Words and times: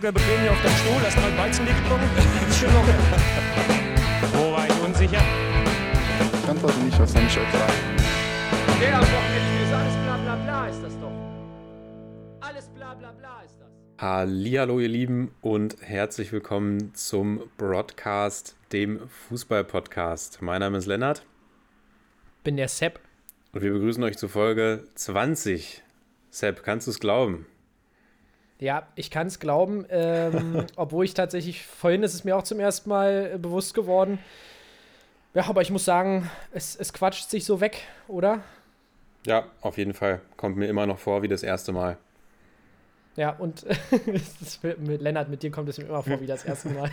locker 0.00 0.12
bequem 0.12 0.40
hier 0.40 0.52
auf 0.52 0.62
deinem 0.62 0.76
Stuhl, 0.76 1.02
hast 1.02 1.16
mal 1.16 1.36
Weizenlicht 1.36 1.82
getrunken. 1.82 2.08
Ist 2.48 2.58
schön 2.58 2.72
locker. 2.72 2.94
Wo 4.32 4.52
war 4.52 4.66
ich 4.66 4.82
unsicher? 4.82 5.22
Ich 6.42 6.48
antworte 6.48 6.78
nicht 6.80 7.00
auf 7.00 7.08
seine 7.08 7.28
Frage. 7.28 7.72
Der 8.80 8.96
am 8.96 9.02
Wochenende 9.02 9.62
ist 9.62 9.72
alles 9.72 9.94
bla 10.04 10.16
bla 10.16 10.36
bla 10.36 10.68
ist 10.68 10.82
das 10.82 10.98
doch. 11.00 11.12
Alles 12.40 12.68
bla 12.68 12.94
bla 12.94 13.12
bla 13.12 13.42
ist 13.44 13.56
das. 13.60 13.68
Hallihallo 13.98 14.80
ihr 14.80 14.88
Lieben 14.88 15.34
und 15.42 15.76
herzlich 15.80 16.32
willkommen 16.32 16.94
zum 16.94 17.42
Broadcast, 17.58 18.56
dem 18.72 19.00
Fußball-Podcast. 19.28 20.40
Mein 20.40 20.60
Name 20.60 20.78
ist 20.78 20.86
Lennart 20.86 21.24
bin 22.42 22.56
der 22.56 22.68
Sepp. 22.68 23.00
und 23.52 23.60
wir 23.60 23.70
begrüßen 23.70 24.02
euch 24.02 24.16
zu 24.16 24.26
Folge 24.26 24.84
20. 24.94 25.82
Sepp, 26.30 26.62
kannst 26.62 26.86
du 26.86 26.90
es 26.90 27.00
glauben? 27.00 27.44
Ja, 28.60 28.86
ich 28.94 29.10
kann 29.10 29.26
es 29.26 29.40
glauben, 29.40 29.86
ähm, 29.88 30.66
obwohl 30.76 31.06
ich 31.06 31.14
tatsächlich, 31.14 31.64
vorhin 31.64 32.02
ist 32.02 32.14
es 32.14 32.24
mir 32.24 32.36
auch 32.36 32.42
zum 32.42 32.60
ersten 32.60 32.90
Mal 32.90 33.32
äh, 33.34 33.38
bewusst 33.38 33.74
geworden. 33.74 34.18
Ja, 35.32 35.48
aber 35.48 35.62
ich 35.62 35.70
muss 35.70 35.84
sagen, 35.84 36.30
es, 36.52 36.76
es 36.76 36.92
quatscht 36.92 37.30
sich 37.30 37.44
so 37.44 37.60
weg, 37.60 37.82
oder? 38.06 38.42
Ja, 39.26 39.46
auf 39.62 39.78
jeden 39.78 39.94
Fall. 39.94 40.20
Kommt 40.36 40.56
mir 40.56 40.66
immer 40.66 40.86
noch 40.86 40.98
vor 40.98 41.22
wie 41.22 41.28
das 41.28 41.42
erste 41.42 41.72
Mal. 41.72 41.96
Ja, 43.16 43.30
und 43.30 43.66
mit 44.78 45.00
Lennart, 45.00 45.28
mit 45.30 45.42
dir 45.42 45.50
kommt 45.50 45.68
es 45.68 45.78
mir 45.78 45.84
immer 45.84 46.02
vor 46.02 46.20
wie 46.20 46.26
das 46.26 46.44
erste 46.44 46.68
Mal. 46.70 46.90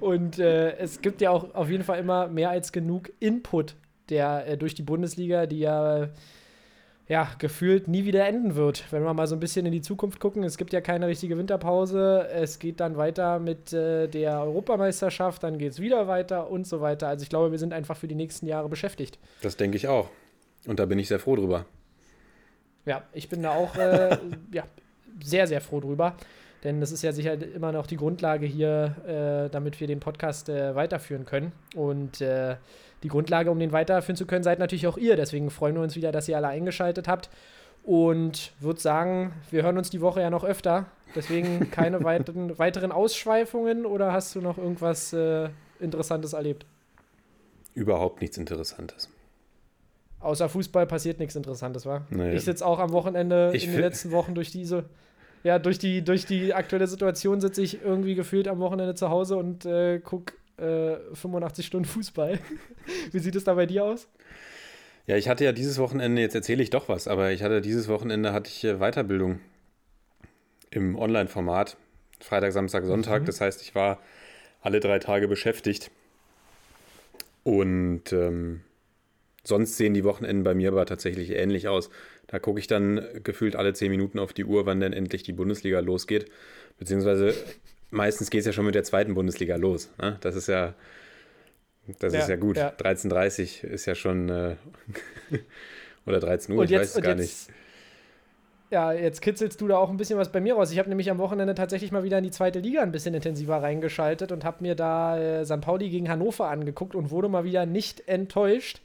und 0.00 0.38
äh, 0.38 0.76
es 0.78 1.00
gibt 1.00 1.20
ja 1.20 1.30
auch 1.30 1.54
auf 1.54 1.68
jeden 1.68 1.84
Fall 1.84 1.98
immer 1.98 2.28
mehr 2.28 2.50
als 2.50 2.72
genug 2.72 3.10
Input, 3.20 3.76
der 4.08 4.46
äh, 4.46 4.56
durch 4.56 4.74
die 4.74 4.82
Bundesliga, 4.82 5.46
die 5.46 5.60
ja, 5.60 6.08
ja 7.08 7.28
gefühlt 7.38 7.88
nie 7.88 8.04
wieder 8.04 8.26
enden 8.26 8.54
wird. 8.54 8.84
Wenn 8.92 9.02
wir 9.02 9.14
mal 9.14 9.26
so 9.26 9.34
ein 9.34 9.40
bisschen 9.40 9.64
in 9.64 9.72
die 9.72 9.80
Zukunft 9.80 10.20
gucken, 10.20 10.44
es 10.44 10.58
gibt 10.58 10.72
ja 10.72 10.80
keine 10.80 11.06
richtige 11.06 11.38
Winterpause, 11.38 12.28
es 12.30 12.58
geht 12.58 12.80
dann 12.80 12.96
weiter 12.96 13.38
mit 13.38 13.72
äh, 13.72 14.08
der 14.08 14.42
Europameisterschaft, 14.42 15.42
dann 15.42 15.58
geht 15.58 15.72
es 15.72 15.80
wieder 15.80 16.06
weiter 16.06 16.50
und 16.50 16.66
so 16.66 16.80
weiter. 16.80 17.08
Also 17.08 17.22
ich 17.22 17.30
glaube, 17.30 17.50
wir 17.50 17.58
sind 17.58 17.72
einfach 17.72 17.96
für 17.96 18.08
die 18.08 18.14
nächsten 18.14 18.46
Jahre 18.46 18.68
beschäftigt. 18.68 19.18
Das 19.40 19.56
denke 19.56 19.76
ich 19.76 19.88
auch. 19.88 20.10
Und 20.66 20.78
da 20.78 20.86
bin 20.86 20.98
ich 20.98 21.08
sehr 21.08 21.18
froh 21.18 21.36
drüber. 21.36 21.64
Ja, 22.84 23.02
ich 23.12 23.28
bin 23.28 23.42
da 23.42 23.52
auch 23.52 23.74
äh, 23.76 24.18
ja, 24.52 24.64
sehr, 25.22 25.46
sehr 25.46 25.62
froh 25.62 25.80
drüber. 25.80 26.14
Denn 26.64 26.80
das 26.80 26.90
ist 26.90 27.02
ja 27.02 27.12
sicher 27.12 27.34
immer 27.40 27.70
noch 27.70 27.86
die 27.86 27.96
Grundlage 27.96 28.44
hier, 28.44 29.46
äh, 29.46 29.50
damit 29.50 29.78
wir 29.78 29.86
den 29.86 30.00
Podcast 30.00 30.48
äh, 30.48 30.74
weiterführen 30.74 31.24
können. 31.24 31.52
Und 31.76 32.20
äh, 32.20 32.56
die 33.02 33.08
Grundlage, 33.08 33.50
um 33.50 33.58
den 33.58 33.72
weiterführen 33.72 34.16
zu 34.16 34.26
können, 34.26 34.42
seid 34.42 34.58
natürlich 34.58 34.86
auch 34.86 34.96
ihr. 34.96 35.16
Deswegen 35.16 35.50
freuen 35.50 35.74
wir 35.76 35.82
uns 35.82 35.96
wieder, 35.96 36.12
dass 36.12 36.28
ihr 36.28 36.36
alle 36.36 36.48
eingeschaltet 36.48 37.08
habt. 37.08 37.30
Und 37.84 38.52
würde 38.60 38.80
sagen, 38.80 39.32
wir 39.50 39.62
hören 39.62 39.78
uns 39.78 39.88
die 39.88 40.00
Woche 40.00 40.20
ja 40.20 40.30
noch 40.30 40.44
öfter. 40.44 40.86
Deswegen 41.14 41.70
keine 41.70 42.04
weiteren, 42.04 42.58
weiteren 42.58 42.92
Ausschweifungen 42.92 43.86
oder 43.86 44.12
hast 44.12 44.34
du 44.34 44.40
noch 44.40 44.58
irgendwas 44.58 45.12
äh, 45.12 45.48
Interessantes 45.80 46.32
erlebt? 46.32 46.66
Überhaupt 47.74 48.20
nichts 48.20 48.36
Interessantes. 48.36 49.08
Außer 50.20 50.48
Fußball 50.48 50.86
passiert 50.86 51.20
nichts 51.20 51.36
Interessantes, 51.36 51.86
wa? 51.86 52.02
Nee. 52.10 52.34
Ich 52.34 52.44
sitze 52.44 52.66
auch 52.66 52.80
am 52.80 52.90
Wochenende 52.90 53.52
Ich 53.54 53.66
in 53.66 53.72
den 53.72 53.80
letzten 53.80 54.10
Wochen 54.10 54.34
durch 54.34 54.50
diese, 54.50 54.84
ja, 55.44 55.60
durch 55.60 55.78
die, 55.78 56.02
durch 56.02 56.26
die 56.26 56.52
aktuelle 56.54 56.88
Situation 56.88 57.40
sitze 57.40 57.62
ich 57.62 57.82
irgendwie 57.82 58.16
gefühlt 58.16 58.48
am 58.48 58.58
Wochenende 58.58 58.94
zu 58.96 59.10
Hause 59.10 59.36
und 59.36 59.64
äh, 59.64 60.00
gucke 60.00 60.34
äh, 60.58 60.96
85 61.14 61.66
Stunden 61.66 61.86
Fußball. 61.86 62.38
Wie 63.12 63.18
sieht 63.18 63.36
es 63.36 63.44
da 63.44 63.54
bei 63.54 63.66
dir 63.66 63.84
aus? 63.84 64.08
Ja, 65.06 65.16
ich 65.16 65.28
hatte 65.28 65.44
ja 65.44 65.52
dieses 65.52 65.78
Wochenende, 65.78 66.20
jetzt 66.20 66.34
erzähle 66.34 66.62
ich 66.62 66.70
doch 66.70 66.88
was, 66.88 67.08
aber 67.08 67.32
ich 67.32 67.42
hatte 67.42 67.60
dieses 67.60 67.88
Wochenende 67.88 68.32
hatte 68.32 68.50
ich 68.50 68.64
äh, 68.64 68.76
Weiterbildung 68.78 69.40
im 70.70 70.96
Online-Format. 70.96 71.76
Freitag, 72.20 72.52
Samstag, 72.52 72.84
Sonntag. 72.84 73.24
Das 73.24 73.40
heißt, 73.40 73.62
ich 73.62 73.74
war 73.74 74.00
alle 74.60 74.80
drei 74.80 74.98
Tage 74.98 75.28
beschäftigt. 75.28 75.90
Und 77.44 78.12
ähm, 78.12 78.60
sonst 79.44 79.76
sehen 79.76 79.94
die 79.94 80.04
Wochenenden 80.04 80.44
bei 80.44 80.54
mir 80.54 80.68
aber 80.68 80.84
tatsächlich 80.84 81.30
ähnlich 81.30 81.68
aus. 81.68 81.90
Da 82.26 82.38
gucke 82.38 82.60
ich 82.60 82.66
dann 82.66 83.00
gefühlt 83.22 83.56
alle 83.56 83.72
zehn 83.72 83.90
Minuten 83.90 84.18
auf 84.18 84.32
die 84.32 84.44
Uhr, 84.44 84.66
wann 84.66 84.80
denn 84.80 84.92
endlich 84.92 85.22
die 85.22 85.32
Bundesliga 85.32 85.80
losgeht. 85.80 86.30
Beziehungsweise 86.78 87.34
meistens 87.90 88.30
geht 88.30 88.40
es 88.40 88.46
ja 88.46 88.52
schon 88.52 88.66
mit 88.66 88.74
der 88.74 88.84
zweiten 88.84 89.14
Bundesliga 89.14 89.56
los. 89.56 89.90
Ne? 90.00 90.16
Das 90.20 90.34
ist 90.34 90.48
ja, 90.48 90.74
das 92.00 92.12
Ja, 92.12 92.20
ist 92.20 92.28
ja 92.28 92.36
gut. 92.36 92.56
ja. 92.56 92.70
13.30 92.70 93.64
ist 93.64 93.86
ja 93.86 93.94
schon 93.94 94.28
äh, 94.28 94.56
oder 96.06 96.20
13 96.20 96.54
Uhr, 96.54 96.60
und 96.60 96.64
ich 96.66 96.70
jetzt, 96.70 96.80
weiß 96.80 96.96
es 96.96 97.02
gar 97.02 97.16
jetzt, 97.16 97.50
Ja, 98.70 98.92
jetzt 98.92 99.22
kitzelst 99.22 99.60
du 99.60 99.68
da 99.68 99.78
auch 99.78 99.88
ein 99.90 99.96
bisschen 99.96 100.18
was 100.18 100.30
bei 100.30 100.40
mir 100.40 100.54
raus. 100.54 100.70
Ich 100.70 100.78
habe 100.78 100.88
nämlich 100.88 101.10
am 101.10 101.18
Wochenende 101.18 101.54
tatsächlich 101.54 101.90
mal 101.92 102.02
wieder 102.04 102.18
in 102.18 102.24
die 102.24 102.30
zweite 102.30 102.58
Liga 102.60 102.82
ein 102.82 102.92
bisschen 102.92 103.14
intensiver 103.14 103.62
reingeschaltet 103.62 104.30
und 104.32 104.44
habe 104.44 104.58
mir 104.62 104.74
da 104.74 105.18
äh, 105.18 105.44
St. 105.46 105.60
Pauli 105.62 105.88
gegen 105.88 106.08
Hannover 106.10 106.48
angeguckt 106.48 106.94
und 106.94 107.10
wurde 107.10 107.28
mal 107.28 107.44
wieder 107.44 107.64
nicht 107.66 108.06
enttäuscht. 108.08 108.80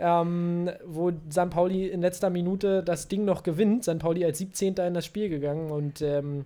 Ähm, 0.00 0.70
wo 0.86 1.10
St. 1.10 1.50
Pauli 1.50 1.88
in 1.88 2.00
letzter 2.00 2.30
Minute 2.30 2.84
das 2.84 3.08
Ding 3.08 3.24
noch 3.24 3.42
gewinnt. 3.42 3.82
St. 3.82 3.98
Pauli 3.98 4.24
als 4.24 4.38
17. 4.38 4.76
in 4.76 4.94
das 4.94 5.04
Spiel 5.04 5.28
gegangen 5.28 5.70
und 5.72 6.00
ähm, 6.02 6.44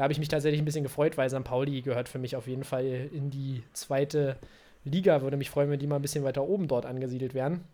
da 0.00 0.04
habe 0.04 0.14
ich 0.14 0.18
mich 0.18 0.28
tatsächlich 0.28 0.62
ein 0.62 0.64
bisschen 0.64 0.82
gefreut, 0.82 1.18
weil 1.18 1.28
St. 1.28 1.44
Pauli 1.44 1.82
gehört 1.82 2.08
für 2.08 2.18
mich 2.18 2.34
auf 2.34 2.46
jeden 2.46 2.64
Fall 2.64 3.10
in 3.12 3.28
die 3.28 3.62
zweite 3.74 4.38
Liga. 4.82 5.20
Würde 5.20 5.36
mich 5.36 5.50
freuen, 5.50 5.68
wenn 5.68 5.78
die 5.78 5.86
mal 5.86 5.96
ein 5.96 6.00
bisschen 6.00 6.24
weiter 6.24 6.42
oben 6.42 6.68
dort 6.68 6.86
angesiedelt 6.86 7.34
wären. 7.34 7.64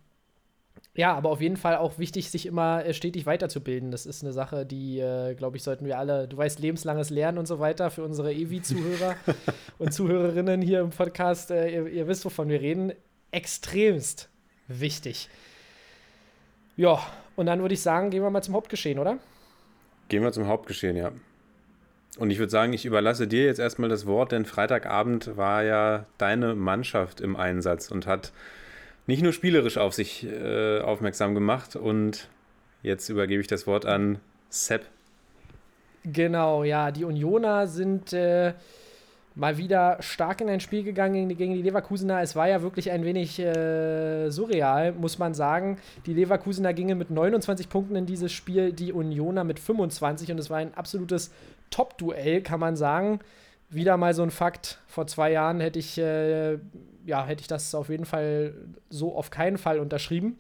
Ja, 0.96 1.14
aber 1.14 1.30
auf 1.30 1.40
jeden 1.40 1.56
Fall 1.56 1.76
auch 1.76 2.00
wichtig, 2.00 2.28
sich 2.32 2.46
immer 2.46 2.84
äh, 2.84 2.94
stetig 2.94 3.26
weiterzubilden. 3.26 3.92
Das 3.92 4.06
ist 4.06 4.24
eine 4.24 4.32
Sache, 4.32 4.66
die, 4.66 4.98
äh, 4.98 5.36
glaube 5.36 5.56
ich, 5.56 5.62
sollten 5.62 5.84
wir 5.84 6.00
alle, 6.00 6.26
du 6.26 6.36
weißt, 6.36 6.58
lebenslanges 6.58 7.10
Lernen 7.10 7.38
und 7.38 7.46
so 7.46 7.60
weiter 7.60 7.92
für 7.92 8.02
unsere 8.02 8.32
EWI-Zuhörer 8.32 9.14
und 9.78 9.92
Zuhörerinnen 9.92 10.60
hier 10.62 10.80
im 10.80 10.90
Podcast, 10.90 11.52
äh, 11.52 11.70
ihr, 11.70 11.86
ihr 11.86 12.08
wisst, 12.08 12.24
wovon 12.24 12.48
wir 12.48 12.60
reden, 12.60 12.92
extremst 13.30 14.30
wichtig. 14.66 15.28
Ja, 16.76 16.98
und 17.36 17.46
dann 17.46 17.60
würde 17.60 17.74
ich 17.74 17.82
sagen, 17.82 18.10
gehen 18.10 18.24
wir 18.24 18.30
mal 18.30 18.42
zum 18.42 18.54
Hauptgeschehen, 18.54 18.98
oder? 18.98 19.18
Gehen 20.08 20.24
wir 20.24 20.32
zum 20.32 20.48
Hauptgeschehen, 20.48 20.96
ja. 20.96 21.12
Und 22.18 22.30
ich 22.30 22.38
würde 22.38 22.50
sagen, 22.50 22.72
ich 22.72 22.86
überlasse 22.86 23.26
dir 23.26 23.44
jetzt 23.44 23.58
erstmal 23.58 23.90
das 23.90 24.06
Wort, 24.06 24.32
denn 24.32 24.46
Freitagabend 24.46 25.36
war 25.36 25.62
ja 25.62 26.06
deine 26.16 26.54
Mannschaft 26.54 27.20
im 27.20 27.36
Einsatz 27.36 27.90
und 27.90 28.06
hat 28.06 28.32
nicht 29.06 29.22
nur 29.22 29.32
spielerisch 29.32 29.76
auf 29.76 29.92
sich 29.92 30.26
äh, 30.26 30.80
aufmerksam 30.80 31.34
gemacht. 31.34 31.76
Und 31.76 32.28
jetzt 32.82 33.08
übergebe 33.08 33.40
ich 33.40 33.48
das 33.48 33.66
Wort 33.66 33.84
an 33.84 34.18
Sepp. 34.48 34.86
Genau, 36.04 36.64
ja, 36.64 36.90
die 36.90 37.04
Unioner 37.04 37.66
sind 37.66 38.12
äh, 38.12 38.54
mal 39.36 39.58
wieder 39.58 39.98
stark 40.00 40.40
in 40.40 40.48
ein 40.48 40.60
Spiel 40.60 40.82
gegangen 40.82 41.28
gegen 41.28 41.54
die, 41.54 41.62
Leverkusener. 41.62 42.22
Es 42.22 42.34
war 42.34 42.48
ja 42.48 42.62
wirklich 42.62 42.90
ein 42.90 43.04
wenig 43.04 43.38
äh, 43.38 44.30
surreal, 44.30 44.92
muss 44.92 45.18
man 45.18 45.34
sagen. 45.34 45.78
Die 46.06 46.14
Leverkusener 46.14 46.72
gingen 46.72 46.96
mit 46.96 47.10
29 47.10 47.68
Punkten 47.68 47.96
in 47.96 48.06
dieses 48.06 48.32
Spiel, 48.32 48.72
die 48.72 48.92
Unioner 48.92 49.44
mit 49.44 49.60
25 49.60 50.32
und 50.32 50.40
es 50.40 50.48
war 50.48 50.56
ein 50.56 50.74
absolutes 50.74 51.30
Top-Duell, 51.70 52.40
kann 52.40 52.58
man 52.58 52.76
sagen. 52.76 53.20
Wieder 53.68 53.98
mal 53.98 54.14
so 54.14 54.22
ein 54.22 54.30
Fakt. 54.30 54.78
Vor 54.86 55.06
zwei 55.06 55.32
Jahren 55.32 55.60
hätte 55.60 55.78
ich, 55.78 55.98
äh, 55.98 56.54
ja, 57.04 57.26
hätte 57.26 57.42
ich 57.42 57.48
das 57.48 57.74
auf 57.74 57.90
jeden 57.90 58.06
Fall 58.06 58.54
so 58.88 59.14
auf 59.14 59.30
keinen 59.30 59.58
Fall 59.58 59.80
unterschrieben. 59.80 60.38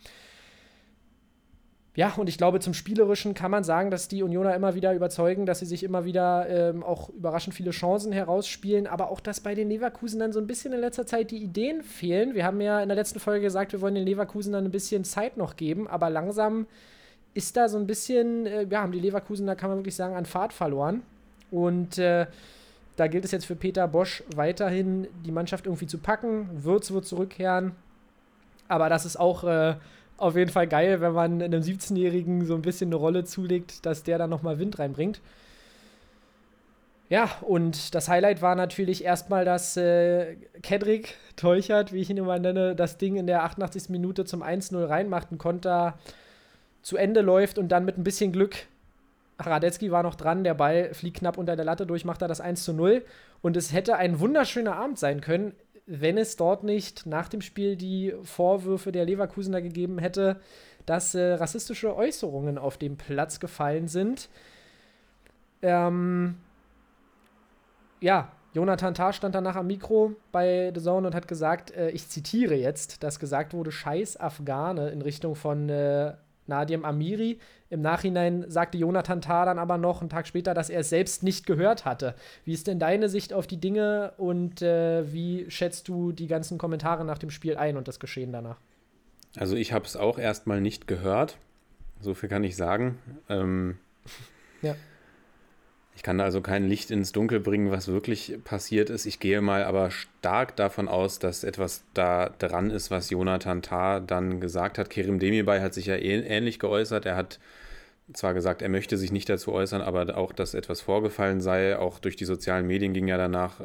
Ja, 1.96 2.12
und 2.14 2.28
ich 2.28 2.36
glaube, 2.36 2.60
zum 2.60 2.74
Spielerischen 2.74 3.32
kann 3.32 3.50
man 3.50 3.64
sagen, 3.64 3.90
dass 3.90 4.06
die 4.06 4.22
Unioner 4.22 4.54
immer 4.54 4.74
wieder 4.74 4.92
überzeugen, 4.92 5.46
dass 5.46 5.60
sie 5.60 5.66
sich 5.66 5.82
immer 5.82 6.04
wieder 6.04 6.46
ähm, 6.46 6.82
auch 6.82 7.08
überraschend 7.08 7.54
viele 7.54 7.70
Chancen 7.70 8.12
herausspielen, 8.12 8.86
aber 8.86 9.10
auch, 9.10 9.18
dass 9.18 9.40
bei 9.40 9.54
den 9.54 9.70
Leverkusenern 9.70 10.30
so 10.30 10.38
ein 10.38 10.46
bisschen 10.46 10.74
in 10.74 10.80
letzter 10.80 11.06
Zeit 11.06 11.30
die 11.30 11.38
Ideen 11.38 11.82
fehlen. 11.82 12.34
Wir 12.34 12.44
haben 12.44 12.60
ja 12.60 12.82
in 12.82 12.90
der 12.90 12.96
letzten 12.96 13.18
Folge 13.18 13.40
gesagt, 13.40 13.72
wir 13.72 13.80
wollen 13.80 13.94
den 13.94 14.04
Leverkusenern 14.04 14.66
ein 14.66 14.70
bisschen 14.70 15.04
Zeit 15.04 15.38
noch 15.38 15.56
geben, 15.56 15.88
aber 15.88 16.10
langsam 16.10 16.66
ist 17.32 17.56
da 17.56 17.66
so 17.66 17.78
ein 17.78 17.86
bisschen, 17.86 18.44
äh, 18.44 18.66
ja, 18.70 18.82
haben 18.82 18.92
die 18.92 19.00
Leverkusener, 19.00 19.56
kann 19.56 19.70
man 19.70 19.78
wirklich 19.78 19.96
sagen, 19.96 20.16
an 20.16 20.26
Fahrt 20.26 20.52
verloren. 20.52 21.02
Und 21.50 21.96
äh, 21.96 22.26
da 22.96 23.06
gilt 23.06 23.24
es 23.24 23.30
jetzt 23.30 23.46
für 23.46 23.56
Peter 23.56 23.88
Bosch 23.88 24.22
weiterhin, 24.34 25.08
die 25.24 25.32
Mannschaft 25.32 25.64
irgendwie 25.64 25.86
zu 25.86 25.96
packen. 25.96 26.48
Würz 26.62 26.90
wird 26.90 27.06
zurückkehren. 27.06 27.72
Aber 28.68 28.90
das 28.90 29.06
ist 29.06 29.16
auch 29.16 29.44
äh, 29.44 29.76
auf 30.16 30.36
jeden 30.36 30.50
Fall 30.50 30.66
geil, 30.66 31.00
wenn 31.00 31.12
man 31.12 31.42
einem 31.42 31.62
17-Jährigen 31.62 32.46
so 32.46 32.54
ein 32.54 32.62
bisschen 32.62 32.88
eine 32.88 32.96
Rolle 32.96 33.24
zulegt, 33.24 33.84
dass 33.86 34.02
der 34.02 34.18
dann 34.18 34.30
nochmal 34.30 34.58
Wind 34.58 34.78
reinbringt. 34.78 35.20
Ja, 37.08 37.30
und 37.42 37.94
das 37.94 38.08
Highlight 38.08 38.42
war 38.42 38.56
natürlich 38.56 39.04
erstmal, 39.04 39.44
dass 39.44 39.76
äh, 39.76 40.36
Kedrick 40.62 41.14
Teuchert, 41.36 41.92
wie 41.92 42.00
ich 42.00 42.10
ihn 42.10 42.16
immer 42.16 42.38
nenne, 42.38 42.74
das 42.74 42.98
Ding 42.98 43.16
in 43.16 43.26
der 43.26 43.44
88. 43.44 43.90
Minute 43.90 44.24
zum 44.24 44.42
1-0 44.42 44.88
reinmacht, 44.88 45.30
ein 45.30 45.38
Konter 45.38 45.98
zu 46.82 46.96
Ende 46.96 47.20
läuft 47.20 47.58
und 47.58 47.68
dann 47.68 47.84
mit 47.84 47.96
ein 47.96 48.04
bisschen 48.04 48.32
Glück 48.32 48.66
Radetzky 49.38 49.90
war 49.90 50.02
noch 50.02 50.14
dran, 50.14 50.44
der 50.44 50.54
Ball 50.54 50.94
fliegt 50.94 51.18
knapp 51.18 51.36
unter 51.36 51.56
der 51.56 51.64
Latte 51.64 51.86
durch, 51.86 52.04
macht 52.04 52.22
er 52.22 52.28
das 52.28 52.40
1 52.40 52.64
zu 52.64 52.72
0. 52.72 53.04
Und 53.42 53.56
es 53.56 53.72
hätte 53.72 53.96
ein 53.96 54.18
wunderschöner 54.18 54.76
Abend 54.76 54.98
sein 54.98 55.20
können, 55.20 55.52
wenn 55.86 56.18
es 56.18 56.36
dort 56.36 56.64
nicht 56.64 57.06
nach 57.06 57.28
dem 57.28 57.40
Spiel 57.40 57.76
die 57.76 58.14
Vorwürfe 58.22 58.92
der 58.92 59.04
Leverkusener 59.04 59.62
gegeben 59.62 59.98
hätte, 59.98 60.40
dass 60.84 61.14
äh, 61.14 61.34
rassistische 61.34 61.94
Äußerungen 61.96 62.58
auf 62.58 62.76
dem 62.76 62.96
Platz 62.96 63.40
gefallen 63.40 63.88
sind. 63.88 64.28
Ähm, 65.62 66.36
ja, 68.00 68.32
Jonathan 68.52 68.94
Tah 68.94 69.12
stand 69.12 69.34
danach 69.34 69.56
am 69.56 69.66
Mikro 69.66 70.14
bei 70.32 70.72
The 70.74 70.80
Zone 70.80 71.06
und 71.08 71.14
hat 71.14 71.28
gesagt, 71.28 71.70
äh, 71.72 71.90
ich 71.90 72.08
zitiere 72.08 72.54
jetzt, 72.54 73.02
dass 73.02 73.18
gesagt 73.18 73.52
wurde, 73.52 73.70
scheiß 73.70 74.18
Afghane 74.18 74.90
in 74.90 75.02
Richtung 75.02 75.34
von 75.34 75.68
äh, 75.68 76.14
Nadim 76.48 76.84
Amiri. 76.84 77.38
Im 77.70 77.80
Nachhinein 77.80 78.44
sagte 78.48 78.78
Jonathan 78.78 79.20
Tah 79.20 79.44
dann 79.44 79.58
aber 79.58 79.78
noch 79.78 80.00
einen 80.00 80.10
Tag 80.10 80.26
später, 80.26 80.54
dass 80.54 80.70
er 80.70 80.80
es 80.80 80.88
selbst 80.88 81.22
nicht 81.22 81.46
gehört 81.46 81.84
hatte. 81.84 82.14
Wie 82.44 82.52
ist 82.52 82.66
denn 82.66 82.78
deine 82.78 83.08
Sicht 83.08 83.32
auf 83.32 83.46
die 83.46 83.60
Dinge 83.60 84.12
und 84.18 84.62
äh, 84.62 85.12
wie 85.12 85.50
schätzt 85.50 85.88
du 85.88 86.12
die 86.12 86.26
ganzen 86.26 86.58
Kommentare 86.58 87.04
nach 87.04 87.18
dem 87.18 87.30
Spiel 87.30 87.56
ein 87.56 87.76
und 87.76 87.88
das 87.88 87.98
Geschehen 88.00 88.32
danach? 88.32 88.58
Also 89.36 89.56
ich 89.56 89.72
habe 89.72 89.84
es 89.84 89.96
auch 89.96 90.18
erstmal 90.18 90.60
nicht 90.60 90.86
gehört. 90.86 91.38
So 92.00 92.14
viel 92.14 92.28
kann 92.28 92.44
ich 92.44 92.56
sagen. 92.56 92.98
Ähm, 93.28 93.78
ja. 94.62 94.74
Ich 95.96 96.02
kann 96.02 96.20
also 96.20 96.42
kein 96.42 96.68
Licht 96.68 96.90
ins 96.90 97.12
Dunkel 97.12 97.40
bringen, 97.40 97.70
was 97.70 97.88
wirklich 97.88 98.38
passiert 98.44 98.90
ist. 98.90 99.06
Ich 99.06 99.18
gehe 99.18 99.40
mal 99.40 99.64
aber 99.64 99.90
stark 99.90 100.54
davon 100.54 100.88
aus, 100.88 101.18
dass 101.18 101.42
etwas 101.42 101.84
da 101.94 102.28
dran 102.38 102.70
ist, 102.70 102.90
was 102.90 103.08
Jonathan 103.08 103.62
Tah 103.62 104.00
dann 104.00 104.38
gesagt 104.38 104.76
hat. 104.76 104.90
Kerim 104.90 105.18
Demirbay 105.18 105.60
hat 105.60 105.72
sich 105.72 105.86
ja 105.86 105.96
ähnlich 105.96 106.58
geäußert. 106.58 107.06
Er 107.06 107.16
hat 107.16 107.40
zwar 108.12 108.34
gesagt, 108.34 108.60
er 108.60 108.68
möchte 108.68 108.98
sich 108.98 109.10
nicht 109.10 109.28
dazu 109.30 109.52
äußern, 109.52 109.80
aber 109.80 110.18
auch, 110.18 110.32
dass 110.32 110.52
etwas 110.52 110.82
vorgefallen 110.82 111.40
sei. 111.40 111.78
Auch 111.78 111.98
durch 111.98 112.16
die 112.16 112.26
sozialen 112.26 112.66
Medien 112.66 112.92
ging 112.92 113.08
ja 113.08 113.16
danach 113.16 113.62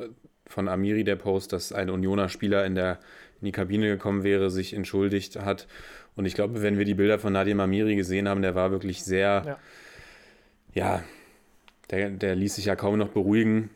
von 0.48 0.70
Amiri 0.70 1.04
der 1.04 1.18
Post, 1.18 1.52
dass 1.52 1.74
ein 1.74 1.90
Unioner 1.90 2.30
Spieler 2.30 2.66
in, 2.66 2.76
der, 2.76 3.00
in 3.42 3.46
die 3.46 3.52
Kabine 3.52 3.88
gekommen 3.88 4.24
wäre, 4.24 4.50
sich 4.50 4.74
entschuldigt 4.74 5.36
hat. 5.36 5.68
Und 6.16 6.26
ich 6.26 6.34
glaube, 6.34 6.62
wenn 6.62 6.78
wir 6.78 6.86
die 6.86 6.96
Bilder 6.96 7.20
von 7.20 7.34
Nadim 7.34 7.60
Amiri 7.60 7.98
gesehen 7.98 8.30
haben, 8.30 8.42
der 8.42 8.56
war 8.56 8.72
wirklich 8.72 9.04
sehr, 9.04 9.44
ja, 9.46 9.60
ja 10.74 11.04
der, 11.92 12.10
der 12.10 12.36
ließ 12.36 12.56
sich 12.56 12.66
ja 12.66 12.76
kaum 12.76 12.98
noch 12.98 13.10
beruhigen. 13.10 13.70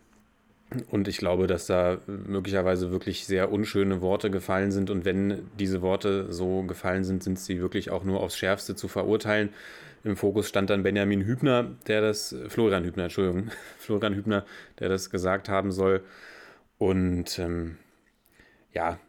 Und 0.90 1.08
ich 1.08 1.18
glaube, 1.18 1.48
dass 1.48 1.68
da 1.68 2.00
möglicherweise 2.08 2.92
wirklich 2.92 3.26
sehr 3.26 3.52
unschöne 3.52 4.02
Worte 4.02 4.32
gefallen 4.32 4.72
sind. 4.72 4.90
Und 4.90 5.06
wenn 5.06 5.48
diese 5.60 5.82
Worte 5.82 6.34
so 6.34 6.64
gefallen 6.64 7.04
sind, 7.04 7.24
sind 7.24 7.40
sie 7.40 7.62
wirklich 7.62 7.92
auch 7.92 8.04
nur 8.04 8.22
aufs 8.22 8.38
Schärfste 8.38 8.76
zu 8.76 8.88
verurteilen. 8.88 9.50
Im 10.04 10.18
Fokus 10.18 10.50
stand 10.50 10.70
dann 10.70 10.84
Benjamin 10.84 11.24
Hübner, 11.24 11.72
der 11.88 12.02
das, 12.02 12.36
Florian 12.48 12.84
Hübner, 12.84 13.04
Entschuldigung, 13.04 13.52
Florian 13.78 14.16
Hübner, 14.16 14.46
der 14.80 14.90
das 14.90 15.10
gesagt 15.10 15.48
haben 15.50 15.72
soll. 15.72 16.04
Und 16.78 17.40
ähm, 17.40 17.78
ja, 18.74 19.00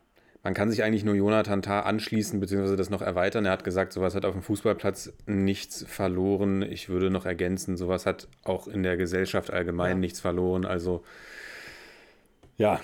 man 0.46 0.54
kann 0.54 0.70
sich 0.70 0.84
eigentlich 0.84 1.02
nur 1.02 1.16
Jonathan 1.16 1.60
Tah 1.60 1.80
anschließen, 1.80 2.38
beziehungsweise 2.38 2.76
das 2.76 2.88
noch 2.88 3.02
erweitern. 3.02 3.46
Er 3.46 3.50
hat 3.50 3.64
gesagt, 3.64 3.92
sowas 3.92 4.14
hat 4.14 4.24
auf 4.24 4.32
dem 4.32 4.42
Fußballplatz 4.42 5.12
nichts 5.26 5.84
verloren. 5.88 6.62
Ich 6.62 6.88
würde 6.88 7.10
noch 7.10 7.26
ergänzen, 7.26 7.76
sowas 7.76 8.06
hat 8.06 8.28
auch 8.44 8.68
in 8.68 8.84
der 8.84 8.96
Gesellschaft 8.96 9.50
allgemein 9.50 9.96
ja. 9.96 9.96
nichts 9.96 10.20
verloren. 10.20 10.64
Also 10.64 11.02
ja, 12.58 12.80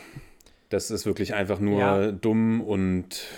das 0.70 0.91
ist 0.91 1.06
wirklich 1.06 1.35
einfach 1.35 1.61
nur 1.61 1.79
ja. 1.79 2.11
dumm 2.11 2.62
und 2.62 3.29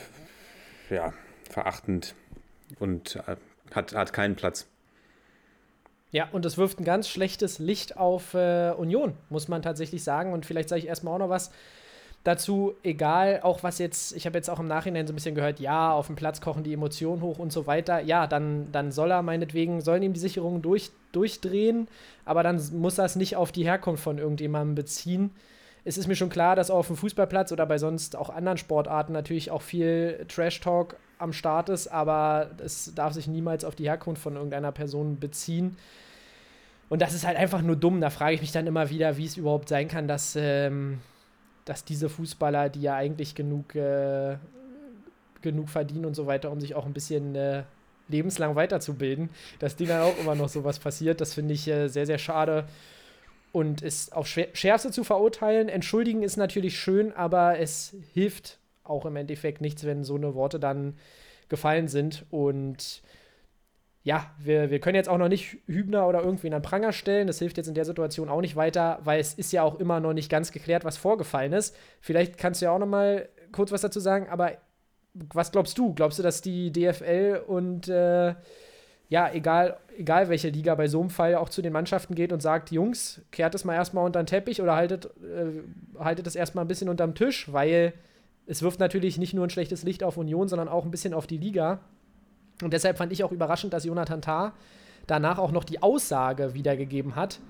ja, 0.88 1.12
verachtend 1.50 2.14
und 2.78 3.22
hat, 3.26 3.94
hat 3.94 4.12
keinen 4.14 4.36
Platz. 4.36 4.66
Ja, 6.12 6.30
und 6.32 6.46
es 6.46 6.56
wirft 6.56 6.80
ein 6.80 6.84
ganz 6.84 7.10
schlechtes 7.10 7.58
Licht 7.58 7.98
auf 7.98 8.32
äh, 8.32 8.70
Union, 8.70 9.18
muss 9.28 9.48
man 9.48 9.60
tatsächlich 9.60 10.02
sagen. 10.02 10.32
Und 10.32 10.46
vielleicht 10.46 10.70
sage 10.70 10.78
ich 10.78 10.88
erstmal 10.88 11.12
auch 11.12 11.18
noch 11.18 11.28
was 11.28 11.50
dazu, 12.24 12.74
egal, 12.82 13.40
auch 13.42 13.62
was 13.62 13.78
jetzt, 13.78 14.16
ich 14.16 14.26
habe 14.26 14.36
jetzt 14.36 14.48
auch 14.50 14.58
im 14.58 14.66
Nachhinein 14.66 15.06
so 15.06 15.12
ein 15.12 15.16
bisschen 15.16 15.34
gehört, 15.34 15.60
ja, 15.60 15.92
auf 15.92 16.06
dem 16.06 16.16
Platz 16.16 16.40
kochen 16.40 16.64
die 16.64 16.72
Emotionen 16.72 17.22
hoch 17.22 17.38
und 17.38 17.52
so 17.52 17.66
weiter. 17.66 18.00
Ja, 18.00 18.26
dann, 18.26 18.72
dann 18.72 18.90
soll 18.90 19.12
er 19.12 19.22
meinetwegen, 19.22 19.82
sollen 19.82 20.02
ihm 20.02 20.14
die 20.14 20.20
Sicherungen 20.20 20.62
durch, 20.62 20.90
durchdrehen, 21.12 21.86
aber 22.24 22.42
dann 22.42 22.60
muss 22.72 22.96
das 22.96 23.14
nicht 23.14 23.36
auf 23.36 23.52
die 23.52 23.64
Herkunft 23.64 24.02
von 24.02 24.18
irgendjemandem 24.18 24.74
beziehen. 24.74 25.30
Es 25.84 25.98
ist 25.98 26.08
mir 26.08 26.16
schon 26.16 26.30
klar, 26.30 26.56
dass 26.56 26.70
auf 26.70 26.86
dem 26.86 26.96
Fußballplatz 26.96 27.52
oder 27.52 27.66
bei 27.66 27.76
sonst 27.76 28.16
auch 28.16 28.30
anderen 28.30 28.56
Sportarten 28.56 29.12
natürlich 29.12 29.50
auch 29.50 29.60
viel 29.60 30.24
Trash-Talk 30.28 30.96
am 31.18 31.34
Start 31.34 31.68
ist, 31.68 31.88
aber 31.88 32.50
es 32.64 32.94
darf 32.94 33.12
sich 33.12 33.28
niemals 33.28 33.66
auf 33.66 33.74
die 33.74 33.84
Herkunft 33.84 34.22
von 34.22 34.34
irgendeiner 34.34 34.72
Person 34.72 35.20
beziehen. 35.20 35.76
Und 36.88 37.02
das 37.02 37.12
ist 37.12 37.26
halt 37.26 37.36
einfach 37.36 37.60
nur 37.60 37.76
dumm. 37.76 38.00
Da 38.00 38.08
frage 38.08 38.34
ich 38.34 38.40
mich 38.40 38.52
dann 38.52 38.66
immer 38.66 38.88
wieder, 38.88 39.18
wie 39.18 39.26
es 39.26 39.36
überhaupt 39.36 39.68
sein 39.68 39.88
kann, 39.88 40.08
dass 40.08 40.36
ähm, 40.36 41.00
dass 41.64 41.84
diese 41.84 42.08
Fußballer, 42.08 42.68
die 42.68 42.82
ja 42.82 42.94
eigentlich 42.94 43.34
genug, 43.34 43.74
äh, 43.74 44.36
genug 45.42 45.68
verdienen 45.68 46.06
und 46.06 46.14
so 46.14 46.26
weiter, 46.26 46.50
um 46.50 46.60
sich 46.60 46.74
auch 46.74 46.86
ein 46.86 46.92
bisschen 46.92 47.34
äh, 47.34 47.64
lebenslang 48.08 48.54
weiterzubilden, 48.54 49.30
dass 49.58 49.76
denen 49.76 49.90
dann 49.90 50.02
auch 50.02 50.18
immer 50.18 50.34
noch 50.34 50.48
sowas 50.48 50.78
passiert. 50.78 51.20
Das 51.20 51.34
finde 51.34 51.54
ich 51.54 51.66
äh, 51.68 51.88
sehr, 51.88 52.06
sehr 52.06 52.18
schade 52.18 52.66
und 53.52 53.82
ist 53.82 54.14
auf 54.14 54.26
Schärfste 54.26 54.90
zu 54.90 55.04
verurteilen. 55.04 55.68
Entschuldigen 55.68 56.22
ist 56.22 56.36
natürlich 56.36 56.78
schön, 56.78 57.12
aber 57.12 57.58
es 57.58 57.94
hilft 58.12 58.58
auch 58.82 59.06
im 59.06 59.16
Endeffekt 59.16 59.60
nichts, 59.60 59.84
wenn 59.84 60.04
so 60.04 60.16
eine 60.16 60.34
Worte 60.34 60.58
dann 60.58 60.98
gefallen 61.48 61.88
sind 61.88 62.26
und 62.30 63.02
ja, 64.04 64.30
wir, 64.38 64.70
wir 64.70 64.80
können 64.80 64.96
jetzt 64.96 65.08
auch 65.08 65.16
noch 65.16 65.30
nicht 65.30 65.56
Hübner 65.66 66.06
oder 66.06 66.22
irgendwen 66.22 66.52
an 66.52 66.60
Pranger 66.60 66.92
stellen. 66.92 67.26
Das 67.26 67.38
hilft 67.38 67.56
jetzt 67.56 67.68
in 67.68 67.74
der 67.74 67.86
Situation 67.86 68.28
auch 68.28 68.42
nicht 68.42 68.54
weiter, 68.54 68.98
weil 69.02 69.18
es 69.18 69.32
ist 69.32 69.50
ja 69.50 69.62
auch 69.62 69.80
immer 69.80 69.98
noch 69.98 70.12
nicht 70.12 70.30
ganz 70.30 70.52
geklärt, 70.52 70.84
was 70.84 70.98
vorgefallen 70.98 71.54
ist. 71.54 71.74
Vielleicht 72.00 72.36
kannst 72.36 72.60
du 72.60 72.66
ja 72.66 72.72
auch 72.72 72.78
noch 72.78 72.86
mal 72.86 73.30
kurz 73.50 73.72
was 73.72 73.80
dazu 73.80 74.00
sagen, 74.00 74.28
aber 74.28 74.52
was 75.14 75.52
glaubst 75.52 75.78
du? 75.78 75.94
Glaubst 75.94 76.18
du, 76.18 76.22
dass 76.22 76.42
die 76.42 76.70
DFL 76.70 77.44
und 77.46 77.88
äh, 77.88 78.34
ja, 79.08 79.32
egal, 79.32 79.78
egal 79.96 80.28
welche 80.28 80.50
Liga 80.50 80.74
bei 80.74 80.86
so 80.86 81.00
einem 81.00 81.08
Fall 81.08 81.36
auch 81.36 81.48
zu 81.48 81.62
den 81.62 81.72
Mannschaften 81.72 82.14
geht 82.14 82.32
und 82.32 82.42
sagt, 82.42 82.72
Jungs, 82.72 83.22
kehrt 83.30 83.54
es 83.54 83.64
mal 83.64 83.74
erstmal 83.74 84.04
unter 84.04 84.22
den 84.22 84.26
Teppich 84.26 84.60
oder 84.60 84.76
haltet, 84.76 85.06
äh, 85.22 85.62
haltet 85.98 86.26
es 86.26 86.36
erstmal 86.36 86.66
ein 86.66 86.68
bisschen 86.68 86.90
unterm 86.90 87.14
Tisch, 87.14 87.50
weil 87.50 87.94
es 88.46 88.62
wirft 88.62 88.80
natürlich 88.80 89.16
nicht 89.16 89.32
nur 89.32 89.46
ein 89.46 89.50
schlechtes 89.50 89.82
Licht 89.82 90.02
auf 90.02 90.18
Union, 90.18 90.48
sondern 90.48 90.68
auch 90.68 90.84
ein 90.84 90.90
bisschen 90.90 91.14
auf 91.14 91.26
die 91.26 91.38
Liga. 91.38 91.80
Und 92.62 92.72
deshalb 92.72 92.98
fand 92.98 93.12
ich 93.12 93.24
auch 93.24 93.32
überraschend, 93.32 93.72
dass 93.72 93.84
Jonathan 93.84 94.22
Tah 94.22 94.52
danach 95.06 95.38
auch 95.38 95.52
noch 95.52 95.64
die 95.64 95.82
Aussage 95.82 96.54
wiedergegeben 96.54 97.16
hat. 97.16 97.40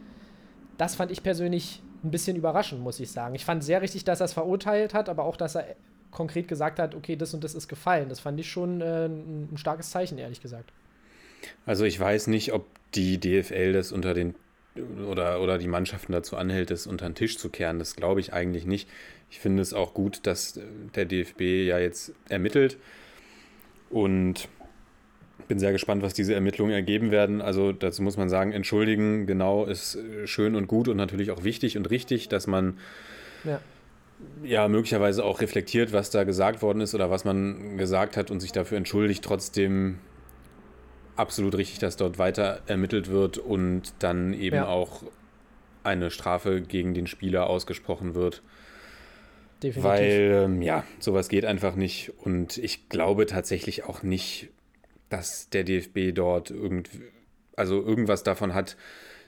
Das 0.79 0.95
fand 0.95 1.11
ich 1.11 1.23
persönlich 1.23 1.83
ein 2.03 2.11
bisschen 2.11 2.37
überraschend, 2.37 2.81
muss 2.81 3.01
ich 3.01 3.11
sagen. 3.11 3.35
Ich 3.35 3.45
fand 3.45 3.63
sehr 3.65 3.81
richtig, 3.81 4.05
dass 4.05 4.21
er 4.21 4.27
es 4.27 4.33
verurteilt 4.33 4.95
hat, 4.95 5.09
aber 5.09 5.25
auch, 5.25 5.37
dass 5.37 5.55
er 5.55 5.77
konkret 6.11 6.49
gesagt 6.49 6.79
hat, 6.79 6.95
okay, 6.95 7.17
das 7.17 7.35
und 7.35 7.45
das 7.45 7.55
ist 7.55 7.69
gefallen. 7.69 8.09
Das 8.09 8.21
fand 8.21 8.39
ich 8.39 8.51
schon 8.51 8.81
äh, 8.81 9.07
ein, 9.07 9.57
starkes 9.57 9.91
Zeichen, 9.91 10.19
ehrlich 10.19 10.41
gesagt. 10.41 10.73
Also 11.67 11.85
ich 11.85 11.99
weiß 11.99 12.29
nicht, 12.29 12.53
ob 12.53 12.67
die 12.95 13.19
DFL 13.19 13.73
das 13.73 13.93
unter 13.93 14.15
den 14.15 14.35
oder, 15.09 15.41
oder 15.41 15.59
die 15.59 15.69
Mannschaften 15.69 16.13
dazu 16.13 16.37
anhält, 16.37 16.71
das 16.71 16.87
unter 16.87 17.09
den 17.09 17.15
Tisch 17.15 17.39
zu 17.39 17.49
kehren. 17.49 17.79
Das 17.79 17.95
glaube 17.95 18.21
ich 18.21 18.33
eigentlich 18.33 18.67
nicht. 18.67 18.89
Ich 19.31 19.39
finde 19.39 19.63
es 19.63 19.73
auch 19.73 19.95
gut, 19.95 20.27
dass 20.27 20.59
der 20.95 21.05
DFB 21.05 21.41
ja 21.41 21.79
jetzt 21.79 22.13
ermittelt 22.29 22.77
und 23.91 24.49
bin 25.47 25.59
sehr 25.59 25.73
gespannt, 25.73 26.03
was 26.03 26.15
diese 26.15 26.35
Ermittlungen 26.35 26.73
ergeben 26.73 27.11
werden. 27.11 27.41
Also 27.41 27.73
dazu 27.73 28.03
muss 28.03 28.17
man 28.17 28.29
sagen, 28.29 28.53
entschuldigen, 28.53 29.27
genau, 29.27 29.65
ist 29.65 29.97
äh, 29.97 30.27
schön 30.27 30.55
und 30.55 30.67
gut 30.67 30.89
und 30.89 30.97
natürlich 30.97 31.31
auch 31.31 31.45
wichtig 31.45 31.77
und 31.77 31.91
richtig, 31.91 32.29
dass 32.29 32.47
man 32.47 32.79
ja. 33.45 33.61
ja 34.43 34.69
möglicherweise 34.69 35.25
auch 35.25 35.41
reflektiert, 35.41 35.93
was 35.93 36.11
da 36.11 36.25
gesagt 36.25 36.63
worden 36.63 36.81
ist 36.81 36.95
oder 36.95 37.11
was 37.11 37.25
man 37.25 37.77
gesagt 37.79 38.17
hat 38.17 38.31
und 38.31 38.41
sich 38.41 38.53
dafür 38.53 38.79
entschuldigt. 38.79 39.25
Trotzdem 39.25 39.99
absolut 41.17 41.57
richtig, 41.57 41.79
dass 41.79 41.97
dort 41.97 42.19
weiter 42.19 42.63
ermittelt 42.67 43.11
wird 43.11 43.39
und 43.39 43.93
dann 43.99 44.33
eben 44.35 44.57
ja. 44.57 44.67
auch 44.67 45.03
eine 45.85 46.11
Strafe 46.11 46.63
gegen 46.63 46.95
den 46.95 47.07
Spieler 47.07 47.49
ausgesprochen 47.49 48.15
wird. 48.15 48.43
Definitiv. 49.63 49.85
Weil, 49.85 50.43
ähm, 50.45 50.63
ja, 50.63 50.85
sowas 50.99 51.29
geht 51.29 51.45
einfach 51.45 51.77
nicht. 51.77 52.13
Und 52.19 52.59
ich 52.59 52.89
glaube 52.89 53.27
tatsächlich 53.27 53.85
auch 53.85 54.03
nicht, 54.03 54.51
dass 55.09 55.51
der 55.51 55.65
DFB 55.65 56.15
dort 56.15 56.51
irgend, 56.51 56.91
also 57.57 57.83
irgendwas 57.83 58.23
davon 58.23 58.55
hat, 58.55 58.77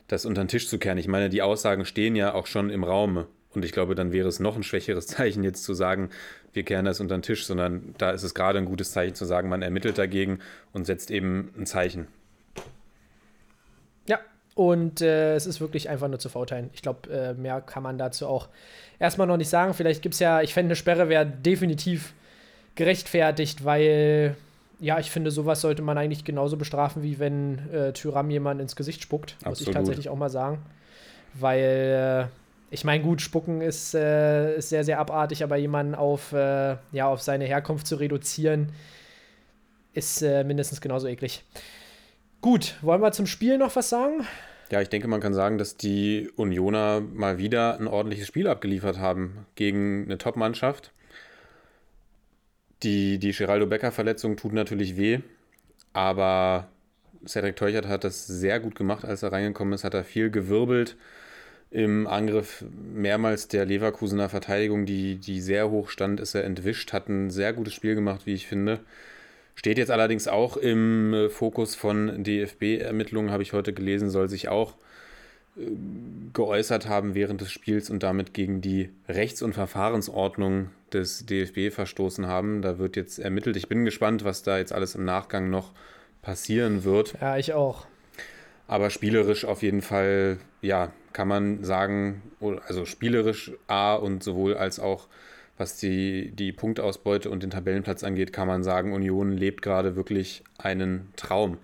das 0.08 0.24
unter 0.24 0.42
den 0.44 0.48
Tisch 0.48 0.68
zu 0.68 0.78
kehren. 0.78 0.98
Ich 0.98 1.08
meine, 1.08 1.28
die 1.28 1.42
Aussagen 1.42 1.84
stehen 1.84 2.16
ja 2.16 2.34
auch 2.34 2.46
schon 2.46 2.70
im 2.70 2.84
Raum. 2.84 3.26
Und 3.54 3.64
ich 3.64 3.72
glaube, 3.72 3.94
dann 3.94 4.12
wäre 4.12 4.28
es 4.28 4.38
noch 4.38 4.56
ein 4.56 4.62
schwächeres 4.62 5.06
Zeichen, 5.06 5.42
jetzt 5.42 5.64
zu 5.64 5.74
sagen, 5.74 6.10
wir 6.52 6.62
kehren 6.62 6.84
das 6.84 7.00
unter 7.00 7.16
den 7.16 7.22
Tisch, 7.22 7.46
sondern 7.46 7.94
da 7.98 8.10
ist 8.10 8.22
es 8.22 8.34
gerade 8.34 8.58
ein 8.58 8.64
gutes 8.64 8.92
Zeichen 8.92 9.14
zu 9.14 9.24
sagen, 9.24 9.48
man 9.48 9.62
ermittelt 9.62 9.98
dagegen 9.98 10.40
und 10.72 10.84
setzt 10.84 11.10
eben 11.10 11.52
ein 11.56 11.66
Zeichen. 11.66 12.06
Ja, 14.06 14.20
und 14.54 15.00
äh, 15.00 15.34
es 15.34 15.46
ist 15.46 15.60
wirklich 15.60 15.88
einfach 15.88 16.08
nur 16.08 16.18
zu 16.18 16.28
verurteilen. 16.28 16.70
Ich 16.72 16.82
glaube, 16.82 17.10
äh, 17.10 17.34
mehr 17.34 17.60
kann 17.60 17.82
man 17.82 17.98
dazu 17.98 18.26
auch 18.26 18.48
erstmal 18.98 19.26
noch 19.26 19.36
nicht 19.36 19.50
sagen. 19.50 19.74
Vielleicht 19.74 20.02
gibt 20.02 20.14
es 20.14 20.20
ja, 20.20 20.40
ich 20.42 20.54
fände, 20.54 20.68
eine 20.68 20.76
Sperre 20.76 21.08
wäre 21.08 21.26
definitiv 21.26 22.14
gerechtfertigt, 22.74 23.64
weil 23.64 24.36
ja, 24.78 24.98
ich 24.98 25.10
finde, 25.10 25.30
sowas 25.30 25.60
sollte 25.60 25.82
man 25.82 25.96
eigentlich 25.98 26.24
genauso 26.24 26.56
bestrafen, 26.56 27.02
wie 27.02 27.18
wenn 27.18 27.70
äh, 27.70 27.92
Tyram 27.92 28.30
jemand 28.30 28.60
ins 28.60 28.76
Gesicht 28.76 29.02
spuckt, 29.02 29.36
Absolut. 29.38 29.50
muss 29.50 29.60
ich 29.60 29.70
tatsächlich 29.70 30.08
auch 30.08 30.16
mal 30.16 30.28
sagen. 30.28 30.58
Weil, 31.34 32.28
äh, 32.30 32.74
ich 32.74 32.84
meine, 32.84 33.02
gut, 33.02 33.20
spucken 33.20 33.60
ist, 33.60 33.94
äh, 33.94 34.56
ist 34.56 34.68
sehr, 34.68 34.84
sehr 34.84 34.98
abartig, 34.98 35.42
aber 35.42 35.56
jemanden 35.56 35.94
auf, 35.94 36.32
äh, 36.32 36.76
ja, 36.92 37.06
auf 37.06 37.22
seine 37.22 37.44
Herkunft 37.44 37.86
zu 37.86 37.96
reduzieren, 37.96 38.72
ist 39.94 40.22
äh, 40.22 40.44
mindestens 40.44 40.80
genauso 40.80 41.08
eklig. 41.08 41.42
Gut, 42.42 42.76
wollen 42.82 43.00
wir 43.00 43.12
zum 43.12 43.26
Spiel 43.26 43.58
noch 43.58 43.74
was 43.76 43.88
sagen? 43.88 44.26
Ja, 44.70 44.80
ich 44.80 44.88
denke, 44.88 45.08
man 45.08 45.20
kann 45.20 45.32
sagen, 45.32 45.58
dass 45.58 45.76
die 45.76 46.28
Unioner 46.36 47.00
mal 47.00 47.38
wieder 47.38 47.78
ein 47.78 47.86
ordentliches 47.86 48.26
Spiel 48.26 48.48
abgeliefert 48.48 48.98
haben 48.98 49.46
gegen 49.54 50.04
eine 50.04 50.18
Top-Mannschaft. 50.18 50.92
Die, 52.82 53.18
die 53.18 53.32
Geraldo 53.32 53.66
Becker-Verletzung 53.66 54.36
tut 54.36 54.52
natürlich 54.52 54.96
weh, 54.96 55.20
aber 55.92 56.68
Cedric 57.26 57.56
Teuchert 57.56 57.86
hat 57.86 58.04
das 58.04 58.26
sehr 58.26 58.60
gut 58.60 58.74
gemacht, 58.74 59.04
als 59.04 59.22
er 59.22 59.32
reingekommen 59.32 59.72
ist, 59.72 59.84
hat 59.84 59.94
er 59.94 60.04
viel 60.04 60.30
gewirbelt 60.30 60.96
im 61.70 62.06
Angriff 62.06 62.64
mehrmals 62.92 63.48
der 63.48 63.66
Leverkusener 63.66 64.28
Verteidigung, 64.28 64.86
die, 64.86 65.16
die 65.16 65.40
sehr 65.40 65.70
hoch 65.70 65.90
stand, 65.90 66.20
ist 66.20 66.34
er 66.34 66.44
entwischt, 66.44 66.92
hat 66.92 67.08
ein 67.08 67.30
sehr 67.30 67.52
gutes 67.52 67.74
Spiel 67.74 67.94
gemacht, 67.94 68.22
wie 68.24 68.34
ich 68.34 68.46
finde. 68.46 68.80
Steht 69.54 69.78
jetzt 69.78 69.90
allerdings 69.90 70.28
auch 70.28 70.56
im 70.56 71.12
äh, 71.14 71.28
Fokus 71.28 71.74
von 71.74 72.22
DFB-Ermittlungen, 72.22 73.30
habe 73.30 73.42
ich 73.42 73.52
heute 73.52 73.72
gelesen, 73.72 74.10
soll 74.10 74.28
sich 74.28 74.48
auch 74.48 74.74
geäußert 76.32 76.88
haben 76.88 77.14
während 77.14 77.40
des 77.40 77.50
Spiels 77.50 77.88
und 77.88 78.02
damit 78.02 78.34
gegen 78.34 78.60
die 78.60 78.90
Rechts- 79.08 79.42
und 79.42 79.54
Verfahrensordnung 79.54 80.70
des 80.92 81.24
DFB 81.26 81.72
verstoßen 81.72 82.26
haben. 82.26 82.62
Da 82.62 82.78
wird 82.78 82.96
jetzt 82.96 83.18
ermittelt. 83.18 83.56
Ich 83.56 83.68
bin 83.68 83.84
gespannt, 83.84 84.24
was 84.24 84.42
da 84.42 84.58
jetzt 84.58 84.72
alles 84.72 84.94
im 84.94 85.04
Nachgang 85.04 85.50
noch 85.50 85.72
passieren 86.22 86.84
wird. 86.84 87.14
Ja, 87.20 87.38
ich 87.38 87.54
auch. 87.54 87.86
Aber 88.68 88.90
spielerisch 88.90 89.44
auf 89.44 89.62
jeden 89.62 89.80
Fall, 89.80 90.38
ja, 90.60 90.92
kann 91.12 91.28
man 91.28 91.64
sagen, 91.64 92.22
also 92.66 92.84
spielerisch 92.84 93.52
A 93.68 93.94
und 93.94 94.22
sowohl 94.22 94.56
als 94.56 94.78
auch 94.80 95.08
was 95.56 95.78
die, 95.78 96.32
die 96.32 96.52
Punktausbeute 96.52 97.30
und 97.30 97.42
den 97.42 97.50
Tabellenplatz 97.50 98.04
angeht, 98.04 98.32
kann 98.32 98.46
man 98.46 98.62
sagen, 98.62 98.92
Union 98.92 99.32
lebt 99.32 99.62
gerade 99.62 99.96
wirklich 99.96 100.42
einen 100.58 101.08
Traum. 101.16 101.58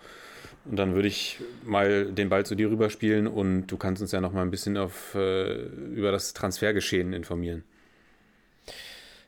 Und 0.64 0.76
dann 0.76 0.94
würde 0.94 1.08
ich 1.08 1.38
mal 1.64 2.06
den 2.06 2.28
Ball 2.28 2.46
zu 2.46 2.54
dir 2.54 2.70
rüberspielen 2.70 3.26
und 3.26 3.66
du 3.66 3.76
kannst 3.76 4.00
uns 4.00 4.12
ja 4.12 4.20
noch 4.20 4.32
mal 4.32 4.42
ein 4.42 4.50
bisschen 4.50 4.76
auf, 4.76 5.14
äh, 5.14 5.54
über 5.54 6.12
das 6.12 6.34
Transfergeschehen 6.34 7.12
informieren. 7.12 7.64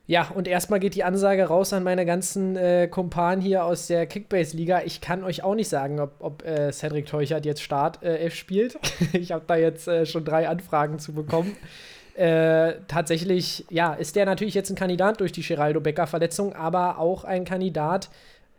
Ja, 0.07 0.31
und 0.35 0.47
erstmal 0.47 0.81
geht 0.81 0.95
die 0.95 1.03
Ansage 1.03 1.45
raus 1.45 1.73
an 1.73 1.83
meine 1.83 2.05
ganzen 2.05 2.57
äh, 2.57 2.89
Kumpanen 2.89 3.41
hier 3.41 3.65
aus 3.65 3.87
der 3.87 4.07
Kickbase-Liga. 4.07 4.83
Ich 4.85 5.01
kann 5.01 5.25
euch 5.25 5.43
auch 5.43 5.55
nicht 5.55 5.69
sagen, 5.69 5.99
ob, 5.99 6.13
ob 6.19 6.45
äh, 6.45 6.71
Cedric 6.73 7.07
Teuchert 7.07 7.47
jetzt 7.47 7.63
Startelf 7.63 8.05
äh, 8.05 8.31
spielt. 8.31 8.79
ich 9.15 9.33
habe 9.33 9.45
da 9.47 9.57
jetzt 9.57 9.89
äh, 9.89 10.05
schon 10.05 10.27
drei 10.27 10.47
Anfragen 10.47 10.99
zu 10.99 11.15
bekommen. 11.15 11.57
Äh, 12.17 12.75
tatsächlich, 12.87 13.65
ja, 13.71 13.95
ist 13.95 14.15
der 14.15 14.27
natürlich 14.27 14.55
jetzt 14.55 14.71
ein 14.71 14.77
Kandidat 14.77 15.21
durch 15.21 15.33
die 15.33 15.43
Geraldo 15.43 15.81
Becker-Verletzung, 15.81 16.53
aber 16.53 16.99
auch 16.99 17.25
ein 17.25 17.47
Kandidat 17.47 18.11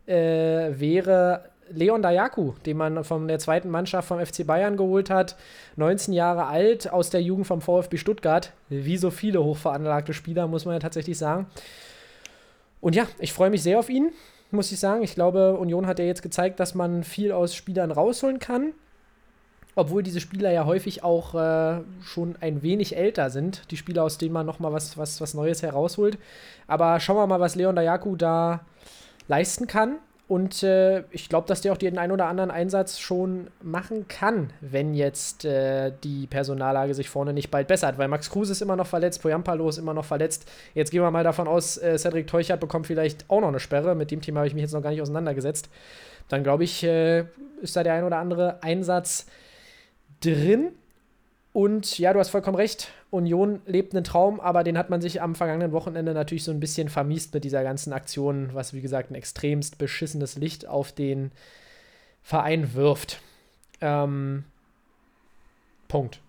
äh, 0.08 0.72
wäre 0.80 1.44
Leon 1.70 2.02
Dayaku, 2.02 2.54
den 2.66 2.78
man 2.78 3.04
von 3.04 3.28
der 3.28 3.40
zweiten 3.40 3.70
Mannschaft 3.70 4.08
vom 4.08 4.24
FC 4.24 4.46
Bayern 4.46 4.78
geholt 4.78 5.10
hat. 5.10 5.36
19 5.76 6.14
Jahre 6.14 6.46
alt, 6.46 6.92
aus 6.92 7.10
der 7.10 7.22
Jugend 7.22 7.48
vom 7.48 7.62
VfB 7.62 7.98
Stuttgart. 7.98 8.52
Wie 8.70 8.98
so 8.98 9.12
viele 9.12 9.44
hochveranlagte 9.44 10.14
Spieler, 10.14 10.48
muss 10.48 10.66
man 10.66 10.76
ja 10.76 10.80
tatsächlich 10.80 11.18
sagen. 11.18 11.48
Und 12.82 12.96
ja, 12.96 13.08
ich 13.20 13.34
freue 13.34 13.50
mich 13.50 13.64
sehr 13.64 13.80
auf 13.80 13.90
ihn, 13.90 14.12
muss 14.52 14.72
ich 14.72 14.80
sagen. 14.80 15.04
Ich 15.04 15.16
glaube, 15.16 15.54
Union 15.54 15.88
hat 15.88 16.00
ja 16.00 16.06
jetzt 16.06 16.22
gezeigt, 16.22 16.60
dass 16.60 16.76
man 16.76 17.04
viel 17.04 17.32
aus 17.32 17.56
Spielern 17.56 17.92
rausholen 17.92 18.40
kann. 18.40 18.74
Obwohl 19.78 20.04
diese 20.04 20.22
Spieler 20.22 20.52
ja 20.52 20.66
häufig 20.66 21.04
auch 21.04 21.36
äh, 21.36 21.82
schon 22.02 22.38
ein 22.40 22.62
wenig 22.62 22.96
älter 22.96 23.30
sind. 23.30 23.70
Die 23.72 23.78
Spieler, 23.78 24.04
aus 24.04 24.18
denen 24.18 24.34
man 24.34 24.46
nochmal 24.46 24.72
was, 24.72 24.98
was, 24.98 25.20
was 25.20 25.34
Neues 25.34 25.64
herausholt. 25.64 26.18
Aber 26.68 27.00
schauen 27.02 27.18
wir 27.18 27.28
mal, 27.28 27.42
was 27.42 27.56
Leon 27.56 27.76
Dayaku 27.76 28.16
da 28.16 28.62
leisten 29.28 29.68
kann. 29.68 29.98
Und 30.28 30.64
äh, 30.64 31.04
ich 31.12 31.30
glaube, 31.30 31.48
dass 31.48 31.62
der 31.62 31.72
auch 31.72 31.78
den 31.78 32.00
einen 32.00 32.12
oder 32.12 32.26
anderen 32.26 32.50
Einsatz 32.50 33.00
schon 33.00 33.48
machen 33.62 34.08
kann, 34.08 34.52
wenn 34.60 34.96
jetzt 34.96 35.46
äh, 35.46 35.92
die 36.04 36.26
Personallage 36.26 36.96
sich 36.96 37.10
vorne 37.10 37.32
nicht 37.32 37.52
bald 37.52 37.68
bessert. 37.68 38.00
Weil 38.00 38.08
Max 38.08 38.32
Kruse 38.32 38.54
ist 38.54 38.62
immer 38.62 38.76
noch 38.76 38.88
verletzt, 38.88 39.22
Poyampalo 39.22 39.70
ist 39.70 39.78
immer 39.78 39.94
noch 39.94 40.06
verletzt. 40.06 40.50
Jetzt 40.74 40.90
gehen 40.90 41.04
wir 41.04 41.12
mal 41.12 41.24
davon 41.24 41.48
aus, 41.48 41.78
äh, 41.78 42.00
Cedric 42.00 42.26
Teuchert 42.26 42.60
bekommt 42.60 42.88
vielleicht 42.88 43.30
auch 43.30 43.42
noch 43.42 43.50
eine 43.50 43.60
Sperre. 43.60 43.94
Mit 43.94 44.10
dem 44.10 44.22
Thema 44.22 44.40
habe 44.40 44.48
ich 44.48 44.56
mich 44.56 44.64
jetzt 44.64 44.74
noch 44.74 44.82
gar 44.82 44.90
nicht 44.90 45.02
auseinandergesetzt. 45.02 45.70
Dann 46.28 46.44
glaube 46.44 46.64
ich, 46.64 46.84
äh, 46.84 47.26
ist 47.62 47.76
da 47.76 47.84
der 47.84 47.94
ein 47.94 48.04
oder 48.04 48.18
andere 48.18 48.64
Einsatz 48.64 49.28
drin. 50.22 50.72
Und 51.54 52.00
ja, 52.00 52.14
du 52.14 52.20
hast 52.20 52.30
vollkommen 52.30 52.58
recht. 52.58 52.90
Union 53.16 53.62
lebt 53.66 53.96
einen 53.96 54.04
Traum, 54.04 54.40
aber 54.40 54.64
den 54.64 54.78
hat 54.78 54.90
man 54.90 55.02
sich 55.02 55.22
am 55.22 55.36
vergangenen 55.36 55.72
Wochenende 55.72 56.14
natürlich 56.14 56.44
so 56.44 56.52
ein 56.52 56.60
bisschen 56.60 56.90
vermiest 56.90 57.34
mit 57.34 57.44
dieser 57.44 57.64
ganzen 57.64 57.94
Aktion, 57.94 58.50
was 58.54 58.74
wie 58.74 58.82
gesagt 58.82 59.12
ein 59.12 59.16
extremst 59.16 59.78
beschissenes 59.78 60.36
Licht 60.36 60.68
auf 60.68 60.92
den 60.92 61.32
Verein 62.22 62.74
wirft. 62.74 63.22
Ähm, 63.82 64.44
Punkt. 65.88 66.20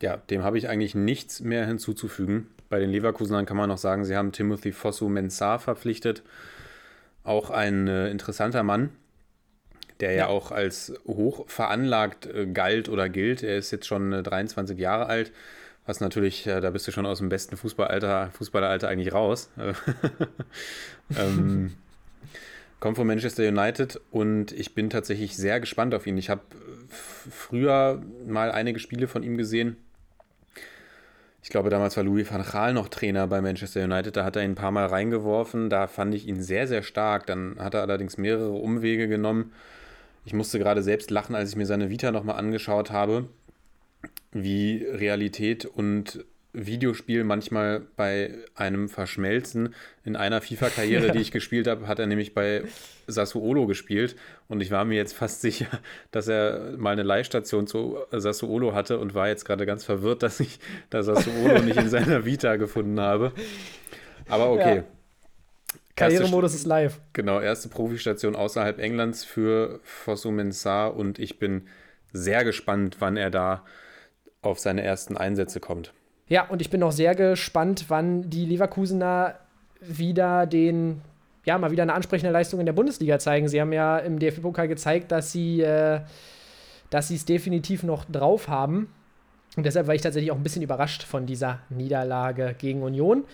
Ja, 0.00 0.16
dem 0.16 0.42
habe 0.42 0.58
ich 0.58 0.68
eigentlich 0.68 0.94
nichts 0.94 1.40
mehr 1.40 1.66
hinzuzufügen. 1.66 2.48
Bei 2.68 2.78
den 2.78 2.90
Leverkusenern 2.90 3.46
kann 3.46 3.56
man 3.56 3.68
noch 3.68 3.78
sagen, 3.78 4.04
sie 4.04 4.16
haben 4.16 4.32
Timothy 4.32 4.72
Fosso 4.72 5.08
Mensah 5.08 5.58
verpflichtet. 5.58 6.22
Auch 7.24 7.50
ein 7.50 7.88
äh, 7.88 8.10
interessanter 8.10 8.62
Mann, 8.62 8.90
der 10.00 10.12
ja, 10.12 10.16
ja 10.18 10.26
auch 10.28 10.52
als 10.52 10.92
hoch 11.06 11.48
veranlagt 11.48 12.26
äh, 12.26 12.46
galt 12.46 12.88
oder 12.88 13.08
gilt. 13.08 13.42
Er 13.42 13.58
ist 13.58 13.70
jetzt 13.70 13.86
schon 13.86 14.12
äh, 14.12 14.22
23 14.22 14.78
Jahre 14.78 15.06
alt, 15.06 15.32
was 15.86 16.00
natürlich, 16.00 16.46
äh, 16.46 16.60
da 16.60 16.70
bist 16.70 16.86
du 16.86 16.92
schon 16.92 17.06
aus 17.06 17.18
dem 17.18 17.28
besten 17.28 17.56
Fußballalter, 17.56 18.30
Fußballeralter 18.32 18.88
eigentlich 18.88 19.12
raus. 19.12 19.50
ähm, 21.18 21.74
kommt 22.80 22.96
von 22.96 23.06
Manchester 23.06 23.48
United 23.48 24.00
und 24.10 24.52
ich 24.52 24.74
bin 24.74 24.90
tatsächlich 24.90 25.36
sehr 25.36 25.58
gespannt 25.60 25.94
auf 25.94 26.06
ihn. 26.06 26.16
Ich 26.16 26.30
habe 26.30 26.42
früher 27.30 28.00
mal 28.26 28.52
einige 28.52 28.78
Spiele 28.78 29.08
von 29.08 29.22
ihm 29.22 29.36
gesehen. 29.36 29.76
Ich 31.42 31.50
glaube, 31.50 31.70
damals 31.70 31.96
war 31.96 32.04
Louis 32.04 32.30
van 32.30 32.44
Gaal 32.44 32.74
noch 32.74 32.88
Trainer 32.88 33.26
bei 33.26 33.40
Manchester 33.40 33.82
United. 33.84 34.16
Da 34.16 34.24
hat 34.24 34.36
er 34.36 34.42
ihn 34.42 34.52
ein 34.52 34.54
paar 34.54 34.70
Mal 34.70 34.86
reingeworfen. 34.86 35.70
Da 35.70 35.86
fand 35.86 36.14
ich 36.14 36.26
ihn 36.26 36.42
sehr, 36.42 36.66
sehr 36.66 36.82
stark. 36.82 37.26
Dann 37.26 37.56
hat 37.58 37.74
er 37.74 37.80
allerdings 37.80 38.18
mehrere 38.18 38.52
Umwege 38.52 39.08
genommen 39.08 39.52
ich 40.28 40.34
musste 40.34 40.58
gerade 40.58 40.82
selbst 40.82 41.10
lachen, 41.10 41.34
als 41.34 41.48
ich 41.48 41.56
mir 41.56 41.64
seine 41.64 41.88
Vita 41.88 42.12
nochmal 42.12 42.36
angeschaut 42.36 42.90
habe, 42.90 43.30
wie 44.30 44.84
Realität 44.84 45.64
und 45.64 46.22
Videospiel 46.52 47.24
manchmal 47.24 47.80
bei 47.96 48.34
einem 48.54 48.90
verschmelzen. 48.90 49.74
In 50.04 50.16
einer 50.16 50.42
FIFA-Karriere, 50.42 51.12
die 51.12 51.20
ich 51.20 51.32
gespielt 51.32 51.66
habe, 51.66 51.88
hat 51.88 51.98
er 51.98 52.06
nämlich 52.06 52.34
bei 52.34 52.64
Sassuolo 53.06 53.66
gespielt 53.66 54.16
und 54.48 54.60
ich 54.60 54.70
war 54.70 54.84
mir 54.84 54.96
jetzt 54.96 55.14
fast 55.14 55.40
sicher, 55.46 55.68
dass 56.10 56.28
er 56.28 56.74
mal 56.76 56.90
eine 56.90 57.04
Leihstation 57.04 57.66
zu 57.66 57.96
Sassuolo 58.12 58.74
hatte 58.74 58.98
und 58.98 59.14
war 59.14 59.28
jetzt 59.28 59.46
gerade 59.46 59.64
ganz 59.64 59.82
verwirrt, 59.86 60.22
dass 60.22 60.40
ich 60.40 60.58
da 60.90 61.02
Sassuolo 61.02 61.62
nicht 61.62 61.78
in 61.78 61.88
seiner 61.88 62.26
Vita 62.26 62.56
gefunden 62.56 63.00
habe. 63.00 63.32
Aber 64.28 64.50
okay. 64.50 64.76
Ja. 64.76 64.84
Karrieremodus 65.98 66.54
ist 66.54 66.66
live. 66.66 67.00
Genau, 67.12 67.40
erste 67.40 67.68
Profistation 67.68 68.36
außerhalb 68.36 68.78
Englands 68.78 69.24
für 69.24 69.80
Fosu 69.82 70.30
Mensah 70.30 70.86
und 70.86 71.18
ich 71.18 71.38
bin 71.38 71.66
sehr 72.12 72.44
gespannt, 72.44 72.96
wann 73.00 73.16
er 73.16 73.30
da 73.30 73.64
auf 74.40 74.58
seine 74.58 74.82
ersten 74.82 75.16
Einsätze 75.16 75.60
kommt. 75.60 75.92
Ja, 76.28 76.46
und 76.48 76.60
ich 76.60 76.70
bin 76.70 76.82
auch 76.82 76.92
sehr 76.92 77.14
gespannt, 77.14 77.86
wann 77.88 78.30
die 78.30 78.44
Leverkusener 78.44 79.38
wieder 79.80 80.46
den, 80.46 81.00
ja, 81.44 81.58
mal 81.58 81.70
wieder 81.70 81.82
eine 81.82 81.94
ansprechende 81.94 82.32
Leistung 82.32 82.60
in 82.60 82.66
der 82.66 82.72
Bundesliga 82.72 83.18
zeigen. 83.18 83.48
Sie 83.48 83.60
haben 83.60 83.72
ja 83.72 83.98
im 83.98 84.18
DFB-Pokal 84.18 84.68
gezeigt, 84.68 85.10
dass 85.10 85.32
sie 85.32 85.62
äh, 85.62 86.00
dass 86.90 87.08
sie 87.08 87.16
es 87.16 87.24
definitiv 87.24 87.82
noch 87.82 88.04
drauf 88.04 88.48
haben. 88.48 88.88
Und 89.56 89.64
deshalb 89.64 89.86
war 89.86 89.94
ich 89.94 90.02
tatsächlich 90.02 90.30
auch 90.30 90.36
ein 90.36 90.42
bisschen 90.42 90.62
überrascht 90.62 91.02
von 91.02 91.26
dieser 91.26 91.60
Niederlage 91.68 92.54
gegen 92.58 92.82
Union. 92.82 93.24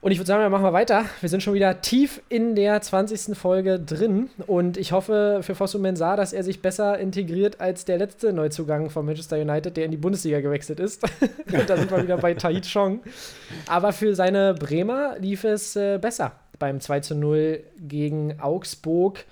Und 0.00 0.12
ich 0.12 0.18
würde 0.18 0.28
sagen, 0.28 0.42
wir 0.42 0.48
machen 0.48 0.62
mal 0.62 0.72
weiter. 0.72 1.06
Wir 1.20 1.28
sind 1.28 1.42
schon 1.42 1.54
wieder 1.54 1.80
tief 1.80 2.22
in 2.28 2.54
der 2.54 2.80
20. 2.80 3.36
Folge 3.36 3.80
drin 3.80 4.30
und 4.46 4.76
ich 4.76 4.92
hoffe 4.92 5.40
für 5.42 5.56
Fosu 5.56 5.80
Mensah, 5.80 6.14
dass 6.14 6.32
er 6.32 6.44
sich 6.44 6.62
besser 6.62 6.98
integriert 6.98 7.60
als 7.60 7.84
der 7.84 7.98
letzte 7.98 8.32
Neuzugang 8.32 8.90
von 8.90 9.04
Manchester 9.04 9.40
United, 9.40 9.76
der 9.76 9.86
in 9.86 9.90
die 9.90 9.96
Bundesliga 9.96 10.40
gewechselt 10.40 10.78
ist. 10.78 11.02
da 11.66 11.76
sind 11.76 11.90
wir 11.90 12.00
wieder 12.00 12.16
bei 12.16 12.34
Tahit 12.34 12.72
Chong. 12.72 13.00
Aber 13.66 13.92
für 13.92 14.14
seine 14.14 14.54
Bremer 14.54 15.16
lief 15.18 15.42
es 15.42 15.74
äh, 15.74 15.98
besser 15.98 16.32
beim 16.60 16.80
2 16.80 17.00
zu 17.00 17.14
0 17.16 17.64
gegen 17.80 18.40
Augsburg. 18.40 19.24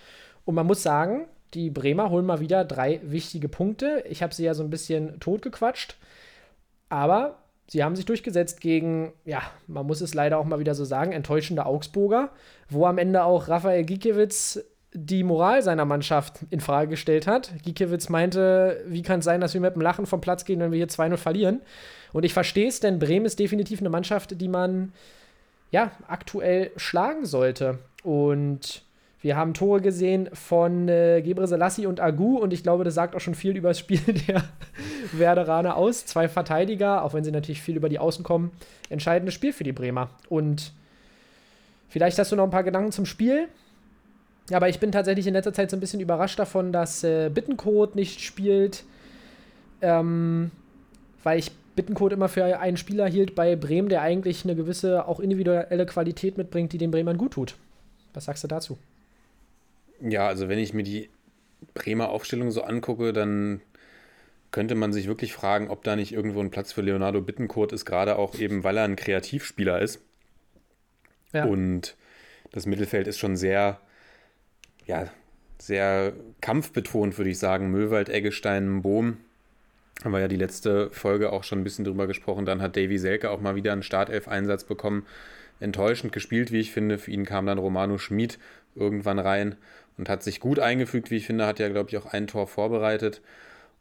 Und 0.45 0.57
man 0.57 0.67
muss 0.67 0.83
sagen, 0.83 1.27
die 1.55 1.71
Bremer 1.71 2.11
holen 2.11 2.27
mal 2.27 2.41
wieder 2.41 2.65
drei 2.65 3.01
wichtige 3.05 3.49
Punkte. 3.49 4.03
Ich 4.09 4.21
habe 4.21 4.35
sie 4.35 4.45
ja 4.45 4.55
so 4.55 4.65
ein 4.65 4.71
bisschen 4.71 5.21
totgequatscht. 5.21 5.97
Aber 6.89 7.39
sie 7.69 7.83
haben 7.83 7.97
sich 7.97 8.05
durchgesetzt 8.05 8.61
gegen, 8.61 9.13
ja, 9.25 9.43
man 9.67 9.87
muss 9.87 10.01
es 10.01 10.15
leider 10.15 10.39
auch 10.39 10.45
mal 10.45 10.59
wieder 10.59 10.75
so 10.75 10.85
sagen, 10.85 11.13
enttäuschende 11.13 11.67
Augsburger, 11.67 12.31
wo 12.69 12.87
am 12.87 12.99
Ende 12.99 13.25
auch 13.25 13.49
Rafael 13.49 13.85
Gikiewicz 13.85 14.61
die 14.93 15.25
Moral 15.25 15.63
seiner 15.63 15.85
Mannschaft 15.85 16.41
in 16.51 16.61
Frage 16.61 16.91
gestellt 16.91 17.27
hat. 17.27 17.53
Gikiewicz 17.63 18.09
meinte, 18.09 18.83
wie 18.87 19.03
kann 19.03 19.19
es 19.19 19.25
sein, 19.25 19.41
dass 19.41 19.53
wir 19.53 19.61
mit 19.61 19.75
dem 19.75 19.83
Lachen 19.83 20.07
vom 20.07 20.21
Platz 20.21 20.45
gehen, 20.45 20.61
wenn 20.61 20.71
wir 20.73 20.79
hier 20.79 20.89
2-0 20.89 21.17
verlieren? 21.17 21.61
Und 22.13 22.25
ich 22.25 22.33
verstehe 22.33 22.69
es, 22.69 22.81
denn 22.81 22.99
Bremen 22.99 23.27
ist 23.27 23.39
definitiv 23.39 23.81
eine 23.81 23.91
Mannschaft, 23.91 24.41
die 24.41 24.49
man 24.49 24.93
ja 25.71 25.91
aktuell 26.09 26.71
schlagen 26.77 27.27
sollte. 27.27 27.79
Und 28.05 28.86
Wir 29.27 29.37
haben 29.37 29.55
Tore 29.55 29.81
gesehen 29.81 30.29
von 30.35 30.89
äh, 30.89 31.21
Gebre 31.21 31.49
Selassie 31.49 31.87
und 31.87 31.99
Agu 31.99 32.39
und 32.39 32.53
ich 32.53 32.63
glaube, 32.63 32.85
das 32.85 32.95
sagt 32.95 33.17
auch 33.17 33.21
schon 33.21 33.35
viel 33.35 33.57
über 33.57 33.71
das 33.71 33.79
Spiel 33.81 33.99
der 34.29 34.45
Werderaner 35.11 35.77
aus. 35.77 36.07
Zwei 36.07 36.29
Verteidiger, 36.29 37.03
auch 37.03 37.13
wenn 37.13 37.25
sie 37.25 37.33
natürlich 37.33 37.61
viel 37.61 37.75
über 37.75 37.89
die 37.89 37.99
Außen 37.99 38.23
kommen. 38.23 38.53
Entscheidendes 38.89 39.35
Spiel 39.35 39.53
für 39.53 39.65
die 39.65 39.73
Bremer. 39.73 40.11
Und 40.29 40.71
vielleicht 41.89 42.21
hast 42.21 42.31
du 42.31 42.37
noch 42.37 42.45
ein 42.45 42.53
paar 42.53 42.63
Gedanken 42.63 42.93
zum 42.93 43.05
Spiel. 43.05 43.49
Aber 44.53 44.69
ich 44.69 44.79
bin 44.79 44.93
tatsächlich 44.93 45.27
in 45.27 45.33
letzter 45.33 45.53
Zeit 45.53 45.73
so 45.73 45.77
ein 45.77 45.81
bisschen 45.81 45.99
überrascht 45.99 46.39
davon, 46.39 46.71
dass 46.71 47.03
äh, 47.03 47.29
Bittencode 47.29 47.97
nicht 47.97 48.21
spielt. 48.21 48.85
Ähm, 49.83 50.53
weil 51.25 51.41
ich 51.41 51.51
Bittencode 51.75 52.13
immer 52.13 52.29
für 52.29 52.61
einen 52.61 52.77
Spieler 52.77 53.09
hielt 53.09 53.35
bei 53.35 53.57
Bremen, 53.57 53.89
der 53.89 54.03
eigentlich 54.03 54.45
eine 54.45 54.55
gewisse, 54.55 55.09
auch 55.09 55.19
individuelle 55.19 55.85
Qualität 55.85 56.39
mitbringt, 56.39 56.73
die 56.73 56.79
den 56.79 56.93
Bremern 56.93 57.19
gut 57.19 57.33
tut. 57.33 57.57
Was 58.15 58.27
sagst 58.27 58.45
du 58.45 58.47
dazu? 58.47 58.79
Ja, 60.01 60.27
also 60.27 60.49
wenn 60.49 60.59
ich 60.59 60.75
mir 60.75 60.83
die 60.83 61.09
Bremer 61.75 62.11
Aufstellung 62.11 62.51
so 62.51 62.63
angucke, 62.63 63.13
dann 63.13 63.61
könnte 64.51 64.75
man 64.75 64.93
sich 64.93 65.07
wirklich 65.07 65.33
fragen, 65.33 65.69
ob 65.69 65.85
da 65.85 65.97
nicht 65.97 66.13
irgendwo 66.13 66.41
ein 66.41 66.51
Platz 66.51 66.73
für 66.73 66.83
Leonardo 66.83 67.21
Bittencourt 67.21 67.73
ist, 67.73 67.85
gerade 67.85 68.17
auch 68.17 68.39
eben, 68.39 68.65
weil 68.65 68.77
er 68.77 68.85
ein 68.85 68.97
Kreativspieler 68.97 69.81
ist. 69.81 70.01
Ja. 71.33 71.45
Und 71.45 71.97
das 72.53 72.67
Mittelfeld 72.67 73.07
ist 73.07 73.19
schon 73.19 73.37
sehr, 73.37 73.81
ja, 74.87 75.11
sehr 75.59 76.13
kampfbetont, 76.41 77.19
würde 77.19 77.31
ich 77.31 77.39
sagen. 77.39 77.71
Möwald, 77.71 78.09
Eggestein, 78.09 78.83
Bohm. 78.83 79.19
Haben 80.05 80.13
wir 80.13 80.21
ja 80.21 80.29
die 80.29 80.37
letzte 80.37 80.91
Folge 80.91 81.33
auch 81.33 81.43
schon 81.43 81.61
ein 81.61 81.65
bisschen 81.65 81.85
drüber 81.85 82.07
gesprochen. 82.07 82.45
Dann 82.45 82.63
hat 82.63 82.77
Davy 82.77 82.99
Selke 82.99 83.31
auch 83.31 83.41
mal 83.41 83.57
wieder 83.57 83.73
einen 83.73 83.83
Startelf-Einsatz 83.83 84.65
bekommen. 84.65 85.07
Enttäuschend 85.59 86.13
gespielt, 86.13 86.53
wie 86.53 86.61
ich 86.61 86.73
finde. 86.73 86.99
Für 86.99 87.11
ihn 87.11 87.25
kam 87.25 87.47
dann 87.47 87.59
Romano 87.59 87.97
Schmid 87.97 88.39
irgendwann 88.75 89.19
rein 89.19 89.57
und 89.99 90.09
hat 90.09 90.23
sich 90.23 90.41
gut 90.41 90.59
eingefügt, 90.59 91.11
wie 91.11 91.17
ich 91.17 91.27
finde. 91.27 91.47
Hat 91.47 91.59
ja, 91.59 91.69
glaube 91.69 91.91
ich, 91.91 91.97
auch 91.97 92.07
ein 92.07 92.27
Tor 92.27 92.47
vorbereitet. 92.47 93.23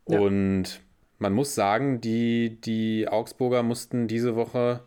Ja. 0.07 0.19
Und 0.19 0.81
man 1.19 1.34
muss 1.34 1.55
sagen, 1.55 2.01
die, 2.01 2.57
die 2.62 3.07
Augsburger 3.07 3.63
mussten 3.63 4.07
diese 4.07 4.36
Woche 4.36 4.81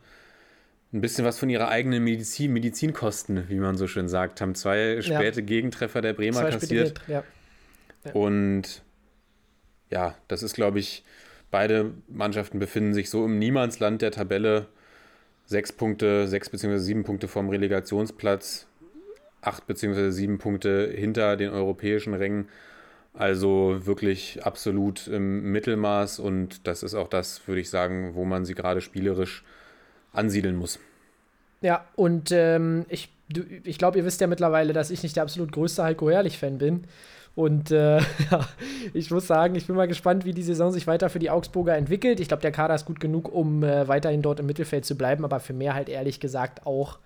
ein 0.92 1.00
bisschen 1.00 1.24
was 1.24 1.38
von 1.38 1.50
ihrer 1.50 1.68
eigenen 1.68 2.02
Medizin, 2.02 2.52
Medizinkosten, 2.52 3.48
wie 3.48 3.58
man 3.58 3.76
so 3.76 3.86
schön 3.86 4.08
sagt, 4.08 4.40
haben 4.40 4.54
zwei 4.54 5.02
späte 5.02 5.40
ja. 5.40 5.46
Gegentreffer 5.46 6.00
der 6.00 6.14
Bremer 6.14 6.40
zwei 6.40 6.50
kassiert. 6.50 7.00
Ja. 7.06 7.24
Ja. 8.04 8.12
Und 8.12 8.82
ja, 9.90 10.14
das 10.28 10.42
ist, 10.42 10.54
glaube 10.54 10.78
ich, 10.78 11.04
beide 11.50 11.92
Mannschaften 12.08 12.58
befinden 12.58 12.94
sich 12.94 13.10
so 13.10 13.24
im 13.24 13.38
Niemandsland 13.38 14.02
der 14.02 14.10
Tabelle. 14.10 14.66
Sechs 15.44 15.72
Punkte, 15.72 16.28
sechs 16.28 16.50
beziehungsweise 16.50 16.84
sieben 16.84 17.04
Punkte 17.04 17.26
vom 17.26 17.48
Relegationsplatz, 17.48 18.66
acht 19.40 19.66
beziehungsweise 19.66 20.12
sieben 20.12 20.38
Punkte 20.38 20.92
hinter 20.94 21.36
den 21.36 21.50
europäischen 21.50 22.14
Rängen. 22.14 22.48
Also 23.14 23.86
wirklich 23.86 24.44
absolut 24.44 25.08
im 25.08 25.50
Mittelmaß 25.50 26.20
und 26.20 26.66
das 26.66 26.82
ist 26.82 26.94
auch 26.94 27.08
das, 27.08 27.46
würde 27.48 27.60
ich 27.60 27.70
sagen, 27.70 28.14
wo 28.14 28.24
man 28.24 28.44
sie 28.44 28.54
gerade 28.54 28.80
spielerisch 28.80 29.44
ansiedeln 30.12 30.56
muss. 30.56 30.78
Ja, 31.60 31.84
und 31.96 32.30
ähm, 32.30 32.86
ich, 32.88 33.10
ich 33.64 33.78
glaube, 33.78 33.98
ihr 33.98 34.04
wisst 34.04 34.20
ja 34.20 34.28
mittlerweile, 34.28 34.72
dass 34.72 34.90
ich 34.90 35.02
nicht 35.02 35.16
der 35.16 35.24
absolut 35.24 35.50
größte 35.50 35.82
Heiko 35.82 36.08
Herrlich-Fan 36.10 36.58
bin. 36.58 36.84
Und 37.34 37.70
äh, 37.70 38.00
ich 38.94 39.10
muss 39.10 39.26
sagen, 39.26 39.54
ich 39.54 39.66
bin 39.66 39.76
mal 39.76 39.88
gespannt, 39.88 40.24
wie 40.24 40.32
die 40.34 40.42
Saison 40.42 40.70
sich 40.70 40.86
weiter 40.86 41.08
für 41.08 41.18
die 41.18 41.30
Augsburger 41.30 41.76
entwickelt. 41.76 42.20
Ich 42.20 42.28
glaube, 42.28 42.42
der 42.42 42.52
Kader 42.52 42.74
ist 42.74 42.84
gut 42.84 43.00
genug, 43.00 43.32
um 43.32 43.62
äh, 43.62 43.88
weiterhin 43.88 44.22
dort 44.22 44.40
im 44.40 44.46
Mittelfeld 44.46 44.84
zu 44.84 44.96
bleiben, 44.96 45.24
aber 45.24 45.40
für 45.40 45.52
mehr 45.52 45.74
halt 45.74 45.88
ehrlich 45.88 46.20
gesagt 46.20 46.66
auch 46.66 46.98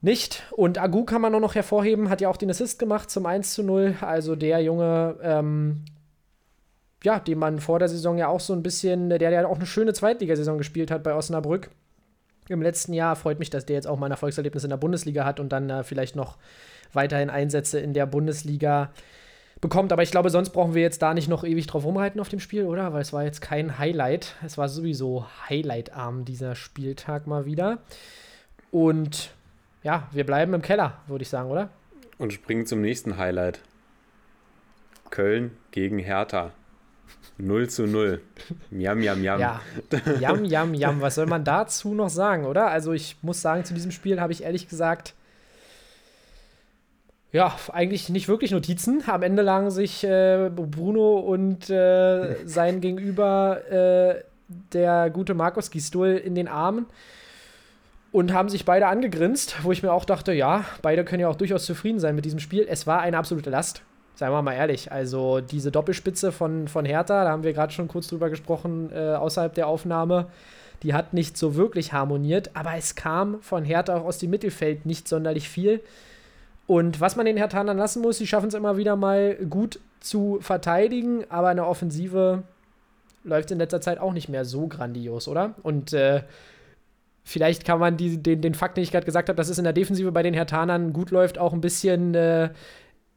nicht. 0.00 0.44
Und 0.52 0.78
Agu 0.78 1.04
kann 1.04 1.20
man 1.20 1.34
auch 1.34 1.40
noch 1.40 1.54
hervorheben, 1.54 2.08
hat 2.08 2.20
ja 2.20 2.28
auch 2.28 2.36
den 2.36 2.50
Assist 2.50 2.78
gemacht 2.78 3.10
zum 3.10 3.26
1 3.26 3.52
zu 3.54 3.62
0. 3.62 3.96
Also 4.00 4.34
der 4.36 4.60
Junge, 4.62 5.16
ähm, 5.22 5.84
ja, 7.02 7.18
den 7.18 7.38
man 7.38 7.60
vor 7.60 7.78
der 7.78 7.88
Saison 7.88 8.18
ja 8.18 8.28
auch 8.28 8.40
so 8.40 8.52
ein 8.52 8.62
bisschen, 8.62 9.10
der 9.10 9.30
ja 9.30 9.46
auch 9.46 9.56
eine 9.56 9.66
schöne 9.66 9.92
Zweitligasaison 9.92 10.58
gespielt 10.58 10.90
hat 10.90 11.02
bei 11.02 11.14
Osnabrück 11.14 11.70
im 12.48 12.62
letzten 12.62 12.92
Jahr. 12.92 13.16
Freut 13.16 13.38
mich, 13.38 13.50
dass 13.50 13.66
der 13.66 13.76
jetzt 13.76 13.86
auch 13.86 13.98
mal 13.98 14.06
ein 14.06 14.12
Erfolgserlebnis 14.12 14.64
in 14.64 14.70
der 14.70 14.76
Bundesliga 14.76 15.24
hat 15.24 15.40
und 15.40 15.50
dann 15.50 15.70
äh, 15.70 15.84
vielleicht 15.84 16.16
noch 16.16 16.36
weiterhin 16.92 17.30
Einsätze 17.30 17.78
in 17.78 17.94
der 17.94 18.06
Bundesliga 18.06 18.90
bekommt. 19.60 19.92
Aber 19.92 20.02
ich 20.02 20.10
glaube, 20.10 20.30
sonst 20.30 20.50
brauchen 20.50 20.74
wir 20.74 20.82
jetzt 20.82 21.02
da 21.02 21.14
nicht 21.14 21.28
noch 21.28 21.44
ewig 21.44 21.66
drauf 21.66 21.84
rumreiten 21.84 22.20
auf 22.20 22.28
dem 22.28 22.40
Spiel, 22.40 22.64
oder? 22.64 22.92
Weil 22.92 23.02
es 23.02 23.12
war 23.12 23.24
jetzt 23.24 23.40
kein 23.40 23.78
Highlight. 23.78 24.34
Es 24.44 24.58
war 24.58 24.68
sowieso 24.68 25.26
Highlight-arm 25.48 26.24
dieser 26.24 26.54
Spieltag 26.54 27.26
mal 27.26 27.44
wieder. 27.44 27.78
Und 28.70 29.30
ja, 29.82 30.08
wir 30.12 30.24
bleiben 30.24 30.54
im 30.54 30.62
Keller, 30.62 30.98
würde 31.06 31.22
ich 31.22 31.28
sagen, 31.28 31.50
oder? 31.50 31.70
Und 32.18 32.32
springen 32.32 32.66
zum 32.66 32.80
nächsten 32.80 33.16
Highlight. 33.16 33.60
Köln 35.10 35.56
gegen 35.70 35.98
Hertha. 35.98 36.52
0 37.38 37.68
zu 37.68 37.86
0. 37.86 38.20
Jam, 38.70 39.00
jam, 39.02 39.22
jam. 39.22 39.40
Ja, 39.40 39.60
jam, 40.20 40.44
jam, 40.44 40.74
jam. 40.74 41.00
Was 41.00 41.16
soll 41.16 41.26
man 41.26 41.44
dazu 41.44 41.94
noch 41.94 42.10
sagen, 42.10 42.44
oder? 42.44 42.68
Also 42.68 42.92
ich 42.92 43.16
muss 43.22 43.40
sagen, 43.40 43.64
zu 43.64 43.74
diesem 43.74 43.90
Spiel 43.90 44.20
habe 44.20 44.32
ich 44.32 44.42
ehrlich 44.44 44.68
gesagt 44.68 45.14
ja, 47.32 47.54
eigentlich 47.72 48.08
nicht 48.08 48.26
wirklich 48.26 48.50
Notizen. 48.50 49.04
Am 49.06 49.22
Ende 49.22 49.42
lagen 49.42 49.70
sich 49.70 50.02
äh, 50.02 50.50
Bruno 50.52 51.20
und 51.20 51.70
äh, 51.70 52.44
sein 52.44 52.80
Gegenüber, 52.80 53.70
äh, 53.70 54.24
der 54.72 55.10
gute 55.10 55.34
Markus 55.34 55.70
Gistol, 55.70 56.08
in 56.16 56.34
den 56.34 56.48
Armen 56.48 56.86
und 58.12 58.32
haben 58.32 58.48
sich 58.48 58.64
beide 58.64 58.88
angegrinst, 58.88 59.62
wo 59.62 59.72
ich 59.72 59.82
mir 59.82 59.92
auch 59.92 60.04
dachte, 60.04 60.32
ja, 60.32 60.64
beide 60.82 61.04
können 61.04 61.20
ja 61.20 61.28
auch 61.28 61.36
durchaus 61.36 61.64
zufrieden 61.64 62.00
sein 62.00 62.14
mit 62.14 62.24
diesem 62.24 62.40
Spiel. 62.40 62.66
Es 62.68 62.86
war 62.86 63.00
eine 63.00 63.16
absolute 63.18 63.50
Last, 63.50 63.82
seien 64.14 64.32
wir 64.32 64.42
mal 64.42 64.54
ehrlich. 64.54 64.90
Also 64.90 65.40
diese 65.40 65.70
Doppelspitze 65.70 66.32
von, 66.32 66.66
von 66.66 66.84
Hertha, 66.84 67.24
da 67.24 67.30
haben 67.30 67.44
wir 67.44 67.52
gerade 67.52 67.72
schon 67.72 67.88
kurz 67.88 68.08
drüber 68.08 68.28
gesprochen, 68.28 68.90
äh, 68.92 69.14
außerhalb 69.14 69.54
der 69.54 69.68
Aufnahme, 69.68 70.26
die 70.82 70.94
hat 70.94 71.12
nicht 71.12 71.36
so 71.36 71.54
wirklich 71.54 71.92
harmoniert, 71.92 72.50
aber 72.54 72.74
es 72.76 72.94
kam 72.94 73.40
von 73.42 73.64
Hertha 73.64 73.96
auch 73.96 74.04
aus 74.04 74.18
dem 74.18 74.30
Mittelfeld 74.30 74.86
nicht 74.86 75.06
sonderlich 75.06 75.48
viel. 75.48 75.80
Und 76.66 77.00
was 77.00 77.16
man 77.16 77.26
den 77.26 77.36
Herthanern 77.36 77.76
lassen 77.76 78.00
muss, 78.00 78.18
sie 78.18 78.26
schaffen 78.26 78.48
es 78.48 78.54
immer 78.54 78.76
wieder 78.76 78.96
mal 78.96 79.34
gut 79.48 79.78
zu 80.00 80.38
verteidigen, 80.40 81.24
aber 81.28 81.50
in 81.50 81.58
der 81.58 81.66
Offensive 81.66 82.42
läuft 83.24 83.50
in 83.50 83.58
letzter 83.58 83.80
Zeit 83.80 83.98
auch 83.98 84.12
nicht 84.12 84.28
mehr 84.28 84.44
so 84.44 84.66
grandios, 84.66 85.28
oder? 85.28 85.54
Und 85.62 85.92
äh, 85.92 86.22
vielleicht 87.24 87.64
kann 87.64 87.78
man 87.78 87.96
die, 87.96 88.22
den, 88.22 88.40
den 88.40 88.54
Fakt, 88.54 88.76
den 88.76 88.84
ich 88.84 88.92
gerade 88.92 89.06
gesagt 89.06 89.28
habe, 89.28 89.36
dass 89.36 89.48
es 89.48 89.58
in 89.58 89.64
der 89.64 89.72
Defensive 89.72 90.12
bei 90.12 90.22
den 90.22 90.34
Herthanern 90.34 90.92
gut 90.92 91.10
läuft, 91.10 91.38
auch 91.38 91.52
ein 91.52 91.60
bisschen 91.60 92.14
äh, 92.14 92.50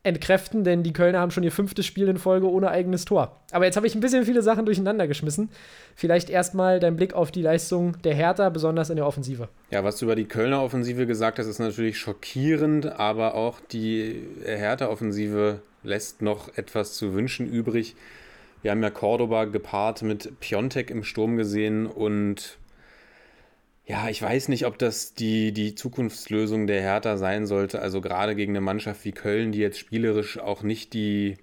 entkräften, 0.03 0.65
denn 0.65 0.83
die 0.83 0.91
Kölner 0.91 1.19
haben 1.19 1.31
schon 1.31 1.43
ihr 1.43 1.51
fünftes 1.51 1.85
Spiel 1.85 2.09
in 2.09 2.17
Folge 2.17 2.49
ohne 2.49 2.69
eigenes 2.69 3.05
Tor. 3.05 3.39
Aber 3.51 3.65
jetzt 3.65 3.77
habe 3.77 3.87
ich 3.87 3.95
ein 3.95 4.01
bisschen 4.01 4.25
viele 4.25 4.41
Sachen 4.41 4.65
durcheinander 4.65 5.07
geschmissen. 5.07 5.49
Vielleicht 5.95 6.29
erstmal 6.29 6.81
dein 6.81 6.97
Blick 6.97 7.13
auf 7.13 7.31
die 7.31 7.41
Leistung 7.41 8.01
der 8.01 8.13
Hertha, 8.13 8.49
besonders 8.49 8.89
in 8.89 8.97
der 8.97 9.07
Offensive. 9.07 9.47
Ja, 9.71 9.83
was 9.85 9.97
du 9.97 10.05
über 10.05 10.15
die 10.15 10.25
Kölner 10.25 10.61
Offensive 10.61 11.07
gesagt 11.07 11.39
hast, 11.39 11.47
ist 11.47 11.59
natürlich 11.59 11.97
schockierend, 11.97 12.99
aber 12.99 13.35
auch 13.35 13.61
die 13.71 14.27
Hertha-Offensive 14.43 15.61
lässt 15.83 16.21
noch 16.21 16.55
etwas 16.57 16.93
zu 16.93 17.13
wünschen 17.13 17.47
übrig. 17.47 17.95
Wir 18.61 18.71
haben 18.71 18.83
ja 18.83 18.89
Cordoba 18.89 19.45
gepaart 19.45 20.01
mit 20.01 20.39
Piontek 20.41 20.89
im 20.89 21.03
Sturm 21.03 21.37
gesehen 21.37 21.85
und 21.85 22.57
ja, 23.85 24.07
ich 24.07 24.21
weiß 24.21 24.47
nicht, 24.47 24.65
ob 24.65 24.77
das 24.77 25.13
die, 25.13 25.51
die 25.51 25.75
Zukunftslösung 25.75 26.67
der 26.67 26.81
Hertha 26.81 27.17
sein 27.17 27.45
sollte. 27.45 27.81
Also 27.81 27.99
gerade 27.99 28.35
gegen 28.35 28.53
eine 28.53 28.61
Mannschaft 28.61 29.03
wie 29.03 29.11
Köln, 29.11 29.51
die 29.51 29.59
jetzt 29.59 29.77
spielerisch 29.77 30.39
auch 30.39 30.63
nicht 30.63 30.93
die, 30.93 31.37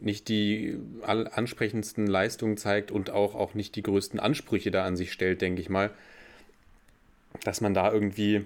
nicht 0.00 0.28
die 0.28 0.76
ansprechendsten 1.04 2.06
Leistungen 2.08 2.56
zeigt 2.56 2.90
und 2.90 3.10
auch, 3.10 3.36
auch 3.36 3.54
nicht 3.54 3.76
die 3.76 3.82
größten 3.82 4.18
Ansprüche 4.18 4.72
da 4.72 4.84
an 4.84 4.96
sich 4.96 5.12
stellt, 5.12 5.40
denke 5.40 5.60
ich 5.60 5.68
mal. 5.68 5.90
Dass 7.44 7.60
man 7.60 7.74
da 7.74 7.92
irgendwie 7.92 8.44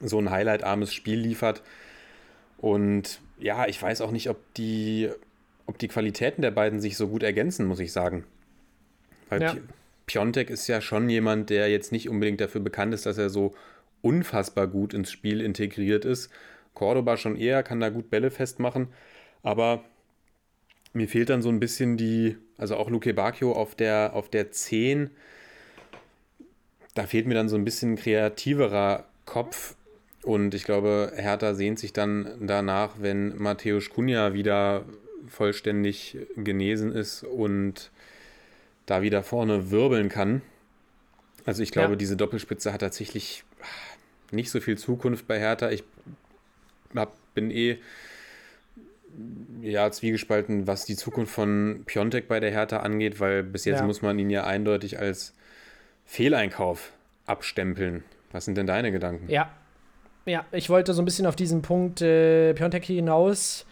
so 0.00 0.18
ein 0.18 0.30
highlightarmes 0.30 0.94
Spiel 0.94 1.18
liefert. 1.18 1.62
Und 2.56 3.20
ja, 3.38 3.66
ich 3.66 3.80
weiß 3.82 4.00
auch 4.00 4.12
nicht, 4.12 4.30
ob 4.30 4.38
die, 4.54 5.10
ob 5.66 5.76
die 5.78 5.88
Qualitäten 5.88 6.40
der 6.40 6.52
beiden 6.52 6.80
sich 6.80 6.96
so 6.96 7.08
gut 7.08 7.22
ergänzen, 7.22 7.66
muss 7.66 7.80
ich 7.80 7.92
sagen. 7.92 8.24
Weil 9.28 9.42
ja. 9.42 9.56
Piontek 10.08 10.50
ist 10.50 10.66
ja 10.66 10.80
schon 10.80 11.08
jemand, 11.08 11.50
der 11.50 11.70
jetzt 11.70 11.92
nicht 11.92 12.08
unbedingt 12.08 12.40
dafür 12.40 12.60
bekannt 12.60 12.92
ist, 12.94 13.06
dass 13.06 13.18
er 13.18 13.30
so 13.30 13.54
unfassbar 14.02 14.66
gut 14.66 14.94
ins 14.94 15.12
Spiel 15.12 15.40
integriert 15.40 16.04
ist. 16.04 16.30
Cordoba 16.74 17.16
schon 17.16 17.36
eher, 17.36 17.62
kann 17.62 17.78
da 17.78 17.90
gut 17.90 18.10
Bälle 18.10 18.30
festmachen, 18.30 18.88
aber 19.42 19.84
mir 20.92 21.08
fehlt 21.08 21.28
dann 21.28 21.42
so 21.42 21.50
ein 21.50 21.60
bisschen 21.60 21.96
die, 21.96 22.36
also 22.56 22.76
auch 22.76 22.88
Luke 22.88 23.12
Bacchio 23.12 23.52
auf 23.52 23.74
der, 23.74 24.12
auf 24.14 24.28
der 24.28 24.50
10, 24.50 25.10
da 26.94 27.06
fehlt 27.06 27.26
mir 27.26 27.34
dann 27.34 27.48
so 27.48 27.56
ein 27.56 27.64
bisschen 27.64 27.96
kreativerer 27.96 29.04
Kopf 29.24 29.76
und 30.22 30.54
ich 30.54 30.64
glaube, 30.64 31.12
Hertha 31.16 31.54
sehnt 31.54 31.78
sich 31.78 31.92
dann 31.92 32.28
danach, 32.40 32.96
wenn 32.98 33.36
Matthäus 33.36 33.90
Kunja 33.90 34.32
wieder 34.32 34.84
vollständig 35.26 36.16
genesen 36.36 36.92
ist 36.92 37.24
und 37.24 37.90
da 38.88 39.02
wieder 39.02 39.22
vorne 39.22 39.70
wirbeln 39.70 40.08
kann. 40.08 40.42
Also 41.44 41.62
ich 41.62 41.70
glaube, 41.70 41.92
ja. 41.92 41.96
diese 41.96 42.16
Doppelspitze 42.16 42.72
hat 42.72 42.80
tatsächlich 42.80 43.44
nicht 44.30 44.50
so 44.50 44.60
viel 44.60 44.76
Zukunft 44.76 45.26
bei 45.26 45.38
Hertha. 45.38 45.70
Ich 45.70 45.84
hab, 46.94 47.12
bin 47.34 47.50
eh 47.50 47.78
ja, 49.62 49.90
zwiegespalten, 49.90 50.66
was 50.66 50.84
die 50.84 50.96
Zukunft 50.96 51.32
von 51.32 51.82
Piontek 51.86 52.28
bei 52.28 52.40
der 52.40 52.50
Hertha 52.50 52.78
angeht, 52.78 53.20
weil 53.20 53.42
bis 53.42 53.64
jetzt 53.64 53.80
Ja. 53.80 53.86
muss 53.86 54.02
man 54.02 54.18
ihn 54.18 54.30
ja 54.30 54.44
eindeutig 54.44 54.98
als 54.98 55.34
Fehleinkauf 56.04 56.92
abstempeln. 57.26 58.04
Was 58.32 58.44
sind 58.44 58.56
denn 58.56 58.66
deine 58.66 58.92
Gedanken? 58.92 59.28
Ja. 59.30 59.50
Ja, 60.26 60.44
ich 60.52 60.68
wollte 60.68 60.92
so 60.92 61.00
ein 61.00 61.06
bisschen 61.06 61.24
auf 61.24 61.36
diesen 61.36 61.62
Punkt 61.62 62.02
äh, 62.02 62.52
Piontek 62.52 62.84
hinaus. 62.84 63.64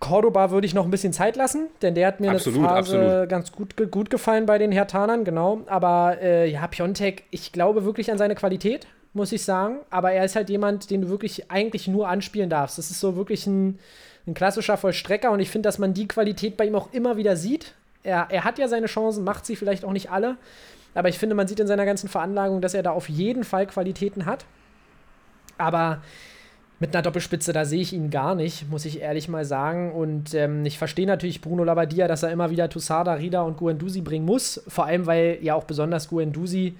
Cordoba 0.00 0.50
würde 0.50 0.66
ich 0.66 0.74
noch 0.74 0.84
ein 0.84 0.90
bisschen 0.90 1.12
Zeit 1.12 1.36
lassen, 1.36 1.68
denn 1.80 1.94
der 1.94 2.08
hat 2.08 2.20
mir 2.20 2.32
Absolut, 2.32 2.58
eine 2.58 2.68
Phase 2.68 3.00
absolut. 3.00 3.28
ganz 3.28 3.52
gut, 3.52 3.90
gut 3.90 4.10
gefallen 4.10 4.44
bei 4.44 4.58
den 4.58 4.72
Hertanern, 4.72 5.24
genau. 5.24 5.62
Aber 5.66 6.18
äh, 6.20 6.50
ja, 6.50 6.66
Piontek, 6.66 7.24
ich 7.30 7.52
glaube 7.52 7.84
wirklich 7.84 8.10
an 8.10 8.18
seine 8.18 8.34
Qualität, 8.34 8.86
muss 9.14 9.32
ich 9.32 9.44
sagen. 9.44 9.78
Aber 9.90 10.12
er 10.12 10.24
ist 10.24 10.36
halt 10.36 10.50
jemand, 10.50 10.90
den 10.90 11.02
du 11.02 11.08
wirklich 11.08 11.50
eigentlich 11.50 11.88
nur 11.88 12.08
anspielen 12.08 12.50
darfst. 12.50 12.76
Das 12.76 12.90
ist 12.90 13.00
so 13.00 13.16
wirklich 13.16 13.46
ein, 13.46 13.78
ein 14.26 14.34
klassischer 14.34 14.76
Vollstrecker 14.76 15.30
und 15.30 15.40
ich 15.40 15.50
finde, 15.50 15.68
dass 15.68 15.78
man 15.78 15.94
die 15.94 16.08
Qualität 16.08 16.56
bei 16.56 16.66
ihm 16.66 16.74
auch 16.74 16.92
immer 16.92 17.16
wieder 17.16 17.36
sieht. 17.36 17.74
Er, 18.02 18.26
er 18.28 18.44
hat 18.44 18.58
ja 18.58 18.68
seine 18.68 18.86
Chancen, 18.86 19.24
macht 19.24 19.46
sie 19.46 19.56
vielleicht 19.56 19.84
auch 19.84 19.92
nicht 19.92 20.10
alle. 20.10 20.36
Aber 20.94 21.08
ich 21.08 21.18
finde, 21.18 21.34
man 21.34 21.48
sieht 21.48 21.60
in 21.60 21.66
seiner 21.66 21.86
ganzen 21.86 22.08
Veranlagung, 22.08 22.60
dass 22.60 22.74
er 22.74 22.82
da 22.82 22.90
auf 22.90 23.08
jeden 23.08 23.44
Fall 23.44 23.66
Qualitäten 23.66 24.26
hat. 24.26 24.44
Aber 25.58 26.02
mit 26.84 26.94
einer 26.94 27.00
Doppelspitze, 27.00 27.54
da 27.54 27.64
sehe 27.64 27.80
ich 27.80 27.94
ihn 27.94 28.10
gar 28.10 28.34
nicht, 28.34 28.68
muss 28.68 28.84
ich 28.84 29.00
ehrlich 29.00 29.26
mal 29.26 29.46
sagen. 29.46 29.90
Und 29.92 30.34
ähm, 30.34 30.66
ich 30.66 30.76
verstehe 30.76 31.06
natürlich 31.06 31.40
Bruno 31.40 31.64
Labbadia, 31.64 32.06
dass 32.08 32.22
er 32.22 32.30
immer 32.30 32.50
wieder 32.50 32.68
Tusada, 32.68 33.14
Rida 33.14 33.40
und 33.40 33.56
Guendouzi 33.56 34.02
bringen 34.02 34.26
muss. 34.26 34.62
Vor 34.68 34.84
allem, 34.84 35.06
weil 35.06 35.38
ja 35.40 35.54
auch 35.54 35.64
besonders 35.64 36.10
Guendouzi 36.10 36.74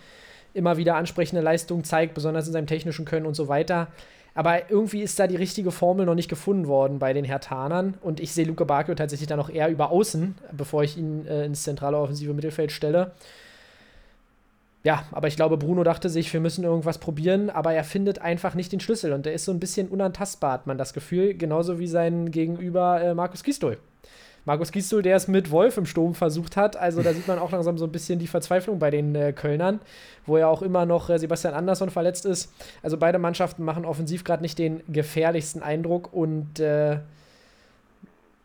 immer 0.52 0.76
wieder 0.76 0.96
ansprechende 0.96 1.40
Leistungen 1.40 1.84
zeigt, 1.84 2.12
besonders 2.12 2.46
in 2.46 2.52
seinem 2.52 2.66
technischen 2.66 3.06
Können 3.06 3.24
und 3.24 3.32
so 3.32 3.48
weiter. 3.48 3.88
Aber 4.34 4.70
irgendwie 4.70 5.00
ist 5.00 5.18
da 5.18 5.26
die 5.26 5.36
richtige 5.36 5.70
Formel 5.70 6.04
noch 6.04 6.14
nicht 6.14 6.28
gefunden 6.28 6.66
worden 6.66 6.98
bei 6.98 7.14
den 7.14 7.24
Hertanern. 7.24 7.94
Und 8.02 8.20
ich 8.20 8.34
sehe 8.34 8.44
Luke 8.44 8.66
Bakio 8.66 8.94
tatsächlich 8.94 9.28
dann 9.28 9.38
noch 9.38 9.48
eher 9.48 9.70
über 9.70 9.90
außen, 9.90 10.34
bevor 10.52 10.82
ich 10.82 10.98
ihn 10.98 11.26
äh, 11.26 11.46
ins 11.46 11.62
zentrale 11.62 11.96
offensive 11.96 12.34
Mittelfeld 12.34 12.72
stelle. 12.72 13.12
Ja, 14.84 15.04
aber 15.12 15.28
ich 15.28 15.36
glaube, 15.36 15.56
Bruno 15.56 15.82
dachte 15.82 16.10
sich, 16.10 16.30
wir 16.32 16.40
müssen 16.40 16.62
irgendwas 16.62 16.98
probieren, 16.98 17.48
aber 17.48 17.72
er 17.72 17.84
findet 17.84 18.18
einfach 18.20 18.54
nicht 18.54 18.70
den 18.70 18.80
Schlüssel 18.80 19.14
und 19.14 19.24
der 19.24 19.32
ist 19.32 19.46
so 19.46 19.52
ein 19.52 19.58
bisschen 19.58 19.88
unantastbar, 19.88 20.52
hat 20.52 20.66
man 20.66 20.76
das 20.76 20.92
Gefühl, 20.92 21.32
genauso 21.32 21.78
wie 21.78 21.86
sein 21.86 22.30
Gegenüber 22.30 23.00
äh, 23.00 23.14
Markus 23.14 23.42
Gistol. 23.42 23.78
Markus 24.44 24.72
Gistol, 24.72 25.00
der 25.00 25.16
es 25.16 25.26
mit 25.26 25.50
Wolf 25.50 25.78
im 25.78 25.86
Sturm 25.86 26.14
versucht 26.14 26.58
hat, 26.58 26.76
also 26.76 27.02
da 27.02 27.14
sieht 27.14 27.26
man 27.26 27.38
auch 27.38 27.50
langsam 27.50 27.78
so 27.78 27.86
ein 27.86 27.92
bisschen 27.92 28.18
die 28.18 28.26
Verzweiflung 28.26 28.78
bei 28.78 28.90
den 28.90 29.14
äh, 29.14 29.32
Kölnern, 29.32 29.80
wo 30.26 30.36
ja 30.36 30.48
auch 30.48 30.60
immer 30.60 30.84
noch 30.84 31.08
äh, 31.08 31.18
Sebastian 31.18 31.54
Andersson 31.54 31.88
verletzt 31.88 32.26
ist. 32.26 32.52
Also 32.82 32.98
beide 32.98 33.18
Mannschaften 33.18 33.64
machen 33.64 33.86
offensiv 33.86 34.22
gerade 34.22 34.42
nicht 34.42 34.58
den 34.58 34.82
gefährlichsten 34.86 35.62
Eindruck 35.62 36.12
und 36.12 36.60
äh, 36.60 36.98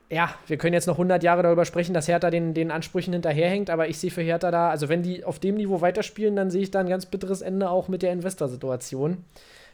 ja, 0.10 0.34
wir 0.48 0.58
können 0.58 0.74
jetzt 0.74 0.88
noch 0.88 0.96
100 0.96 1.22
Jahre 1.22 1.44
darüber 1.44 1.66
sprechen, 1.66 1.94
dass 1.94 2.08
Hertha 2.08 2.32
den, 2.32 2.56
den 2.56 2.72
Ansprüchen 2.72 3.14
hinterherhängt, 3.14 3.70
aber 3.70 3.90
ich 3.90 4.00
sehe 4.00 4.10
für 4.10 4.24
Hertha 4.24 4.50
da, 4.50 4.70
also 4.70 4.90
wenn 4.90 5.04
die 5.04 5.24
auf 5.24 5.38
dem 5.38 5.56
Niveau 5.56 5.82
weiterspielen, 5.82 6.36
dann 6.36 6.50
sehe 6.50 6.64
ich 6.64 6.72
da 6.72 6.80
ein 6.80 6.90
ganz 6.90 7.06
bitteres 7.06 7.42
Ende 7.42 7.70
auch 7.70 7.88
mit 7.88 8.02
der 8.02 8.12
Investor-Situation. 8.12 9.24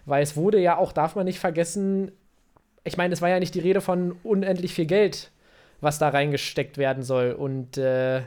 Weil 0.06 0.22
es 0.22 0.36
wurde 0.36 0.60
ja 0.60 0.78
auch, 0.78 0.92
darf 0.92 1.16
man 1.16 1.26
nicht 1.26 1.40
vergessen, 1.40 2.12
ich 2.84 2.98
meine, 2.98 3.14
es 3.14 3.22
war 3.22 3.30
ja 3.30 3.40
nicht 3.40 3.56
die 3.56 3.62
Rede 3.62 3.82
von 3.82 4.18
unendlich 4.24 4.74
viel 4.74 4.86
Geld, 4.86 5.32
was 5.82 6.00
da 6.00 6.10
reingesteckt 6.10 6.78
werden 6.78 7.02
soll. 7.02 7.32
Und 7.32 7.78
äh, 7.78 8.22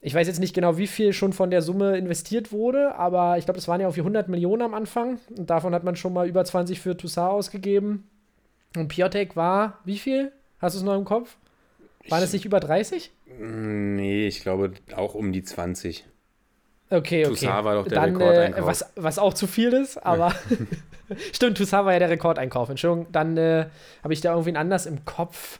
ich 0.00 0.14
weiß 0.14 0.28
jetzt 0.28 0.40
nicht 0.40 0.54
genau, 0.54 0.78
wie 0.78 0.86
viel 0.86 1.12
schon 1.12 1.32
von 1.32 1.50
der 1.50 1.62
Summe 1.62 1.98
investiert 1.98 2.52
wurde, 2.52 2.94
aber 2.94 3.38
ich 3.38 3.44
glaube, 3.44 3.58
es 3.58 3.68
waren 3.68 3.80
ja 3.80 3.88
auf 3.88 3.98
100 3.98 4.28
Millionen 4.28 4.62
am 4.62 4.72
Anfang. 4.72 5.18
Und 5.36 5.50
davon 5.50 5.74
hat 5.74 5.84
man 5.84 5.96
schon 5.96 6.12
mal 6.12 6.28
über 6.28 6.44
20 6.44 6.80
für 6.80 6.96
Toussaint 6.96 7.32
ausgegeben. 7.32 8.08
Und 8.76 8.88
Piotek 8.88 9.36
war 9.36 9.80
wie 9.84 9.98
viel? 9.98 10.32
Hast 10.58 10.74
du 10.74 10.78
es 10.78 10.84
noch 10.84 10.96
im 10.96 11.04
Kopf? 11.04 11.36
Waren 12.08 12.22
es 12.22 12.32
nicht 12.32 12.44
über 12.44 12.60
30? 12.60 13.10
Nee, 13.38 14.26
ich 14.26 14.40
glaube 14.40 14.72
auch 14.94 15.14
um 15.14 15.32
die 15.32 15.42
20. 15.42 16.06
Okay, 16.88 17.24
okay. 17.24 17.24
Toussaint 17.24 17.64
war 17.64 17.74
doch 17.74 17.88
der 17.88 18.00
Dann, 18.00 18.20
äh, 18.20 18.24
Rekordeinkauf. 18.24 18.66
was, 18.66 18.92
was 18.94 19.18
auch 19.18 19.34
zu 19.34 19.46
viel 19.46 19.72
ist, 19.72 19.98
aber. 19.98 20.32
Stimmt, 21.32 21.58
Toussaint 21.58 21.84
war 21.84 21.92
ja 21.92 21.98
der 21.98 22.10
Rekordeinkauf. 22.10 22.68
Entschuldigung, 22.68 23.10
dann 23.12 23.36
äh, 23.36 23.66
habe 24.04 24.12
ich 24.12 24.20
da 24.20 24.30
irgendwen 24.30 24.56
anders 24.56 24.86
im 24.86 25.04
Kopf. 25.04 25.58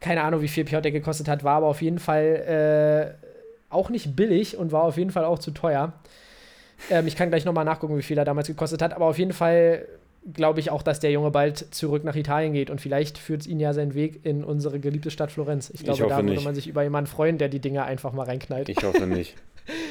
Keine 0.00 0.22
Ahnung, 0.22 0.40
wie 0.42 0.48
viel 0.48 0.64
Piotek 0.64 0.92
gekostet 0.92 1.28
hat, 1.28 1.44
war 1.44 1.56
aber 1.56 1.66
auf 1.66 1.80
jeden 1.80 1.98
Fall 2.00 3.16
äh, 3.22 3.26
auch 3.70 3.88
nicht 3.88 4.16
billig 4.16 4.56
und 4.56 4.72
war 4.72 4.82
auf 4.82 4.96
jeden 4.96 5.10
Fall 5.10 5.24
auch 5.24 5.38
zu 5.38 5.52
teuer. 5.52 5.92
Ähm, 6.90 7.06
ich 7.06 7.16
kann 7.16 7.28
gleich 7.28 7.44
nochmal 7.44 7.64
nachgucken, 7.64 7.96
wie 7.96 8.02
viel 8.02 8.18
er 8.18 8.24
damals 8.24 8.48
gekostet 8.48 8.82
hat, 8.82 8.92
aber 8.92 9.06
auf 9.06 9.18
jeden 9.18 9.32
Fall 9.32 9.86
glaube 10.32 10.60
ich 10.60 10.70
auch, 10.70 10.82
dass 10.82 11.00
der 11.00 11.10
Junge 11.10 11.30
bald 11.30 11.74
zurück 11.74 12.04
nach 12.04 12.16
Italien 12.16 12.52
geht 12.52 12.70
und 12.70 12.80
vielleicht 12.80 13.18
führt 13.18 13.46
ihn 13.46 13.60
ja 13.60 13.72
seinen 13.72 13.94
Weg 13.94 14.20
in 14.24 14.44
unsere 14.44 14.80
geliebte 14.80 15.10
Stadt 15.10 15.30
Florenz. 15.30 15.70
Ich 15.70 15.84
glaube, 15.84 16.02
hoffe 16.02 16.10
da 16.10 16.16
würde 16.16 16.30
nicht. 16.30 16.44
man 16.44 16.54
sich 16.54 16.68
über 16.68 16.82
jemanden 16.82 17.08
freuen, 17.08 17.38
der 17.38 17.48
die 17.48 17.60
Dinge 17.60 17.84
einfach 17.84 18.12
mal 18.12 18.24
reinknallt. 18.24 18.68
Ich 18.68 18.82
hoffe 18.82 19.06
nicht. 19.06 19.34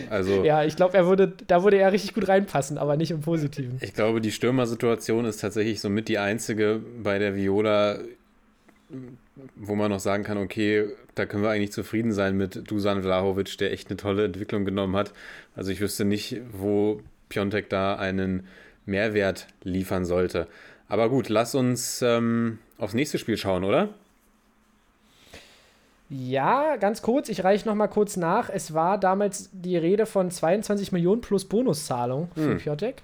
Also, 0.09 0.45
Ja, 0.45 0.63
ich 0.63 0.77
glaube, 0.77 0.95
er 0.95 1.05
würde, 1.05 1.33
da 1.47 1.61
würde 1.61 1.77
er 1.77 1.91
richtig 1.91 2.13
gut 2.13 2.29
reinpassen, 2.29 2.77
aber 2.77 2.95
nicht 2.95 3.11
im 3.11 3.19
Positiven. 3.19 3.77
ich 3.81 3.93
glaube, 3.93 4.21
die 4.21 4.31
Stürmersituation 4.31 5.25
ist 5.25 5.41
tatsächlich 5.41 5.81
somit 5.81 6.07
die 6.07 6.17
einzige 6.17 6.79
bei 7.03 7.19
der 7.19 7.35
Viola, 7.35 7.99
wo 9.57 9.75
man 9.75 9.91
noch 9.91 9.99
sagen 9.99 10.23
kann, 10.23 10.37
okay, 10.37 10.85
da 11.15 11.25
können 11.25 11.43
wir 11.43 11.49
eigentlich 11.49 11.73
zufrieden 11.73 12.13
sein 12.13 12.37
mit 12.37 12.71
Dusan 12.71 13.01
Vlahovic, 13.01 13.57
der 13.57 13.73
echt 13.73 13.89
eine 13.89 13.97
tolle 13.97 14.23
Entwicklung 14.23 14.63
genommen 14.63 14.95
hat. 14.95 15.11
Also 15.57 15.71
ich 15.71 15.81
wüsste 15.81 16.05
nicht, 16.05 16.39
wo 16.53 17.01
Piontek 17.27 17.69
da 17.69 17.95
einen 17.95 18.47
Mehrwert 18.85 19.47
liefern 19.63 20.05
sollte. 20.05 20.47
Aber 20.87 21.09
gut, 21.09 21.29
lass 21.29 21.55
uns 21.55 22.01
ähm, 22.01 22.59
aufs 22.77 22.93
nächste 22.93 23.17
Spiel 23.17 23.37
schauen, 23.37 23.63
oder? 23.63 23.89
Ja, 26.09 26.75
ganz 26.75 27.01
kurz, 27.01 27.29
ich 27.29 27.43
reiche 27.43 27.67
noch 27.67 27.73
mal 27.75 27.87
kurz 27.87 28.15
nach. 28.15 28.49
Es 28.49 28.73
war 28.75 28.99
damals 28.99 29.49
die 29.53 29.75
Rede 29.77 30.05
von 30.05 30.29
22 30.29 30.91
Millionen 30.91 31.21
plus 31.21 31.45
Bonuszahlung 31.45 32.29
für 32.35 32.51
Hm. 32.51 32.57
Piotek. 32.57 33.01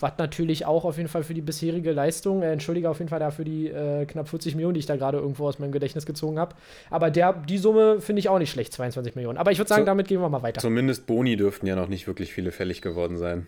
Was 0.00 0.12
natürlich 0.18 0.66
auch 0.66 0.84
auf 0.84 0.96
jeden 0.96 1.08
Fall 1.08 1.22
für 1.22 1.34
die 1.34 1.40
bisherige 1.42 1.92
Leistung, 1.92 2.42
äh, 2.42 2.50
entschuldige 2.50 2.88
auf 2.90 2.98
jeden 2.98 3.10
Fall 3.10 3.20
dafür 3.20 3.44
die 3.44 3.68
äh, 3.68 4.06
knapp 4.06 4.28
40 4.28 4.54
Millionen, 4.54 4.74
die 4.74 4.80
ich 4.80 4.86
da 4.86 4.96
gerade 4.96 5.18
irgendwo 5.18 5.46
aus 5.46 5.58
meinem 5.58 5.70
Gedächtnis 5.70 6.04
gezogen 6.06 6.38
habe. 6.38 6.56
Aber 6.90 7.10
der, 7.10 7.32
die 7.34 7.58
Summe 7.58 8.00
finde 8.00 8.20
ich 8.20 8.28
auch 8.28 8.38
nicht 8.38 8.50
schlecht, 8.50 8.72
22 8.72 9.14
Millionen. 9.14 9.38
Aber 9.38 9.52
ich 9.52 9.58
würde 9.58 9.68
sagen, 9.68 9.82
So- 9.82 9.86
damit 9.86 10.08
gehen 10.08 10.20
wir 10.20 10.28
mal 10.28 10.42
weiter. 10.42 10.60
Zumindest 10.60 11.06
Boni 11.06 11.36
dürften 11.36 11.66
ja 11.66 11.76
noch 11.76 11.88
nicht 11.88 12.06
wirklich 12.06 12.32
viele 12.32 12.50
fällig 12.52 12.80
geworden 12.82 13.18
sein. 13.18 13.46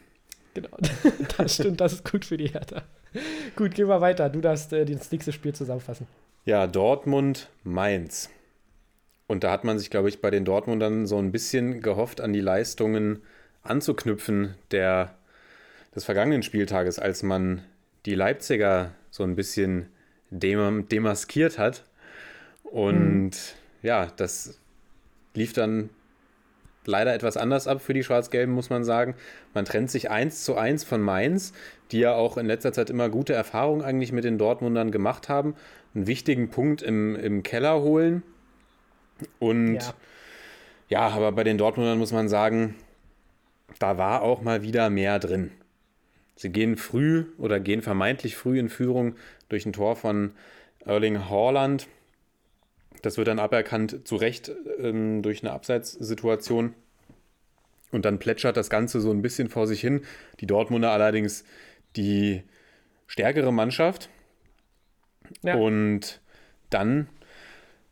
Genau. 0.57 0.71
das 1.37 1.55
stimmt, 1.55 1.83
das 1.83 1.93
ist 1.93 2.11
gut 2.11 2.25
für 2.25 2.39
die 2.39 2.47
Hertha. 2.49 2.83
gut, 3.57 3.75
gehen 3.75 3.89
wir 3.89 4.01
weiter. 4.01 4.31
Du 4.31 4.41
darfst 4.41 4.73
äh, 4.73 4.87
das 4.87 5.13
nächste 5.13 5.31
Spiel 5.33 5.55
zusammenfassen. 5.55 6.07
Ja, 6.47 6.67
Dortmund, 6.67 7.51
Mainz. 7.63 8.31
Und 9.27 9.45
da 9.45 9.51
hat 9.51 9.65
man 9.65 9.79
sich, 9.79 9.91
glaube 9.91 10.09
ich, 10.09 10.23
bei 10.23 10.31
den 10.31 10.47
Dortmundern 10.47 11.07
so 11.07 11.19
ein 11.19 11.31
bisschen 11.31 11.83
gehofft, 11.83 12.23
an 12.23 12.33
die 12.33 12.41
Leistungen 12.41 13.21
anzuknüpfen 13.65 14.55
der, 14.71 15.15
des 15.95 16.05
vergangenen 16.05 16.43
Spieltages, 16.43 16.99
als 16.99 17.23
man 17.23 17.63
die 18.07 18.15
Leipziger 18.15 18.93
so 19.11 19.25
ein 19.25 19.37
bisschen 19.37 19.91
dem, 20.31 20.89
demaskiert 20.89 21.59
hat. 21.59 21.85
Und 22.63 23.33
ja, 23.83 24.07
das 24.17 24.59
lief 25.35 25.53
dann 25.53 25.91
leider 26.87 27.15
etwas 27.15 27.37
anders 27.37 27.67
ab 27.67 27.81
für 27.81 27.95
die 27.95 28.03
Schwarz-Gelben, 28.03 28.53
muss 28.53 28.71
man 28.71 28.85
sagen. 28.85 29.15
Man 29.55 29.65
trennt 29.65 29.91
sich 29.91 30.11
eins 30.11 30.45
zu 30.45 30.57
eins 30.57 30.85
von 30.85 31.01
Mainz, 31.01 31.53
die 31.91 32.01
ja 32.01 32.15
auch 32.15 32.37
in 32.37 32.47
letzter 32.47 32.73
Zeit 32.73 32.91
immer 32.91 33.09
gute 33.09 33.33
Erfahrungen 33.33 33.83
eigentlich 33.83 34.13
mit 34.13 34.25
den 34.25 34.39
Dortmundern 34.39 34.91
gemacht 34.91 35.29
haben. 35.29 35.55
Einen 35.95 36.07
wichtigen 36.07 36.51
Punkt 36.51 36.83
im, 36.83 37.17
im 37.17 37.43
Keller 37.43 37.81
holen. 37.81 38.23
Und 39.39 39.75
Ja. 39.75 39.95
ja. 40.89 41.09
aber 41.09 41.33
bei 41.33 41.45
den 41.45 41.59
Dortmundern 41.59 41.99
muss 41.99 42.13
man 42.13 42.29
sagen, 42.29 42.75
da 43.79 43.99
war 43.99 44.23
auch 44.23 44.43
mal 44.43 44.63
wieder 44.63 44.91
mehr 44.91 45.19
drin. 45.19 45.51
Sie 46.37 46.51
gehen 46.51 46.77
früh 46.77 47.25
oder 47.39 47.61
gehen 47.61 47.83
vermeintlich 47.83 48.37
früh 48.37 48.59
in 48.59 48.69
Führung 48.69 49.17
durch 49.49 49.65
ein 49.65 49.73
Tor 49.73 49.97
von 49.97 50.33
Erling 50.85 51.31
Haaland. 51.31 51.89
Das 53.07 53.19
wird 53.19 53.29
dann 53.29 53.39
aberkannt, 53.39 54.01
zu 54.03 54.17
Recht 54.17 54.51
ähm, 54.81 55.23
durch 55.23 55.45
eine 55.45 55.53
Abseitssituation. 55.53 56.75
Und 57.93 58.05
dann 58.05 58.19
plätschert 58.19 58.57
das 58.57 58.69
Ganze 58.69 59.01
so 59.01 59.13
ein 59.13 59.23
bisschen 59.23 59.49
vor 59.49 59.69
sich 59.69 59.81
hin. 59.81 60.01
Die 60.41 60.47
Dortmunder 60.49 60.91
allerdings 60.91 61.45
die 61.95 62.43
stärkere 63.07 63.53
Mannschaft. 63.53 64.09
Ja. 65.43 65.55
Und 65.55 66.21
dann 66.69 67.07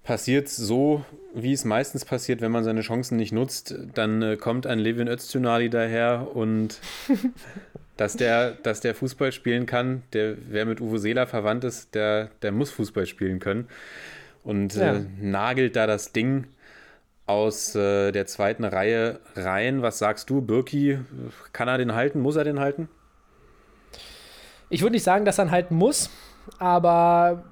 passiert 0.02 0.48
es 0.48 0.56
so, 0.56 1.04
wie 1.32 1.52
es 1.52 1.64
meistens 1.64 2.04
passiert, 2.04 2.40
wenn 2.40 2.50
man 2.50 2.64
seine 2.64 2.80
Chancen 2.80 3.16
nicht 3.16 3.30
nutzt. 3.30 3.76
Dann 3.94 4.20
äh, 4.20 4.36
kommt 4.36 4.66
ein 4.66 4.80
Levin 4.80 5.06
Öztunali 5.06 5.70
daher 5.70 6.34
und 6.34 6.80
dass 7.96 8.16
der, 8.16 8.50
dass 8.50 8.80
der 8.80 8.96
Fußball 8.96 9.30
spielen 9.30 9.66
kann, 9.66 10.02
der, 10.12 10.34
wer 10.48 10.66
mit 10.66 10.80
Uwe 10.80 10.98
Seeler 10.98 11.28
verwandt 11.28 11.62
ist, 11.62 11.94
der, 11.94 12.30
der 12.42 12.50
muss 12.50 12.72
Fußball 12.72 13.06
spielen 13.06 13.38
können. 13.38 13.68
Und 14.44 14.74
Ja. 14.74 14.94
äh, 14.96 15.04
nagelt 15.20 15.74
da 15.74 15.86
das 15.86 16.12
Ding 16.12 16.46
aus 17.26 17.74
äh, 17.74 18.12
der 18.12 18.26
zweiten 18.26 18.64
Reihe 18.64 19.18
rein. 19.34 19.82
Was 19.82 19.98
sagst 19.98 20.28
du, 20.30 20.42
Birki? 20.42 20.98
Kann 21.52 21.68
er 21.68 21.78
den 21.78 21.94
halten? 21.94 22.20
Muss 22.20 22.36
er 22.36 22.44
den 22.44 22.60
halten? 22.60 22.88
Ich 24.68 24.82
würde 24.82 24.92
nicht 24.92 25.02
sagen, 25.04 25.24
dass 25.24 25.38
er 25.38 25.46
ihn 25.46 25.50
halten 25.50 25.74
muss, 25.76 26.10
aber 26.58 27.44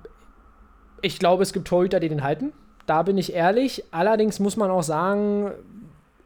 ich 1.00 1.18
glaube, 1.18 1.42
es 1.42 1.52
gibt 1.52 1.68
Torhüter, 1.68 2.00
die 2.00 2.08
den 2.08 2.22
halten. 2.22 2.52
Da 2.86 3.02
bin 3.02 3.16
ich 3.16 3.32
ehrlich. 3.32 3.84
Allerdings 3.92 4.40
muss 4.40 4.56
man 4.56 4.70
auch 4.70 4.82
sagen, 4.82 5.52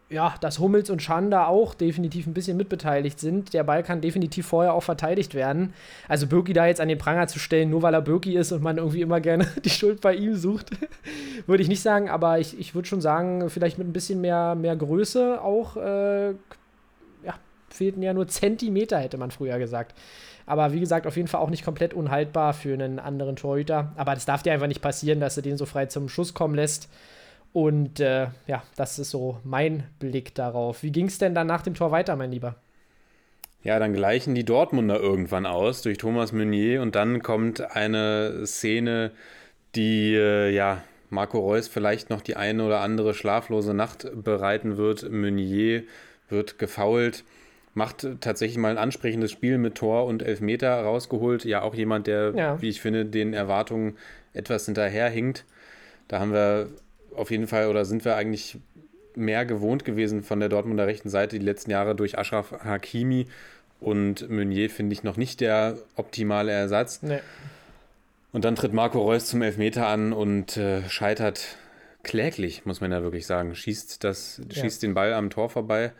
ja, 0.08 0.34
dass 0.40 0.60
Hummels 0.60 0.88
und 0.88 1.02
Schanda 1.02 1.46
auch 1.46 1.74
definitiv 1.74 2.26
ein 2.28 2.34
bisschen 2.34 2.56
mitbeteiligt 2.56 3.18
sind. 3.18 3.52
Der 3.54 3.64
Ball 3.64 3.82
kann 3.82 4.00
definitiv 4.00 4.46
vorher 4.46 4.72
auch 4.72 4.84
verteidigt 4.84 5.34
werden. 5.34 5.74
Also 6.06 6.28
Birki 6.28 6.52
da 6.52 6.66
jetzt 6.66 6.80
an 6.80 6.88
den 6.88 6.98
Pranger 6.98 7.26
zu 7.26 7.40
stellen, 7.40 7.70
nur 7.70 7.82
weil 7.82 7.92
er 7.92 8.02
Birki 8.02 8.36
ist 8.36 8.52
und 8.52 8.62
man 8.62 8.78
irgendwie 8.78 9.00
immer 9.00 9.20
gerne 9.20 9.46
die 9.64 9.70
Schuld 9.70 10.00
bei 10.00 10.14
ihm 10.14 10.36
sucht, 10.36 10.70
würde 11.46 11.62
ich 11.62 11.68
nicht 11.68 11.82
sagen. 11.82 12.08
Aber 12.08 12.38
ich, 12.38 12.58
ich 12.58 12.74
würde 12.76 12.86
schon 12.86 13.00
sagen, 13.00 13.50
vielleicht 13.50 13.78
mit 13.78 13.88
ein 13.88 13.92
bisschen 13.92 14.20
mehr, 14.20 14.54
mehr 14.54 14.76
Größe 14.76 15.42
auch, 15.42 15.76
äh, 15.76 16.28
ja, 16.28 17.34
fehlten 17.68 18.02
ja 18.02 18.14
nur 18.14 18.28
Zentimeter, 18.28 18.98
hätte 18.98 19.18
man 19.18 19.32
früher 19.32 19.58
gesagt. 19.58 19.98
Aber 20.46 20.72
wie 20.72 20.78
gesagt, 20.78 21.08
auf 21.08 21.16
jeden 21.16 21.26
Fall 21.26 21.40
auch 21.40 21.50
nicht 21.50 21.64
komplett 21.64 21.92
unhaltbar 21.92 22.54
für 22.54 22.72
einen 22.72 23.00
anderen 23.00 23.34
Torhüter. 23.34 23.90
Aber 23.96 24.14
das 24.14 24.24
darf 24.24 24.44
dir 24.44 24.52
einfach 24.52 24.68
nicht 24.68 24.82
passieren, 24.82 25.18
dass 25.18 25.36
er 25.36 25.42
den 25.42 25.56
so 25.56 25.66
frei 25.66 25.86
zum 25.86 26.08
Schuss 26.08 26.32
kommen 26.32 26.54
lässt. 26.54 26.88
Und 27.52 28.00
äh, 28.00 28.28
ja, 28.46 28.62
das 28.76 28.98
ist 28.98 29.10
so 29.10 29.40
mein 29.44 29.84
Blick 29.98 30.34
darauf. 30.34 30.82
Wie 30.82 30.92
ging 30.92 31.06
es 31.06 31.18
denn 31.18 31.34
dann 31.34 31.46
nach 31.46 31.62
dem 31.62 31.74
Tor 31.74 31.90
weiter, 31.90 32.16
mein 32.16 32.30
Lieber? 32.30 32.56
Ja, 33.62 33.78
dann 33.78 33.94
gleichen 33.94 34.34
die 34.34 34.44
Dortmunder 34.44 35.00
irgendwann 35.00 35.44
aus 35.44 35.82
durch 35.82 35.98
Thomas 35.98 36.32
Meunier 36.32 36.82
und 36.82 36.94
dann 36.94 37.22
kommt 37.22 37.60
eine 37.74 38.46
Szene, 38.46 39.10
die 39.74 40.14
äh, 40.14 40.50
ja 40.50 40.84
Marco 41.10 41.40
Reus 41.40 41.66
vielleicht 41.66 42.10
noch 42.10 42.20
die 42.20 42.36
eine 42.36 42.64
oder 42.64 42.80
andere 42.80 43.14
schlaflose 43.14 43.74
Nacht 43.74 44.08
bereiten 44.14 44.76
wird. 44.76 45.10
Meunier 45.10 45.82
wird 46.28 46.58
gefault, 46.58 47.24
macht 47.74 48.06
tatsächlich 48.20 48.58
mal 48.58 48.70
ein 48.70 48.78
ansprechendes 48.78 49.32
Spiel 49.32 49.58
mit 49.58 49.74
Tor 49.74 50.06
und 50.06 50.22
Elfmeter 50.22 50.80
rausgeholt. 50.82 51.44
Ja, 51.44 51.62
auch 51.62 51.74
jemand, 51.74 52.06
der, 52.06 52.32
ja. 52.36 52.62
wie 52.62 52.68
ich 52.68 52.80
finde, 52.80 53.04
den 53.04 53.34
Erwartungen 53.34 53.96
etwas 54.32 54.66
hinterherhinkt. 54.66 55.44
Da 56.08 56.20
haben 56.20 56.32
wir 56.32 56.68
auf 57.16 57.30
jeden 57.30 57.46
Fall 57.46 57.68
oder 57.68 57.84
sind 57.84 58.04
wir 58.04 58.16
eigentlich 58.16 58.58
mehr 59.14 59.46
gewohnt 59.46 59.84
gewesen 59.84 60.22
von 60.22 60.40
der 60.40 60.48
Dortmunder 60.48 60.86
rechten 60.86 61.08
Seite 61.08 61.38
die 61.38 61.44
letzten 61.44 61.70
Jahre 61.70 61.94
durch 61.94 62.18
Ashraf 62.18 62.52
Hakimi 62.64 63.26
und 63.80 64.28
Meunier 64.28 64.70
finde 64.70 64.92
ich 64.92 65.02
noch 65.02 65.16
nicht 65.16 65.40
der 65.40 65.78
optimale 65.96 66.52
Ersatz. 66.52 67.02
Nee. 67.02 67.20
Und 68.32 68.44
dann 68.44 68.54
tritt 68.54 68.72
Marco 68.72 69.00
Reus 69.00 69.26
zum 69.26 69.42
Elfmeter 69.42 69.86
an 69.86 70.12
und 70.12 70.56
äh, 70.56 70.88
scheitert 70.88 71.56
kläglich, 72.02 72.64
muss 72.64 72.80
man 72.80 72.92
ja 72.92 73.02
wirklich 73.02 73.26
sagen. 73.26 73.54
Schießt, 73.54 74.04
das, 74.04 74.40
ja. 74.50 74.62
schießt 74.62 74.82
den 74.82 74.94
Ball 74.94 75.12
am 75.12 75.30
Tor 75.30 75.48
vorbei. 75.48 75.92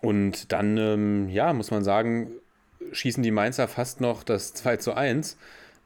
Und 0.00 0.52
dann, 0.52 0.76
ähm, 0.76 1.28
ja, 1.28 1.52
muss 1.52 1.70
man 1.70 1.84
sagen, 1.84 2.30
schießen 2.92 3.22
die 3.22 3.30
Mainzer 3.30 3.66
fast 3.68 4.00
noch 4.00 4.22
das 4.22 4.54
2 4.54 4.76
zu 4.76 4.94
1, 4.94 5.36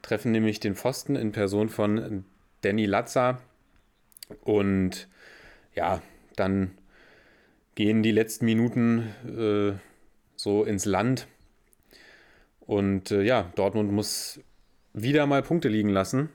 treffen 0.02 0.32
nämlich 0.32 0.60
den 0.60 0.74
Pfosten 0.74 1.16
in 1.16 1.32
Person 1.32 1.68
von 1.68 2.24
Danny 2.62 2.86
Latza, 2.86 3.40
und 4.42 5.08
ja, 5.74 6.02
dann 6.36 6.72
gehen 7.74 8.02
die 8.02 8.12
letzten 8.12 8.44
Minuten 8.44 9.14
äh, 9.26 9.78
so 10.36 10.64
ins 10.64 10.84
Land. 10.84 11.26
Und 12.60 13.10
äh, 13.10 13.22
ja, 13.22 13.50
Dortmund 13.54 13.92
muss 13.92 14.40
wieder 14.92 15.26
mal 15.26 15.42
Punkte 15.42 15.68
liegen 15.68 15.90
lassen. 15.90 16.30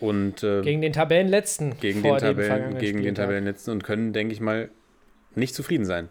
Und, 0.00 0.42
äh, 0.42 0.62
gegen 0.62 0.82
den 0.82 0.92
Tabellenletzten. 0.92 1.78
Gegen, 1.80 2.02
den, 2.02 2.18
Tabellen, 2.18 2.78
gegen 2.78 3.02
den 3.02 3.14
Tabellenletzten 3.14 3.72
und 3.72 3.84
können, 3.84 4.12
denke 4.12 4.34
ich 4.34 4.40
mal, 4.40 4.70
nicht 5.34 5.54
zufrieden 5.54 5.84
sein. 5.84 6.08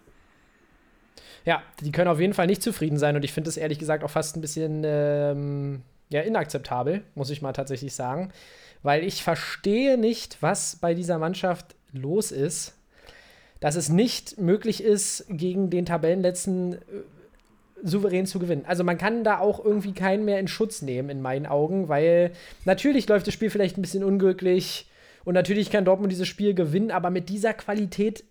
Ja, 1.46 1.62
die 1.82 1.92
können 1.92 2.08
auf 2.08 2.20
jeden 2.20 2.34
Fall 2.34 2.48
nicht 2.48 2.64
zufrieden 2.64 2.98
sein 2.98 3.16
und 3.16 3.24
ich 3.24 3.32
finde 3.32 3.50
es 3.50 3.58
ehrlich 3.58 3.78
gesagt 3.78 4.04
auch 4.04 4.10
fast 4.10 4.36
ein 4.36 4.42
bisschen 4.42 4.82
ähm, 4.84 5.84
ja, 6.10 6.22
inakzeptabel, 6.22 7.04
muss 7.14 7.30
ich 7.30 7.44
mal 7.44 7.54
tatsächlich 7.54 7.94
sagen 7.94 8.32
weil 8.86 9.04
ich 9.04 9.24
verstehe 9.24 9.98
nicht, 9.98 10.38
was 10.42 10.76
bei 10.76 10.94
dieser 10.94 11.18
Mannschaft 11.18 11.76
los 11.92 12.32
ist, 12.32 12.76
dass 13.60 13.76
es 13.76 13.90
nicht 13.90 14.40
möglich 14.40 14.84
ist, 14.84 15.26
gegen 15.28 15.72
den 15.72 15.88
Tabellenletzten 15.88 16.74
äh, 16.74 16.78
souverän 17.82 18.28
zu 18.28 18.38
gewinnen. 18.38 18.66
Also 18.68 18.84
man 18.84 19.00
kann 19.00 19.24
da 19.24 19.40
auch 19.40 19.64
irgendwie 19.64 19.94
keinen 19.94 20.24
mehr 20.24 20.40
in 20.40 20.48
Schutz 20.48 20.84
nehmen, 20.84 21.10
in 21.10 21.22
meinen 21.22 21.48
Augen, 21.48 21.90
weil 21.90 22.32
natürlich 22.66 23.08
läuft 23.08 23.26
das 23.26 23.34
Spiel 23.34 23.50
vielleicht 23.50 23.76
ein 23.78 23.82
bisschen 23.82 24.04
unglücklich 24.04 24.88
und 25.24 25.34
natürlich 25.34 25.72
kann 25.72 25.84
Dortmund 25.84 26.12
dieses 26.12 26.28
Spiel 26.28 26.54
gewinnen, 26.54 26.92
aber 26.92 27.10
mit 27.10 27.28
dieser 27.28 27.56
Qualität 27.56 28.24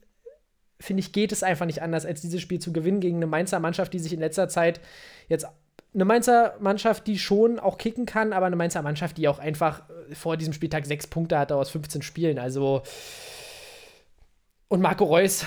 finde 0.78 1.00
ich, 1.00 1.12
geht 1.12 1.32
es 1.32 1.42
einfach 1.42 1.66
nicht 1.66 1.82
anders, 1.82 2.06
als 2.06 2.20
dieses 2.20 2.40
Spiel 2.40 2.60
zu 2.60 2.72
gewinnen 2.72 3.00
gegen 3.00 3.16
eine 3.16 3.26
Mainzer 3.26 3.58
Mannschaft, 3.58 3.92
die 3.92 3.98
sich 3.98 4.12
in 4.12 4.20
letzter 4.20 4.48
Zeit 4.48 4.80
jetzt 5.28 5.46
eine 5.94 6.04
Mainzer 6.04 6.56
Mannschaft, 6.60 7.06
die 7.06 7.18
schon 7.18 7.58
auch 7.60 7.78
kicken 7.78 8.04
kann, 8.04 8.32
aber 8.32 8.46
eine 8.46 8.56
Mainzer 8.56 8.82
Mannschaft, 8.82 9.16
die 9.16 9.28
auch 9.28 9.38
einfach 9.38 9.82
äh, 10.10 10.14
vor 10.14 10.36
diesem 10.36 10.52
Spieltag 10.52 10.86
sechs 10.86 11.06
Punkte 11.06 11.38
hatte 11.38 11.56
aus 11.56 11.70
15 11.70 12.02
Spielen. 12.02 12.38
Also. 12.38 12.82
Und 14.68 14.80
Marco 14.80 15.04
Reus, 15.04 15.44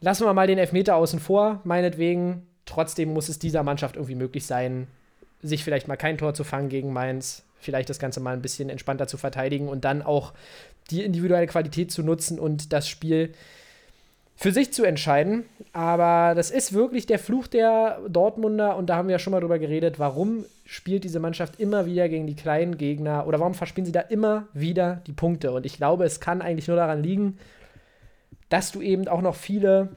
lassen 0.00 0.24
wir 0.24 0.32
mal 0.32 0.46
den 0.46 0.58
Elfmeter 0.58 0.96
außen 0.96 1.20
vor, 1.20 1.60
meinetwegen. 1.64 2.46
Trotzdem 2.66 3.12
muss 3.12 3.28
es 3.28 3.38
dieser 3.38 3.62
Mannschaft 3.62 3.96
irgendwie 3.96 4.14
möglich 4.14 4.46
sein, 4.46 4.86
sich 5.42 5.62
vielleicht 5.62 5.86
mal 5.86 5.96
kein 5.96 6.16
Tor 6.16 6.32
zu 6.32 6.44
fangen 6.44 6.70
gegen 6.70 6.94
Mainz, 6.94 7.44
vielleicht 7.58 7.90
das 7.90 7.98
Ganze 7.98 8.20
mal 8.20 8.32
ein 8.32 8.40
bisschen 8.40 8.70
entspannter 8.70 9.06
zu 9.06 9.18
verteidigen 9.18 9.68
und 9.68 9.84
dann 9.84 10.00
auch 10.00 10.32
die 10.90 11.02
individuelle 11.02 11.46
Qualität 11.46 11.92
zu 11.92 12.02
nutzen 12.02 12.38
und 12.38 12.72
das 12.72 12.88
Spiel 12.88 13.34
für 14.36 14.52
sich 14.52 14.72
zu 14.72 14.84
entscheiden. 14.84 15.44
Aber 15.72 16.34
das 16.34 16.50
ist 16.50 16.72
wirklich 16.72 17.06
der 17.06 17.18
Fluch 17.18 17.46
der 17.46 18.00
Dortmunder 18.08 18.76
und 18.76 18.86
da 18.88 18.96
haben 18.96 19.08
wir 19.08 19.12
ja 19.14 19.18
schon 19.18 19.32
mal 19.32 19.40
drüber 19.40 19.58
geredet, 19.58 19.98
warum 19.98 20.44
spielt 20.66 21.04
diese 21.04 21.20
Mannschaft 21.20 21.60
immer 21.60 21.86
wieder 21.86 22.08
gegen 22.08 22.26
die 22.26 22.36
kleinen 22.36 22.78
Gegner 22.78 23.26
oder 23.26 23.40
warum 23.40 23.54
verspielen 23.54 23.86
sie 23.86 23.92
da 23.92 24.00
immer 24.00 24.48
wieder 24.52 25.02
die 25.06 25.12
Punkte? 25.12 25.52
Und 25.52 25.66
ich 25.66 25.76
glaube, 25.76 26.04
es 26.04 26.20
kann 26.20 26.42
eigentlich 26.42 26.68
nur 26.68 26.76
daran 26.76 27.02
liegen, 27.02 27.38
dass 28.48 28.72
du 28.72 28.80
eben 28.80 29.08
auch 29.08 29.22
noch 29.22 29.34
viele 29.34 29.96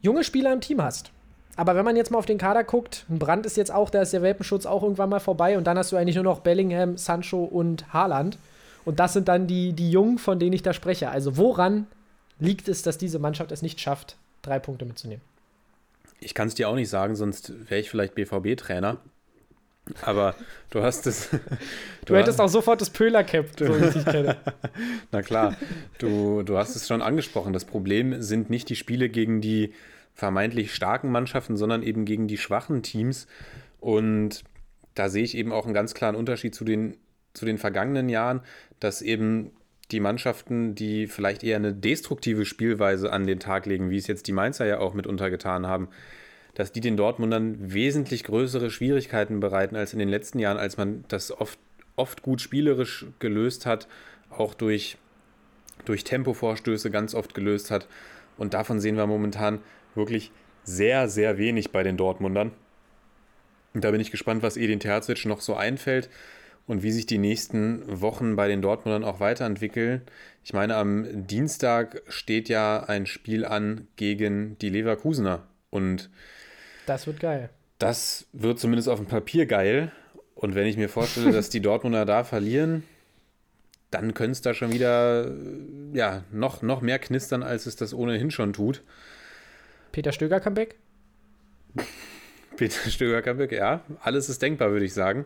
junge 0.00 0.24
Spieler 0.24 0.52
im 0.52 0.60
Team 0.60 0.82
hast. 0.82 1.10
Aber 1.56 1.76
wenn 1.76 1.84
man 1.84 1.96
jetzt 1.96 2.10
mal 2.10 2.18
auf 2.18 2.26
den 2.26 2.38
Kader 2.38 2.64
guckt, 2.64 3.06
ein 3.08 3.18
Brand 3.18 3.46
ist 3.46 3.56
jetzt 3.56 3.72
auch, 3.72 3.88
da 3.88 4.02
ist 4.02 4.12
der 4.12 4.22
Welpenschutz 4.22 4.66
auch 4.66 4.82
irgendwann 4.82 5.08
mal 5.08 5.20
vorbei 5.20 5.56
und 5.56 5.66
dann 5.66 5.78
hast 5.78 5.92
du 5.92 5.96
eigentlich 5.96 6.16
nur 6.16 6.24
noch 6.24 6.40
Bellingham, 6.40 6.96
Sancho 6.96 7.44
und 7.44 7.92
Haaland. 7.92 8.38
Und 8.84 9.00
das 9.00 9.12
sind 9.12 9.28
dann 9.28 9.46
die, 9.46 9.72
die 9.72 9.90
Jungen, 9.90 10.18
von 10.18 10.38
denen 10.38 10.52
ich 10.52 10.62
da 10.62 10.72
spreche. 10.72 11.08
Also 11.08 11.36
woran 11.36 11.86
liegt 12.38 12.68
es, 12.68 12.82
dass 12.82 12.98
diese 12.98 13.18
Mannschaft 13.18 13.52
es 13.52 13.62
nicht 13.62 13.80
schafft, 13.80 14.16
drei 14.42 14.58
Punkte 14.58 14.84
mitzunehmen? 14.84 15.22
Ich 16.20 16.34
kann 16.34 16.48
es 16.48 16.54
dir 16.54 16.68
auch 16.68 16.74
nicht 16.74 16.88
sagen, 16.88 17.16
sonst 17.16 17.52
wäre 17.70 17.80
ich 17.80 17.90
vielleicht 17.90 18.14
BVB-Trainer. 18.14 18.98
Aber 20.00 20.34
du 20.70 20.82
hast 20.82 21.06
es. 21.06 21.28
Du, 22.04 22.12
du 22.12 22.18
hättest 22.18 22.38
auch 22.38 22.48
sofort 22.48 22.82
das 22.82 22.90
Pöhler-Cap, 22.90 23.46
so 23.58 23.80
wie 23.80 23.84
ich 23.86 23.94
dich 23.94 24.04
kenne. 24.04 24.36
Na 25.10 25.22
klar, 25.22 25.56
du, 25.96 26.42
du 26.42 26.58
hast 26.58 26.76
es 26.76 26.86
schon 26.86 27.00
angesprochen. 27.00 27.54
Das 27.54 27.64
Problem 27.64 28.20
sind 28.20 28.50
nicht 28.50 28.68
die 28.68 28.76
Spiele 28.76 29.08
gegen 29.08 29.40
die 29.40 29.72
vermeintlich 30.12 30.74
starken 30.74 31.10
Mannschaften, 31.10 31.56
sondern 31.56 31.82
eben 31.82 32.04
gegen 32.04 32.28
die 32.28 32.36
schwachen 32.36 32.82
Teams. 32.82 33.26
Und 33.80 34.44
da 34.94 35.08
sehe 35.08 35.24
ich 35.24 35.34
eben 35.34 35.50
auch 35.50 35.64
einen 35.64 35.72
ganz 35.72 35.94
klaren 35.94 36.14
Unterschied 36.14 36.54
zu 36.54 36.64
den, 36.64 36.98
zu 37.32 37.46
den 37.46 37.56
vergangenen 37.56 38.10
Jahren, 38.10 38.42
dass 38.80 39.00
eben 39.00 39.50
die 39.94 40.00
Mannschaften, 40.00 40.74
die 40.74 41.06
vielleicht 41.06 41.44
eher 41.44 41.56
eine 41.56 41.72
destruktive 41.72 42.44
Spielweise 42.44 43.12
an 43.12 43.26
den 43.26 43.38
Tag 43.38 43.64
legen, 43.64 43.90
wie 43.90 43.96
es 43.96 44.08
jetzt 44.08 44.26
die 44.26 44.32
Mainzer 44.32 44.66
ja 44.66 44.78
auch 44.78 44.92
mitunter 44.92 45.30
getan 45.30 45.66
haben, 45.66 45.88
dass 46.54 46.72
die 46.72 46.80
den 46.80 46.96
Dortmundern 46.96 47.72
wesentlich 47.72 48.24
größere 48.24 48.70
Schwierigkeiten 48.70 49.40
bereiten 49.40 49.76
als 49.76 49.92
in 49.92 50.00
den 50.00 50.08
letzten 50.08 50.40
Jahren, 50.40 50.58
als 50.58 50.76
man 50.76 51.04
das 51.08 51.30
oft, 51.30 51.58
oft 51.96 52.22
gut 52.22 52.40
spielerisch 52.40 53.06
gelöst 53.20 53.66
hat, 53.66 53.88
auch 54.30 54.54
durch, 54.54 54.98
durch 55.84 56.02
Tempovorstöße 56.02 56.90
ganz 56.90 57.14
oft 57.14 57.32
gelöst 57.34 57.70
hat. 57.70 57.86
Und 58.36 58.52
davon 58.52 58.80
sehen 58.80 58.96
wir 58.96 59.06
momentan 59.06 59.60
wirklich 59.94 60.32
sehr, 60.64 61.08
sehr 61.08 61.38
wenig 61.38 61.70
bei 61.70 61.84
den 61.84 61.96
Dortmundern. 61.96 62.50
Und 63.74 63.84
da 63.84 63.90
bin 63.92 64.00
ich 64.00 64.10
gespannt, 64.10 64.42
was 64.42 64.56
Edin 64.56 64.80
Terzic 64.80 65.24
noch 65.24 65.40
so 65.40 65.54
einfällt 65.54 66.08
und 66.66 66.82
wie 66.82 66.92
sich 66.92 67.06
die 67.06 67.18
nächsten 67.18 67.82
Wochen 68.00 68.36
bei 68.36 68.48
den 68.48 68.62
Dortmundern 68.62 69.04
auch 69.04 69.20
weiterentwickeln. 69.20 70.02
Ich 70.44 70.52
meine, 70.52 70.76
am 70.76 71.26
Dienstag 71.26 72.02
steht 72.08 72.48
ja 72.48 72.84
ein 72.84 73.06
Spiel 73.06 73.44
an 73.44 73.86
gegen 73.96 74.58
die 74.58 74.70
Leverkusener 74.70 75.46
und 75.70 76.10
das 76.86 77.06
wird 77.06 77.20
geil. 77.20 77.50
Das 77.78 78.26
wird 78.32 78.58
zumindest 78.58 78.88
auf 78.88 78.98
dem 78.98 79.06
Papier 79.06 79.46
geil. 79.46 79.92
Und 80.34 80.54
wenn 80.54 80.66
ich 80.66 80.76
mir 80.76 80.88
vorstelle, 80.88 81.32
dass 81.32 81.48
die 81.48 81.60
Dortmunder 81.60 82.04
da 82.04 82.24
verlieren, 82.24 82.84
dann 83.90 84.14
könnte 84.14 84.32
es 84.32 84.42
da 84.42 84.54
schon 84.54 84.72
wieder 84.72 85.30
ja, 85.92 86.24
noch, 86.32 86.62
noch 86.62 86.80
mehr 86.80 86.98
knistern, 86.98 87.42
als 87.42 87.66
es 87.66 87.76
das 87.76 87.94
ohnehin 87.94 88.30
schon 88.30 88.52
tut. 88.52 88.82
Peter 89.92 90.12
Stöger 90.12 90.40
Comeback? 90.40 90.76
Peter 92.56 92.90
Stöger 92.90 93.22
Comeback, 93.22 93.52
ja. 93.52 93.84
Alles 94.00 94.28
ist 94.28 94.42
denkbar, 94.42 94.72
würde 94.72 94.84
ich 94.84 94.94
sagen. 94.94 95.24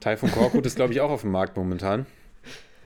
Taifun 0.00 0.30
Korkut 0.30 0.66
ist, 0.66 0.76
glaube 0.76 0.92
ich, 0.92 1.00
auch 1.00 1.10
auf 1.10 1.22
dem 1.22 1.30
Markt 1.30 1.56
momentan. 1.56 2.06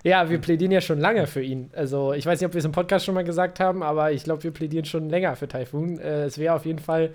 Ja, 0.04 0.30
wir 0.30 0.38
plädieren 0.38 0.70
ja 0.70 0.80
schon 0.80 1.00
lange 1.00 1.26
für 1.26 1.42
ihn. 1.42 1.70
Also, 1.74 2.12
ich 2.12 2.24
weiß 2.24 2.40
nicht, 2.40 2.46
ob 2.46 2.54
wir 2.54 2.60
es 2.60 2.64
im 2.64 2.72
Podcast 2.72 3.04
schon 3.04 3.14
mal 3.14 3.24
gesagt 3.24 3.58
haben, 3.60 3.82
aber 3.82 4.12
ich 4.12 4.24
glaube, 4.24 4.44
wir 4.44 4.52
plädieren 4.52 4.84
schon 4.84 5.08
länger 5.08 5.34
für 5.36 5.48
Taifun. 5.48 5.98
Äh, 5.98 6.24
es 6.24 6.38
wäre 6.38 6.54
auf 6.54 6.64
jeden 6.66 6.78
Fall 6.78 7.12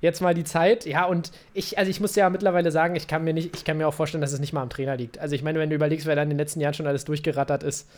jetzt 0.00 0.20
mal 0.20 0.34
die 0.34 0.44
Zeit. 0.44 0.86
Ja, 0.86 1.04
und 1.04 1.32
ich, 1.54 1.78
also 1.78 1.90
ich 1.90 2.00
muss 2.00 2.14
ja 2.16 2.30
mittlerweile 2.30 2.70
sagen, 2.70 2.96
ich 2.96 3.06
kann 3.06 3.24
mir 3.24 3.34
nicht, 3.34 3.54
ich 3.54 3.64
kann 3.64 3.76
mir 3.76 3.86
auch 3.86 3.94
vorstellen, 3.94 4.22
dass 4.22 4.32
es 4.32 4.40
nicht 4.40 4.52
mal 4.52 4.62
am 4.62 4.70
Trainer 4.70 4.96
liegt. 4.96 5.18
Also 5.18 5.34
ich 5.34 5.42
meine, 5.42 5.58
wenn 5.58 5.70
du 5.70 5.76
überlegst, 5.76 6.06
wer 6.06 6.16
da 6.16 6.22
in 6.22 6.30
den 6.30 6.38
letzten 6.38 6.60
Jahren 6.60 6.74
schon 6.74 6.86
alles 6.86 7.04
durchgerattert 7.04 7.62
ist. 7.62 7.88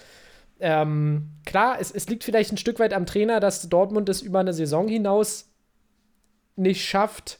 Ähm, 0.60 1.30
klar, 1.44 1.76
es, 1.80 1.90
es 1.90 2.08
liegt 2.08 2.24
vielleicht 2.24 2.52
ein 2.52 2.56
Stück 2.56 2.78
weit 2.78 2.94
am 2.94 3.06
Trainer, 3.06 3.40
dass 3.40 3.68
Dortmund 3.68 4.08
es 4.08 4.22
über 4.22 4.40
eine 4.40 4.52
Saison 4.52 4.88
hinaus 4.88 5.50
nicht 6.56 6.84
schafft, 6.84 7.38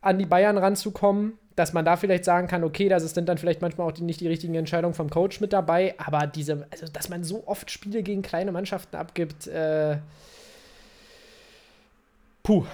an 0.00 0.18
die 0.18 0.26
Bayern 0.26 0.58
ranzukommen. 0.58 1.38
Dass 1.56 1.72
man 1.72 1.84
da 1.84 1.96
vielleicht 1.96 2.24
sagen 2.24 2.48
kann, 2.48 2.64
okay, 2.64 2.88
das 2.88 3.02
sind 3.14 3.28
dann 3.28 3.38
vielleicht 3.38 3.62
manchmal 3.62 3.88
auch 3.88 3.92
die, 3.92 4.02
nicht 4.02 4.20
die 4.20 4.28
richtigen 4.28 4.54
Entscheidungen 4.54 4.94
vom 4.94 5.10
Coach 5.10 5.40
mit 5.40 5.52
dabei, 5.52 5.94
aber 5.98 6.26
diese, 6.26 6.66
also 6.70 6.86
dass 6.86 7.08
man 7.08 7.24
so 7.24 7.46
oft 7.46 7.70
Spiele 7.70 8.02
gegen 8.02 8.22
kleine 8.22 8.52
Mannschaften 8.52 8.94
abgibt, 8.96 9.46
äh, 9.46 9.96
puh, 12.42 12.64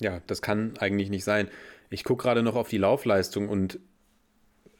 Ja, 0.00 0.20
das 0.26 0.42
kann 0.42 0.74
eigentlich 0.78 1.10
nicht 1.10 1.24
sein. 1.24 1.48
Ich 1.90 2.04
gucke 2.04 2.22
gerade 2.22 2.42
noch 2.42 2.56
auf 2.56 2.68
die 2.68 2.78
Laufleistung 2.78 3.48
und 3.48 3.78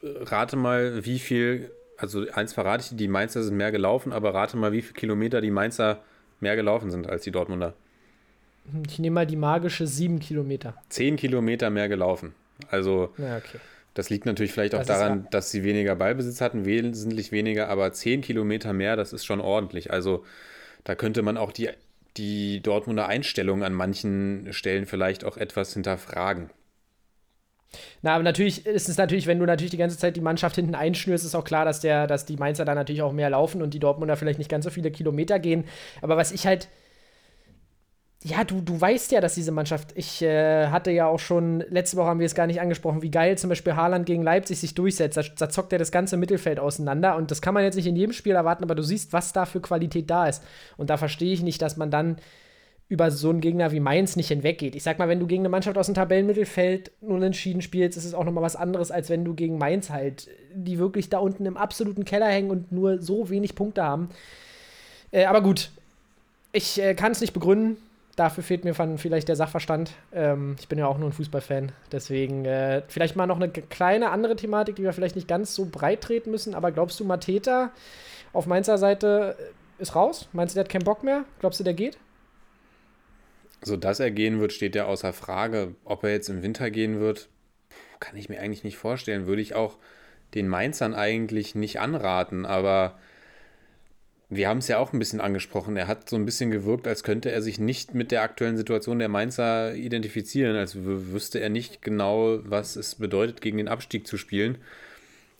äh, 0.03 0.07
rate 0.24 0.57
mal, 0.57 1.05
wie 1.05 1.18
viel, 1.18 1.70
also 1.98 2.24
eins 2.33 2.53
verrate 2.53 2.85
ich 2.85 2.88
dir, 2.90 2.96
die 2.96 3.09
Mainzer 3.09 3.42
sind 3.42 3.57
mehr 3.57 3.72
gelaufen, 3.72 4.12
aber 4.12 4.33
rate 4.35 4.57
mal, 4.57 4.72
wie 4.72 4.83
viele 4.83 4.94
Kilometer 4.94 5.40
die 5.40 5.51
Mainzer 5.51 6.03
mehr 6.40 6.57
gelaufen 6.57 6.90
sind 6.90 7.07
als 7.09 7.22
die 7.22 7.33
Dortmunder. 7.33 7.74
ich 8.87 8.98
nehme 8.98 9.14
mal 9.14 9.27
die 9.27 9.37
magische 9.37 9.87
sieben 9.87 10.20
Kilometer. 10.20 10.74
Zehn 10.88 11.16
Kilometer 11.16 11.70
mehr 11.70 11.88
gelaufen. 11.88 12.33
Also 12.71 13.14
Ja, 13.16 13.37
okay. 13.37 13.61
das 13.94 14.11
liegt 14.11 14.27
natürlich 14.27 14.53
vielleicht 14.53 14.75
auch 14.75 14.85
Das 14.85 14.88
daran, 14.88 15.25
wahr. 15.25 15.31
dass 15.31 15.51
sie 15.51 15.64
weniger 15.64 15.97
Ballbesitz 15.97 16.40
hatten, 16.40 16.64
wesentlich 16.66 17.33
weniger, 17.33 17.68
aber 17.68 17.92
zehn 17.92 18.23
Kilometer 18.23 18.73
mehr, 18.73 18.97
das 18.97 19.12
ist 19.12 19.27
schon 19.27 19.40
ordentlich. 19.40 19.92
Also 19.92 20.25
da 20.85 20.94
könnte 20.97 21.23
man 21.23 21.37
auch 21.38 21.53
die, 21.53 21.71
die 22.18 22.62
Dortmunder 22.62 23.09
Einstellung 23.09 23.64
an 23.64 23.75
manchen 23.75 24.53
Stellen 24.53 24.87
vielleicht 24.87 25.25
auch 25.25 25.37
etwas 25.38 25.75
hinterfragen. 25.75 26.51
Na, 28.03 28.14
aber 28.14 28.23
natürlich 28.23 28.66
ist 28.66 28.88
es 28.88 28.97
natürlich, 28.97 29.27
wenn 29.27 29.38
du 29.38 29.47
natürlich 29.47 29.71
die 29.71 29.77
ganze 29.77 29.99
Zeit 29.99 30.16
die 30.16 30.21
Mannschaft 30.21 30.57
hinten 30.57 30.75
einschnürst, 30.75 31.25
ist 31.25 31.35
auch 31.35 31.44
klar, 31.44 31.64
dass, 31.64 31.81
der, 31.81 32.07
dass 32.07 32.27
die 32.27 32.37
Mainzer 32.37 32.64
da 32.64 32.75
natürlich 32.75 33.03
auch 33.03 33.12
mehr 33.12 33.31
laufen 33.31 33.62
und 33.62 33.75
die 33.75 33.79
Dortmunder 33.79 34.16
vielleicht 34.16 34.38
nicht 34.38 34.51
ganz 34.51 34.64
so 34.64 34.71
viele 34.71 34.90
Kilometer 34.90 35.38
gehen. 35.38 35.64
Aber 36.03 36.16
was 36.16 36.33
ich 36.33 36.47
halt. 36.47 36.68
Ja, 38.29 38.45
du, 38.45 38.61
du 38.61 38.79
weißt 38.79 39.12
ja, 39.12 39.23
dass 39.23 39.35
diese 39.37 39.53
Mannschaft, 39.53 39.93
ich 39.95 40.21
äh, 40.21 40.67
hatte 40.67 40.91
ja 40.91 41.07
auch 41.07 41.19
schon, 41.19 41.61
letzte 41.71 41.97
Woche 41.97 42.09
haben 42.09 42.21
wir 42.21 42.27
es 42.27 42.35
gar 42.35 42.47
nicht 42.47 42.61
angesprochen, 42.61 43.01
wie 43.01 43.11
geil 43.11 43.38
zum 43.38 43.49
Beispiel 43.49 43.75
Haaland 43.75 44.05
gegen 44.05 44.23
Leipzig 44.23 44.59
sich 44.59 44.75
durchsetzt. 44.75 45.17
Da, 45.17 45.23
da 45.23 45.49
zockt 45.49 45.73
er 45.73 45.79
das 45.79 45.93
ganze 45.93 46.19
Mittelfeld 46.19 46.61
auseinander 46.61 47.17
und 47.17 47.31
das 47.31 47.41
kann 47.41 47.55
man 47.55 47.62
jetzt 47.64 47.77
nicht 47.77 47.87
in 47.87 47.97
jedem 47.97 48.12
Spiel 48.12 48.35
erwarten, 48.35 48.64
aber 48.64 48.75
du 48.75 48.83
siehst, 48.83 49.14
was 49.14 49.33
da 49.33 49.47
für 49.47 49.61
Qualität 49.61 50.11
da 50.11 50.27
ist. 50.27 50.43
Und 50.77 50.91
da 50.91 50.99
verstehe 50.99 51.33
ich 51.33 51.43
nicht, 51.43 51.62
dass 51.62 51.79
man 51.79 51.91
dann 51.91 52.17
über 52.91 53.11
so 53.11 53.31
einen 53.31 53.41
Gegner 53.41 53.73
wie 53.73 53.81
Mainz 53.81 54.14
nicht 54.14 54.29
hinweggeht. 54.29 54.75
Ich 54.75 54.83
sag 54.83 54.99
mal, 54.99 55.09
wenn 55.09 55.21
du 55.21 55.27
gegen 55.27 55.43
eine 55.43 55.49
Mannschaft 55.49 55.79
aus 55.79 55.87
dem 55.87 55.95
Tabellenmittelfeld 55.95 56.91
unentschieden 57.01 57.62
spielst, 57.62 57.97
ist 57.97 58.05
es 58.05 58.14
auch 58.14 58.25
nochmal 58.25 58.45
was 58.45 58.57
anderes, 58.57 58.91
als 58.91 59.09
wenn 59.09 59.25
du 59.25 59.35
gegen 59.35 59.57
Mainz 59.57 59.88
halt, 59.88 60.29
die 60.55 60.79
wirklich 60.79 61.09
da 61.09 61.19
unten 61.19 61.47
im 61.47 61.57
absoluten 61.57 62.05
Keller 62.05 62.29
hängen 62.29 62.51
und 62.51 62.73
nur 62.73 63.01
so 63.01 63.31
wenig 63.31 63.55
Punkte 63.55 63.85
haben. 63.85 64.11
Äh, 65.12 65.25
aber 65.25 65.41
gut, 65.41 65.71
ich 66.53 66.79
äh, 66.83 66.95
kann 66.95 67.12
es 67.12 67.23
nicht 67.23 67.33
begründen. 67.33 67.79
Dafür 68.19 68.43
fehlt 68.43 68.65
mir 68.65 68.75
vielleicht 68.75 69.29
der 69.29 69.37
Sachverstand. 69.37 69.93
Ähm, 70.13 70.57
ich 70.59 70.67
bin 70.67 70.77
ja 70.77 70.89
auch 70.89 70.99
nur 70.99 71.09
ein 71.09 71.13
Fußballfan. 71.13 71.71
Deswegen 71.93 72.45
äh, 72.47 72.83
vielleicht 72.89 73.15
mal 73.15 73.29
noch 73.29 73.37
eine 73.37 73.49
kleine 73.49 74.11
andere 74.11 74.35
Thematik, 74.35 74.75
die 74.75 74.83
wir 74.83 74.93
vielleicht 74.93 75.15
nicht 75.15 75.29
ganz 75.29 75.55
so 75.55 75.69
breit 75.71 76.01
treten 76.01 76.33
müssen. 76.33 76.57
Aber 76.57 76.73
glaubst 76.73 76.99
du, 76.99 77.05
Mateta 77.05 77.71
auf 78.33 78.47
Mainzer 78.47 78.77
Seite 78.77 79.37
äh, 79.39 79.83
ist 79.83 79.95
raus? 79.95 80.29
Meinst 80.33 80.53
du, 80.53 80.57
der 80.57 80.65
hat 80.65 80.69
keinen 80.69 80.83
Bock 80.83 81.05
mehr? 81.05 81.27
Glaubst 81.39 81.61
du, 81.61 81.65
der 81.65 81.75
geht? 81.75 81.97
So, 83.63 83.77
dass 83.77 84.01
er 84.01 84.11
gehen 84.11 84.41
wird, 84.41 84.53
steht 84.53 84.75
ja 84.75 84.87
außer 84.87 85.13
Frage. 85.13 85.77
Ob 85.85 86.03
er 86.03 86.11
jetzt 86.11 86.29
im 86.29 86.43
Winter 86.43 86.73
gehen 86.73 86.99
wird, 86.99 87.29
kann 88.01 88.17
ich 88.17 88.29
mir 88.29 88.41
eigentlich 88.41 88.65
nicht 88.65 88.79
vorstellen. 88.79 89.29
Würde 89.29 89.43
ich 89.43 89.55
auch 89.55 89.77
den 90.35 90.49
Mainzern 90.49 90.93
eigentlich 90.93 91.55
nicht 91.55 91.79
anraten, 91.79 92.47
aber 92.47 92.99
wir 94.31 94.49
haben 94.49 94.59
es 94.59 94.69
ja 94.69 94.79
auch 94.79 94.93
ein 94.93 94.99
bisschen 94.99 95.21
angesprochen. 95.23 95.77
Er 95.77 95.88
hat 95.88 96.09
so 96.09 96.17
ein 96.17 96.27
bisschen 96.27 96.51
gewirkt, 96.51 96.87
als 96.87 97.03
könnte 97.03 97.31
er 97.31 97.41
sich 97.41 97.59
nicht 97.59 97.95
mit 97.95 98.11
der 98.11 98.23
aktuellen 98.23 98.59
Situation 98.59 98.99
der 98.99 99.09
Mainzer 99.09 99.75
identifizieren, 99.75 100.55
als 100.57 100.77
wü- 100.77 101.12
wüsste 101.12 101.41
er 101.41 101.49
nicht 101.49 101.81
genau, 101.81 102.41
was 102.45 102.77
es 102.77 102.97
bedeutet, 102.97 103.41
gegen 103.41 103.57
den 103.57 103.69
Abstieg 103.69 104.07
zu 104.07 104.19
spielen. 104.19 104.59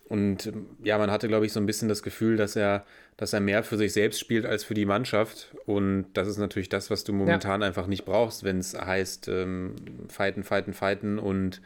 Und 0.09 0.47
ähm, 0.47 0.67
ja, 0.83 0.97
man 0.97 1.11
hatte, 1.11 1.29
glaube 1.29 1.45
ich, 1.45 1.53
so 1.53 1.61
ein 1.61 1.67
bisschen 1.67 1.91
das 1.91 2.03
Gefühl, 2.03 2.39
dass 2.39 2.57
er, 2.57 2.87
dass 3.19 3.35
er 3.35 3.41
mehr 3.41 3.63
für 3.63 3.77
sich 3.77 3.93
selbst 3.93 4.21
spielt 4.21 4.47
als 4.47 4.65
für 4.65 4.73
die 4.73 4.87
Mannschaft. 4.87 5.55
Und 5.67 6.07
das 6.15 6.27
ist 6.27 6.39
natürlich 6.39 6.71
das, 6.71 6.91
was 6.91 7.05
du 7.05 7.13
momentan 7.13 7.63
einfach 7.63 7.87
nicht 7.89 8.07
brauchst, 8.07 8.43
wenn 8.43 8.59
es 8.59 8.73
heißt, 8.73 9.29
ähm, 9.29 9.77
fighten, 10.09 10.45
fighten, 10.45 10.73
fighten 10.73 11.19
und 11.19 11.61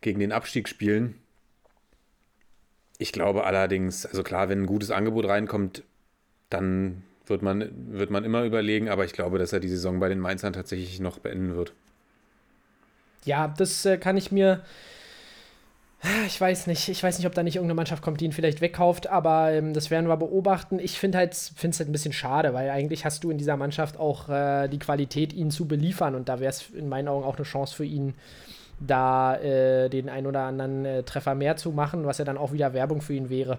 gegen 0.00 0.20
den 0.20 0.30
Abstieg 0.30 0.68
spielen. 0.68 1.16
Ich 2.98 3.10
glaube 3.10 3.44
allerdings, 3.44 4.06
also 4.06 4.22
klar, 4.22 4.48
wenn 4.48 4.62
ein 4.62 4.66
gutes 4.66 4.92
Angebot 4.92 5.26
reinkommt, 5.26 5.82
dann 6.50 7.02
wird 7.26 7.42
man, 7.42 7.70
wird 7.90 8.10
man 8.10 8.24
immer 8.24 8.42
überlegen, 8.42 8.88
aber 8.88 9.04
ich 9.04 9.12
glaube, 9.12 9.38
dass 9.38 9.52
er 9.52 9.60
die 9.60 9.68
Saison 9.68 10.00
bei 10.00 10.08
den 10.08 10.18
Mainzern 10.18 10.52
tatsächlich 10.52 11.00
noch 11.00 11.18
beenden 11.18 11.54
wird. 11.56 11.72
Ja, 13.24 13.48
das 13.48 13.86
äh, 13.86 13.96
kann 13.96 14.16
ich 14.16 14.32
mir. 14.32 14.60
Ich 16.26 16.40
weiß 16.40 16.66
nicht. 16.66 16.88
Ich 16.88 17.02
weiß 17.02 17.18
nicht, 17.18 17.26
ob 17.26 17.34
da 17.34 17.42
nicht 17.42 17.56
irgendeine 17.56 17.76
Mannschaft 17.76 18.02
kommt, 18.02 18.20
die 18.20 18.24
ihn 18.24 18.32
vielleicht 18.32 18.62
wegkauft, 18.62 19.06
aber 19.06 19.52
ähm, 19.52 19.74
das 19.74 19.90
werden 19.90 20.08
wir 20.08 20.16
beobachten. 20.16 20.78
Ich 20.78 20.98
finde 20.98 21.18
halt, 21.18 21.34
finde 21.34 21.74
es 21.74 21.78
halt 21.78 21.90
ein 21.90 21.92
bisschen 21.92 22.14
schade, 22.14 22.54
weil 22.54 22.70
eigentlich 22.70 23.04
hast 23.04 23.22
du 23.22 23.30
in 23.30 23.36
dieser 23.36 23.58
Mannschaft 23.58 23.98
auch 23.98 24.28
äh, 24.30 24.68
die 24.68 24.78
Qualität, 24.78 25.34
ihn 25.34 25.50
zu 25.50 25.66
beliefern 25.66 26.14
und 26.14 26.28
da 26.28 26.40
wäre 26.40 26.50
es 26.50 26.70
in 26.70 26.88
meinen 26.88 27.08
Augen 27.08 27.24
auch 27.24 27.36
eine 27.36 27.44
Chance 27.44 27.76
für 27.76 27.84
ihn, 27.84 28.14
da 28.80 29.36
äh, 29.36 29.90
den 29.90 30.08
ein 30.08 30.26
oder 30.26 30.40
anderen 30.44 30.86
äh, 30.86 31.02
Treffer 31.02 31.34
mehr 31.34 31.56
zu 31.56 31.70
machen, 31.70 32.06
was 32.06 32.16
ja 32.16 32.24
dann 32.24 32.38
auch 32.38 32.52
wieder 32.52 32.72
Werbung 32.72 33.02
für 33.02 33.12
ihn 33.12 33.28
wäre. 33.28 33.58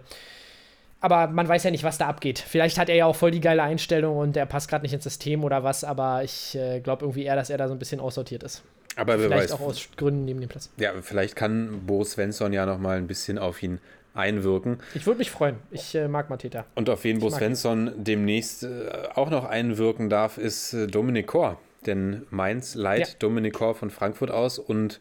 Aber 1.01 1.27
man 1.27 1.47
weiß 1.47 1.63
ja 1.63 1.71
nicht, 1.71 1.83
was 1.83 1.97
da 1.97 2.07
abgeht. 2.07 2.39
Vielleicht 2.39 2.77
hat 2.77 2.87
er 2.87 2.95
ja 2.95 3.05
auch 3.07 3.15
voll 3.15 3.31
die 3.31 3.41
geile 3.41 3.63
Einstellung 3.63 4.17
und 4.17 4.37
er 4.37 4.45
passt 4.45 4.69
gerade 4.69 4.83
nicht 4.83 4.93
ins 4.93 5.03
System 5.03 5.43
oder 5.43 5.63
was, 5.63 5.83
aber 5.83 6.23
ich 6.23 6.55
äh, 6.55 6.79
glaube 6.79 7.03
irgendwie 7.03 7.23
eher, 7.23 7.35
dass 7.35 7.49
er 7.49 7.57
da 7.57 7.67
so 7.67 7.73
ein 7.73 7.79
bisschen 7.79 7.99
aussortiert 7.99 8.43
ist. 8.43 8.63
Aber 8.95 9.17
wer 9.19 9.27
Vielleicht 9.27 9.43
weiß, 9.45 9.51
auch 9.53 9.61
aus 9.61 9.89
Gründen 9.97 10.25
neben 10.25 10.41
dem 10.41 10.49
Platz. 10.49 10.69
ja, 10.77 10.91
vielleicht 11.01 11.35
kann 11.35 11.85
Bo 11.87 12.03
Svensson 12.03 12.53
ja 12.53 12.65
noch 12.65 12.77
mal 12.77 12.97
ein 12.97 13.07
bisschen 13.07 13.37
auf 13.39 13.63
ihn 13.63 13.79
einwirken. 14.13 14.79
Ich 14.93 15.05
würde 15.05 15.19
mich 15.19 15.31
freuen. 15.31 15.55
Ich 15.71 15.95
äh, 15.95 16.07
mag 16.07 16.29
Mateta. 16.29 16.65
Und 16.75 16.89
auf 16.89 17.03
wen 17.05 17.19
Bo 17.19 17.27
Ich 17.27 17.33
ihn. 17.33 17.37
Svensson 17.37 17.91
demnächst 17.95 18.63
äh, 18.63 18.89
auch 19.15 19.29
noch 19.29 19.45
einwirken 19.45 20.09
darf, 20.09 20.37
ist 20.37 20.73
äh, 20.73 20.87
Dominik 20.87 21.27
Kor. 21.27 21.57
Denn 21.85 22.27
Mainz 22.29 22.75
leiht 22.75 23.07
Ja. 23.07 23.13
Dominik 23.19 23.53
Kor 23.53 23.73
von 23.73 23.89
Frankfurt 23.89 24.29
aus. 24.29 24.59
Und 24.59 24.99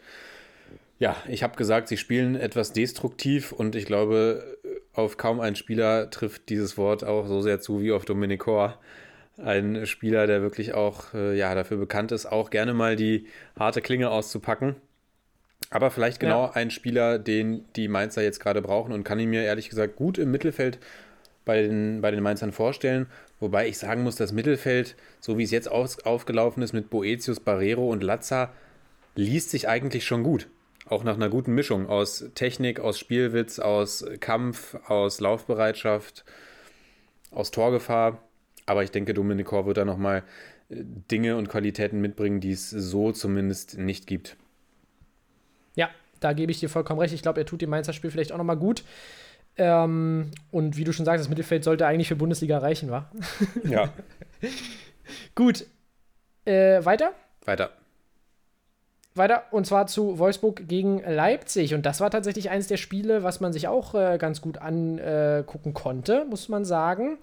ja, 1.00 1.16
ich 1.26 1.42
habe 1.42 1.56
gesagt, 1.56 1.88
sie 1.88 1.96
spielen 1.96 2.36
etwas 2.36 2.72
destruktiv. 2.72 3.52
Und 3.52 3.74
ich 3.74 3.86
glaube, 3.86 4.58
auf 4.92 5.16
kaum 5.16 5.40
einen 5.40 5.56
Spieler 5.56 6.10
trifft 6.10 6.48
dieses 6.50 6.76
Wort 6.76 7.02
auch 7.02 7.26
so 7.26 7.40
sehr 7.40 7.58
zu 7.60 7.80
wie 7.82 7.90
auf 7.90 8.04
Dominik 8.04 8.40
Kor. 8.40 8.78
Ein 9.38 9.86
Spieler, 9.86 10.26
der 10.26 10.42
wirklich 10.42 10.74
auch 10.74 11.14
äh, 11.14 11.36
ja, 11.36 11.54
dafür 11.54 11.78
bekannt 11.78 12.12
ist, 12.12 12.26
auch 12.26 12.50
gerne 12.50 12.74
mal 12.74 12.96
die 12.96 13.26
harte 13.58 13.80
Klinge 13.80 14.10
auszupacken. 14.10 14.76
Aber 15.70 15.90
vielleicht 15.90 16.20
genau 16.20 16.44
Ja. 16.44 16.52
ein 16.52 16.70
Spieler, 16.70 17.18
den 17.18 17.64
die 17.76 17.88
Mainzer 17.88 18.22
jetzt 18.22 18.40
gerade 18.40 18.60
brauchen 18.60 18.92
und 18.92 19.02
kann 19.02 19.18
ihn 19.18 19.30
mir 19.30 19.42
ehrlich 19.42 19.70
gesagt 19.70 19.96
gut 19.96 20.18
im 20.18 20.30
Mittelfeld 20.30 20.78
bei 21.46 21.62
den, 21.62 22.02
bei 22.02 22.10
den 22.10 22.22
Mainzern 22.22 22.52
vorstellen. 22.52 23.06
Wobei 23.38 23.68
ich 23.68 23.78
sagen 23.78 24.02
muss, 24.02 24.16
das 24.16 24.32
Mittelfeld, 24.32 24.96
so 25.20 25.38
wie 25.38 25.44
es 25.44 25.50
jetzt 25.50 25.70
aus, 25.70 26.00
aufgelaufen 26.04 26.62
ist 26.62 26.74
mit 26.74 26.90
Boetius, 26.90 27.40
Barrero 27.40 27.88
und 27.88 28.02
Lazza, 28.02 28.52
liest 29.14 29.48
sich 29.48 29.66
eigentlich 29.66 30.04
schon 30.04 30.22
gut. 30.22 30.48
Auch 30.90 31.04
nach 31.04 31.14
einer 31.14 31.28
guten 31.28 31.54
Mischung 31.54 31.88
aus 31.88 32.24
Technik, 32.34 32.80
aus 32.80 32.98
Spielwitz, 32.98 33.60
aus 33.60 34.04
Kampf, 34.18 34.74
aus 34.88 35.20
Laufbereitschaft, 35.20 36.24
aus 37.30 37.52
Torgefahr. 37.52 38.20
Aber 38.66 38.82
ich 38.82 38.90
denke, 38.90 39.14
Dominik 39.14 39.46
Kor 39.46 39.66
wird 39.66 39.76
da 39.76 39.84
nochmal 39.84 40.24
Dinge 40.68 41.36
und 41.36 41.48
Qualitäten 41.48 42.00
mitbringen, 42.00 42.40
die 42.40 42.50
es 42.50 42.70
so 42.70 43.12
zumindest 43.12 43.78
nicht 43.78 44.08
gibt. 44.08 44.36
Ja, 45.76 45.90
da 46.18 46.32
gebe 46.32 46.50
ich 46.50 46.58
dir 46.58 46.68
vollkommen 46.68 46.98
recht. 46.98 47.14
Ich 47.14 47.22
glaube, 47.22 47.40
er 47.40 47.46
tut 47.46 47.62
dem 47.62 47.70
Mainzer 47.70 47.92
Spiel 47.92 48.10
vielleicht 48.10 48.32
auch 48.32 48.38
nochmal 48.38 48.56
gut. 48.56 48.82
Ähm, 49.56 50.32
und 50.50 50.76
wie 50.76 50.82
du 50.82 50.92
schon 50.92 51.04
sagst, 51.04 51.22
das 51.22 51.28
Mittelfeld 51.28 51.62
sollte 51.62 51.86
eigentlich 51.86 52.08
für 52.08 52.16
Bundesliga 52.16 52.58
reichen, 52.58 52.90
wa? 52.90 53.08
Ja. 53.62 53.92
Gut. 55.36 55.66
Äh, 56.44 56.84
weiter? 56.84 57.12
Weiter. 57.44 57.70
Weiter 59.20 59.44
und 59.52 59.66
zwar 59.66 59.86
zu 59.86 60.18
Wolfsburg 60.18 60.66
gegen 60.66 61.00
Leipzig. 61.02 61.74
Und 61.74 61.86
das 61.86 62.00
war 62.00 62.10
tatsächlich 62.10 62.50
eines 62.50 62.66
der 62.66 62.76
Spiele, 62.76 63.22
was 63.22 63.40
man 63.40 63.52
sich 63.52 63.68
auch 63.68 63.94
äh, 63.94 64.18
ganz 64.18 64.40
gut 64.40 64.58
angucken 64.58 65.74
konnte, 65.74 66.24
muss 66.28 66.48
man 66.48 66.64
sagen. 66.64 67.18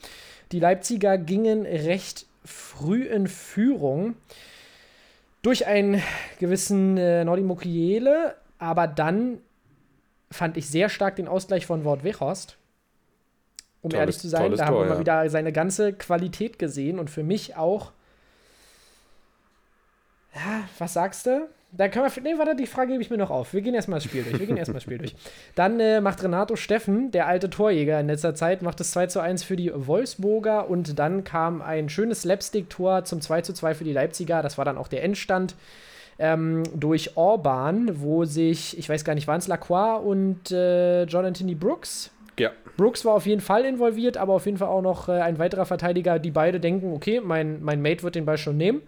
Die 0.52 0.60
Leipziger 0.60 1.18
gingen 1.18 1.66
recht 1.66 2.26
früh 2.46 3.04
in 3.04 3.28
Führung 3.28 4.16
durch 5.42 5.68
einen 5.68 6.02
gewissen 6.40 6.98
äh, 6.98 7.26
Nordi 7.26 7.44
Mokiele, 7.44 8.36
aber 8.60 8.88
dann 8.88 9.40
fand 10.32 10.58
ich 10.58 10.68
sehr 10.70 10.90
stark 10.90 11.18
den 11.18 11.28
Ausgleich 11.28 11.66
von 11.66 11.84
Wort 11.84 12.04
Wechhorst. 12.04 12.58
Um 13.82 13.92
Tolles- 13.92 14.00
ehrlich 14.00 14.20
zu 14.20 14.30
sein, 14.30 14.56
da 14.56 14.66
haben 14.66 14.74
Tor, 14.74 14.84
wir 14.84 14.90
mal 14.90 14.94
ja. 14.96 15.00
wieder 15.00 15.30
seine 15.30 15.52
ganze 15.52 15.94
Qualität 15.94 16.60
gesehen 16.60 17.00
und 17.00 17.10
für 17.10 17.24
mich 17.24 17.56
auch 17.56 17.92
Ja, 20.34 20.68
was 20.78 20.94
sagst 20.94 21.26
du? 21.26 21.48
Da 21.72 21.90
können 21.90 22.06
wir. 22.06 22.24
Nee, 22.24 22.38
warte, 22.38 22.56
die 22.56 22.66
Frage 22.66 22.92
gebe 22.92 23.02
ich 23.02 23.10
mir 23.10 23.18
noch 23.18 23.30
auf. 23.30 23.54
Wir 23.54 23.62
gehen 23.62 23.74
erstmal 23.74 23.98
das 23.98 24.06
Spiel 24.06 24.24
durch. 24.24 24.40
Wir 24.40 24.48
gehen 24.48 24.58
erstmal 24.58 24.76
das 24.76 24.84
Spiel 24.84 24.98
durch. 24.98 25.16
Dann 25.56 25.80
äh, 25.80 26.00
macht 26.00 26.24
Renato 26.24 26.56
Steffen, 26.56 27.12
der 27.12 27.28
alte 27.28 27.50
Torjäger 27.50 28.00
in 28.00 28.08
letzter 28.08 28.36
Zeit, 28.36 28.62
macht 28.62 28.80
es 28.80 28.92
2 28.92 29.08
zu 29.08 29.20
1 29.20 29.44
für 29.44 29.58
die 29.58 29.72
Wolfsburger 29.74 30.70
und 30.70 30.98
dann 30.98 31.26
kam 31.26 31.62
ein 31.62 31.90
schönes 31.90 32.22
Slapstick-Tor 32.22 33.04
zum 33.04 33.20
2 33.20 33.42
zu 33.42 33.54
2 33.54 33.76
für 33.76 33.84
die 33.84 33.94
Leipziger. 33.94 34.42
Das 34.42 34.58
war 34.58 34.64
dann 34.64 34.78
auch 34.78 34.88
der 34.88 35.04
Endstand. 35.04 35.56
Ähm, 36.20 36.64
durch 36.74 37.16
Orban, 37.16 38.02
wo 38.02 38.26
sich, 38.26 38.78
ich 38.80 38.90
weiß 38.90 39.04
gar 39.04 39.14
nicht, 39.14 39.28
waren 39.28 39.38
es 39.38 39.48
Lacroix 39.48 40.04
und 40.04 40.52
äh, 40.52 41.04
John 41.04 41.26
Anthony 41.26 41.54
Brooks? 41.54 42.12
Ja. 42.40 42.52
Brooks 42.78 43.06
war 43.06 43.14
auf 43.14 43.26
jeden 43.26 43.42
Fall 43.42 43.66
involviert, 43.66 44.18
aber 44.18 44.34
auf 44.34 44.46
jeden 44.46 44.58
Fall 44.58 44.70
auch 44.70 44.82
noch 44.82 45.10
äh, 45.10 45.14
ein 45.14 45.38
weiterer 45.38 45.66
Verteidiger, 45.66 46.18
die 46.18 46.32
beide 46.32 46.60
denken, 46.60 46.94
okay, 46.94 47.22
mein, 47.24 47.62
mein 47.62 47.82
Mate 47.82 48.04
wird 48.04 48.16
den 48.16 48.26
Ball 48.26 48.38
schon 48.38 48.58
nehmen. 48.58 48.82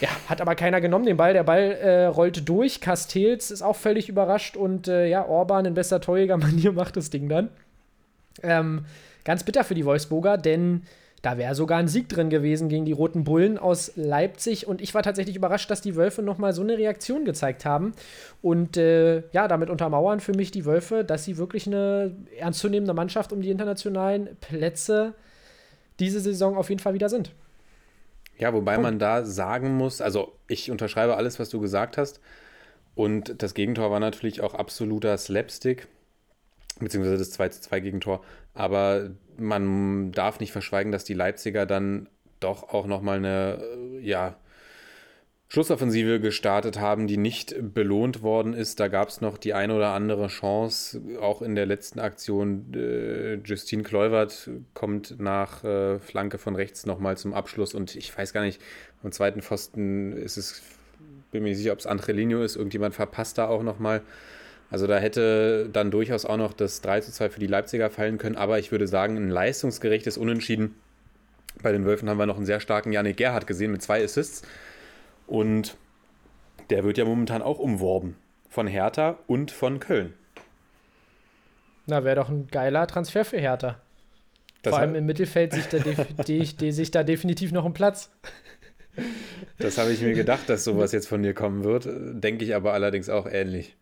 Ja, 0.00 0.08
hat 0.28 0.40
aber 0.40 0.54
keiner 0.54 0.80
genommen, 0.80 1.06
den 1.06 1.16
Ball. 1.16 1.32
Der 1.32 1.42
Ball 1.42 1.72
äh, 1.72 2.04
rollte 2.04 2.42
durch. 2.42 2.80
Castells 2.80 3.50
ist 3.50 3.62
auch 3.62 3.76
völlig 3.76 4.08
überrascht 4.08 4.56
und 4.56 4.86
äh, 4.88 5.06
ja, 5.06 5.26
Orban 5.26 5.64
in 5.64 5.74
bester 5.74 6.00
Torjäger-Manier 6.00 6.72
macht 6.72 6.96
das 6.96 7.10
Ding 7.10 7.28
dann. 7.28 7.48
Ähm, 8.42 8.84
ganz 9.24 9.44
bitter 9.44 9.64
für 9.64 9.74
die 9.74 9.84
Wolfsburger, 9.84 10.38
denn 10.38 10.82
da 11.22 11.38
wäre 11.38 11.54
sogar 11.54 11.78
ein 11.78 11.86
Sieg 11.86 12.08
drin 12.08 12.30
gewesen 12.30 12.68
gegen 12.68 12.84
die 12.84 12.92
Roten 12.92 13.22
Bullen 13.22 13.56
aus 13.56 13.92
Leipzig. 13.94 14.66
Und 14.66 14.80
ich 14.80 14.92
war 14.92 15.04
tatsächlich 15.04 15.36
überrascht, 15.36 15.70
dass 15.70 15.80
die 15.80 15.94
Wölfe 15.94 16.20
nochmal 16.20 16.52
so 16.52 16.62
eine 16.62 16.76
Reaktion 16.76 17.24
gezeigt 17.24 17.64
haben. 17.64 17.92
Und 18.42 18.76
äh, 18.76 19.22
ja, 19.30 19.46
damit 19.46 19.70
untermauern 19.70 20.18
für 20.18 20.32
mich 20.32 20.50
die 20.50 20.64
Wölfe, 20.64 21.04
dass 21.04 21.24
sie 21.24 21.38
wirklich 21.38 21.68
eine 21.68 22.16
ernstzunehmende 22.38 22.92
Mannschaft 22.92 23.32
um 23.32 23.40
die 23.40 23.50
internationalen 23.50 24.36
Plätze 24.40 25.14
diese 26.00 26.18
Saison 26.18 26.56
auf 26.56 26.70
jeden 26.70 26.80
Fall 26.80 26.94
wieder 26.94 27.08
sind. 27.08 27.30
Ja, 28.42 28.52
wobei 28.52 28.76
man 28.76 28.98
da 28.98 29.24
sagen 29.24 29.76
muss, 29.76 30.00
also 30.00 30.32
ich 30.48 30.68
unterschreibe 30.68 31.16
alles, 31.16 31.38
was 31.38 31.48
du 31.48 31.60
gesagt 31.60 31.96
hast. 31.96 32.18
Und 32.96 33.40
das 33.40 33.54
Gegentor 33.54 33.92
war 33.92 34.00
natürlich 34.00 34.40
auch 34.40 34.54
absoluter 34.54 35.16
Slapstick, 35.16 35.86
beziehungsweise 36.80 37.18
das 37.18 37.30
2 37.30 37.50
zu 37.50 37.60
2 37.60 37.78
Gegentor. 37.78 38.20
Aber 38.52 39.10
man 39.36 40.10
darf 40.10 40.40
nicht 40.40 40.50
verschweigen, 40.50 40.90
dass 40.90 41.04
die 41.04 41.14
Leipziger 41.14 41.66
dann 41.66 42.08
doch 42.40 42.74
auch 42.74 42.86
nochmal 42.86 43.18
eine, 43.18 43.62
ja, 44.00 44.34
Schlussoffensive 45.52 46.18
gestartet 46.18 46.80
haben, 46.80 47.06
die 47.06 47.18
nicht 47.18 47.54
belohnt 47.74 48.22
worden 48.22 48.54
ist. 48.54 48.80
Da 48.80 48.88
gab 48.88 49.10
es 49.10 49.20
noch 49.20 49.36
die 49.36 49.52
eine 49.52 49.74
oder 49.76 49.90
andere 49.90 50.28
Chance, 50.28 51.02
auch 51.20 51.42
in 51.42 51.54
der 51.54 51.66
letzten 51.66 52.00
Aktion. 52.00 52.72
Äh, 52.74 53.34
Justine 53.44 53.82
Kluivert 53.82 54.48
kommt 54.72 55.20
nach 55.20 55.62
äh, 55.62 55.98
Flanke 55.98 56.38
von 56.38 56.56
rechts 56.56 56.86
nochmal 56.86 57.18
zum 57.18 57.34
Abschluss 57.34 57.74
und 57.74 57.96
ich 57.96 58.16
weiß 58.16 58.32
gar 58.32 58.40
nicht, 58.40 58.62
am 59.02 59.12
zweiten 59.12 59.42
Pfosten 59.42 60.16
ist 60.16 60.38
es, 60.38 60.62
bin 61.32 61.42
mir 61.42 61.50
nicht 61.50 61.58
sicher, 61.58 61.72
ob 61.72 61.80
es 61.80 61.86
Angelino 61.86 62.42
ist, 62.42 62.56
irgendjemand 62.56 62.94
verpasst 62.94 63.36
da 63.36 63.46
auch 63.46 63.62
nochmal. 63.62 64.00
Also 64.70 64.86
da 64.86 64.96
hätte 64.96 65.68
dann 65.70 65.90
durchaus 65.90 66.24
auch 66.24 66.38
noch 66.38 66.54
das 66.54 66.80
3 66.80 67.00
zu 67.00 67.12
2 67.12 67.28
für 67.28 67.40
die 67.40 67.46
Leipziger 67.46 67.90
fallen 67.90 68.16
können, 68.16 68.36
aber 68.36 68.58
ich 68.58 68.72
würde 68.72 68.88
sagen, 68.88 69.18
ein 69.18 69.28
leistungsgerechtes 69.28 70.16
Unentschieden. 70.16 70.76
Bei 71.62 71.72
den 71.72 71.84
Wölfen 71.84 72.08
haben 72.08 72.16
wir 72.16 72.24
noch 72.24 72.38
einen 72.38 72.46
sehr 72.46 72.60
starken 72.60 72.90
Janik 72.90 73.18
Gerhardt 73.18 73.46
gesehen 73.46 73.70
mit 73.70 73.82
zwei 73.82 74.02
Assists. 74.02 74.44
Und 75.26 75.76
der 76.70 76.84
wird 76.84 76.98
ja 76.98 77.04
momentan 77.04 77.42
auch 77.42 77.58
umworben. 77.58 78.16
Von 78.48 78.66
Hertha 78.66 79.18
und 79.26 79.50
von 79.50 79.80
Köln. 79.80 80.14
Na, 81.86 82.04
wäre 82.04 82.16
doch 82.16 82.28
ein 82.28 82.46
geiler 82.48 82.86
Transfer 82.86 83.24
für 83.24 83.38
Hertha. 83.38 83.80
Das 84.62 84.72
Vor 84.72 84.78
allem 84.78 84.94
im 84.94 85.06
Mittelfeld 85.06 85.52
sich 85.52 85.66
da, 85.66 85.78
sich 86.72 86.90
da 86.90 87.02
definitiv 87.02 87.50
noch 87.52 87.64
ein 87.64 87.72
Platz. 87.72 88.10
Das 89.58 89.78
habe 89.78 89.90
ich 89.92 90.02
mir 90.02 90.14
gedacht, 90.14 90.48
dass 90.48 90.64
sowas 90.64 90.92
jetzt 90.92 91.08
von 91.08 91.22
dir 91.22 91.34
kommen 91.34 91.64
wird. 91.64 91.88
Denke 91.88 92.44
ich 92.44 92.54
aber 92.54 92.72
allerdings 92.72 93.08
auch 93.08 93.26
ähnlich. 93.26 93.76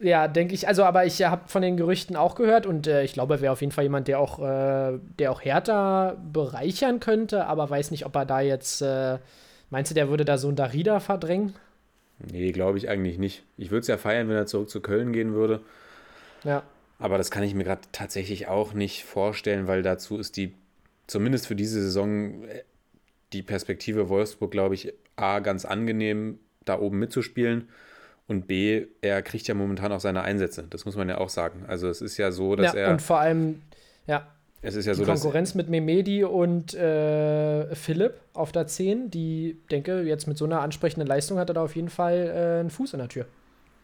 Ja, 0.00 0.28
denke 0.28 0.54
ich. 0.54 0.68
Also, 0.68 0.84
aber 0.84 1.04
ich 1.04 1.22
habe 1.22 1.48
von 1.48 1.60
den 1.60 1.76
Gerüchten 1.76 2.14
auch 2.14 2.36
gehört 2.36 2.66
und 2.66 2.86
äh, 2.86 3.02
ich 3.02 3.12
glaube, 3.12 3.34
er 3.34 3.40
wäre 3.40 3.52
auf 3.52 3.60
jeden 3.60 3.72
Fall 3.72 3.84
jemand, 3.84 4.06
der 4.06 4.20
auch, 4.20 4.38
äh, 4.38 4.98
der 5.18 5.32
auch 5.32 5.42
Hertha 5.42 6.16
bereichern 6.32 7.00
könnte, 7.00 7.46
aber 7.46 7.68
weiß 7.68 7.90
nicht, 7.90 8.06
ob 8.06 8.14
er 8.14 8.24
da 8.24 8.40
jetzt 8.40 8.80
äh, 8.80 9.18
Meinst 9.70 9.90
du, 9.90 9.94
der 9.94 10.08
würde 10.08 10.24
da 10.24 10.38
so 10.38 10.48
ein 10.48 10.56
Darida 10.56 11.00
verdrängen? 11.00 11.54
Nee, 12.18 12.52
glaube 12.52 12.78
ich 12.78 12.88
eigentlich 12.88 13.18
nicht. 13.18 13.44
Ich 13.56 13.70
würde 13.70 13.82
es 13.82 13.86
ja 13.86 13.96
feiern, 13.96 14.28
wenn 14.28 14.36
er 14.36 14.46
zurück 14.46 14.70
zu 14.70 14.80
Köln 14.80 15.12
gehen 15.12 15.34
würde. 15.34 15.60
Ja. 16.44 16.62
Aber 16.98 17.16
das 17.16 17.30
kann 17.30 17.44
ich 17.44 17.54
mir 17.54 17.64
gerade 17.64 17.82
tatsächlich 17.92 18.48
auch 18.48 18.72
nicht 18.72 19.04
vorstellen, 19.04 19.66
weil 19.66 19.82
dazu 19.82 20.18
ist 20.18 20.36
die, 20.36 20.54
zumindest 21.06 21.46
für 21.46 21.54
diese 21.54 21.80
Saison, 21.80 22.44
äh, 22.44 22.64
die 23.32 23.42
Perspektive 23.42 24.08
Wolfsburg, 24.08 24.50
glaube 24.50 24.74
ich, 24.74 24.92
A, 25.16 25.38
ganz 25.40 25.64
angenehm, 25.64 26.40
da 26.64 26.78
oben 26.78 26.98
mitzuspielen. 26.98 27.68
Und 28.26 28.46
B, 28.46 28.86
er 29.00 29.22
kriegt 29.22 29.46
ja 29.48 29.54
momentan 29.54 29.92
auch 29.92 30.00
seine 30.00 30.22
Einsätze. 30.22 30.66
Das 30.68 30.84
muss 30.84 30.96
man 30.96 31.08
ja 31.08 31.18
auch 31.18 31.30
sagen. 31.30 31.64
Also 31.66 31.88
es 31.88 32.02
ist 32.02 32.18
ja 32.18 32.30
so, 32.30 32.56
dass 32.56 32.74
ja, 32.74 32.80
er. 32.80 32.90
Und 32.90 33.00
vor 33.00 33.18
allem, 33.20 33.62
ja, 34.06 34.26
es 34.60 34.74
ist 34.74 34.86
ja 34.86 34.92
die 34.92 35.04
so, 35.04 35.04
Konkurrenz 35.04 35.54
mit 35.54 35.68
Memedi 35.68 36.24
und 36.24 36.74
äh, 36.74 37.74
Philipp 37.74 38.14
auf 38.34 38.50
der 38.50 38.66
10, 38.66 39.10
die 39.10 39.56
denke, 39.70 40.02
jetzt 40.02 40.26
mit 40.26 40.36
so 40.36 40.44
einer 40.44 40.60
ansprechenden 40.60 41.06
Leistung 41.06 41.38
hat 41.38 41.50
er 41.50 41.54
da 41.54 41.62
auf 41.62 41.76
jeden 41.76 41.90
Fall 41.90 42.16
äh, 42.16 42.60
einen 42.60 42.70
Fuß 42.70 42.94
in 42.94 42.98
der 42.98 43.08
Tür. 43.08 43.26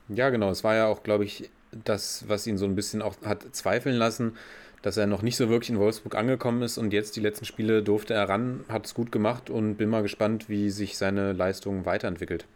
Ja, 0.09 0.31
genau. 0.31 0.51
Es 0.51 0.65
war 0.65 0.75
ja 0.75 0.87
auch, 0.87 1.03
glaube 1.03 1.25
ich, 1.25 1.51
das, 1.85 2.29
was 2.29 2.47
ihn 2.47 2.59
so 2.59 2.65
ein 2.65 2.75
bisschen 2.75 3.03
auch 3.03 3.15
hat 3.25 3.55
zweifeln 3.55 3.97
lassen, 3.97 4.37
dass 4.83 4.97
er 4.97 5.07
noch 5.07 5.23
nicht 5.23 5.37
so 5.37 5.49
wirklich 5.49 5.71
in 5.71 5.79
Wolfsburg 5.79 6.15
angekommen 6.15 6.63
ist 6.63 6.77
und 6.77 6.93
jetzt 6.93 7.17
die 7.17 7.21
letzten 7.21 7.45
Spiele 7.45 7.83
durfte 7.83 8.15
er 8.15 8.29
ran, 8.29 8.65
hat 8.69 8.85
es 8.87 8.95
gut 8.95 9.11
gemacht 9.13 9.51
und 9.51 9.77
bin 9.77 9.89
mal 9.89 10.03
gespannt, 10.03 10.49
wie 10.49 10.71
sich 10.71 10.99
seine 10.99 11.33
Leistung 11.33 11.87
weiterentwickelt. 11.87 12.47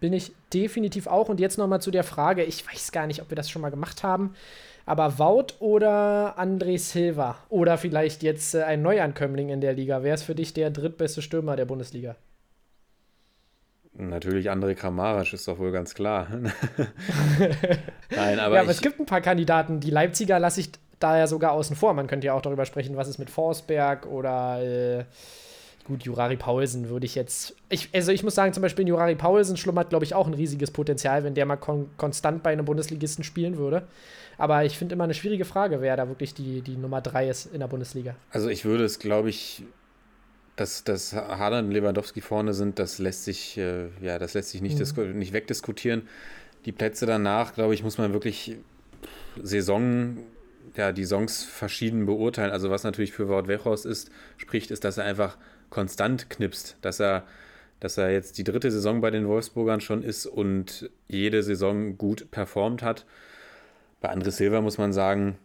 Bin 0.00 0.12
ich 0.12 0.32
definitiv 0.52 1.06
auch. 1.06 1.28
Und 1.28 1.40
jetzt 1.40 1.58
nochmal 1.58 1.80
zu 1.80 1.90
der 1.90 2.04
Frage, 2.04 2.44
ich 2.44 2.66
weiß 2.66 2.92
gar 2.92 3.06
nicht, 3.06 3.20
ob 3.22 3.30
wir 3.30 3.36
das 3.36 3.50
schon 3.50 3.62
mal 3.62 3.70
gemacht 3.70 4.02
haben. 4.02 4.34
Aber 4.86 5.18
Wout 5.18 5.54
oder 5.58 6.38
André 6.38 6.78
Silva? 6.78 7.36
Oder 7.50 7.76
vielleicht 7.76 8.22
jetzt 8.22 8.54
äh, 8.54 8.62
ein 8.62 8.80
Neuankömmling 8.80 9.50
in 9.50 9.60
der 9.60 9.74
Liga? 9.74 10.02
Wer 10.02 10.14
ist 10.14 10.22
für 10.22 10.34
dich 10.34 10.54
der 10.54 10.70
drittbeste 10.70 11.20
Stürmer 11.20 11.56
der 11.56 11.66
Bundesliga? 11.66 12.16
Natürlich 13.92 14.50
André 14.50 14.74
Kramaric, 14.74 15.32
ist 15.32 15.48
doch 15.48 15.58
wohl 15.58 15.72
ganz 15.72 15.92
klar. 15.94 16.28
Nein, 18.10 18.38
aber. 18.38 18.54
Ja, 18.54 18.62
aber 18.62 18.70
es 18.70 18.80
gibt 18.80 19.00
ein 19.00 19.06
paar 19.06 19.20
Kandidaten. 19.20 19.80
Die 19.80 19.90
Leipziger 19.90 20.38
lasse 20.38 20.60
ich 20.60 20.70
da 21.00 21.18
ja 21.18 21.26
sogar 21.26 21.52
außen 21.52 21.76
vor. 21.76 21.92
Man 21.94 22.06
könnte 22.06 22.28
ja 22.28 22.32
auch 22.32 22.42
darüber 22.42 22.64
sprechen, 22.64 22.96
was 22.96 23.08
ist 23.08 23.18
mit 23.18 23.28
Forsberg 23.28 24.06
oder. 24.06 24.62
Äh, 24.62 25.04
gut, 25.88 26.04
Jurari 26.04 26.36
Paulsen 26.36 26.88
würde 26.88 27.06
ich 27.06 27.14
jetzt. 27.14 27.56
Ich, 27.68 27.88
also 27.92 28.12
ich 28.12 28.22
muss 28.22 28.34
sagen, 28.34 28.52
zum 28.52 28.62
Beispiel 28.62 28.86
Jurari 28.86 29.16
Paulsen 29.16 29.56
schlummert, 29.56 29.90
glaube 29.90 30.04
ich, 30.04 30.14
auch 30.14 30.26
ein 30.26 30.34
riesiges 30.34 30.70
Potenzial, 30.70 31.24
wenn 31.24 31.34
der 31.34 31.46
mal 31.46 31.56
kon 31.56 31.90
konstant 31.96 32.42
bei 32.42 32.52
einem 32.52 32.64
Bundesligisten 32.64 33.24
spielen 33.24 33.56
würde. 33.56 33.88
Aber 34.36 34.64
ich 34.64 34.78
finde 34.78 34.94
immer 34.94 35.04
eine 35.04 35.14
schwierige 35.14 35.44
Frage, 35.44 35.80
wer 35.80 35.96
da 35.96 36.08
wirklich 36.08 36.32
die, 36.32 36.62
die 36.62 36.76
Nummer 36.76 37.00
drei 37.00 37.28
ist 37.28 37.52
in 37.52 37.58
der 37.58 37.66
Bundesliga. 37.66 38.14
Also 38.30 38.48
ich 38.48 38.64
würde 38.64 38.84
es, 38.84 39.00
glaube 39.00 39.30
ich, 39.30 39.64
dass, 40.54 40.84
dass 40.84 41.12
Haaland 41.12 41.68
und 41.68 41.74
Lewandowski 41.74 42.20
vorne 42.20 42.54
sind, 42.54 42.78
das 42.78 42.98
lässt 42.98 43.24
sich, 43.24 43.58
äh, 43.58 43.88
ja, 44.00 44.18
das 44.18 44.34
lässt 44.34 44.50
sich 44.50 44.62
nicht, 44.62 44.78
mhm. 44.96 45.18
nicht 45.18 45.32
wegdiskutieren. 45.32 46.08
Die 46.64 46.72
Plätze 46.72 47.06
danach, 47.06 47.54
glaube 47.54 47.74
ich, 47.74 47.82
muss 47.82 47.98
man 47.98 48.12
wirklich 48.12 48.56
Saison, 49.42 50.18
ja, 50.76 50.92
die 50.92 51.04
Songs 51.04 51.44
verschieden 51.44 52.06
beurteilen. 52.06 52.50
Also 52.50 52.70
was 52.70 52.84
natürlich 52.84 53.12
für 53.12 53.28
Wort 53.28 53.48
Wechhaus 53.48 53.84
ist, 53.84 54.10
spricht, 54.36 54.70
ist, 54.70 54.84
dass 54.84 54.98
er 54.98 55.04
einfach 55.04 55.36
konstant 55.70 56.30
knipst, 56.30 56.76
dass 56.82 57.00
er, 57.00 57.24
dass 57.80 57.98
er 57.98 58.10
jetzt 58.10 58.38
die 58.38 58.44
dritte 58.44 58.70
Saison 58.70 59.00
bei 59.00 59.10
den 59.10 59.26
Wolfsburgern 59.26 59.80
schon 59.80 60.02
ist 60.02 60.26
und 60.26 60.90
jede 61.06 61.42
Saison 61.42 61.96
gut 61.98 62.30
performt 62.30 62.82
hat. 62.82 63.06
Bei 64.00 64.12
André 64.12 64.30
Silva 64.30 64.60
muss 64.60 64.78
man 64.78 64.92
sagen, 64.92 65.38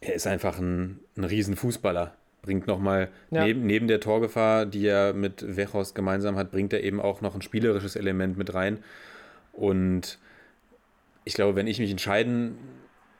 er 0.00 0.14
ist 0.14 0.26
einfach 0.26 0.58
ein, 0.58 1.00
ein 1.16 1.24
Riesenfußballer. 1.24 2.14
Bringt 2.42 2.66
nochmal, 2.66 3.10
ja. 3.30 3.44
neben, 3.44 3.66
neben 3.66 3.86
der 3.86 4.00
Torgefahr, 4.00 4.64
die 4.64 4.86
er 4.86 5.12
mit 5.12 5.56
Wechhaus 5.56 5.92
gemeinsam 5.92 6.36
hat, 6.36 6.50
bringt 6.50 6.72
er 6.72 6.82
eben 6.82 7.00
auch 7.00 7.20
noch 7.20 7.34
ein 7.34 7.42
spielerisches 7.42 7.96
Element 7.96 8.38
mit 8.38 8.54
rein. 8.54 8.78
Und 9.52 10.18
ich 11.24 11.34
glaube, 11.34 11.54
wenn 11.54 11.66
ich 11.66 11.78
mich 11.78 11.90
entscheiden, 11.90 12.56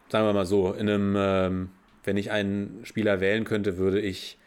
sagen 0.08 0.26
wir 0.26 0.32
mal 0.32 0.46
so, 0.46 0.72
in 0.72 0.88
einem, 0.88 1.14
ähm, 1.18 1.68
wenn 2.02 2.16
ich 2.16 2.30
einen 2.30 2.80
Spieler 2.84 3.20
wählen 3.20 3.44
könnte, 3.44 3.76
würde 3.76 4.00
ich, 4.00 4.38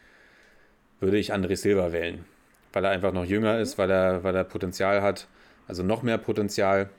würde 1.04 1.18
ich 1.18 1.34
André 1.34 1.56
Silva 1.56 1.91
wählen. 1.91 2.26
Weil 2.72 2.86
er 2.86 2.91
einfach 2.91 3.14
noch 3.14 3.26
jünger 3.26 3.60
ist, 3.60 3.78
weil 3.78 3.91
er, 3.91 4.24
weil 4.24 4.36
er 4.36 4.43
Potenzial 4.43 5.01
hat, 5.01 5.28
also 5.68 5.84
noch 5.84 6.01
mehr 6.01 6.18
Potenzial. 6.18 6.89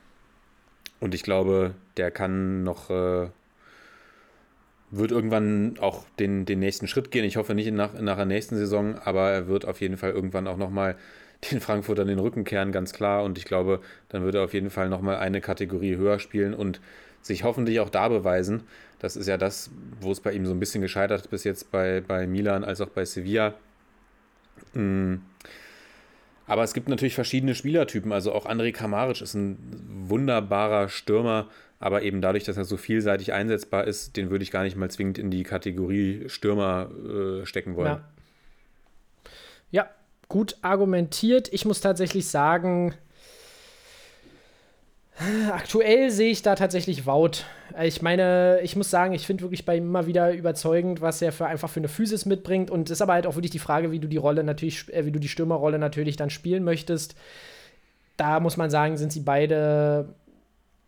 Und 0.99 1.13
ich 1.13 1.23
glaube, 1.23 1.75
der 1.97 2.11
kann 2.11 2.63
noch, 2.63 2.89
äh, 2.89 3.27
wird 4.91 5.11
irgendwann 5.11 5.77
auch 5.79 6.05
den, 6.19 6.45
den 6.45 6.59
nächsten 6.59 6.87
Schritt 6.87 7.11
gehen. 7.11 7.25
Ich 7.25 7.35
hoffe 7.37 7.53
nicht 7.53 7.71
nach, 7.71 7.93
nach 7.99 8.15
der 8.15 8.25
nächsten 8.25 8.55
Saison, 8.55 8.97
aber 9.03 9.31
er 9.31 9.47
wird 9.47 9.65
auf 9.65 9.81
jeden 9.81 9.97
Fall 9.97 10.11
irgendwann 10.11 10.47
auch 10.47 10.57
nochmal 10.57 10.95
den 11.51 11.59
Frankfurtern 11.59 12.07
den 12.07 12.19
Rücken 12.19 12.43
kehren, 12.43 12.71
ganz 12.71 12.93
klar. 12.93 13.23
Und 13.23 13.37
ich 13.37 13.45
glaube, 13.45 13.81
dann 14.09 14.23
wird 14.23 14.35
er 14.35 14.43
auf 14.43 14.53
jeden 14.53 14.69
Fall 14.69 14.89
nochmal 14.89 15.17
eine 15.17 15.41
Kategorie 15.41 15.97
höher 15.97 16.19
spielen 16.19 16.53
und 16.53 16.79
sich 17.21 17.43
hoffentlich 17.43 17.79
auch 17.79 17.89
da 17.89 18.07
beweisen. 18.07 18.63
Das 18.99 19.15
ist 19.15 19.27
ja 19.27 19.37
das, 19.37 19.71
wo 19.99 20.11
es 20.11 20.21
bei 20.21 20.31
ihm 20.31 20.45
so 20.45 20.53
ein 20.53 20.59
bisschen 20.59 20.81
gescheitert 20.81 21.21
ist, 21.21 21.29
bis 21.29 21.43
jetzt 21.43 21.71
bei, 21.71 22.01
bei 22.01 22.27
Milan 22.27 22.63
als 22.63 22.81
auch 22.81 22.89
bei 22.89 23.03
Sevilla. 23.03 23.55
Hm 24.73 25.21
Aber 26.47 26.63
es 26.63 26.73
gibt 26.73 26.89
natürlich 26.89 27.15
verschiedene 27.15 27.55
Spielertypen. 27.55 28.11
Also 28.11 28.33
auch 28.33 28.45
André 28.45 28.71
Kramaric 28.71 29.21
ist 29.21 29.33
ein 29.33 29.57
wunderbarer 30.07 30.89
Stürmer, 30.89 31.47
aber 31.79 32.03
eben 32.03 32.21
dadurch, 32.21 32.43
dass 32.43 32.57
er 32.57 32.65
so 32.65 32.77
vielseitig 32.77 33.33
einsetzbar 33.33 33.85
ist, 33.85 34.15
den 34.15 34.29
würde 34.29 34.43
ich 34.43 34.51
gar 34.51 34.63
nicht 34.63 34.75
mal 34.75 34.89
zwingend 34.89 35.17
in 35.17 35.31
die 35.31 35.43
Kategorie 35.43 36.29
Stürmer 36.29 36.89
äh, 36.91 37.45
stecken 37.45 37.75
wollen. 37.75 37.87
Ja. 37.87 38.03
ja, 39.71 39.89
gut 40.27 40.57
argumentiert. 40.61 41.51
Ich 41.51 41.65
muss 41.65 41.81
tatsächlich 41.81 42.27
sagen, 42.27 42.93
Aktuell 45.17 46.11
sehe 46.11 46.31
ich 46.31 46.41
da 46.41 46.55
tatsächlich 46.55 47.05
Wout. 47.05 47.45
Ich 47.81 48.01
meine, 48.01 48.59
ich 48.63 48.75
muss 48.75 48.89
sagen, 48.89 49.13
ich 49.13 49.25
finde 49.25 49.43
wirklich 49.43 49.65
bei 49.65 49.77
ihm 49.77 49.85
immer 49.85 50.07
wieder 50.07 50.33
überzeugend, 50.33 50.99
was 50.99 51.21
er 51.21 51.31
für 51.31 51.45
einfach 51.45 51.69
für 51.69 51.79
eine 51.79 51.87
Physis 51.87 52.25
mitbringt. 52.25 52.69
Und 52.69 52.89
es 52.89 52.97
ist 52.97 53.01
aber 53.01 53.13
halt 53.13 53.25
auch 53.25 53.35
wirklich 53.35 53.51
die 53.51 53.59
Frage, 53.59 53.91
wie 53.91 53.99
du 53.99 54.09
die 54.09 54.17
Rolle 54.17 54.43
natürlich, 54.43 54.93
äh, 54.93 55.05
wie 55.05 55.11
du 55.11 55.19
die 55.19 55.29
Stürmerrolle 55.29 55.79
natürlich 55.79 56.17
dann 56.17 56.29
spielen 56.29 56.65
möchtest. 56.65 57.15
Da 58.17 58.39
muss 58.41 58.57
man 58.57 58.69
sagen, 58.69 58.97
sind 58.97 59.13
sie 59.13 59.21
beide, 59.21 60.09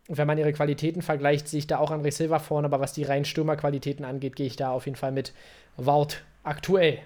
wenn 0.08 0.26
man 0.26 0.38
ihre 0.38 0.52
Qualitäten 0.52 1.00
vergleicht, 1.00 1.48
sehe 1.48 1.58
ich 1.58 1.66
da 1.66 1.78
auch 1.78 1.90
André 1.90 2.10
Silva 2.10 2.38
vorne, 2.38 2.66
aber 2.66 2.80
was 2.80 2.92
die 2.92 3.04
reinen 3.04 3.24
Stürmerqualitäten 3.24 4.04
angeht, 4.04 4.36
gehe 4.36 4.46
ich 4.46 4.56
da 4.56 4.70
auf 4.70 4.86
jeden 4.86 4.96
Fall 4.96 5.12
mit 5.12 5.32
Wout 5.76 6.16
aktuell. 6.42 6.98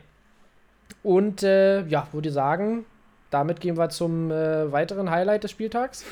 Und 1.05 1.43
äh, 1.45 1.87
ja, 1.87 2.09
würde 2.13 2.31
sagen, 2.31 2.85
damit 3.31 3.61
gehen 3.61 3.79
wir 3.79 3.89
zum 3.91 4.31
äh, 4.31 4.71
weiteren 4.73 5.11
Highlight 5.11 5.45
des 5.45 5.53
Spieltags. 5.53 6.05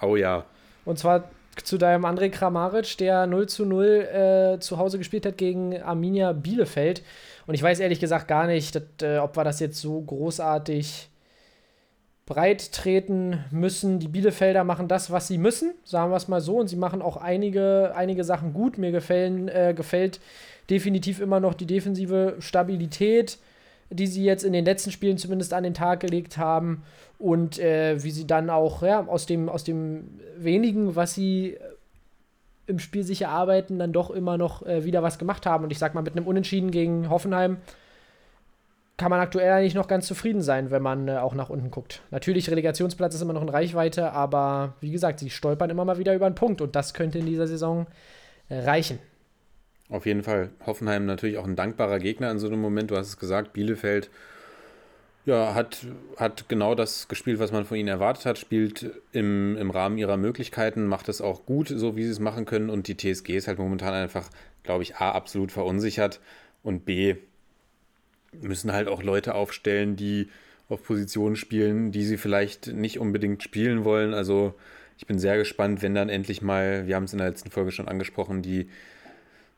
Oh 0.00 0.16
ja. 0.16 0.44
Und 0.84 0.98
zwar 0.98 1.30
zu 1.62 1.78
deinem 1.78 2.04
André 2.04 2.30
Kramaric, 2.30 2.96
der 2.98 3.26
0 3.26 3.48
zu 3.48 3.66
0 3.66 3.86
äh, 3.86 4.60
zu 4.60 4.78
Hause 4.78 4.98
gespielt 4.98 5.26
hat 5.26 5.36
gegen 5.36 5.80
Arminia 5.82 6.32
Bielefeld. 6.32 7.02
Und 7.46 7.54
ich 7.54 7.62
weiß 7.62 7.80
ehrlich 7.80 8.00
gesagt 8.00 8.28
gar 8.28 8.46
nicht, 8.46 8.74
dass, 8.74 8.82
äh, 9.02 9.18
ob 9.18 9.36
wir 9.36 9.44
das 9.44 9.60
jetzt 9.60 9.80
so 9.80 10.00
großartig 10.00 11.08
breit 12.26 12.72
treten 12.72 13.44
müssen. 13.50 13.98
Die 13.98 14.08
Bielefelder 14.08 14.62
machen 14.62 14.86
das, 14.86 15.10
was 15.10 15.26
sie 15.26 15.38
müssen, 15.38 15.74
sagen 15.84 16.12
wir 16.12 16.16
es 16.16 16.28
mal 16.28 16.40
so. 16.40 16.58
Und 16.58 16.68
sie 16.68 16.76
machen 16.76 17.02
auch 17.02 17.16
einige, 17.16 17.92
einige 17.96 18.24
Sachen 18.24 18.52
gut. 18.52 18.78
Mir 18.78 18.92
gefallen, 18.92 19.48
äh, 19.48 19.74
gefällt 19.76 20.20
definitiv 20.70 21.20
immer 21.20 21.40
noch 21.40 21.54
die 21.54 21.66
defensive 21.66 22.36
Stabilität, 22.38 23.38
die 23.90 24.06
sie 24.06 24.24
jetzt 24.24 24.44
in 24.44 24.52
den 24.52 24.64
letzten 24.64 24.90
Spielen 24.90 25.18
zumindest 25.18 25.52
an 25.52 25.64
den 25.64 25.74
Tag 25.74 26.00
gelegt 26.00 26.38
haben 26.38 26.84
und 27.18 27.58
äh, 27.58 28.02
wie 28.02 28.10
sie 28.10 28.26
dann 28.26 28.48
auch 28.48 28.82
ja, 28.82 29.06
aus, 29.06 29.26
dem, 29.26 29.48
aus 29.48 29.64
dem 29.64 30.20
wenigen, 30.38 30.96
was 30.96 31.14
sie 31.14 31.58
im 32.66 32.78
Spiel 32.78 33.02
sich 33.02 33.22
erarbeiten, 33.22 33.78
dann 33.78 33.92
doch 33.92 34.10
immer 34.10 34.38
noch 34.38 34.64
äh, 34.64 34.84
wieder 34.84 35.02
was 35.02 35.18
gemacht 35.18 35.44
haben. 35.44 35.64
Und 35.64 35.70
ich 35.70 35.78
sag 35.78 35.94
mal, 35.94 36.02
mit 36.02 36.16
einem 36.16 36.26
Unentschieden 36.26 36.70
gegen 36.70 37.10
Hoffenheim 37.10 37.58
kann 38.96 39.10
man 39.10 39.20
aktuell 39.20 39.50
eigentlich 39.52 39.74
noch 39.74 39.88
ganz 39.88 40.06
zufrieden 40.06 40.42
sein, 40.42 40.70
wenn 40.70 40.82
man 40.82 41.08
äh, 41.08 41.16
auch 41.16 41.34
nach 41.34 41.50
unten 41.50 41.70
guckt. 41.70 42.02
Natürlich, 42.10 42.50
Relegationsplatz 42.50 43.14
ist 43.14 43.22
immer 43.22 43.32
noch 43.32 43.42
in 43.42 43.48
Reichweite, 43.48 44.12
aber 44.12 44.74
wie 44.80 44.90
gesagt, 44.90 45.18
sie 45.18 45.30
stolpern 45.30 45.70
immer 45.70 45.84
mal 45.84 45.98
wieder 45.98 46.14
über 46.14 46.26
einen 46.26 46.34
Punkt 46.34 46.60
und 46.60 46.76
das 46.76 46.94
könnte 46.94 47.18
in 47.18 47.26
dieser 47.26 47.46
Saison 47.46 47.86
äh, 48.48 48.60
reichen. 48.60 48.98
Auf 49.90 50.06
jeden 50.06 50.22
Fall. 50.22 50.50
Hoffenheim 50.64 51.04
natürlich 51.04 51.36
auch 51.36 51.46
ein 51.46 51.56
dankbarer 51.56 51.98
Gegner 51.98 52.30
in 52.30 52.38
so 52.38 52.46
einem 52.46 52.60
Moment. 52.60 52.90
Du 52.90 52.96
hast 52.96 53.08
es 53.08 53.18
gesagt, 53.18 53.52
Bielefeld 53.52 54.08
ja, 55.26 55.54
hat, 55.54 55.86
hat 56.16 56.48
genau 56.48 56.74
das 56.74 57.08
gespielt, 57.08 57.38
was 57.38 57.52
man 57.52 57.64
von 57.64 57.76
ihnen 57.76 57.88
erwartet 57.88 58.24
hat, 58.24 58.38
spielt 58.38 58.90
im, 59.12 59.56
im 59.56 59.70
Rahmen 59.70 59.98
ihrer 59.98 60.16
Möglichkeiten, 60.16 60.86
macht 60.86 61.08
es 61.08 61.20
auch 61.20 61.44
gut, 61.44 61.68
so 61.68 61.94
wie 61.96 62.04
sie 62.04 62.10
es 62.10 62.20
machen 62.20 62.46
können. 62.46 62.70
Und 62.70 62.88
die 62.88 62.96
TSG 62.96 63.36
ist 63.36 63.48
halt 63.48 63.58
momentan 63.58 63.92
einfach, 63.92 64.30
glaube 64.62 64.82
ich, 64.82 64.96
A, 64.96 65.10
absolut 65.10 65.52
verunsichert 65.52 66.20
und 66.62 66.84
B, 66.84 67.16
müssen 68.40 68.72
halt 68.72 68.88
auch 68.88 69.02
Leute 69.02 69.34
aufstellen, 69.34 69.96
die 69.96 70.28
auf 70.68 70.82
Positionen 70.84 71.36
spielen, 71.36 71.90
die 71.90 72.04
sie 72.04 72.16
vielleicht 72.16 72.68
nicht 72.68 72.98
unbedingt 72.98 73.42
spielen 73.42 73.84
wollen. 73.84 74.14
Also 74.14 74.54
ich 74.96 75.06
bin 75.06 75.18
sehr 75.18 75.36
gespannt, 75.36 75.82
wenn 75.82 75.94
dann 75.94 76.08
endlich 76.08 76.40
mal, 76.42 76.86
wir 76.86 76.94
haben 76.94 77.04
es 77.04 77.12
in 77.12 77.18
der 77.18 77.28
letzten 77.28 77.50
Folge 77.50 77.72
schon 77.72 77.88
angesprochen, 77.88 78.40
die 78.40 78.68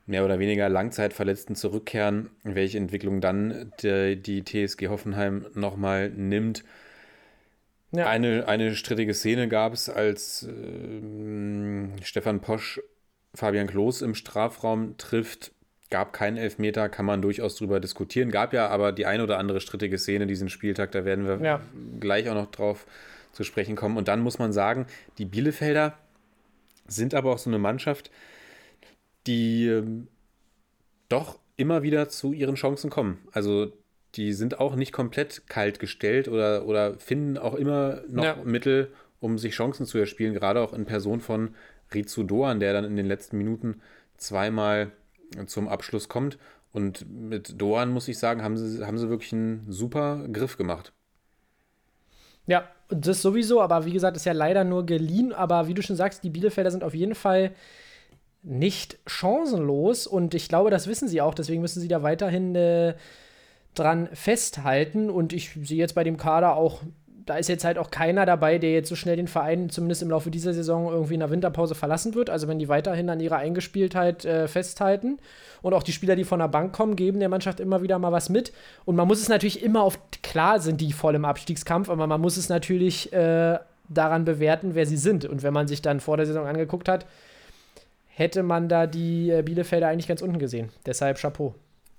mehr 0.07 0.25
oder 0.25 0.39
weniger 0.39 0.69
Langzeitverletzten 0.69 1.55
zurückkehren, 1.55 2.31
welche 2.43 2.79
Entwicklung 2.79 3.21
dann 3.21 3.73
die, 3.83 4.17
die 4.17 4.45
TSG 4.45 4.89
Hoffenheim 4.89 5.47
nochmal 5.55 6.11
nimmt. 6.11 6.65
Ja. 7.93 8.07
Eine, 8.07 8.49
eine 8.49 8.75
strittige 8.75 9.15
Szene 9.15 9.49
gab 9.49 9.75
es, 9.75 9.89
als 9.89 10.45
äh, 10.45 12.03
Stefan 12.03 12.41
Posch 12.41 12.81
Fabian 13.35 13.67
Klos 13.67 14.03
im 14.03 14.15
Strafraum 14.15 14.97
trifft. 14.97 15.53
Gab 15.91 16.15
keinen 16.15 16.39
Elfmeter, 16.39 16.89
kann 16.89 17.05
man 17.05 17.21
durchaus 17.21 17.57
drüber 17.57 17.79
diskutieren. 17.79 18.31
Gab 18.31 18.55
ja 18.55 18.69
aber 18.69 18.93
die 18.93 19.05
eine 19.05 19.23
oder 19.23 19.39
andere 19.39 19.61
strittige 19.61 19.99
Szene 19.99 20.27
diesen 20.27 20.49
Spieltag, 20.49 20.93
da 20.93 21.05
werden 21.05 21.27
wir 21.27 21.47
ja. 21.47 21.61
gleich 22.01 22.31
auch 22.31 22.35
noch 22.35 22.51
drauf 22.51 22.87
zu 23.33 23.45
sprechen 23.45 23.77
kommen. 23.77 23.99
Und 23.99 24.09
dann 24.09 24.21
muss 24.21 24.39
man 24.39 24.55
sagen, 24.55 24.87
die 25.19 25.27
Bielefelder 25.27 25.99
sind 26.87 27.15
aber 27.15 27.33
auch 27.33 27.39
so 27.39 27.51
eine 27.51 27.59
Mannschaft, 27.59 28.11
die 29.27 29.69
ähm, 29.69 30.09
doch 31.09 31.39
immer 31.57 31.83
wieder 31.83 32.09
zu 32.09 32.33
ihren 32.33 32.55
Chancen 32.55 32.91
kommen. 32.91 33.19
Also 33.33 33.73
die 34.15 34.33
sind 34.33 34.61
auch 34.61 34.75
nicht 34.75 34.93
komplett 34.93 35.47
kalt 35.49 35.79
gestellt 35.79 36.29
oder, 36.29 36.67
oder 36.67 36.99
finden 36.99 37.39
auch 37.39 37.55
immer 37.55 38.03
noch 38.09 38.25
ja. 38.25 38.37
Mittel, 38.45 38.93
um 39.21 39.39
sich 39.39 39.55
Chancen 39.55 39.87
zu 39.87 39.99
erspielen, 39.99 40.35
gerade 40.35 40.61
auch 40.61 40.73
in 40.73 40.85
Person 40.85 41.21
von 41.21 41.55
Rizu 41.95 42.25
Doan, 42.25 42.61
der 42.61 42.73
dann 42.73 42.85
in 42.85 42.97
den 42.97 43.07
letzten 43.07 43.39
Minuten 43.39 43.81
zweimal 44.17 44.91
zum 45.47 45.69
Abschluss 45.69 46.09
kommt. 46.09 46.39
Und 46.73 47.07
mit 47.11 47.61
Doan, 47.61 47.91
muss 47.91 48.09
ich 48.09 48.19
sagen, 48.19 48.43
haben 48.43 48.57
sie, 48.57 48.85
haben 48.85 48.99
sie 48.99 49.09
wirklich 49.09 49.33
einen 49.33 49.71
super 49.71 50.27
Griff 50.33 50.57
gemacht. 50.57 50.93
Ja, 52.47 52.69
das 52.89 53.23
sowieso, 53.23 53.61
aber 53.61 53.85
wie 53.85 53.93
gesagt, 53.93 54.17
ist 54.17 54.27
ja 54.27 54.33
leider 54.33 54.65
nur 54.65 54.85
geliehen. 54.85 55.33
Aber 55.33 55.69
wie 55.69 55.75
du 55.75 55.83
schon 55.83 55.97
sagst, 55.97 56.25
die 56.25 56.31
Bielefelder 56.31 56.71
sind 56.71 56.83
auf 56.83 56.95
jeden 56.95 57.15
Fall 57.15 57.55
nicht 58.43 58.99
chancenlos 59.07 60.07
und 60.07 60.35
ich 60.35 60.49
glaube, 60.49 60.71
das 60.71 60.87
wissen 60.87 61.09
sie 61.09 61.21
auch, 61.21 61.35
deswegen 61.35 61.63
müssen 61.63 61.81
sie 61.81 61.89
da 61.89 62.03
weiterhin 62.03 62.55
äh, 62.55 62.95
dran 63.75 64.09
festhalten 64.13 65.11
und 65.11 65.33
ich 65.33 65.51
sehe 65.63 65.79
jetzt 65.79 65.95
bei 65.95 66.05
dem 66.05 66.17
Kader 66.17 66.57
auch, 66.57 66.83
da 67.25 67.37
ist 67.37 67.49
jetzt 67.49 67.65
halt 67.65 67.79
auch 67.79 67.93
keiner 67.93 68.27
dabei, 68.27 68.59
der 68.59 68.73
jetzt 68.73 68.89
so 68.89 68.97
schnell 68.97 69.15
den 69.15 69.29
Verein 69.29 69.71
zumindest 69.71 70.03
im 70.03 70.11
Laufe 70.11 70.31
dieser 70.31 70.53
Saison 70.53 70.91
irgendwie 70.91 71.15
in 71.15 71.21
der 71.21 71.31
Winterpause 71.31 71.77
verlassen 71.77 72.17
wird. 72.17 72.31
Also 72.31 72.49
wenn 72.49 72.59
die 72.59 72.69
weiterhin 72.69 73.09
an 73.11 73.21
ihrer 73.21 73.37
Eingespieltheit 73.37 74.25
äh, 74.25 74.49
festhalten 74.49 75.19
und 75.63 75.73
auch 75.73 75.85
die 75.85 75.93
Spieler, 75.93 76.17
die 76.17 76.25
von 76.25 76.41
der 76.41 76.49
Bank 76.49 76.73
kommen, 76.73 76.97
geben 76.97 77.21
der 77.21 77.29
Mannschaft 77.29 77.61
immer 77.61 77.81
wieder 77.81 78.01
mal 78.01 78.11
was 78.11 78.29
mit. 78.29 78.53
Und 78.85 78.97
man 78.97 79.07
muss 79.07 79.21
es 79.21 79.29
natürlich 79.29 79.63
immer 79.63 79.83
auf, 79.83 80.01
klar 80.23 80.59
sind 80.59 80.81
die 80.81 80.93
voll 80.93 81.15
im 81.15 81.25
Abstiegskampf, 81.25 81.89
aber 81.89 82.09
man 82.09 82.21
muss 82.21 82.37
es 82.37 82.49
natürlich 82.49 83.13
äh, 83.13 83.59
daran 83.89 84.25
bewerten, 84.25 84.75
wer 84.75 84.87
sie 84.87 84.97
sind. 84.97 85.25
Und 85.25 85.45
wenn 85.45 85.55
man 85.55 85.69
sich 85.69 85.81
dann 85.81 86.01
vor 86.01 86.17
der 86.17 86.27
Saison 86.27 86.47
angeguckt 86.47 86.89
hat, 86.89 87.07
hätte 88.23 88.43
man 88.43 88.69
da 88.69 88.87
die 88.87 89.31
äh, 89.31 89.43
Bielefelder 89.43 89.89
eigentlich 89.89 90.09
ganz 90.09 90.23
unten 90.23 90.39
gesehen. 90.39 90.71
Deshalb 90.87 91.19
Chapeau. 91.19 91.55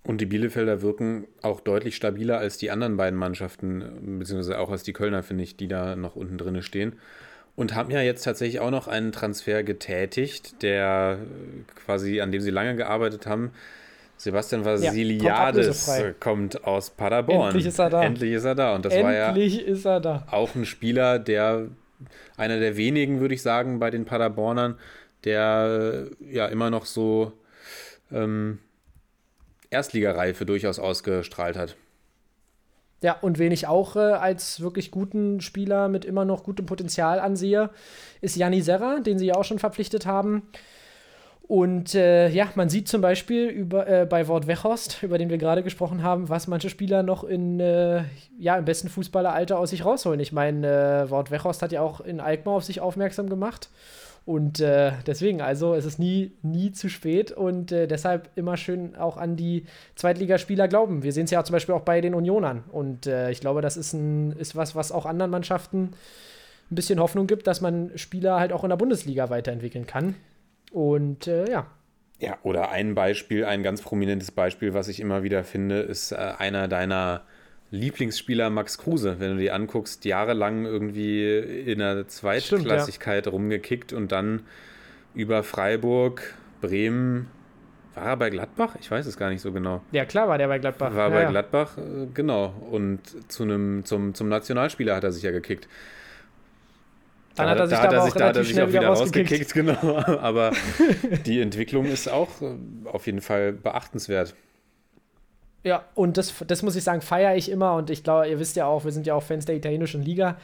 Und 0.05 0.19
die 0.19 0.25
Bielefelder 0.25 0.81
wirken 0.81 1.27
auch 1.41 1.61
deutlich 1.61 1.95
stabiler 1.95 2.37
als 2.37 2.57
die 2.57 2.71
anderen 2.71 2.97
beiden 2.97 3.17
Mannschaften, 3.17 4.19
beziehungsweise 4.19 4.59
auch 4.59 4.69
als 4.69 4.83
die 4.83 4.93
Kölner, 4.93 5.23
finde 5.23 5.43
ich, 5.43 5.55
die 5.55 5.67
da 5.67 5.95
noch 5.95 6.15
unten 6.15 6.37
drin 6.37 6.61
stehen. 6.61 6.93
Und 7.55 7.75
haben 7.75 7.91
ja 7.91 8.01
jetzt 8.01 8.23
tatsächlich 8.23 8.59
auch 8.59 8.71
noch 8.71 8.87
einen 8.87 9.11
Transfer 9.11 9.63
getätigt, 9.63 10.61
der 10.61 11.19
quasi, 11.85 12.19
an 12.19 12.31
dem 12.31 12.41
sie 12.41 12.49
lange 12.49 12.75
gearbeitet 12.75 13.27
haben. 13.27 13.51
Sebastian 14.17 14.65
Vasiliades 14.65 15.87
ja, 15.87 16.11
kommt 16.19 16.65
aus 16.65 16.89
Paderborn. 16.89 17.49
Endlich 17.49 17.67
ist 17.67 17.79
er 17.79 17.89
da. 17.89 18.03
Endlich 18.03 18.31
ist 18.33 18.45
er 18.45 18.55
da. 18.55 18.75
Und 18.75 18.85
das 18.85 18.93
Endlich 18.93 19.05
war 19.05 20.03
ja 20.03 20.23
auch 20.31 20.55
ein 20.55 20.65
Spieler, 20.65 21.19
der 21.19 21.67
einer 22.37 22.59
der 22.59 22.75
wenigen, 22.75 23.19
würde 23.19 23.35
ich 23.35 23.41
sagen, 23.41 23.79
bei 23.79 23.89
den 23.89 24.05
Paderbornern, 24.05 24.75
der 25.25 26.07
ja 26.19 26.47
immer 26.47 26.69
noch 26.69 26.85
so 26.85 27.33
ähm, 28.11 28.59
Erstligareife 29.69 30.45
durchaus 30.45 30.79
ausgestrahlt 30.79 31.57
hat. 31.57 31.75
Ja, 33.01 33.17
und 33.19 33.37
wen 33.37 33.51
ich 33.51 33.67
auch 33.67 33.97
äh, 33.97 33.99
als 33.99 34.61
wirklich 34.61 34.89
guten 34.89 35.41
Spieler 35.41 35.89
mit 35.89 36.05
immer 36.05 36.23
noch 36.23 36.43
gutem 36.43 36.65
Potenzial 36.65 37.19
ansehe, 37.19 37.69
ist 38.21 38.37
Janni 38.37 38.61
Serra, 38.61 39.01
den 39.01 39.19
sie 39.19 39.25
ja 39.25 39.35
auch 39.35 39.43
schon 39.43 39.59
verpflichtet 39.59 40.05
haben. 40.05 40.43
Und 41.45 41.93
äh, 41.93 42.29
ja, 42.29 42.47
man 42.55 42.69
sieht 42.69 42.87
zum 42.87 43.01
Beispiel 43.01 43.47
über, 43.47 43.85
äh, 43.87 44.05
bei 44.05 44.29
Wort 44.29 44.47
Wechost, 44.47 45.03
über 45.03 45.17
den 45.17 45.29
wir 45.29 45.37
gerade 45.37 45.61
gesprochen 45.61 46.01
haben, 46.01 46.29
was 46.29 46.47
manche 46.47 46.69
Spieler 46.69 47.03
noch 47.03 47.25
in, 47.25 47.59
äh, 47.59 48.05
ja, 48.39 48.57
im 48.57 48.63
besten 48.63 48.87
Fußballeralter 48.87 49.59
aus 49.59 49.71
sich 49.71 49.83
rausholen. 49.83 50.21
Ich 50.21 50.31
meine, 50.31 51.03
äh, 51.05 51.09
Wort 51.09 51.31
Wechost 51.31 51.61
hat 51.61 51.73
ja 51.73 51.81
auch 51.81 51.99
in 51.99 52.21
Alkmaar 52.21 52.55
auf 52.55 52.63
sich 52.63 52.79
aufmerksam 52.79 53.29
gemacht. 53.29 53.69
Und 54.25 54.61
äh, 54.61 54.93
deswegen, 55.05 55.41
also 55.41 55.73
es 55.73 55.83
ist 55.83 55.99
nie, 55.99 56.31
nie 56.41 56.71
zu 56.71 56.89
spät 56.89 57.31
und 57.31 57.73
äh, 57.73 57.87
deshalb 57.87 58.29
immer 58.35 58.55
schön 58.55 58.95
auch 58.95 59.17
an 59.17 59.35
die 59.35 59.65
Zweitligaspieler 59.95 60.69
glauben. 60.69 61.03
Wir 61.03 61.11
sehen 61.11 61.25
es 61.25 61.31
ja 61.31 61.43
zum 61.43 61.53
Beispiel 61.53 61.75
auch 61.75 61.81
bei 61.81 61.99
den 61.99 62.15
Unionern. 62.15 62.63
Und 62.71 63.05
äh, 63.05 63.31
ich 63.31 63.41
glaube, 63.41 63.61
das 63.61 63.75
ist, 63.75 63.91
ein, 63.91 64.31
ist 64.33 64.55
was, 64.55 64.75
was 64.75 64.93
auch 64.93 65.05
anderen 65.05 65.29
Mannschaften 65.29 65.91
ein 66.71 66.75
bisschen 66.75 67.01
Hoffnung 67.01 67.27
gibt, 67.27 67.47
dass 67.47 67.59
man 67.59 67.91
Spieler 67.97 68.39
halt 68.39 68.53
auch 68.53 68.63
in 68.63 68.69
der 68.69 68.77
Bundesliga 68.77 69.29
weiterentwickeln 69.29 69.87
kann. 69.87 70.15
Und 70.71 71.27
äh, 71.27 71.51
ja. 71.51 71.67
Ja, 72.19 72.37
oder 72.43 72.69
ein 72.71 72.95
Beispiel, 72.95 73.43
ein 73.43 73.61
ganz 73.61 73.81
prominentes 73.81 74.31
Beispiel, 74.31 74.73
was 74.73 74.87
ich 74.87 75.01
immer 75.01 75.23
wieder 75.23 75.43
finde, 75.43 75.79
ist 75.79 76.13
äh, 76.13 76.15
einer 76.15 76.69
deiner 76.69 77.23
Lieblingsspieler 77.73 78.51
Max 78.51 78.77
Kruse, 78.77 79.15
wenn 79.17 79.31
du 79.31 79.37
dir 79.37 79.55
anguckst, 79.55 80.05
jahrelang 80.05 80.65
irgendwie 80.65 81.39
in 81.39 81.79
der 81.79 82.07
Zweitklassigkeit 82.07 83.25
ja. 83.25 83.31
rumgekickt 83.31 83.93
und 83.93 84.11
dann 84.11 84.43
über 85.15 85.41
Freiburg, 85.41 86.35
Bremen, 86.61 87.31
war 87.95 88.05
er 88.05 88.17
bei 88.17 88.29
Gladbach? 88.29 88.75
Ich 88.79 88.91
weiß 88.91 89.07
es 89.07 89.17
gar 89.17 89.31
nicht 89.31 89.41
so 89.41 89.51
genau. 89.51 89.81
Ja, 89.91 90.05
klar 90.05 90.27
war 90.27 90.37
der 90.37 90.49
bei 90.49 90.59
Gladbach. 90.59 90.93
War 90.93 91.09
ja, 91.09 91.15
bei 91.15 91.21
ja. 91.23 91.29
Gladbach, 91.31 91.75
äh, 91.79 92.05
genau. 92.13 92.53
Und 92.69 92.99
zu 93.31 93.41
einem, 93.41 93.83
zum, 93.85 94.13
zum 94.13 94.29
Nationalspieler 94.29 94.95
hat 94.95 95.03
er 95.03 95.11
sich 95.11 95.23
ja 95.23 95.31
gekickt. 95.31 95.67
Dann 97.35 97.47
da, 97.47 97.51
hat 97.53 97.59
er 97.59 97.67
sich 97.69 97.77
da, 97.79 97.87
da, 97.87 98.03
auch, 98.03 98.13
da 98.13 98.27
hat 98.27 98.37
er 98.37 98.43
sich 98.43 98.61
auch 98.61 98.69
wieder 98.69 98.85
rausgekickt. 98.85 99.51
genau. 99.55 99.97
Aber 100.21 100.51
die 101.25 101.41
Entwicklung 101.41 101.85
ist 101.85 102.07
auch 102.07 102.39
äh, 102.43 102.53
auf 102.85 103.07
jeden 103.07 103.21
Fall 103.21 103.51
beachtenswert. 103.51 104.35
Ja, 105.63 105.85
und 105.95 106.17
das, 106.17 106.33
das 106.45 106.61
muss 106.61 106.75
ich 106.75 106.83
sagen, 106.83 107.01
feiere 107.01 107.35
ich 107.35 107.49
immer. 107.49 107.75
Und 107.75 107.89
ich 107.89 108.03
glaube, 108.03 108.27
ihr 108.27 108.39
wisst 108.39 108.55
ja 108.55 108.65
auch, 108.65 108.83
wir 108.83 108.91
sind 108.91 109.07
ja 109.07 109.15
auch 109.15 109.23
Fans 109.23 109.45
der 109.45 109.55
italienischen 109.55 110.03
Liga. 110.03 110.37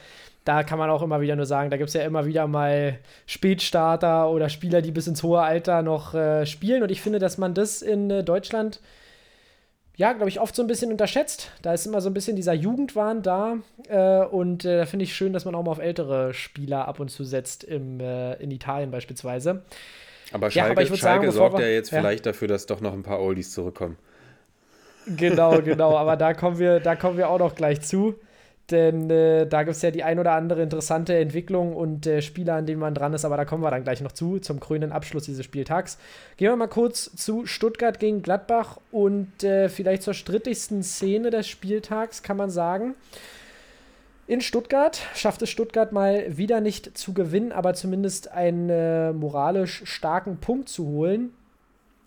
Da 0.44 0.62
kann 0.62 0.78
man 0.78 0.88
auch 0.88 1.02
immer 1.02 1.20
wieder 1.20 1.36
nur 1.36 1.44
sagen, 1.44 1.68
da 1.70 1.76
gibt 1.76 1.88
es 1.88 1.94
ja 1.94 2.02
immer 2.02 2.24
wieder 2.24 2.46
mal 2.46 2.98
Spätstarter 3.26 4.30
oder 4.30 4.48
Spieler, 4.48 4.80
die 4.80 4.90
bis 4.90 5.06
ins 5.06 5.22
hohe 5.22 5.40
Alter 5.40 5.82
noch 5.82 6.14
äh, 6.14 6.46
spielen. 6.46 6.82
Und 6.82 6.90
ich 6.90 7.02
finde, 7.02 7.18
dass 7.18 7.36
man 7.36 7.52
das 7.52 7.82
in 7.82 8.10
äh, 8.10 8.24
Deutschland, 8.24 8.80
ja, 9.96 10.14
glaube 10.14 10.30
ich, 10.30 10.40
oft 10.40 10.56
so 10.56 10.62
ein 10.62 10.66
bisschen 10.66 10.90
unterschätzt. 10.90 11.50
Da 11.60 11.74
ist 11.74 11.84
immer 11.84 12.00
so 12.00 12.08
ein 12.08 12.14
bisschen 12.14 12.36
dieser 12.36 12.54
Jugendwahn 12.54 13.22
da. 13.22 13.58
Äh, 13.88 14.24
und 14.24 14.64
äh, 14.64 14.78
da 14.78 14.86
finde 14.86 15.02
ich 15.02 15.14
schön, 15.14 15.34
dass 15.34 15.44
man 15.44 15.54
auch 15.54 15.62
mal 15.62 15.72
auf 15.72 15.78
ältere 15.78 16.32
Spieler 16.32 16.88
ab 16.88 16.98
und 16.98 17.10
zu 17.10 17.24
setzt, 17.24 17.62
im, 17.62 18.00
äh, 18.00 18.36
in 18.36 18.50
Italien 18.50 18.90
beispielsweise. 18.90 19.62
Aber 20.32 20.50
Schalke, 20.50 20.68
ja, 20.68 20.72
aber 20.72 20.96
Schalke 20.96 21.26
sagen, 21.26 21.30
sorgt 21.32 21.58
ja 21.58 21.66
jetzt 21.66 21.90
ja. 21.90 22.00
vielleicht 22.00 22.24
dafür, 22.24 22.48
dass 22.48 22.64
doch 22.64 22.80
noch 22.80 22.94
ein 22.94 23.02
paar 23.02 23.20
Oldies 23.20 23.52
zurückkommen. 23.52 23.98
Genau, 25.16 25.60
genau. 25.62 25.96
Aber 25.96 26.16
da 26.16 26.34
kommen 26.34 26.58
wir, 26.58 26.80
da 26.80 26.96
kommen 26.96 27.16
wir 27.16 27.28
auch 27.28 27.38
noch 27.38 27.54
gleich 27.54 27.80
zu. 27.80 28.14
Denn 28.70 29.10
äh, 29.10 29.46
da 29.46 29.64
gibt 29.64 29.76
es 29.76 29.82
ja 29.82 29.90
die 29.90 30.04
ein 30.04 30.18
oder 30.18 30.32
andere 30.32 30.62
interessante 30.62 31.16
Entwicklung 31.18 31.74
und 31.74 32.06
äh, 32.06 32.22
Spieler, 32.22 32.54
an 32.54 32.66
denen 32.66 32.80
man 32.80 32.94
dran 32.94 33.12
ist, 33.14 33.24
aber 33.24 33.36
da 33.36 33.44
kommen 33.44 33.62
wir 33.64 33.70
dann 33.70 33.82
gleich 33.82 34.00
noch 34.00 34.12
zu, 34.12 34.38
zum 34.38 34.60
krönenden 34.60 34.92
Abschluss 34.92 35.24
dieses 35.24 35.44
Spieltags. 35.44 35.98
Gehen 36.36 36.50
wir 36.50 36.56
mal 36.56 36.68
kurz 36.68 37.10
zu 37.16 37.46
Stuttgart 37.46 37.98
gegen 37.98 38.22
Gladbach 38.22 38.78
und 38.92 39.42
äh, 39.42 39.68
vielleicht 39.68 40.02
zur 40.02 40.14
strittigsten 40.14 40.82
Szene 40.82 41.30
des 41.30 41.48
Spieltags, 41.48 42.22
kann 42.22 42.36
man 42.36 42.50
sagen. 42.50 42.94
In 44.28 44.40
Stuttgart 44.40 45.00
schafft 45.16 45.42
es 45.42 45.50
Stuttgart 45.50 45.90
mal 45.90 46.36
wieder 46.36 46.60
nicht 46.60 46.96
zu 46.96 47.12
gewinnen, 47.12 47.50
aber 47.50 47.74
zumindest 47.74 48.30
einen 48.30 48.70
äh, 48.70 49.12
moralisch 49.12 49.82
starken 49.84 50.36
Punkt 50.36 50.68
zu 50.68 50.86
holen. 50.86 51.32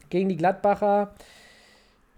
Gegen 0.09 0.29
die 0.29 0.37
Gladbacher 0.37 1.13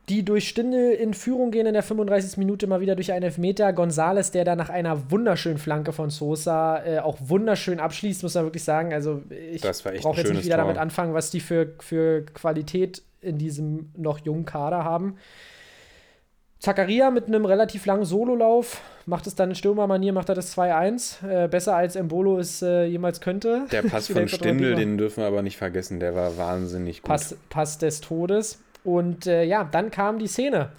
die 0.10 0.24
durch 0.24 0.48
Stindel 0.48 0.92
in 0.92 1.14
Führung 1.14 1.52
gehen 1.52 1.66
in 1.66 1.74
der 1.74 1.82
35. 1.82 2.38
Minute 2.38 2.68
mal 2.68 2.80
wieder 2.80 2.96
durch 2.96 3.12
einen 3.12 3.24
Elfmeter. 3.24 3.74
Gonzales, 3.74 4.32
der 4.32 4.46
da 4.46 4.56
nach 4.56 4.70
einer 4.70 5.10
wunderschönen 5.10 5.58
Flanke 5.58 5.94
von 5.94 6.10
Sosa 6.10 6.84
äh, 6.86 7.00
auch 7.00 7.18
wunderschön 7.20 7.80
abschließt, 7.80 8.22
muss 8.22 8.36
man 8.36 8.44
wirklich 8.44 8.64
sagen. 8.64 8.94
Also 8.94 9.24
ich 9.30 9.62
brauche 9.62 10.18
jetzt 10.18 10.32
nicht 10.32 10.46
wieder 10.46 10.58
Tor. 10.58 10.66
damit 10.66 10.78
anfangen, 10.78 11.14
was 11.14 11.32
die 11.32 11.40
für, 11.40 11.74
für 11.80 12.24
Qualität 12.26 13.02
in 13.22 13.40
diesem 13.40 13.90
noch 13.98 14.20
jungen 14.20 14.46
Kader 14.46 14.84
haben. 14.84 15.18
Zakaria 16.60 17.12
mit 17.12 17.28
einem 17.28 17.46
relativ 17.46 17.86
langen 17.86 18.06
Sololauf 18.06 18.82
macht 19.06 19.28
es 19.28 19.36
dann 19.36 19.50
in 19.50 19.56
Stürmermanier, 19.56 20.14
macht 20.14 20.30
er 20.30 20.36
das 20.36 20.56
2-1. 20.58 21.28
Äh, 21.28 21.48
besser 21.48 21.76
als 21.76 21.96
Embolo 21.96 22.40
es 22.40 22.62
äh, 22.62 22.86
jemals 22.86 23.22
könnte. 23.22 23.66
Der 23.72 23.84
Pass 23.84 24.08
von 24.12 24.28
Stindel, 24.28 24.76
den 24.76 24.98
dürfen 24.98 25.22
wir 25.22 25.28
aber 25.28 25.42
nicht 25.42 25.58
vergessen, 25.58 26.00
der 26.00 26.16
war 26.16 26.38
wahnsinnig 26.38 27.02
gut. 27.02 27.10
Pass, 27.10 27.36
Pass 27.50 27.78
des 27.78 28.02
Todes. 28.02 28.60
Und 28.86 29.28
äh, 29.28 29.44
ja, 29.44 29.64
dann 29.64 29.92
kam 29.92 30.20
die 30.20 30.28
Szene. 30.28 30.72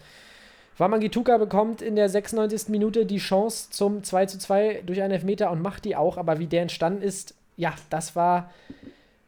Wamangituka 0.78 1.38
bekommt 1.38 1.82
in 1.82 1.96
der 1.96 2.09
96. 2.09 2.68
Minute 2.68 3.07
die 3.07 3.18
Chance 3.18 3.70
zum 3.70 4.04
2 4.04 4.26
zu 4.26 4.38
2 4.38 4.82
durch 4.86 5.02
einen 5.02 5.12
Elfmeter 5.12 5.50
und 5.50 5.62
macht 5.62 5.84
die 5.84 5.96
auch, 5.96 6.18
aber 6.18 6.38
wie 6.38 6.46
der 6.46 6.62
entstanden 6.62 7.02
ist, 7.02 7.34
ja, 7.57 7.74
das 7.90 8.14
war 8.14 8.50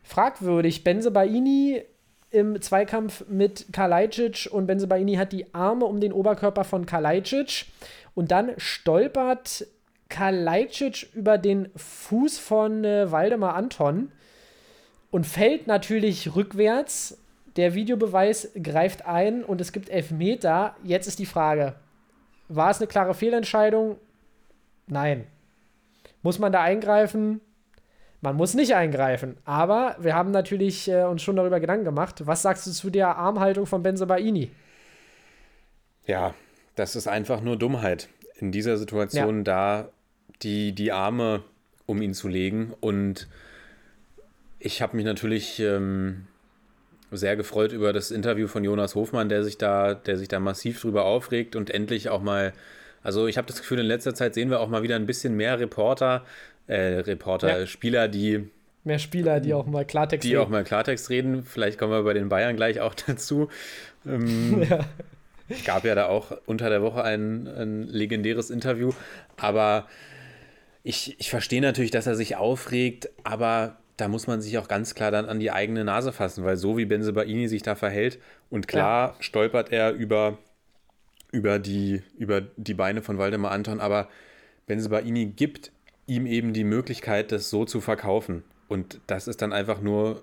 fragwürdig. 0.03 0.85
Benze 0.85 1.11
Baini 1.11 1.83
im 2.31 2.61
Zweikampf 2.61 3.25
mit 3.29 3.73
Kalajdzic 3.73 4.49
und 4.53 4.67
Benze 4.67 4.87
Baini 4.87 5.15
hat 5.15 5.33
die 5.33 5.55
Arme 5.55 5.87
um 5.87 6.01
den 6.01 6.13
Oberkörper 6.13 6.65
von 6.65 6.85
Kalajdzic 6.85 7.67
und 8.15 8.31
dann 8.31 8.53
stolpert 8.59 9.67
Kalajdzic 10.11 11.09
über 11.15 11.39
den 11.39 11.71
Fuß 11.77 12.39
von 12.39 12.85
äh, 12.85 13.11
Waldemar 13.11 13.55
Anton 13.55 14.13
und 15.11 15.27
fällt 15.27 15.67
natürlich 15.67 16.35
rückwärts 16.35 17.17
der 17.59 17.75
Videobeweis 17.75 18.53
greift 18.63 19.05
ein 19.05 19.45
und 19.45 19.61
es 19.61 19.73
gibt 19.73 19.91
Elfmeter. 19.91 20.77
Jetzt 20.85 21.09
ist 21.09 21.19
die 21.19 21.27
Frage: 21.27 21.75
War 22.49 22.71
es 22.71 22.79
eine 22.79 22.87
klare 22.87 23.15
Fehlentscheidung? 23.15 23.99
Nein. 24.87 25.27
Muss 26.23 26.39
man 26.39 26.53
da 26.53 26.63
eingreifen? 26.63 27.41
Man 28.21 28.37
muss 28.37 28.55
nicht 28.55 28.75
eingreifen. 28.75 29.37
Aber 29.45 29.97
wir 30.01 30.15
haben 30.15 30.31
natürlich 30.31 30.89
äh, 30.89 31.03
uns 31.03 31.23
schon 31.23 31.37
darüber 31.37 31.61
Gedanken 31.61 31.85
gemacht. 31.85 32.27
Was 32.27 32.43
sagst 32.43 32.67
du 32.67 32.71
zu 32.71 32.91
der 32.91 33.17
Armhaltung 33.17 33.67
von 33.67 33.83
Benzobaini? 33.83 34.51
Ja, 36.07 36.35
das 36.75 36.97
ist 36.97 37.07
einfach 37.07 37.41
nur 37.41 37.57
Dummheit. 37.57 38.09
In 38.37 38.53
dieser 38.53 38.77
Situation 38.77 39.39
ja. 39.39 39.43
da 39.43 39.89
die, 40.43 40.73
die 40.73 40.93
Arme 40.93 41.43
um 41.87 42.03
ihn 42.03 42.15
zu 42.15 42.29
legen. 42.29 42.73
Und 42.81 43.29
ich 44.61 44.81
habe 44.81 44.97
mich 44.97 45.05
natürlich 45.05 45.59
ähm, 45.61 46.27
sehr 47.11 47.37
gefreut 47.37 47.73
über 47.73 47.93
das 47.93 48.11
Interview 48.11 48.47
von 48.49 48.65
Jonas 48.65 48.95
Hofmann, 48.95 49.29
der 49.29 49.45
sich 49.45 49.59
da, 49.59 49.95
der 49.95 50.17
sich 50.17 50.29
da 50.29 50.41
massiv 50.41 50.81
drüber 50.81 51.05
aufregt 51.05 51.57
und 51.57 51.71
endlich 51.71 52.09
auch 52.09 52.23
mal, 52.23 52.53
also 53.03 53.27
ich 53.27 53.39
habe 53.39 53.47
das 53.47 53.59
Gefühl, 53.59 53.79
in 53.79 53.87
letzter 53.87 54.15
Zeit 54.15 54.35
sehen 54.35 54.51
wir 54.51 54.61
auch 54.61 54.69
mal 54.69 54.83
wieder 54.83 54.97
ein 54.97 55.07
bisschen 55.07 55.35
mehr 55.35 55.59
Reporter, 55.59 56.25
äh, 56.67 56.99
Reporter, 57.01 57.61
ja. 57.61 57.67
Spieler, 57.67 58.09
die 58.09 58.51
mehr 58.85 58.99
Spieler, 58.99 59.41
die 59.41 59.55
auch 59.55 59.67
mal 59.67 59.85
Klartext 59.85 60.25
die 60.25 60.29
reden. 60.29 60.41
Die 60.41 60.47
auch 60.47 60.51
mal 60.51 60.65
Klartext 60.65 61.11
reden. 61.11 61.45
Vielleicht 61.45 61.79
kommen 61.79 61.93
wir 61.93 62.03
bei 62.03 62.15
den 62.15 62.29
Bayern 62.29 62.57
gleich 62.57 62.81
auch 62.81 62.95
dazu. 63.07 63.49
Ähm, 64.07 64.63
ja. 64.69 64.85
Gab 65.65 65.85
ja 65.85 65.95
da 65.95 66.07
auch 66.07 66.33
unter 66.47 66.69
der 66.69 66.83
Woche 66.83 67.03
ein, 67.05 67.47
ein 67.47 67.83
legendäres 67.85 68.51
Interview. 68.51 68.93
Aber 69.37 69.87
ich, 70.83 71.19
ich 71.19 71.31
verstehe 71.31 71.63
natürlich, 71.63 71.91
dass 71.91 72.07
er 72.07 72.17
sich 72.17 72.37
aufregt, 72.37 73.09
aber 73.25 73.77
da 73.99 74.09
muss 74.09 74.27
man 74.29 74.41
sich 74.41 74.57
auch 74.59 74.69
ganz 74.69 74.95
klar 74.95 75.11
dann 75.11 75.27
an 75.27 75.41
die 75.41 75.51
eigene 75.51 75.85
Nase 75.85 76.13
fassen, 76.13 76.45
weil 76.45 76.57
so 76.57 76.79
wie 76.79 76.87
Benzebaini 76.87 77.49
sich 77.49 77.63
da 77.63 77.75
verhält 77.75 78.19
und 78.49 78.69
klar 78.69 79.09
ja. 79.09 79.23
stolpert 79.23 79.73
er 79.73 79.93
über, 79.93 80.39
über, 81.33 81.59
die, 81.59 82.03
über 82.17 82.41
die 82.41 82.75
Beine 82.75 83.03
von 83.03 83.19
Waldemar 83.19 83.51
Anton, 83.51 83.81
aber 83.81 84.09
Benzebaini 84.67 85.27
gibt 85.27 85.73
ihm 86.07 86.27
eben 86.27 86.53
die 86.53 86.65
Möglichkeit, 86.65 87.33
das 87.33 87.51
so 87.51 87.65
zu 87.65 87.81
verkaufen. 87.81 88.45
Und 88.69 89.01
das 89.09 89.27
ist 89.27 89.43
dann 89.43 89.53
einfach 89.53 89.81
nur 89.81 90.23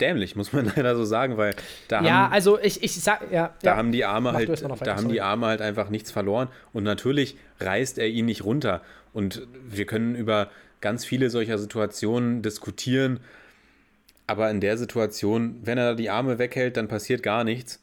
dämlich, 0.00 0.34
muss 0.34 0.54
man 0.54 0.64
leider 0.76 0.96
so 0.96 1.04
sagen, 1.04 1.36
weil 1.36 1.54
da 1.88 2.02
ja, 2.02 2.10
haben, 2.12 2.32
also 2.32 2.58
ich, 2.58 2.82
ich 2.82 2.98
sag, 2.98 3.30
ja, 3.30 3.54
da 3.62 3.72
ja. 3.72 3.76
haben 3.76 3.92
die 3.92 4.06
Arme 4.06 4.32
halt, 4.32 4.62
da 4.80 4.96
haben 4.96 5.10
die 5.10 5.20
Arme 5.20 5.46
halt 5.46 5.60
einfach 5.60 5.90
nichts 5.90 6.10
verloren 6.10 6.48
und 6.72 6.84
natürlich 6.84 7.36
reißt 7.60 7.98
er 7.98 8.08
ihn 8.08 8.24
nicht 8.24 8.42
runter 8.42 8.80
und 9.12 9.46
wir 9.68 9.84
können 9.84 10.14
über 10.14 10.48
ganz 10.80 11.04
viele 11.04 11.30
solcher 11.30 11.58
Situationen 11.58 12.42
diskutieren. 12.42 13.20
Aber 14.26 14.50
in 14.50 14.60
der 14.60 14.78
Situation, 14.78 15.60
wenn 15.62 15.78
er 15.78 15.94
die 15.94 16.10
Arme 16.10 16.38
weghält, 16.38 16.76
dann 16.76 16.88
passiert 16.88 17.22
gar 17.22 17.44
nichts. 17.44 17.82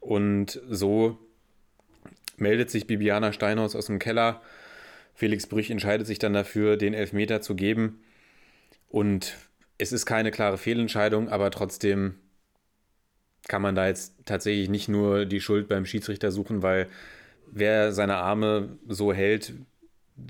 Und 0.00 0.60
so 0.68 1.18
meldet 2.36 2.70
sich 2.70 2.86
Bibiana 2.86 3.32
Steinhaus 3.32 3.76
aus 3.76 3.86
dem 3.86 3.98
Keller. 3.98 4.40
Felix 5.14 5.46
Brüch 5.46 5.70
entscheidet 5.70 6.06
sich 6.06 6.18
dann 6.18 6.32
dafür, 6.32 6.76
den 6.76 6.94
Elfmeter 6.94 7.40
zu 7.40 7.54
geben. 7.54 8.02
Und 8.88 9.36
es 9.78 9.92
ist 9.92 10.06
keine 10.06 10.30
klare 10.30 10.58
Fehlentscheidung, 10.58 11.28
aber 11.28 11.50
trotzdem 11.50 12.14
kann 13.48 13.62
man 13.62 13.74
da 13.74 13.86
jetzt 13.86 14.14
tatsächlich 14.24 14.68
nicht 14.68 14.88
nur 14.88 15.26
die 15.26 15.40
Schuld 15.40 15.68
beim 15.68 15.86
Schiedsrichter 15.86 16.30
suchen, 16.30 16.62
weil 16.62 16.88
wer 17.50 17.92
seine 17.92 18.16
Arme 18.16 18.78
so 18.88 19.12
hält, 19.12 19.54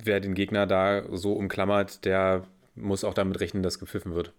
wer 0.04 0.20
den 0.20 0.34
Gegner 0.34 0.66
da 0.66 1.04
so 1.10 1.32
umklammert, 1.32 2.04
der 2.04 2.44
muss 2.74 3.04
auch 3.04 3.14
damit 3.14 3.40
rechnen, 3.40 3.62
dass 3.62 3.78
gepfiffen 3.78 4.14
wird. 4.14 4.32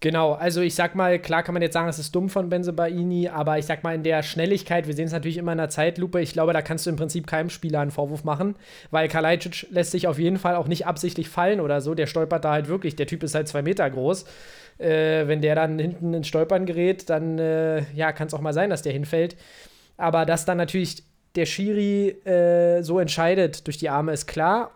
Genau, 0.00 0.34
also 0.34 0.60
ich 0.60 0.74
sag 0.74 0.94
mal, 0.94 1.18
klar 1.18 1.42
kann 1.42 1.54
man 1.54 1.62
jetzt 1.62 1.72
sagen, 1.72 1.88
es 1.88 1.98
ist 1.98 2.14
dumm 2.14 2.28
von 2.28 2.50
Benzebaini, 2.50 3.28
aber 3.28 3.58
ich 3.58 3.64
sag 3.64 3.82
mal, 3.82 3.94
in 3.94 4.02
der 4.02 4.22
Schnelligkeit, 4.22 4.86
wir 4.86 4.94
sehen 4.94 5.06
es 5.06 5.12
natürlich 5.12 5.38
immer 5.38 5.52
in 5.52 5.58
der 5.58 5.70
Zeitlupe, 5.70 6.20
ich 6.20 6.34
glaube, 6.34 6.52
da 6.52 6.60
kannst 6.60 6.84
du 6.84 6.90
im 6.90 6.96
Prinzip 6.96 7.26
keinem 7.26 7.48
Spieler 7.48 7.80
einen 7.80 7.90
Vorwurf 7.90 8.22
machen, 8.22 8.56
weil 8.90 9.08
Kalajdzic 9.08 9.68
lässt 9.70 9.92
sich 9.92 10.06
auf 10.06 10.18
jeden 10.18 10.36
Fall 10.36 10.54
auch 10.56 10.68
nicht 10.68 10.86
absichtlich 10.86 11.30
fallen 11.30 11.60
oder 11.60 11.80
so, 11.80 11.94
der 11.94 12.06
stolpert 12.06 12.44
da 12.44 12.52
halt 12.52 12.68
wirklich, 12.68 12.94
der 12.94 13.06
Typ 13.06 13.22
ist 13.22 13.34
halt 13.34 13.48
zwei 13.48 13.62
Meter 13.62 13.88
groß. 13.88 14.26
Äh, 14.78 15.26
wenn 15.28 15.40
der 15.40 15.54
dann 15.54 15.78
hinten 15.78 16.12
ins 16.12 16.28
Stolpern 16.28 16.66
gerät, 16.66 17.08
dann 17.08 17.38
äh, 17.38 17.84
ja, 17.94 18.12
kann 18.12 18.26
es 18.26 18.34
auch 18.34 18.42
mal 18.42 18.52
sein, 18.52 18.68
dass 18.68 18.82
der 18.82 18.92
hinfällt. 18.92 19.36
Aber 19.96 20.26
dass 20.26 20.44
dann 20.44 20.58
natürlich 20.58 21.04
der 21.36 21.46
Schiri 21.46 22.08
äh, 22.24 22.82
so 22.82 22.98
entscheidet 22.98 23.66
durch 23.66 23.78
die 23.78 23.88
Arme, 23.88 24.12
ist 24.12 24.26
klar. 24.26 24.72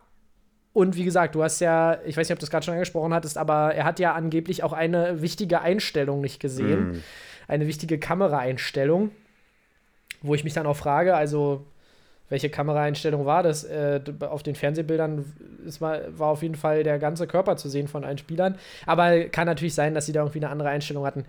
Und 0.73 0.97
wie 0.97 1.05
gesagt, 1.05 1.35
du 1.35 1.43
hast 1.43 1.61
ja, 1.61 1.99
ich 2.05 2.17
weiß 2.17 2.29
nicht, 2.29 2.35
ob 2.35 2.39
du 2.39 2.45
es 2.45 2.51
gerade 2.51 2.65
schon 2.65 2.75
angesprochen 2.75 3.13
hattest, 3.13 3.39
aber 3.39 3.75
er 3.75 3.85
hat 3.85 3.99
ja 3.99 4.15
angeblich 4.15 4.63
auch 4.63 4.73
eine 4.73 5.21
wichtige 5.21 5.61
Einstellung 5.63 6.21
nicht 6.21 6.39
gesehen. 6.41 6.93
Mm. 6.93 7.03
Eine 7.49 7.67
wichtige 7.67 7.99
Kameraeinstellung, 7.99 9.11
wo 10.23 10.35
ich 10.37 10.45
mich 10.45 10.55
dann 10.55 10.67
auch 10.67 10.77
frage, 10.77 11.17
also 11.17 11.67
welche 12.29 12.49
Kameraeinstellung 12.49 13.27
war 13.27 13.43
das? 13.43 13.65
Äh, 13.65 14.01
auf 14.21 14.45
den 14.45 14.55
Fernsehbildern 14.55 15.25
ist 15.67 15.81
mal, 15.81 16.07
war 16.17 16.29
auf 16.29 16.43
jeden 16.43 16.55
Fall 16.55 16.85
der 16.85 17.01
ganze 17.01 17.27
Körper 17.27 17.57
zu 17.57 17.69
sehen 17.69 17.89
von 17.89 18.05
allen 18.05 18.19
Spielern. 18.19 18.57
Aber 18.87 19.25
kann 19.25 19.47
natürlich 19.47 19.75
sein, 19.75 19.95
dass 19.95 20.07
sie 20.07 20.13
da 20.13 20.21
irgendwie 20.21 20.39
eine 20.39 20.51
andere 20.51 20.69
Einstellung 20.69 21.05
hatten. 21.05 21.25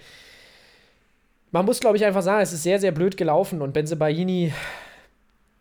Man 1.50 1.66
muss, 1.66 1.80
glaube 1.80 1.98
ich, 1.98 2.06
einfach 2.06 2.22
sagen, 2.22 2.42
es 2.42 2.54
ist 2.54 2.64
sehr, 2.64 2.80
sehr 2.80 2.92
blöd 2.92 3.18
gelaufen 3.18 3.62
und 3.62 3.74
Benzebaini, 3.74 4.54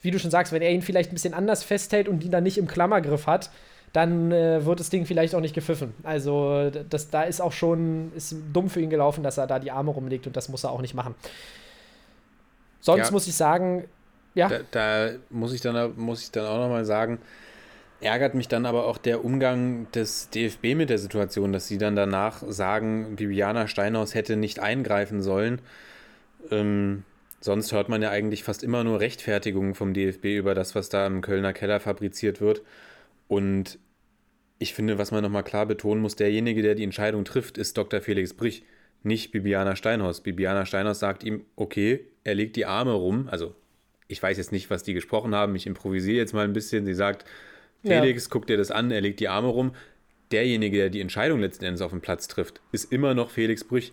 wie 0.02 0.10
du 0.10 0.18
schon 0.18 0.30
sagst, 0.30 0.52
wenn 0.52 0.62
er 0.62 0.70
ihn 0.70 0.82
vielleicht 0.82 1.10
ein 1.10 1.14
bisschen 1.14 1.34
anders 1.34 1.62
festhält 1.62 2.08
und 2.08 2.24
ihn 2.24 2.30
dann 2.30 2.42
nicht 2.42 2.58
im 2.58 2.66
Klammergriff 2.66 3.26
hat, 3.26 3.50
dann 3.92 4.30
äh, 4.30 4.64
wird 4.64 4.80
das 4.80 4.90
Ding 4.90 5.04
vielleicht 5.04 5.34
auch 5.34 5.40
nicht 5.40 5.54
gepfiffen. 5.54 5.94
Also, 6.04 6.70
das, 6.70 7.10
da 7.10 7.22
ist 7.22 7.40
auch 7.40 7.52
schon 7.52 8.12
ist 8.14 8.36
dumm 8.52 8.70
für 8.70 8.80
ihn 8.80 8.90
gelaufen, 8.90 9.22
dass 9.24 9.36
er 9.38 9.46
da 9.46 9.58
die 9.58 9.70
Arme 9.70 9.90
rumlegt 9.90 10.26
und 10.26 10.36
das 10.36 10.48
muss 10.48 10.64
er 10.64 10.70
auch 10.70 10.80
nicht 10.80 10.94
machen. 10.94 11.14
Sonst 12.80 13.06
ja. 13.06 13.12
muss 13.12 13.26
ich 13.26 13.34
sagen, 13.34 13.84
ja. 14.34 14.48
Da, 14.48 14.58
da, 14.70 15.10
muss, 15.28 15.52
ich 15.52 15.60
dann, 15.60 15.92
muss 15.96 16.22
ich 16.22 16.30
dann 16.30 16.46
auch 16.46 16.58
nochmal 16.58 16.84
sagen, 16.84 17.18
ärgert 18.00 18.34
mich 18.34 18.48
dann 18.48 18.64
aber 18.64 18.86
auch 18.86 18.96
der 18.96 19.24
Umgang 19.24 19.90
des 19.92 20.30
DFB 20.30 20.74
mit 20.76 20.88
der 20.88 20.98
Situation, 20.98 21.52
dass 21.52 21.66
sie 21.66 21.78
dann 21.78 21.96
danach 21.96 22.42
sagen, 22.48 23.16
Bibiana 23.16 23.66
Steinhaus 23.66 24.14
hätte 24.14 24.36
nicht 24.36 24.60
eingreifen 24.60 25.20
sollen. 25.20 25.60
Ähm, 26.50 27.04
sonst 27.40 27.72
hört 27.72 27.88
man 27.88 28.02
ja 28.02 28.10
eigentlich 28.10 28.44
fast 28.44 28.62
immer 28.62 28.84
nur 28.84 29.00
Rechtfertigungen 29.00 29.74
vom 29.74 29.94
DFB 29.94 30.26
über 30.36 30.54
das, 30.54 30.74
was 30.74 30.88
da 30.88 31.06
im 31.06 31.20
Kölner 31.22 31.52
Keller 31.52 31.80
fabriziert 31.80 32.40
wird. 32.40 32.62
Und 33.28 33.78
ich 34.58 34.74
finde, 34.74 34.98
was 34.98 35.10
man 35.10 35.22
nochmal 35.22 35.44
klar 35.44 35.66
betonen 35.66 36.02
muss, 36.02 36.16
derjenige, 36.16 36.62
der 36.62 36.74
die 36.74 36.84
Entscheidung 36.84 37.24
trifft, 37.24 37.56
ist 37.58 37.78
Dr. 37.78 38.00
Felix 38.00 38.34
Brich, 38.34 38.64
nicht 39.02 39.32
Bibiana 39.32 39.76
Steinhaus. 39.76 40.20
Bibiana 40.20 40.66
Steinhaus 40.66 40.98
sagt 40.98 41.24
ihm, 41.24 41.44
okay, 41.56 42.04
er 42.24 42.34
legt 42.34 42.56
die 42.56 42.66
Arme 42.66 42.92
rum, 42.92 43.28
also 43.30 43.54
ich 44.08 44.22
weiß 44.22 44.36
jetzt 44.36 44.52
nicht, 44.52 44.68
was 44.70 44.82
die 44.82 44.92
gesprochen 44.92 45.34
haben, 45.34 45.54
ich 45.54 45.66
improvisiere 45.66 46.16
jetzt 46.16 46.34
mal 46.34 46.44
ein 46.44 46.52
bisschen. 46.52 46.84
Sie 46.84 46.94
sagt, 46.94 47.24
Felix, 47.82 48.24
ja. 48.24 48.28
guck 48.30 48.46
dir 48.46 48.56
das 48.56 48.70
an, 48.70 48.90
er 48.90 49.00
legt 49.00 49.20
die 49.20 49.28
Arme 49.28 49.48
rum. 49.48 49.72
Derjenige, 50.32 50.76
der 50.76 50.90
die 50.90 51.00
Entscheidung 51.00 51.40
letzten 51.40 51.64
Endes 51.64 51.80
auf 51.80 51.92
dem 51.92 52.00
Platz 52.00 52.28
trifft, 52.28 52.60
ist 52.72 52.92
immer 52.92 53.14
noch 53.14 53.30
Felix 53.30 53.64
Brüch. 53.64 53.92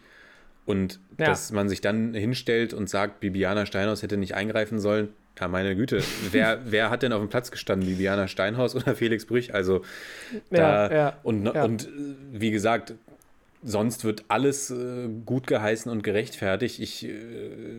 Und 0.67 0.99
ja. 1.17 1.25
dass 1.27 1.51
man 1.51 1.69
sich 1.69 1.81
dann 1.81 2.13
hinstellt 2.13 2.73
und 2.73 2.89
sagt, 2.89 3.21
Bibiana 3.21 3.65
Steinhaus 3.65 4.03
hätte 4.03 4.17
nicht 4.17 4.35
eingreifen 4.35 4.79
sollen, 4.79 5.09
ja, 5.39 5.47
meine 5.47 5.75
Güte. 5.75 6.03
wer, 6.31 6.59
wer 6.65 6.89
hat 6.89 7.03
denn 7.03 7.13
auf 7.13 7.21
dem 7.21 7.29
Platz 7.29 7.51
gestanden? 7.51 7.87
Bibiana 7.87 8.27
Steinhaus 8.27 8.75
oder 8.75 8.95
Felix 8.95 9.25
Brüch? 9.25 9.53
Also, 9.53 9.83
da, 10.51 10.91
ja, 10.91 11.17
und, 11.23 11.47
und 11.47 11.87
wie 12.31 12.51
gesagt, 12.51 12.93
sonst 13.63 14.03
wird 14.03 14.25
alles 14.27 14.69
äh, 14.69 15.07
gut 15.25 15.47
geheißen 15.47 15.91
und 15.91 16.03
gerechtfertigt. 16.03 16.79
Ich 16.79 17.05
äh, 17.07 17.11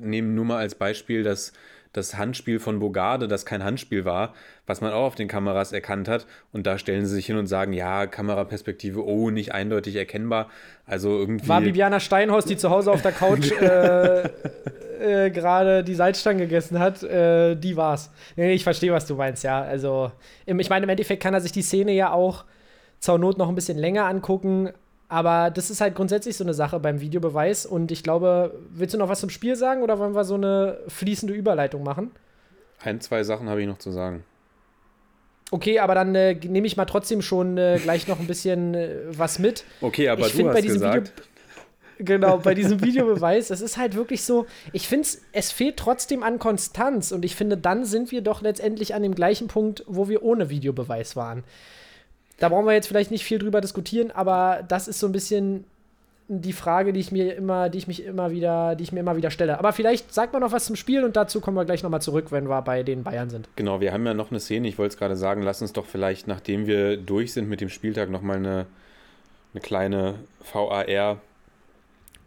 nehme 0.01 0.29
nur 0.29 0.45
mal 0.45 0.59
als 0.59 0.75
Beispiel 0.75 1.23
das, 1.23 1.53
das 1.93 2.17
Handspiel 2.17 2.61
von 2.61 2.79
Bogarde, 2.79 3.29
das 3.29 3.47
kein 3.47 3.65
Handspiel 3.65 4.05
war, 4.05 4.35
was 4.67 4.81
man 4.81 4.93
auch 4.93 5.05
auf 5.05 5.15
den 5.15 5.29
Kameras 5.29 5.73
erkannt 5.73 6.09
hat. 6.09 6.27
Und 6.53 6.67
da 6.67 6.79
stellen 6.79 7.07
sie 7.07 7.15
sich 7.15 7.27
hin 7.27 7.37
und 7.37 7.47
sagen, 7.47 7.73
ja, 7.73 8.07
Kameraperspektive, 8.07 9.05
oh, 9.05 9.31
nicht 9.31 9.53
eindeutig 9.53 9.97
erkennbar. 9.97 10.49
Also 10.87 11.19
irgendwie. 11.19 11.49
War 11.49 11.61
Bibiana 11.61 12.01
Steinhaus, 12.01 12.45
die 12.45 12.57
zu 12.57 12.71
Hause 12.71 12.91
auf 12.91 13.03
der 13.03 13.13
Couch 13.13 13.51
äh, 13.61 14.29
äh, 14.99 15.31
gerade 15.31 15.85
die 15.85 15.95
Salzstangen 15.95 16.41
gegessen 16.41 16.79
hat, 16.79 17.03
äh, 17.03 17.55
die 17.55 17.77
war's. 17.77 18.11
Nee, 18.37 18.53
ich 18.53 18.65
verstehe, 18.65 18.93
was 18.93 19.07
du 19.07 19.15
meinst, 19.15 19.45
ja. 19.45 19.63
Also, 19.63 20.13
ich 20.47 20.71
meine, 20.71 20.85
im 20.85 20.91
Endeffekt 20.91 21.23
kann 21.23 21.35
er 21.35 21.41
sich 21.41 21.53
die 21.53 21.63
Szene 21.63 21.93
ja 21.93 22.13
auch 22.13 22.45
zur 23.01 23.19
Not 23.19 23.39
noch 23.39 23.49
ein 23.49 23.55
bisschen 23.55 23.79
länger 23.79 24.07
angucken. 24.07 24.71
Aber 25.09 25.51
das 25.51 25.71
ist 25.71 25.81
halt 25.81 25.95
grundsätzlich 25.95 26.37
so 26.37 26.45
eine 26.45 26.55
Sache 26.55 26.79
beim 26.81 27.01
Videobeweis. 27.01 27.65
Und 27.65 27.91
ich 27.91 28.03
glaube, 28.03 28.55
willst 28.71 28.95
du 28.95 28.99
noch 28.99 29.09
was 29.09 29.21
zum 29.21 29.31
Spiel 29.31 29.57
sagen 29.57 29.83
oder 29.83 29.99
wollen 29.99 30.15
wir 30.15 30.25
so 30.25 30.35
eine 30.35 30.79
fließende 30.89 31.33
Überleitung 31.35 31.83
machen? 31.83 32.11
Ein, 32.81 33.01
zwei 33.01 33.25
Sachen 33.25 33.49
habe 33.49 33.63
ich 33.63 33.67
noch 33.67 33.79
zu 33.79 33.91
sagen. 33.91 34.25
Okay, 35.51 35.79
aber 35.79 35.95
dann 35.95 36.15
äh, 36.15 36.35
nehme 36.35 36.67
ich 36.67 36.77
mal 36.77 36.85
trotzdem 36.85 37.23
schon 37.23 37.57
äh, 37.57 37.81
gleich 37.83 38.07
noch 38.07 38.21
ein 38.21 38.27
bisschen 38.27 38.75
äh, 38.75 38.97
was 39.09 39.39
mit. 39.39 39.65
Okay, 39.81 40.09
aber 40.11 40.27
ich 40.27 40.37
du 40.37 40.47
hast 40.47 40.55
bei 40.55 40.61
diesem 40.61 40.81
gesagt. 40.81 41.13
Video 41.17 41.25
Genau, 42.01 42.39
bei 42.39 42.55
diesem 42.55 42.81
Videobeweis, 42.81 43.51
es 43.51 43.61
ist 43.61 43.77
halt 43.77 43.97
wirklich 43.97 44.23
so, 44.23 44.47
ich 44.73 44.87
finde, 44.87 45.09
es 45.33 45.51
fehlt 45.51 45.77
trotzdem 45.77 46.23
an 46.23 46.39
Konstanz 46.39 47.11
und 47.11 47.25
ich 47.25 47.35
finde, 47.35 47.57
dann 47.57 47.85
sind 47.85 48.13
wir 48.13 48.21
doch 48.21 48.41
letztendlich 48.41 48.95
an 48.95 49.03
dem 49.03 49.17
gleichen 49.17 49.49
Punkt, 49.49 49.83
wo 49.89 50.09
wir 50.09 50.23
ohne 50.23 50.49
Videobeweis 50.49 51.17
waren. 51.17 51.43
Da 52.39 52.49
brauchen 52.49 52.67
wir 52.67 52.73
jetzt 52.73 52.89
vielleicht 52.89 53.11
nicht 53.11 53.25
viel 53.25 53.39
drüber 53.39 53.61
diskutieren, 53.61 54.11
aber 54.11 54.65
das 54.67 54.89
ist 54.89 55.01
so 55.01 55.07
ein 55.07 55.13
bisschen 55.13 55.65
die 56.29 56.53
Frage, 56.53 56.93
die 56.93 57.01
ich 57.01 57.11
mir 57.11 57.35
immer, 57.35 57.71
die 57.71 57.79
ich 57.79 57.89
mich 57.89 58.05
immer 58.05 58.31
wieder, 58.31 58.77
die 58.77 58.85
ich 58.85 58.93
mir 58.93 59.01
immer 59.01 59.17
wieder 59.17 59.31
stelle. 59.31 59.59
Aber 59.59 59.73
vielleicht 59.73 60.13
sagt 60.13 60.35
man 60.35 60.43
noch 60.43 60.53
was 60.53 60.67
zum 60.67 60.77
Spiel 60.77 61.03
und 61.03 61.17
dazu 61.17 61.41
kommen 61.41 61.57
wir 61.57 61.65
gleich 61.65 61.83
nochmal 61.83 62.03
zurück, 62.03 62.31
wenn 62.31 62.49
wir 62.49 62.61
bei 62.63 62.83
den 62.83 63.03
Bayern 63.03 63.31
sind. 63.31 63.49
Genau, 63.57 63.81
wir 63.81 63.93
haben 63.93 64.05
ja 64.07 64.13
noch 64.13 64.31
eine 64.31 64.39
Szene, 64.39 64.69
ich 64.69 64.79
wollte 64.79 64.93
es 64.93 64.99
gerade 64.99 65.17
sagen, 65.17 65.43
lass 65.43 65.63
uns 65.63 65.73
doch 65.73 65.87
vielleicht, 65.87 66.29
nachdem 66.29 66.67
wir 66.67 66.99
durch 66.99 67.33
sind 67.33 67.49
mit 67.49 67.63
dem 67.63 67.71
Spieltag, 67.71 68.11
nochmal 68.11 68.37
eine, 68.37 68.67
eine 69.55 69.63
kleine 69.63 70.17
VAR 70.53 71.19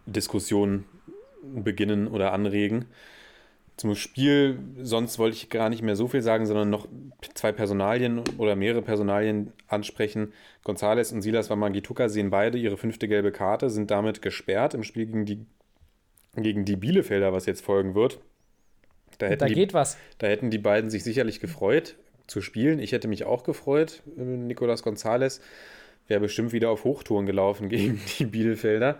Diskussion 0.07 0.85
beginnen 1.43 2.07
oder 2.07 2.33
anregen. 2.33 2.85
Zum 3.81 3.95
Spiel, 3.95 4.59
sonst 4.79 5.17
wollte 5.17 5.37
ich 5.37 5.49
gar 5.49 5.67
nicht 5.67 5.81
mehr 5.81 5.95
so 5.95 6.07
viel 6.07 6.21
sagen, 6.21 6.45
sondern 6.45 6.69
noch 6.69 6.87
zwei 7.33 7.51
Personalien 7.51 8.21
oder 8.37 8.55
mehrere 8.55 8.83
Personalien 8.83 9.53
ansprechen. 9.67 10.33
González 10.63 11.11
und 11.11 11.23
Silas 11.23 11.49
Wamangituka 11.49 12.07
sehen 12.07 12.29
beide 12.29 12.59
ihre 12.59 12.77
fünfte 12.77 13.07
gelbe 13.07 13.31
Karte, 13.31 13.71
sind 13.71 13.89
damit 13.89 14.21
gesperrt 14.21 14.75
im 14.75 14.83
Spiel 14.83 15.07
gegen 15.07 15.25
die, 15.25 15.47
gegen 16.35 16.63
die 16.63 16.75
Bielefelder, 16.75 17.33
was 17.33 17.47
jetzt 17.47 17.65
folgen 17.65 17.95
wird. 17.95 18.19
Da, 19.17 19.35
da 19.35 19.47
geht 19.47 19.71
die, 19.71 19.73
was. 19.73 19.97
Da 20.19 20.27
hätten 20.27 20.51
die 20.51 20.59
beiden 20.59 20.91
sich 20.91 21.03
sicherlich 21.03 21.39
gefreut 21.39 21.95
zu 22.27 22.41
spielen. 22.41 22.77
Ich 22.77 22.91
hätte 22.91 23.07
mich 23.07 23.23
auch 23.23 23.43
gefreut, 23.43 24.03
äh, 24.15 24.21
Nicolas 24.21 24.83
González 24.83 25.41
wäre 26.11 26.19
bestimmt 26.19 26.51
wieder 26.51 26.69
auf 26.69 26.83
Hochtouren 26.83 27.25
gelaufen 27.25 27.69
gegen 27.69 28.01
die 28.19 28.25
Bielefelder. 28.25 28.99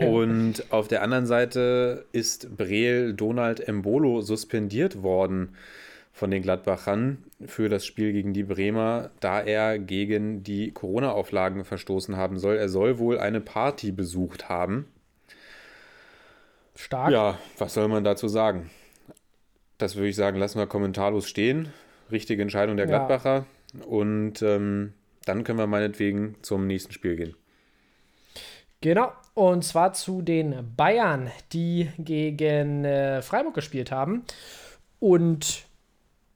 Und 0.00 0.64
auf 0.72 0.88
der 0.88 1.02
anderen 1.02 1.26
Seite 1.26 2.06
ist 2.10 2.56
Breel 2.56 3.14
Donald 3.14 3.60
Embolo 3.68 4.20
suspendiert 4.20 5.04
worden 5.04 5.54
von 6.12 6.32
den 6.32 6.42
Gladbachern 6.42 7.22
für 7.46 7.68
das 7.68 7.86
Spiel 7.86 8.12
gegen 8.12 8.32
die 8.32 8.42
Bremer, 8.42 9.10
da 9.20 9.40
er 9.40 9.78
gegen 9.78 10.42
die 10.42 10.72
Corona-Auflagen 10.72 11.64
verstoßen 11.64 12.16
haben 12.16 12.38
soll. 12.38 12.56
Er 12.56 12.68
soll 12.68 12.98
wohl 12.98 13.20
eine 13.20 13.40
Party 13.40 13.92
besucht 13.92 14.48
haben. 14.48 14.86
Stark. 16.74 17.12
Ja, 17.12 17.38
was 17.58 17.74
soll 17.74 17.86
man 17.86 18.02
dazu 18.02 18.26
sagen? 18.26 18.70
Das 19.78 19.94
würde 19.94 20.08
ich 20.08 20.16
sagen, 20.16 20.36
lassen 20.38 20.58
wir 20.58 20.66
kommentarlos 20.66 21.28
stehen. 21.28 21.68
Richtige 22.10 22.42
Entscheidung 22.42 22.76
der 22.76 22.86
Gladbacher. 22.86 23.46
Ja. 23.78 23.84
Und 23.84 24.42
ähm, 24.42 24.94
dann 25.26 25.44
können 25.44 25.58
wir 25.58 25.66
meinetwegen 25.66 26.36
zum 26.40 26.66
nächsten 26.66 26.92
Spiel 26.92 27.16
gehen. 27.16 27.36
Genau, 28.80 29.12
und 29.34 29.64
zwar 29.64 29.92
zu 29.92 30.22
den 30.22 30.74
Bayern, 30.76 31.30
die 31.52 31.90
gegen 31.98 32.84
äh, 32.84 33.20
Freiburg 33.22 33.54
gespielt 33.54 33.90
haben 33.90 34.24
und 35.00 35.66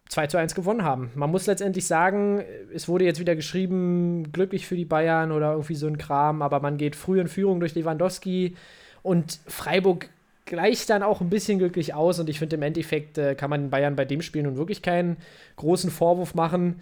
2 0.09 0.26
zu 0.26 0.38
1 0.38 0.55
gewonnen 0.55 0.82
haben. 0.82 1.11
Man 1.14 1.30
muss 1.30 1.47
letztendlich 1.47 1.86
sagen, 1.86 2.43
es 2.74 2.88
wurde 2.88 3.05
jetzt 3.05 3.20
wieder 3.20 3.36
geschrieben, 3.36 4.32
glücklich 4.32 4.66
für 4.66 4.76
die 4.76 4.84
Bayern 4.84 5.30
oder 5.30 5.53
irgendwie 5.53 5.76
so 5.76 5.86
ein 5.86 5.99
Kram, 5.99 6.43
aber 6.43 6.61
man 6.61 6.76
geht 6.76 6.97
früh 6.97 7.20
in 7.20 7.28
Führung 7.28 7.61
durch 7.61 7.74
Lewandowski 7.74 8.57
und 9.03 9.38
Freiburg 9.47 10.11
gleicht 10.47 10.91
dann 10.91 11.05
auch 11.05 11.20
ein 11.20 11.30
bisschen 11.30 11.61
glücklich 11.61 11.95
aus 11.95 12.18
und 12.18 12.28
ich 12.28 12.41
finde 12.41 12.57
im 12.57 12.62
Endeffekt 12.62 13.18
äh, 13.18 13.36
kann 13.36 13.51
man 13.51 13.62
den 13.62 13.70
Bayern 13.70 13.95
bei 13.95 14.05
dem 14.05 14.20
Spiel 14.22 14.43
nun 14.43 14.57
wirklich 14.57 14.82
keinen 14.82 15.16
großen 15.55 15.91
Vorwurf 15.91 16.34
machen, 16.34 16.80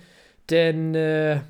denn 0.49 0.95
äh, 0.95 1.41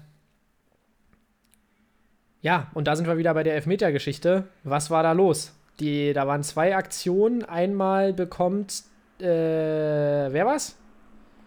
ja, 2.41 2.69
und 2.75 2.87
da 2.87 2.95
sind 2.95 3.07
wir 3.07 3.19
wieder 3.19 3.35
bei 3.35 3.43
der 3.43 3.55
Elfmeter-Geschichte. 3.55 4.45
Was 4.63 4.91
war 4.91 5.03
da 5.03 5.13
los? 5.13 5.53
Die, 5.81 6.13
da 6.13 6.27
waren 6.27 6.43
zwei 6.43 6.77
Aktionen. 6.77 7.45
Einmal 7.45 8.13
bekommt, 8.13 8.85
äh, 9.21 9.25
wer 9.25 10.47
was? 10.47 10.77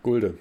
Gulde. 0.03 0.35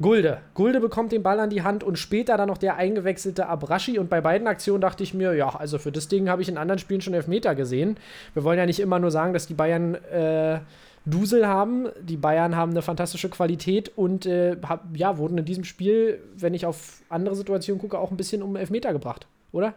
Gulde. 0.00 0.38
Gulde 0.54 0.80
bekommt 0.80 1.12
den 1.12 1.22
Ball 1.22 1.38
an 1.38 1.50
die 1.50 1.62
Hand 1.62 1.84
und 1.84 1.98
später 1.98 2.36
dann 2.36 2.48
noch 2.48 2.58
der 2.58 2.76
eingewechselte 2.76 3.46
Abraschi. 3.46 3.98
Und 3.98 4.08
bei 4.08 4.20
beiden 4.20 4.46
Aktionen 4.46 4.80
dachte 4.80 5.02
ich 5.02 5.12
mir, 5.12 5.34
ja, 5.34 5.50
also 5.50 5.78
für 5.78 5.92
das 5.92 6.08
Ding 6.08 6.28
habe 6.28 6.42
ich 6.42 6.48
in 6.48 6.56
anderen 6.56 6.78
Spielen 6.78 7.02
schon 7.02 7.14
Elfmeter 7.14 7.54
gesehen. 7.54 7.98
Wir 8.32 8.44
wollen 8.44 8.58
ja 8.58 8.66
nicht 8.66 8.80
immer 8.80 8.98
nur 8.98 9.10
sagen, 9.10 9.34
dass 9.34 9.46
die 9.46 9.54
Bayern 9.54 9.94
äh, 9.94 10.60
Dusel 11.04 11.46
haben. 11.46 11.88
Die 12.00 12.16
Bayern 12.16 12.56
haben 12.56 12.72
eine 12.72 12.82
fantastische 12.82 13.28
Qualität 13.28 13.92
und 13.96 14.24
äh, 14.24 14.56
hab, 14.66 14.86
ja, 14.96 15.18
wurden 15.18 15.38
in 15.38 15.44
diesem 15.44 15.64
Spiel, 15.64 16.20
wenn 16.36 16.54
ich 16.54 16.64
auf 16.64 17.02
andere 17.10 17.36
Situationen 17.36 17.80
gucke, 17.80 17.98
auch 17.98 18.10
ein 18.10 18.16
bisschen 18.16 18.42
um 18.42 18.56
Elfmeter 18.56 18.92
gebracht 18.94 19.26
oder? 19.52 19.74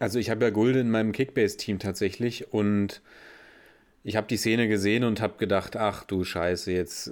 Also 0.00 0.18
ich 0.18 0.30
habe 0.30 0.44
ja 0.44 0.50
Gulde 0.50 0.80
in 0.80 0.90
meinem 0.90 1.12
Kickbase-Team 1.12 1.78
tatsächlich 1.78 2.52
und 2.52 3.00
ich 4.04 4.16
habe 4.16 4.26
die 4.26 4.36
Szene 4.36 4.68
gesehen 4.68 5.04
und 5.04 5.20
habe 5.20 5.34
gedacht, 5.38 5.76
ach 5.76 6.04
du 6.04 6.24
Scheiße, 6.24 6.72
jetzt. 6.72 7.10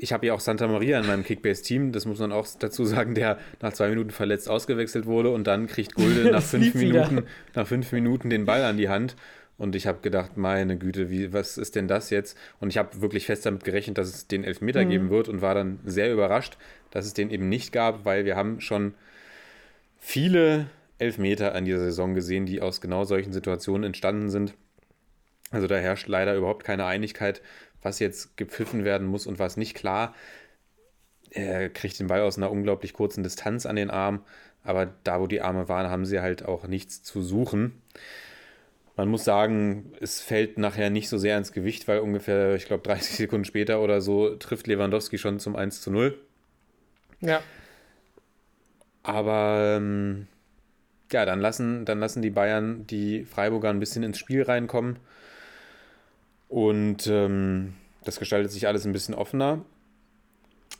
Ich 0.00 0.12
habe 0.12 0.26
ja 0.26 0.32
auch 0.34 0.38
Santa 0.40 0.68
Maria 0.68 1.00
in 1.00 1.06
meinem 1.06 1.24
Kickbase-Team, 1.24 1.90
das 1.90 2.06
muss 2.06 2.20
man 2.20 2.30
auch 2.30 2.46
dazu 2.60 2.84
sagen, 2.84 3.14
der 3.16 3.38
nach 3.60 3.72
zwei 3.72 3.88
Minuten 3.88 4.10
verletzt 4.10 4.48
ausgewechselt 4.48 5.06
wurde 5.06 5.30
und 5.30 5.46
dann 5.48 5.66
kriegt 5.66 5.94
Gulde 5.94 6.30
nach 6.30 6.42
fünf 6.42 6.74
Minuten, 6.74 7.24
nach 7.54 7.66
fünf 7.66 7.90
Minuten 7.90 8.30
den 8.30 8.44
Ball 8.44 8.62
an 8.62 8.76
die 8.76 8.88
Hand 8.88 9.16
Und 9.56 9.74
ich 9.74 9.88
habe 9.88 9.98
gedacht, 10.00 10.36
meine 10.36 10.78
Güte, 10.78 11.10
wie, 11.10 11.32
was 11.32 11.58
ist 11.58 11.74
denn 11.74 11.88
das 11.88 12.10
jetzt? 12.10 12.38
Und 12.60 12.68
ich 12.68 12.78
habe 12.78 13.00
wirklich 13.00 13.26
fest 13.26 13.44
damit 13.44 13.64
gerechnet, 13.64 13.98
dass 13.98 14.06
es 14.08 14.28
den 14.28 14.44
Elfmeter 14.44 14.84
Mhm. 14.84 14.90
geben 14.90 15.10
wird 15.10 15.28
und 15.28 15.42
war 15.42 15.54
dann 15.56 15.80
sehr 15.84 16.12
überrascht, 16.12 16.56
dass 16.92 17.04
es 17.04 17.12
den 17.12 17.30
eben 17.30 17.48
nicht 17.48 17.72
gab, 17.72 18.04
weil 18.04 18.24
wir 18.24 18.36
haben 18.36 18.60
schon 18.60 18.94
viele 19.98 20.66
Elfmeter 20.98 21.54
an 21.54 21.64
dieser 21.64 21.80
Saison 21.80 22.14
gesehen, 22.14 22.46
die 22.46 22.60
aus 22.60 22.80
genau 22.80 23.04
solchen 23.04 23.32
Situationen 23.32 23.84
entstanden 23.84 24.30
sind. 24.30 24.54
Also 25.50 25.66
da 25.66 25.76
herrscht 25.76 26.08
leider 26.08 26.34
überhaupt 26.34 26.64
keine 26.64 26.84
Einigkeit, 26.84 27.40
was 27.82 28.00
jetzt 28.00 28.36
gepfiffen 28.36 28.84
werden 28.84 29.06
muss 29.06 29.26
und 29.26 29.38
was 29.38 29.56
nicht. 29.56 29.74
Klar, 29.74 30.14
er 31.30 31.68
kriegt 31.68 31.98
den 31.98 32.08
Ball 32.08 32.22
aus 32.22 32.36
einer 32.36 32.50
unglaublich 32.50 32.92
kurzen 32.92 33.22
Distanz 33.22 33.66
an 33.66 33.76
den 33.76 33.90
Arm, 33.90 34.24
aber 34.64 34.86
da, 35.04 35.20
wo 35.20 35.26
die 35.26 35.40
Arme 35.40 35.68
waren, 35.68 35.90
haben 35.90 36.04
sie 36.04 36.20
halt 36.20 36.44
auch 36.44 36.66
nichts 36.66 37.02
zu 37.02 37.22
suchen. 37.22 37.80
Man 38.96 39.08
muss 39.08 39.24
sagen, 39.24 39.92
es 40.00 40.20
fällt 40.20 40.58
nachher 40.58 40.90
nicht 40.90 41.08
so 41.08 41.18
sehr 41.18 41.38
ins 41.38 41.52
Gewicht, 41.52 41.86
weil 41.86 42.00
ungefähr, 42.00 42.56
ich 42.56 42.66
glaube, 42.66 42.82
30 42.82 43.16
Sekunden 43.16 43.44
später 43.44 43.80
oder 43.80 44.00
so 44.00 44.34
trifft 44.34 44.66
Lewandowski 44.66 45.18
schon 45.18 45.38
zum 45.38 45.54
1 45.54 45.80
zu 45.80 45.92
0. 45.92 46.18
Ja. 47.20 47.40
Aber 49.04 49.76
ähm, 49.76 50.26
ja, 51.12 51.24
dann 51.24 51.40
lassen, 51.40 51.84
dann 51.84 52.00
lassen 52.00 52.22
die 52.22 52.30
Bayern 52.30 52.86
die 52.86 53.24
Freiburger 53.24 53.70
ein 53.70 53.80
bisschen 53.80 54.02
ins 54.02 54.18
Spiel 54.18 54.42
reinkommen. 54.42 54.96
Und 56.48 57.06
ähm, 57.06 57.74
das 58.04 58.18
gestaltet 58.18 58.52
sich 58.52 58.66
alles 58.66 58.86
ein 58.86 58.92
bisschen 58.92 59.14
offener. 59.14 59.64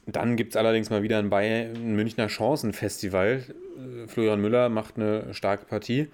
Dann 0.06 0.36
gibt 0.36 0.52
es 0.52 0.56
allerdings 0.56 0.88
mal 0.90 1.02
wieder 1.02 1.18
ein, 1.18 1.28
Bayern, 1.28 1.74
ein 1.74 1.94
Münchner 1.94 2.28
Chancenfestival. 2.28 3.44
Äh, 3.44 4.08
Florian 4.08 4.40
Müller 4.40 4.68
macht 4.68 4.96
eine 4.96 5.34
starke 5.34 5.66
Partie. 5.66 6.08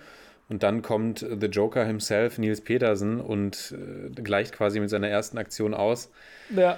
Und 0.49 0.63
dann 0.63 0.83
kommt 0.83 1.21
The 1.21 1.47
Joker 1.47 1.87
himself, 1.87 2.39
Nils 2.39 2.61
Petersen, 2.61 3.21
und 3.21 3.75
äh, 3.75 4.21
gleicht 4.21 4.53
quasi 4.53 4.79
mit 4.79 4.91
seiner 4.91 5.09
ersten 5.09 5.39
Aktion 5.39 5.73
aus. 5.73 6.11
Ja. 6.55 6.77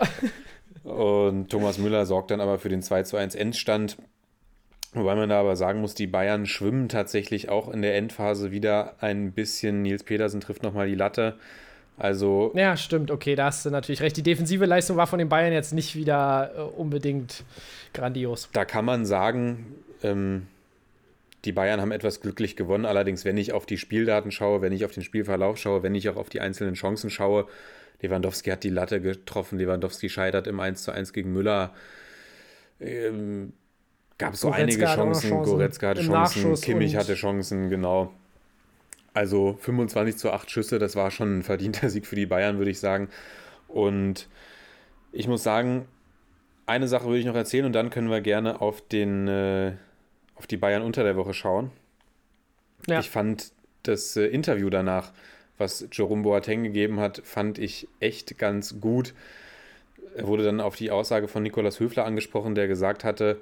Und 0.84 1.50
Thomas 1.50 1.78
Müller 1.78 2.06
sorgt 2.06 2.30
dann 2.30 2.40
aber 2.40 2.58
für 2.58 2.68
den 2.68 2.82
2 2.82 3.02
zu 3.02 3.16
1 3.16 3.34
Endstand. 3.34 3.96
Wobei 4.96 5.14
man 5.14 5.28
da 5.28 5.40
aber 5.40 5.56
sagen 5.56 5.82
muss, 5.82 5.94
die 5.94 6.06
Bayern 6.06 6.46
schwimmen 6.46 6.88
tatsächlich 6.88 7.50
auch 7.50 7.68
in 7.68 7.82
der 7.82 7.96
Endphase 7.96 8.50
wieder 8.50 8.94
ein 9.00 9.32
bisschen. 9.32 9.82
Nils 9.82 10.04
Petersen 10.04 10.40
trifft 10.40 10.62
nochmal 10.62 10.88
die 10.88 10.94
Latte. 10.94 11.34
Also 11.98 12.52
Ja, 12.54 12.76
stimmt, 12.76 13.10
okay, 13.10 13.34
da 13.34 13.46
hast 13.46 13.66
du 13.66 13.70
natürlich 13.70 14.00
recht. 14.00 14.16
Die 14.16 14.22
defensive 14.22 14.64
Leistung 14.64 14.96
war 14.96 15.06
von 15.06 15.18
den 15.18 15.28
Bayern 15.28 15.52
jetzt 15.52 15.74
nicht 15.74 15.94
wieder 15.94 16.52
äh, 16.56 16.60
unbedingt 16.60 17.44
grandios. 17.92 18.48
da 18.52 18.64
kann 18.64 18.84
man 18.84 19.04
sagen, 19.04 19.66
ähm, 20.02 20.46
die 21.44 21.52
Bayern 21.52 21.80
haben 21.80 21.92
etwas 21.92 22.22
glücklich 22.22 22.56
gewonnen. 22.56 22.86
Allerdings, 22.86 23.24
wenn 23.24 23.36
ich 23.36 23.52
auf 23.52 23.66
die 23.66 23.78
Spieldaten 23.78 24.30
schaue, 24.30 24.62
wenn 24.62 24.72
ich 24.72 24.84
auf 24.84 24.92
den 24.92 25.02
Spielverlauf 25.02 25.58
schaue, 25.58 25.82
wenn 25.82 25.94
ich 25.94 26.08
auch 26.08 26.16
auf 26.16 26.28
die 26.28 26.40
einzelnen 26.40 26.74
Chancen 26.74 27.10
schaue, 27.10 27.46
Lewandowski 28.02 28.50
hat 28.50 28.64
die 28.64 28.70
Latte 28.70 29.00
getroffen, 29.00 29.58
Lewandowski 29.58 30.08
scheitert 30.08 30.46
im 30.46 30.58
1 30.58 30.82
zu 30.82 30.90
1 30.90 31.12
gegen 31.12 31.32
Müller. 31.32 31.72
Ähm, 32.80 33.52
gab 34.18 34.34
es 34.34 34.40
so 34.40 34.50
einige 34.50 34.84
Chancen, 34.84 35.30
Chancen 35.30 35.52
Goretzka 35.52 35.88
hatte 35.88 36.00
im 36.00 36.06
Chancen, 36.06 36.42
Nachschuss 36.42 36.60
Kimmich 36.62 36.96
hatte 36.96 37.14
Chancen, 37.14 37.70
genau. 37.70 38.12
Also 39.14 39.56
25 39.60 40.16
zu 40.16 40.30
8 40.30 40.50
Schüsse, 40.50 40.78
das 40.78 40.94
war 40.96 41.10
schon 41.10 41.38
ein 41.38 41.42
verdienter 41.42 41.88
Sieg 41.90 42.06
für 42.06 42.16
die 42.16 42.26
Bayern, 42.26 42.58
würde 42.58 42.70
ich 42.70 42.80
sagen. 42.80 43.08
Und 43.68 44.28
ich 45.12 45.26
muss 45.28 45.42
sagen, 45.42 45.86
eine 46.66 46.88
Sache 46.88 47.06
würde 47.06 47.18
ich 47.18 47.26
noch 47.26 47.34
erzählen 47.34 47.64
und 47.64 47.72
dann 47.72 47.90
können 47.90 48.10
wir 48.10 48.20
gerne 48.20 48.60
auf, 48.60 48.80
den, 48.80 49.28
äh, 49.28 49.72
auf 50.34 50.46
die 50.46 50.56
Bayern 50.56 50.82
unter 50.82 51.02
der 51.04 51.16
Woche 51.16 51.32
schauen. 51.32 51.70
Ja. 52.86 53.00
Ich 53.00 53.08
fand 53.08 53.52
das 53.84 54.16
äh, 54.16 54.26
Interview 54.26 54.68
danach, 54.68 55.12
was 55.58 55.86
Jerome 55.92 56.22
Boateng 56.22 56.64
gegeben 56.64 57.00
hat, 57.00 57.22
fand 57.24 57.58
ich 57.58 57.88
echt 58.00 58.36
ganz 58.38 58.80
gut. 58.80 59.14
Er 60.14 60.26
wurde 60.26 60.44
dann 60.44 60.60
auf 60.60 60.76
die 60.76 60.90
Aussage 60.90 61.28
von 61.28 61.42
Nikolaus 61.42 61.80
Höfler 61.80 62.04
angesprochen, 62.04 62.54
der 62.54 62.68
gesagt 62.68 63.04
hatte, 63.04 63.38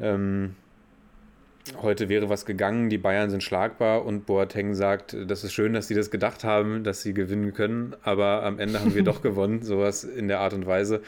ähm, 0.00 0.54
heute 1.80 2.08
wäre 2.08 2.28
was 2.28 2.46
gegangen, 2.46 2.90
die 2.90 2.98
Bayern 2.98 3.30
sind 3.30 3.42
schlagbar 3.42 4.04
und 4.04 4.26
Boateng 4.26 4.74
sagt, 4.74 5.16
das 5.26 5.44
ist 5.44 5.52
schön, 5.52 5.72
dass 5.72 5.88
sie 5.88 5.94
das 5.94 6.10
gedacht 6.10 6.44
haben, 6.44 6.84
dass 6.84 7.02
sie 7.02 7.14
gewinnen 7.14 7.54
können, 7.54 7.96
aber 8.02 8.42
am 8.44 8.58
Ende 8.58 8.80
haben 8.80 8.94
wir 8.94 9.02
doch 9.04 9.22
gewonnen, 9.22 9.62
sowas 9.62 10.04
in 10.04 10.28
der 10.28 10.40
Art 10.40 10.52
und 10.52 10.66
Weise. 10.66 11.02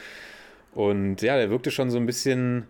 Und 0.73 1.21
ja, 1.21 1.37
der 1.37 1.49
wirkte 1.49 1.71
schon 1.71 1.89
so 1.89 1.97
ein 1.97 2.05
bisschen, 2.05 2.65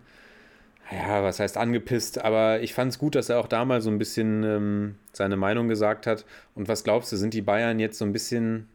ja, 0.90 1.22
was 1.22 1.40
heißt 1.40 1.56
angepisst, 1.56 2.22
aber 2.24 2.60
ich 2.60 2.74
fand 2.74 2.92
es 2.92 2.98
gut, 2.98 3.14
dass 3.14 3.28
er 3.28 3.38
auch 3.38 3.48
da 3.48 3.64
mal 3.64 3.80
so 3.80 3.90
ein 3.90 3.98
bisschen 3.98 4.42
ähm, 4.44 4.94
seine 5.12 5.36
Meinung 5.36 5.68
gesagt 5.68 6.06
hat. 6.06 6.24
Und 6.54 6.68
was 6.68 6.84
glaubst 6.84 7.12
du, 7.12 7.16
sind 7.16 7.34
die 7.34 7.42
Bayern 7.42 7.78
jetzt 7.78 7.98
so 7.98 8.04
ein 8.04 8.12
bisschen 8.12 8.68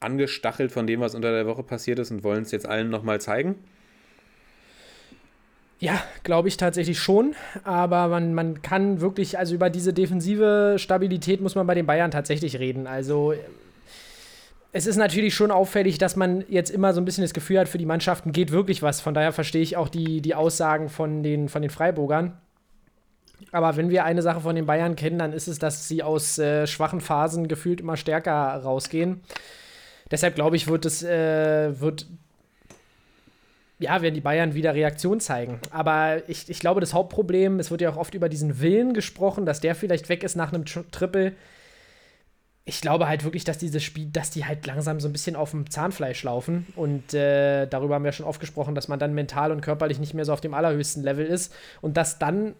angestachelt 0.00 0.72
von 0.72 0.86
dem, 0.86 1.00
was 1.00 1.14
unter 1.14 1.30
der 1.32 1.46
Woche 1.46 1.62
passiert 1.62 1.98
ist 1.98 2.10
und 2.10 2.24
wollen 2.24 2.42
es 2.42 2.52
jetzt 2.52 2.66
allen 2.66 2.88
nochmal 2.88 3.20
zeigen? 3.20 3.56
Ja, 5.80 6.02
glaube 6.24 6.48
ich 6.48 6.58
tatsächlich 6.58 6.98
schon. 6.98 7.34
Aber 7.64 8.08
man, 8.08 8.34
man 8.34 8.60
kann 8.60 9.00
wirklich, 9.00 9.38
also 9.38 9.54
über 9.54 9.70
diese 9.70 9.94
defensive 9.94 10.76
Stabilität 10.78 11.40
muss 11.40 11.54
man 11.54 11.66
bei 11.66 11.74
den 11.74 11.86
Bayern 11.86 12.10
tatsächlich 12.10 12.58
reden. 12.58 12.86
Also 12.86 13.32
es 14.72 14.86
ist 14.86 14.96
natürlich 14.96 15.34
schon 15.34 15.50
auffällig, 15.50 15.96
dass 15.96 16.16
man 16.16 16.44
jetzt 16.48 16.70
immer 16.70 16.92
so 16.92 17.00
ein 17.00 17.06
bisschen 17.06 17.24
das 17.24 17.32
Gefühl 17.32 17.58
hat, 17.58 17.68
für 17.68 17.78
die 17.78 17.86
Mannschaften 17.86 18.32
geht 18.32 18.52
wirklich 18.52 18.82
was. 18.82 19.00
Von 19.00 19.14
daher 19.14 19.32
verstehe 19.32 19.62
ich 19.62 19.78
auch 19.78 19.88
die, 19.88 20.20
die 20.20 20.34
Aussagen 20.34 20.90
von 20.90 21.22
den, 21.22 21.48
von 21.48 21.62
den 21.62 21.70
Freiburgern. 21.70 22.36
Aber 23.50 23.76
wenn 23.78 23.88
wir 23.88 24.04
eine 24.04 24.20
Sache 24.20 24.42
von 24.42 24.54
den 24.54 24.66
Bayern 24.66 24.96
kennen, 24.96 25.18
dann 25.18 25.32
ist 25.32 25.48
es, 25.48 25.58
dass 25.58 25.88
sie 25.88 26.02
aus 26.02 26.38
äh, 26.38 26.66
schwachen 26.66 27.00
Phasen 27.00 27.48
gefühlt 27.48 27.80
immer 27.80 27.96
stärker 27.96 28.34
rausgehen. 28.62 29.22
Deshalb 30.10 30.34
glaube 30.34 30.56
ich, 30.56 30.68
wird 30.68 30.84
es, 30.84 31.02
äh, 31.02 31.80
wird 31.80 32.06
ja, 33.80 34.02
werden 34.02 34.14
die 34.14 34.20
Bayern 34.20 34.54
wieder 34.54 34.74
Reaktion 34.74 35.20
zeigen. 35.20 35.58
Aber 35.70 36.28
ich, 36.28 36.48
ich 36.50 36.60
glaube, 36.60 36.80
das 36.80 36.92
Hauptproblem, 36.92 37.58
es 37.58 37.70
wird 37.70 37.80
ja 37.80 37.90
auch 37.90 37.96
oft 37.96 38.14
über 38.14 38.28
diesen 38.28 38.60
Willen 38.60 38.92
gesprochen, 38.92 39.46
dass 39.46 39.60
der 39.60 39.74
vielleicht 39.74 40.08
weg 40.10 40.22
ist 40.22 40.36
nach 40.36 40.52
einem 40.52 40.64
Tr- 40.64 40.88
Triple. 40.90 41.32
Ich 42.66 42.82
glaube 42.82 43.08
halt 43.08 43.24
wirklich, 43.24 43.44
dass 43.44 43.56
dieses 43.56 43.82
Spiel, 43.82 44.08
dass 44.12 44.30
die 44.30 44.44
halt 44.44 44.66
langsam 44.66 45.00
so 45.00 45.08
ein 45.08 45.12
bisschen 45.12 45.34
auf 45.34 45.52
dem 45.52 45.70
Zahnfleisch 45.70 46.22
laufen. 46.22 46.66
Und 46.76 47.14
äh, 47.14 47.66
darüber 47.66 47.94
haben 47.94 48.04
wir 48.04 48.12
schon 48.12 48.26
oft 48.26 48.38
gesprochen, 48.38 48.74
dass 48.74 48.88
man 48.88 48.98
dann 48.98 49.14
mental 49.14 49.50
und 49.50 49.62
körperlich 49.62 49.98
nicht 49.98 50.12
mehr 50.12 50.26
so 50.26 50.34
auf 50.34 50.42
dem 50.42 50.52
allerhöchsten 50.52 51.02
Level 51.02 51.24
ist. 51.24 51.54
Und 51.80 51.96
dass 51.96 52.18
dann 52.18 52.54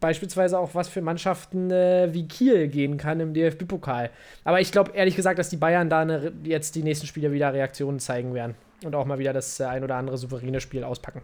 beispielsweise 0.00 0.58
auch 0.58 0.74
was 0.74 0.88
für 0.88 1.02
Mannschaften 1.02 1.70
äh, 1.70 2.08
wie 2.12 2.26
Kiel 2.26 2.68
gehen 2.68 2.96
kann 2.96 3.20
im 3.20 3.34
DFB-Pokal. 3.34 4.10
Aber 4.44 4.62
ich 4.62 4.72
glaube 4.72 4.92
ehrlich 4.94 5.14
gesagt, 5.14 5.38
dass 5.38 5.50
die 5.50 5.56
Bayern 5.58 5.90
da 5.90 6.00
eine, 6.00 6.32
jetzt 6.44 6.74
die 6.74 6.82
nächsten 6.82 7.06
Spiele 7.06 7.32
wieder 7.32 7.52
Reaktionen 7.52 8.00
zeigen 8.00 8.32
werden 8.32 8.54
und 8.84 8.94
auch 8.94 9.04
mal 9.04 9.18
wieder 9.18 9.32
das 9.32 9.58
äh, 9.60 9.64
ein 9.64 9.84
oder 9.84 9.96
andere 9.96 10.18
souveräne 10.18 10.60
Spiel 10.60 10.84
auspacken. 10.84 11.22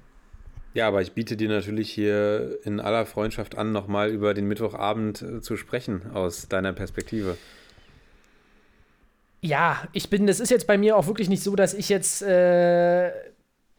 Ja, 0.75 0.89
aber 0.89 1.03
ich 1.03 1.13
biete 1.13 1.37
dir 1.37 1.49
natürlich 1.49 1.91
hier 1.91 2.59
in 2.65 2.81
aller 2.81 3.07
Freundschaft 3.07 3.57
an, 3.57 3.71
nochmal 3.71 4.11
über 4.11 4.35
den 4.35 4.49
Mittwochabend 4.49 5.23
äh, 5.23 5.41
zu 5.41 5.57
sprechen, 5.57 6.11
aus 6.13 6.49
deiner 6.49 6.73
Perspektive. 6.73 7.37
Ja, 9.41 9.87
ich 9.93 10.11
bin, 10.11 10.27
das 10.27 10.41
ist 10.41 10.51
jetzt 10.51 10.67
bei 10.67 10.77
mir 10.77 10.97
auch 10.97 11.07
wirklich 11.07 11.29
nicht 11.29 11.43
so, 11.43 11.55
dass 11.55 11.75
ich 11.75 11.89
jetzt, 11.89 12.23
äh, 12.23 13.11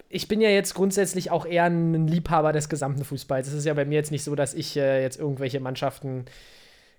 ich 0.08 0.28
bin 0.30 0.40
ja 0.40 0.50
jetzt 0.50 0.74
grundsätzlich 0.74 1.32
auch 1.32 1.46
eher 1.46 1.66
ein 1.66 2.08
Liebhaber 2.08 2.54
des 2.54 2.70
gesamten 2.70 3.04
Fußballs. 3.04 3.48
Es 3.48 3.54
ist 3.54 3.66
ja 3.66 3.74
bei 3.74 3.84
mir 3.84 3.96
jetzt 3.96 4.12
nicht 4.12 4.24
so, 4.24 4.36
dass 4.36 4.54
ich 4.54 4.78
äh, 4.78 5.02
jetzt 5.02 5.20
irgendwelche 5.20 5.60
Mannschaften 5.60 6.26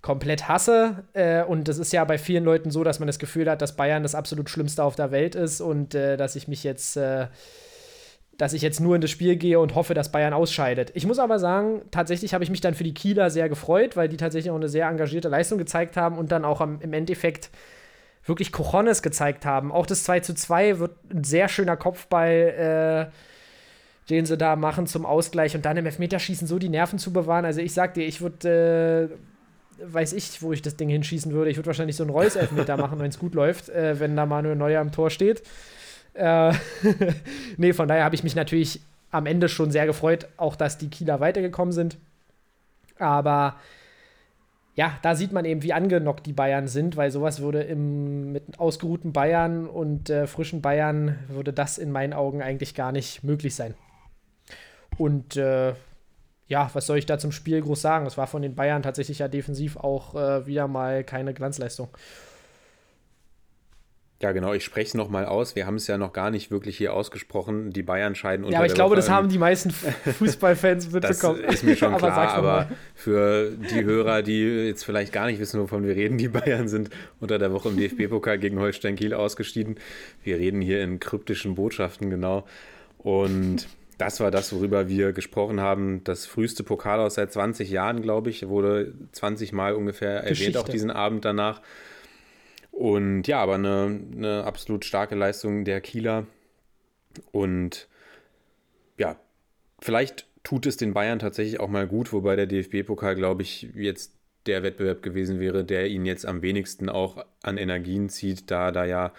komplett 0.03 0.49
hasse. 0.49 1.05
Äh, 1.13 1.43
und 1.45 1.69
das 1.69 1.79
ist 1.79 1.93
ja 1.93 2.05
bei 2.05 2.19
vielen 2.19 2.45
Leuten 2.45 2.71
so, 2.71 2.85
dass 2.85 2.99
man 2.99 3.07
das 3.07 3.19
Gefühl 3.19 3.51
hat, 3.51 3.63
dass 3.63 3.77
Bayern 3.77 4.03
das 4.03 4.15
absolut 4.15 4.51
Schlimmste 4.51 4.85
auf 4.85 4.97
der 4.97 5.11
Welt 5.11 5.35
ist 5.35 5.61
und 5.61 5.95
äh, 5.95 6.17
dass 6.17 6.37
ich 6.37 6.49
mich 6.49 6.65
jetzt, 6.65 6.97
äh, 6.97 7.27
dass 8.37 8.53
ich 8.53 8.63
jetzt 8.63 8.81
nur 8.81 8.95
in 8.95 9.01
das 9.01 9.11
Spiel 9.11 9.37
gehe 9.37 9.59
und 9.59 9.75
hoffe, 9.75 9.95
dass 9.95 10.13
Bayern 10.13 10.33
ausscheidet. 10.33 10.93
Ich 10.95 11.07
muss 11.07 11.19
aber 11.19 11.39
sagen, 11.39 11.83
tatsächlich 11.91 12.35
habe 12.35 12.45
ich 12.45 12.51
mich 12.51 12.61
dann 12.61 12.75
für 12.75 12.85
die 12.85 12.95
Kieler 12.95 13.31
sehr 13.31 13.49
gefreut, 13.49 13.97
weil 13.97 14.09
die 14.09 14.17
tatsächlich 14.17 14.51
auch 14.51 14.57
eine 14.57 14.69
sehr 14.69 14.87
engagierte 14.89 15.29
Leistung 15.29 15.59
gezeigt 15.59 15.97
haben 15.97 16.19
und 16.19 16.31
dann 16.31 16.45
auch 16.45 16.61
am, 16.61 16.81
im 16.81 16.93
Endeffekt 16.93 17.51
wirklich 18.27 18.53
Cojones 18.53 19.03
gezeigt 19.03 19.47
haben. 19.47 19.73
Auch 19.73 19.87
das 19.87 20.05
2 20.05 20.21
zu 20.21 20.35
2 20.35 20.79
wird 20.79 20.93
ein 21.13 21.25
sehr 21.25 21.49
schöner 21.49 21.77
Kopfball, 21.77 23.11
äh, 23.11 24.11
den 24.11 24.27
sie 24.27 24.37
da 24.37 24.57
machen 24.57 24.87
zum 24.87 25.07
Ausgleich 25.07 25.55
und 25.57 25.65
dann 25.65 25.77
im 25.77 25.87
Elfmeterschießen 25.87 26.47
so 26.47 26.59
die 26.59 26.69
Nerven 26.69 26.99
zu 26.99 27.13
bewahren. 27.13 27.45
Also 27.45 27.61
ich 27.61 27.73
sag 27.73 27.95
dir, 27.95 28.07
ich 28.07 28.21
würde, 28.21 29.11
äh, 29.11 29.17
weiß 29.79 30.13
ich, 30.13 30.43
wo 30.43 30.53
ich 30.53 30.63
das 30.63 30.77
Ding 30.77 30.89
hinschießen 30.89 31.33
würde. 31.33 31.51
Ich 31.51 31.57
würde 31.57 31.69
wahrscheinlich 31.69 31.97
so 31.97 32.05
einen 32.05 32.11
Reus-Elfmeter 32.11 32.77
machen, 32.79 32.99
wenn 32.99 33.11
es 33.11 33.19
gut 33.19 33.35
läuft, 33.35 33.69
äh, 33.69 33.99
wenn 34.01 34.17
da 34.17 34.27
Manuel 34.27 34.57
Neuer 34.57 34.81
am 34.81 34.93
Tor 34.93 35.11
steht. 35.11 35.43
Äh, 36.15 36.53
nee, 37.57 37.73
von 37.73 37.89
daher 37.89 38.05
habe 38.05 38.15
ich 38.15 38.25
mich 38.25 38.35
natürlich 38.35 38.81
am 39.11 39.27
Ende 39.27 39.49
schon 39.49 39.71
sehr 39.71 39.87
gefreut, 39.87 40.29
auch 40.37 40.57
dass 40.57 40.79
die 40.79 40.89
Kieler 40.89 41.21
weitergekommen 41.21 41.73
sind. 41.73 41.97
Aber 42.99 43.57
ja, 44.75 44.99
da 45.03 45.15
sieht 45.15 45.33
man 45.33 45.45
eben, 45.45 45.63
wie 45.63 45.73
angenockt 45.73 46.27
die 46.27 46.35
Bayern 46.35 46.69
sind, 46.69 46.97
weil 46.97 47.11
sowas 47.11 47.41
würde 47.41 47.63
im, 47.63 48.33
mit 48.33 48.59
ausgeruhten 48.59 49.13
Bayern 49.13 49.67
und 49.67 50.11
äh, 50.11 50.27
frischen 50.27 50.61
Bayern 50.61 51.19
würde 51.29 51.53
das 51.53 51.79
in 51.79 51.93
meinen 51.93 52.13
Augen 52.13 52.43
eigentlich 52.43 52.75
gar 52.75 52.93
nicht 52.93 53.25
möglich 53.25 53.55
sein. 53.55 53.75
Und 54.99 55.37
äh, 55.37 55.73
ja, 56.49 56.71
was 56.73 56.87
soll 56.87 56.99
ich 56.99 57.07
da 57.07 57.19
zum 57.19 57.33
Spiel 57.33 57.61
groß 57.61 57.81
sagen? 57.81 58.07
Es 58.07 58.17
war 58.17 58.27
von 58.27 58.43
den 58.43 58.55
Bayern 58.55 58.83
tatsächlich 58.83 59.19
ja 59.19 59.29
defensiv 59.29 59.77
auch 59.77 60.15
äh, 60.15 60.47
wieder 60.47 60.69
mal 60.69 61.03
keine 61.05 61.35
Glanzleistung. 61.35 61.89
Ja, 64.23 64.33
genau, 64.33 64.55
ich 64.55 64.65
spreche 64.65 64.89
es 64.89 64.95
nochmal 64.95 65.27
aus. 65.27 65.57
Wir 65.57 65.67
haben 65.67 65.75
es 65.75 65.87
ja 65.89 65.99
noch 65.99 66.15
gar 66.15 66.31
nicht 66.31 66.51
wirklich 66.51 66.79
hier 66.79 66.95
ausgesprochen. 66.95 67.71
Die 67.71 67.83
Bayern 67.83 68.15
scheiden 68.15 68.45
unter 68.45 68.55
Ja, 68.55 68.61
aber 68.61 68.67
ich 68.67 68.73
glaube, 68.73 68.93
Woche 68.93 68.97
das 68.97 69.11
haben 69.11 69.29
die 69.29 69.37
meisten 69.37 69.71
Fußballfans 70.19 70.87
Das 70.91 70.95
mitbekommen. 70.95 71.41
ist 71.45 71.65
mir 71.65 71.77
schon 71.77 71.89
Aber 71.93 71.99
klar, 71.99 72.29
aber 72.33 72.53
mal. 72.53 72.69
für 72.95 73.51
die 73.51 73.85
Hörer, 73.85 74.23
die 74.23 74.41
jetzt 74.41 74.85
vielleicht 74.87 75.13
gar 75.13 75.27
nicht 75.27 75.39
wissen, 75.39 75.61
wovon 75.61 75.85
wir 75.85 75.95
reden, 75.95 76.17
die 76.17 76.29
Bayern 76.29 76.67
sind 76.67 76.89
unter 77.21 77.39
der 77.39 77.53
Woche 77.53 77.69
im 77.69 77.77
DFB-Pokal 77.77 78.39
gegen 78.39 78.59
Holstein 78.59 78.97
Kiel 78.97 79.13
ausgeschieden. 79.13 79.77
Wir 80.25 80.39
reden 80.39 80.63
hier 80.63 80.83
in 80.83 80.99
kryptischen 80.99 81.55
Botschaften, 81.55 82.09
genau. 82.09 82.47
Und 82.97 83.69
das 83.99 84.21
war 84.21 84.31
das, 84.31 84.53
worüber 84.53 84.89
wir 84.89 85.13
gesprochen 85.13 85.61
haben. 85.61 86.05
Das 86.05 86.27
früheste 86.27 86.63
Pokal 86.63 87.01
aus 87.01 87.15
seit 87.15 87.33
20 87.33 87.71
Jahren, 87.71 88.03
glaube 88.03 88.31
ich, 88.31 88.49
wurde 88.49 88.95
20 89.13 89.53
Mal 89.53 89.75
ungefähr 89.75 90.11
erwähnt, 90.11 90.29
Geschichte. 90.29 90.61
auch 90.61 90.69
diesen 90.69 90.91
Abend 90.91 91.25
danach. 91.25 91.63
Und 92.73 93.27
ja, 93.27 93.41
aber 93.41 93.55
eine, 93.55 94.01
eine 94.15 94.45
absolut 94.45 94.85
starke 94.85 95.15
Leistung 95.15 95.65
der 95.65 95.81
Kieler. 95.81 96.27
Und 97.33 97.89
ja, 98.99 99.17
vielleicht 99.81 100.27
tut 100.43 100.67
es 100.67 100.77
den 100.77 100.93
Bayern 100.93 101.19
tatsächlich 101.19 101.59
auch 101.59 101.69
mal 101.69 101.87
gut, 101.87 102.13
wobei 102.13 102.37
der 102.37 102.47
DFB-Pokal, 102.47 103.15
glaube 103.15 103.43
ich, 103.43 103.69
jetzt 103.75 104.13
der 104.45 104.63
Wettbewerb 104.63 105.03
gewesen 105.03 105.41
wäre, 105.41 105.65
der 105.65 105.89
ihn 105.89 106.05
jetzt 106.05 106.27
am 106.27 106.43
wenigsten 106.43 106.89
auch 106.89 107.25
an 107.43 107.57
Energien 107.57 108.09
zieht, 108.11 108.51
da 108.51 108.71
da 108.71 108.85
ja 108.85 109.13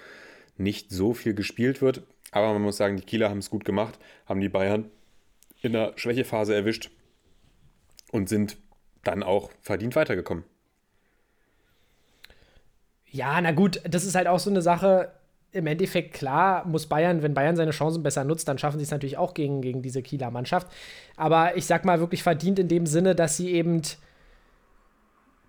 nicht 0.57 0.91
so 0.91 1.13
viel 1.13 1.33
gespielt 1.33 1.81
wird. 1.81 2.03
Aber 2.37 2.53
man 2.53 2.61
muss 2.61 2.77
sagen, 2.77 2.97
die 2.97 3.03
Kieler 3.03 3.29
haben 3.29 3.39
es 3.39 3.49
gut 3.49 3.65
gemacht, 3.65 3.97
haben 4.25 4.39
die 4.41 4.49
Bayern 4.49 4.85
in 5.61 5.73
der 5.73 5.93
Schwächephase 5.95 6.53
erwischt 6.53 6.91
und 8.11 8.29
sind 8.29 8.57
dann 9.03 9.23
auch 9.23 9.51
verdient 9.61 9.95
weitergekommen. 9.95 10.43
Ja, 13.09 13.39
na 13.41 13.51
gut, 13.51 13.81
das 13.89 14.05
ist 14.05 14.15
halt 14.15 14.27
auch 14.27 14.39
so 14.39 14.49
eine 14.49 14.61
Sache. 14.61 15.11
Im 15.51 15.65
Endeffekt, 15.65 16.13
klar, 16.13 16.67
muss 16.67 16.87
Bayern, 16.87 17.23
wenn 17.23 17.33
Bayern 17.33 17.55
seine 17.55 17.71
Chancen 17.71 18.03
besser 18.03 18.23
nutzt, 18.23 18.47
dann 18.47 18.57
schaffen 18.57 18.77
sie 18.77 18.83
es 18.83 18.91
natürlich 18.91 19.17
auch 19.17 19.33
gegen, 19.33 19.61
gegen 19.61 19.81
diese 19.81 20.03
Kieler 20.03 20.29
Mannschaft. 20.29 20.67
Aber 21.15 21.57
ich 21.57 21.65
sag 21.65 21.85
mal, 21.85 21.99
wirklich 21.99 22.21
verdient 22.21 22.59
in 22.59 22.67
dem 22.67 22.85
Sinne, 22.85 23.15
dass 23.15 23.37
sie 23.37 23.51
eben 23.53 23.81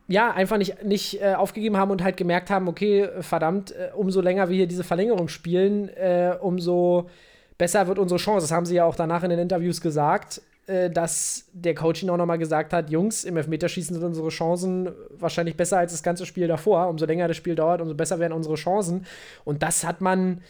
ja, 0.09 0.33
einfach 0.33 0.57
nicht, 0.57 0.83
nicht 0.85 1.21
äh, 1.21 1.35
aufgegeben 1.35 1.77
haben 1.77 1.91
und 1.91 2.03
halt 2.03 2.17
gemerkt 2.17 2.51
haben, 2.51 2.67
okay, 2.67 3.09
verdammt, 3.21 3.73
äh, 3.73 3.91
umso 3.95 4.23
länger 4.23 4.49
wir 4.49 4.57
hier 4.57 4.67
diese 4.67 4.83
Verlängerung 4.83 5.29
spielen, 5.29 5.91
äh, 5.91 6.35
umso 6.41 7.11
besser 7.59 7.87
wird 7.87 7.99
unsere 7.99 8.19
Chance. 8.19 8.45
Das 8.45 8.53
haben 8.53 8.65
sie 8.65 8.77
ja 8.77 8.85
auch 8.85 8.97
danach 8.97 9.23
in 9.23 9.31
den 9.31 9.39
Interviews 9.39 9.83
gesagt, 9.83 10.41
äh, 10.67 10.89
dass 10.89 11.45
der 11.53 11.75
Coach 11.75 12.03
ihnen 12.03 12.11
auch 12.11 12.17
nochmal 12.17 12.39
gesagt 12.39 12.73
hat, 12.73 12.89
Jungs, 12.89 13.25
im 13.25 13.37
Elfmeterschießen 13.37 13.95
sind 13.95 14.05
unsere 14.05 14.31
Chancen 14.31 14.91
wahrscheinlich 15.11 15.57
besser 15.57 15.77
als 15.79 15.93
das 15.93 16.03
ganze 16.03 16.25
Spiel 16.25 16.49
davor. 16.49 16.89
Umso 16.89 17.05
länger 17.05 17.29
das 17.29 17.37
Spiel 17.37 17.55
dauert, 17.55 17.83
umso 17.83 17.95
besser 17.95 18.19
werden 18.19 18.33
unsere 18.33 18.55
Chancen. 18.55 19.05
Und 19.45 19.63
das 19.63 19.85
hat 19.85 20.01
man 20.01 20.41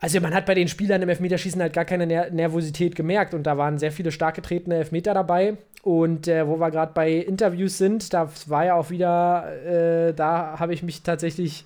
also 0.00 0.20
man 0.20 0.34
hat 0.34 0.46
bei 0.46 0.54
den 0.54 0.68
Spielern 0.68 1.02
im 1.02 1.10
Elfmeterschießen 1.10 1.60
halt 1.60 1.74
gar 1.74 1.84
keine 1.84 2.06
Ner 2.06 2.30
Nervosität 2.30 2.96
gemerkt 2.96 3.34
und 3.34 3.42
da 3.42 3.58
waren 3.58 3.78
sehr 3.78 3.92
viele 3.92 4.10
stark 4.10 4.34
getretene 4.36 4.76
Elfmeter 4.76 5.12
dabei. 5.12 5.58
Und 5.82 6.26
äh, 6.26 6.46
wo 6.46 6.58
wir 6.58 6.70
gerade 6.70 6.92
bei 6.94 7.12
Interviews 7.12 7.78
sind, 7.78 8.12
da 8.12 8.30
war 8.46 8.64
ja 8.64 8.74
auch 8.74 8.90
wieder, 8.90 9.46
äh, 9.64 10.14
da 10.14 10.58
habe 10.58 10.72
ich 10.72 10.82
mich 10.82 11.02
tatsächlich 11.02 11.64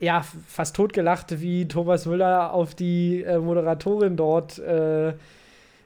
ja 0.00 0.24
fast 0.48 0.74
totgelacht, 0.74 1.40
wie 1.40 1.68
Thomas 1.68 2.06
Müller 2.06 2.52
auf 2.52 2.74
die 2.74 3.22
äh, 3.22 3.38
Moderatorin 3.38 4.16
dort 4.16 4.58
äh, 4.58 5.14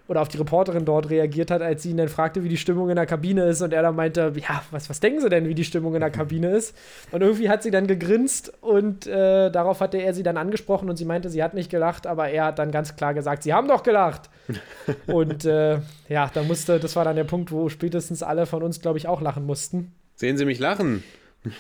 oder 0.09 0.23
auf 0.23 0.29
die 0.29 0.39
Reporterin 0.39 0.85
dort 0.85 1.11
reagiert 1.11 1.51
hat, 1.51 1.63
als 1.63 1.83
sie 1.83 1.91
ihn 1.91 1.99
dann 1.99 2.09
fragte, 2.09 2.43
wie 2.43 2.49
die 2.49 2.57
Stimmung 2.57 2.89
in 2.89 2.97
der 2.97 3.07
Kabine 3.07 3.45
ist 3.45 3.61
und 3.61 3.73
er 3.75 3.83
dann 3.83 3.95
meinte, 3.95 4.33
ja, 4.37 4.63
was, 4.71 4.89
was 4.89 5.01
denken 5.01 5.21
Sie 5.21 5.29
denn, 5.29 5.47
wie 5.47 5.55
die 5.55 5.65
Stimmung 5.65 5.95
in 5.95 6.01
der 6.01 6.11
Kabine 6.11 6.51
ist? 6.51 6.75
Und 7.13 7.21
irgendwie 7.21 7.51
hat 7.51 7.63
sie 7.63 7.71
dann 7.71 7.87
gegrinst 7.87 8.53
und 8.63 9.07
äh, 9.07 9.51
darauf 9.51 9.81
hatte 9.81 9.99
er 9.99 10.15
sie 10.15 10.23
dann 10.23 10.39
angesprochen 10.39 10.89
und 10.89 10.97
sie 10.97 11.05
meinte, 11.05 11.29
sie 11.29 11.43
hat 11.43 11.53
nicht 11.53 11.71
gelacht, 11.71 12.07
aber 12.07 12.31
er 12.31 12.47
hat 12.47 12.59
dann 12.59 12.71
ganz 12.71 12.97
klar 12.97 13.13
gesagt, 13.13 13.43
sie 13.43 13.53
haben 13.53 13.69
doch 13.69 13.83
gelacht. 13.83 14.31
und 15.07 15.45
äh, 15.45 15.81
ja, 16.09 16.31
da 16.33 16.43
musste, 16.43 16.81
das 16.81 16.97
war 16.97 17.05
dann 17.05 17.17
der 17.17 17.25
Punkt, 17.25 17.53
wo 17.53 17.69
spätestens 17.69 18.23
alle 18.23 18.47
von 18.47 18.63
uns, 18.63 18.81
glaube 18.81 18.97
ich, 18.97 19.07
auch 19.07 19.21
lachen 19.21 19.45
mussten. 19.45 19.93
Sehen 20.15 20.39
Sie 20.39 20.47
mich 20.47 20.59
lachen? 20.59 21.05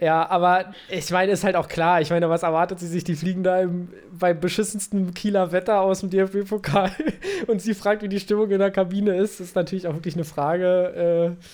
Ja, 0.00 0.26
aber 0.30 0.72
ich 0.88 1.10
meine, 1.10 1.30
ist 1.32 1.44
halt 1.44 1.56
auch 1.56 1.68
klar. 1.68 2.00
Ich 2.00 2.08
meine, 2.08 2.30
was 2.30 2.42
erwartet 2.42 2.78
sie 2.80 2.86
sich? 2.86 3.04
Die 3.04 3.14
fliegen 3.14 3.42
da 3.42 3.60
im, 3.60 3.90
beim 4.10 4.40
beschissensten 4.40 5.12
Kieler 5.12 5.52
Wetter 5.52 5.82
aus 5.82 6.00
dem 6.00 6.08
DFB-Pokal 6.08 6.90
und 7.48 7.60
sie 7.60 7.74
fragt, 7.74 8.02
wie 8.02 8.08
die 8.08 8.18
Stimmung 8.18 8.50
in 8.50 8.60
der 8.60 8.70
Kabine 8.70 9.14
ist. 9.16 9.40
Das 9.40 9.48
ist 9.48 9.56
natürlich 9.56 9.86
auch 9.86 9.92
wirklich 9.92 10.14
eine 10.14 10.24
Frage. 10.24 11.36
Äh, 11.36 11.44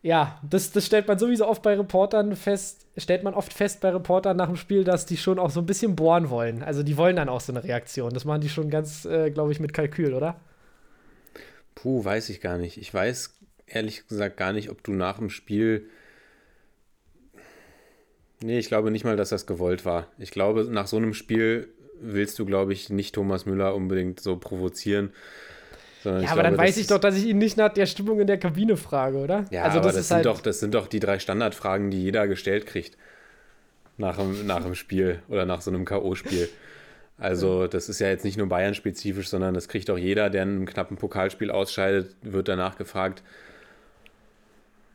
ja, 0.00 0.40
das, 0.48 0.70
das 0.70 0.86
stellt 0.86 1.08
man 1.08 1.18
sowieso 1.18 1.48
oft 1.48 1.60
bei 1.62 1.76
Reportern 1.76 2.36
fest, 2.36 2.86
stellt 2.96 3.24
man 3.24 3.34
oft 3.34 3.52
fest 3.52 3.80
bei 3.80 3.90
Reportern 3.90 4.36
nach 4.36 4.46
dem 4.46 4.56
Spiel, 4.56 4.84
dass 4.84 5.04
die 5.04 5.16
schon 5.16 5.40
auch 5.40 5.50
so 5.50 5.58
ein 5.58 5.66
bisschen 5.66 5.96
bohren 5.96 6.30
wollen. 6.30 6.62
Also 6.62 6.84
die 6.84 6.96
wollen 6.96 7.16
dann 7.16 7.28
auch 7.28 7.40
so 7.40 7.52
eine 7.52 7.64
Reaktion. 7.64 8.14
Das 8.14 8.24
machen 8.24 8.42
die 8.42 8.48
schon 8.48 8.70
ganz, 8.70 9.04
äh, 9.06 9.30
glaube 9.30 9.50
ich, 9.50 9.58
mit 9.58 9.74
Kalkül, 9.74 10.14
oder? 10.14 10.36
Puh, 11.74 12.04
weiß 12.04 12.28
ich 12.28 12.40
gar 12.40 12.58
nicht. 12.58 12.78
Ich 12.78 12.94
weiß 12.94 13.34
ehrlich 13.66 14.06
gesagt 14.06 14.36
gar 14.36 14.52
nicht, 14.52 14.70
ob 14.70 14.84
du 14.84 14.92
nach 14.92 15.18
dem 15.18 15.30
Spiel 15.30 15.90
Nee, 18.42 18.58
ich 18.58 18.68
glaube 18.68 18.90
nicht 18.90 19.04
mal, 19.04 19.16
dass 19.16 19.30
das 19.30 19.46
gewollt 19.46 19.84
war. 19.84 20.06
Ich 20.18 20.30
glaube, 20.30 20.64
nach 20.64 20.86
so 20.86 20.96
einem 20.96 21.14
Spiel 21.14 21.68
willst 22.00 22.38
du, 22.38 22.46
glaube 22.46 22.72
ich, 22.72 22.90
nicht 22.90 23.14
Thomas 23.14 23.46
Müller 23.46 23.74
unbedingt 23.74 24.20
so 24.20 24.36
provozieren. 24.36 25.10
Ja, 26.04 26.12
aber 26.12 26.22
glaube, 26.22 26.42
dann 26.42 26.58
weiß 26.58 26.76
ich 26.76 26.86
doch, 26.86 26.98
dass 26.98 27.16
ich 27.16 27.26
ihn 27.26 27.38
nicht 27.38 27.56
nach 27.56 27.72
der 27.72 27.86
Stimmung 27.86 28.20
in 28.20 28.28
der 28.28 28.38
Kabine 28.38 28.76
frage, 28.76 29.18
oder? 29.18 29.44
Ja, 29.50 29.64
also 29.64 29.78
das, 29.78 29.86
aber 29.86 29.96
das 29.96 30.08
sind, 30.08 30.14
halt 30.16 30.26
doch, 30.26 30.40
das 30.40 30.60
sind 30.60 30.74
doch 30.74 30.86
die 30.86 31.00
drei 31.00 31.18
Standardfragen, 31.18 31.90
die 31.90 32.02
jeder 32.02 32.28
gestellt 32.28 32.66
kriegt 32.66 32.96
nach 33.96 34.16
dem, 34.16 34.46
nach 34.46 34.62
dem 34.62 34.76
Spiel 34.76 35.20
oder 35.28 35.44
nach 35.44 35.60
so 35.60 35.70
einem 35.70 35.84
K.O.-Spiel. 35.84 36.48
Also, 37.18 37.66
das 37.66 37.88
ist 37.88 37.98
ja 37.98 38.08
jetzt 38.08 38.24
nicht 38.24 38.38
nur 38.38 38.48
Bayern-spezifisch, 38.48 39.28
sondern 39.28 39.52
das 39.52 39.66
kriegt 39.66 39.90
auch 39.90 39.98
jeder, 39.98 40.30
der 40.30 40.44
in 40.44 40.50
einem 40.50 40.66
knappen 40.66 40.96
Pokalspiel 40.96 41.50
ausscheidet, 41.50 42.14
wird 42.22 42.46
danach 42.46 42.78
gefragt, 42.78 43.24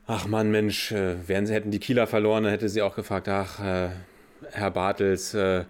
Ach 0.06 0.28
man, 0.28 0.52
Mensch, 0.52 0.92
äh, 0.92 1.28
wären 1.28 1.46
sie, 1.46 1.54
hätten 1.54 1.72
die 1.72 1.80
Kieler 1.80 2.08
verloren, 2.08 2.44
dann 2.44 2.52
hätte 2.52 2.68
sie 2.68 2.82
auch 2.82 2.96
gefragt, 2.96 3.30
ach, 3.30 3.60
äh, 3.64 3.90
Herr 4.52 4.72
Bartels, 4.72 5.34
äh, 5.34 5.64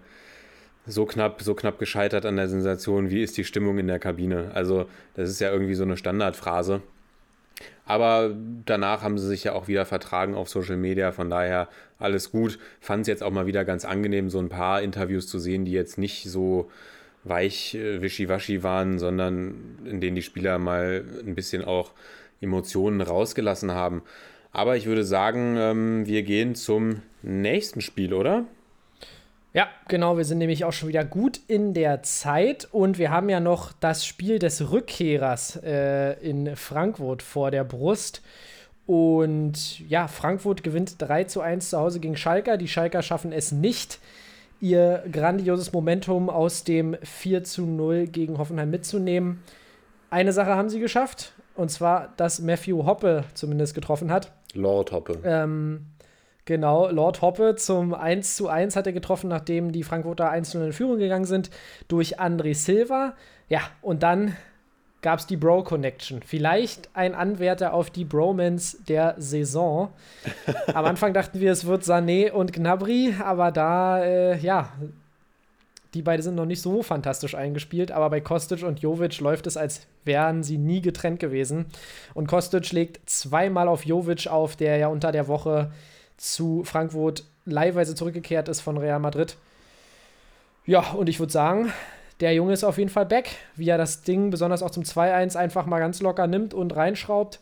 so 0.88 1.06
knapp, 1.06 1.44
so 1.44 1.54
knapp 1.54 1.78
gescheitert 1.78 2.26
an 2.26 2.36
der 2.36 2.50
Sensation, 2.50 3.12
wie 3.12 3.22
ist 3.22 3.38
die 3.38 3.44
Stimmung 3.46 3.78
in 3.78 3.88
der 3.88 4.00
Kabine? 4.00 4.52
Also, 4.56 4.88
das 5.14 5.30
ist 5.30 5.40
ja 5.40 5.52
irgendwie 5.52 5.76
so 5.76 5.84
eine 5.84 5.98
Standardphrase. 5.98 6.82
Aber 7.86 8.36
danach 8.66 9.04
haben 9.04 9.18
sie 9.20 9.28
sich 9.28 9.44
ja 9.44 9.54
auch 9.54 9.68
wieder 9.68 9.86
vertragen 9.86 10.34
auf 10.34 10.50
Social 10.50 10.78
Media, 10.78 11.12
von 11.12 11.30
daher 11.30 11.68
alles 12.00 12.32
gut. 12.32 12.58
Fand 12.80 13.02
es 13.02 13.08
jetzt 13.08 13.24
auch 13.24 13.32
mal 13.32 13.46
wieder 13.46 13.66
ganz 13.66 13.86
angenehm, 13.86 14.30
so 14.30 14.40
ein 14.40 14.50
paar 14.50 14.82
Interviews 14.82 15.28
zu 15.28 15.38
sehen, 15.38 15.64
die 15.66 15.72
jetzt 15.72 15.98
nicht 15.98 16.30
so 16.30 16.72
weich 17.24 17.76
äh, 17.76 18.02
wischiwaschi 18.02 18.64
waren, 18.64 19.00
sondern 19.00 19.78
in 19.86 20.02
denen 20.02 20.16
die 20.16 20.24
Spieler 20.24 20.58
mal 20.58 21.06
ein 21.26 21.36
bisschen 21.36 21.64
auch 21.64 21.92
Emotionen 22.44 23.02
rausgelassen 23.02 23.72
haben. 23.72 24.04
Aber 24.52 24.78
ich 24.78 24.86
würde 24.86 25.04
sagen, 25.04 25.56
ähm, 25.58 26.06
wir 26.06 26.24
gehen 26.24 26.54
zum 26.56 27.02
nächsten 27.24 27.82
Spiel, 27.82 28.14
oder? 28.14 28.46
Ja, 29.54 29.68
genau. 29.88 30.18
Wir 30.18 30.26
sind 30.26 30.39
nämlich 30.39 30.66
auch 30.66 30.74
schon 30.74 30.89
wieder 30.89 31.06
gut 31.06 31.39
in 31.48 31.74
der 31.74 32.02
Zeit 32.04 32.68
und 32.72 32.98
wir 32.98 33.12
haben 33.12 33.30
ja 33.30 33.39
noch 33.39 33.72
das 33.72 34.06
Spiel 34.06 34.39
des 34.39 34.72
Rückkehrers 34.72 35.60
äh, 35.64 36.14
in 36.28 36.56
Frankfurt 36.56 37.22
vor 37.22 37.52
der 37.52 37.64
Brust. 37.64 38.22
Und 38.86 39.80
ja, 39.88 40.08
Frankfurt 40.08 40.64
gewinnt 40.64 40.96
3 40.98 41.26
zu 41.26 41.41
1 41.41 41.70
zu 41.70 41.78
Hause 41.78 42.00
gegen 42.00 42.18
Schalker. 42.18 42.58
Die 42.58 42.68
Schalker 42.68 43.02
schaffen 43.02 43.32
es 43.32 43.52
nicht, 43.52 44.00
ihr 44.60 45.04
grandioses 45.12 45.72
Momentum 45.72 46.30
aus 46.30 46.64
dem 46.64 46.98
4 47.04 47.44
zu 47.44 47.66
0 47.66 48.08
gegen 48.08 48.39
Hoffenheim 48.39 48.72
mitzunehmen. 48.72 49.41
Eine 50.10 50.34
Sache 50.34 50.56
haben 50.56 50.70
sie 50.70 50.80
geschafft, 50.80 51.33
und 51.56 51.70
zwar, 51.70 52.14
dass 52.18 52.39
Matthew 52.39 52.86
Hoppe 52.86 53.24
zumindest 53.34 53.76
getroffen 53.76 54.12
hat. 54.12 54.32
Lord 54.54 54.91
Hoppe. 54.91 55.20
Ähm, 55.24 55.88
genau, 56.45 56.89
Lord 56.89 57.22
Hoppe 57.22 57.56
zum 57.56 57.93
1 57.93 58.36
zu 58.36 58.49
1 58.49 58.76
hat 58.76 58.88
er 58.88 58.93
getroffen, 58.93 59.30
nachdem 59.30 59.72
die 59.72 59.84
Frankfurter 59.84 60.30
1 60.30 60.56
in 60.56 60.74
Führung 60.74 60.97
gegangen 60.97 61.26
sind, 61.26 61.49
durch 61.88 62.20
André 62.20 62.56
Silva. 62.56 63.14
Ja, 63.49 63.62
und 63.82 64.04
dann 64.04 64.36
gab 65.04 65.20
es 65.20 65.28
die 65.28 65.38
Bro-Connection. 65.38 66.22
Vielleicht 66.24 66.89
ein 66.95 67.14
Anwärter 67.14 67.74
auf 67.74 67.91
die 67.91 68.06
Bromance 68.06 68.78
der 68.88 69.16
Saison. 69.18 69.89
Am 70.74 70.86
Anfang 70.86 71.14
dachten 71.14 71.39
wir, 71.39 71.51
es 71.51 71.66
wird 71.66 71.84
Sané 71.84 72.32
und 72.32 72.54
Gnabry, 72.54 73.14
aber 73.24 73.51
da, 73.51 74.04
äh, 74.04 74.38
ja, 74.39 74.72
die 75.94 76.02
beiden 76.02 76.24
sind 76.24 76.36
noch 76.36 76.46
nicht 76.46 76.62
so 76.62 76.82
fantastisch 76.82 77.36
eingespielt, 77.36 77.91
aber 77.91 78.10
bei 78.10 78.22
Kostic 78.22 78.64
und 78.64 78.82
Jovic 78.82 79.20
läuft 79.20 79.48
es, 79.48 79.58
als 79.58 79.86
wären 80.04 80.44
sie 80.44 80.58
nie 80.58 80.82
getrennt 80.82 81.20
gewesen. 81.20 81.66
Und 82.14 82.28
Kostic 82.28 82.72
legt 82.72 83.10
zweimal 83.10 83.68
auf 83.68 83.86
Jovic 83.86 84.28
auf, 84.28 84.56
der 84.56 84.78
ja 84.78 84.88
unter 84.88 85.12
der 85.12 85.28
Woche 85.28 85.72
zu 86.18 86.64
Frankfurt 86.64 87.26
leihweise 87.46 87.96
zurückgekehrt 87.96 88.50
ist 88.50 88.62
von 88.62 88.78
Real 88.78 89.00
Madrid. 89.00 89.38
Ja, 90.66 90.91
und 90.91 91.10
ich 91.10 91.20
würde 91.20 91.32
sagen, 91.32 91.72
der 92.22 92.34
Junge 92.34 92.54
ist 92.54 92.64
auf 92.64 92.78
jeden 92.78 92.89
Fall 92.89 93.06
back, 93.06 93.30
wie 93.56 93.70
er 93.70 93.78
das 93.78 94.02
Ding 94.02 94.30
besonders 94.30 94.64
auch 94.64 94.72
zum 94.72 94.84
2-1 94.84 95.36
einfach 95.36 95.66
mal 95.66 95.80
ganz 95.80 96.02
locker 96.02 96.26
nimmt 96.26 96.54
und 96.54 96.76
reinschraubt. 96.76 97.39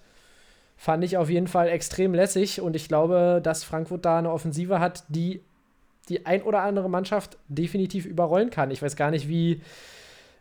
Fand 0.75 1.03
ich 1.03 1.17
auf 1.17 1.29
jeden 1.29 1.47
Fall 1.47 1.69
extrem 1.69 2.15
lässig 2.15 2.59
und 2.59 2.75
ich 2.75 2.87
glaube, 2.87 3.39
dass 3.43 3.63
Frankfurt 3.63 4.03
da 4.03 4.17
eine 4.17 4.31
Offensive 4.31 4.79
hat, 4.79 5.03
die 5.09 5.41
die 6.09 6.25
ein 6.25 6.41
oder 6.43 6.61
andere 6.61 6.89
Mannschaft 6.89 7.37
definitiv 7.47 8.05
überrollen 8.05 8.49
kann. 8.49 8.71
Ich 8.71 8.81
weiß 8.81 8.95
gar 8.95 9.11
nicht, 9.11 9.27
wie 9.27 9.61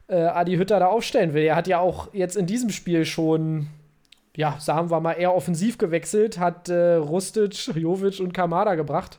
äh, 0.09 0.17
Adi 0.17 0.57
Hütter 0.57 0.81
da 0.81 0.87
aufstellen 0.87 1.35
will. 1.35 1.45
Er 1.45 1.57
hat 1.57 1.69
ja 1.69 1.79
auch 1.79 2.09
jetzt 2.13 2.37
in 2.37 2.47
diesem 2.47 2.71
Spiel 2.71 3.05
schon, 3.05 3.69
ja, 4.37 4.57
sagen 4.59 4.91
wir 4.91 5.01
mal, 5.01 5.13
eher 5.13 5.35
offensiv 5.35 5.79
gewechselt, 5.79 6.39
hat 6.39 6.69
äh, 6.69 6.95
Rustic, 6.95 7.75
Jovic 7.75 8.21
und 8.21 8.33
Kamada 8.33 8.75
gebracht. 8.75 9.19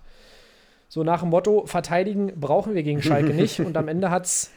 So 0.89 1.03
nach 1.03 1.21
dem 1.21 1.29
Motto, 1.29 1.65
verteidigen 1.67 2.33
brauchen 2.39 2.73
wir 2.73 2.83
gegen 2.83 3.01
Schalke 3.03 3.33
nicht. 3.33 3.59
Und 3.59 3.77
am 3.77 3.87
Ende 3.87 4.09
hat 4.09 4.25
es 4.25 4.51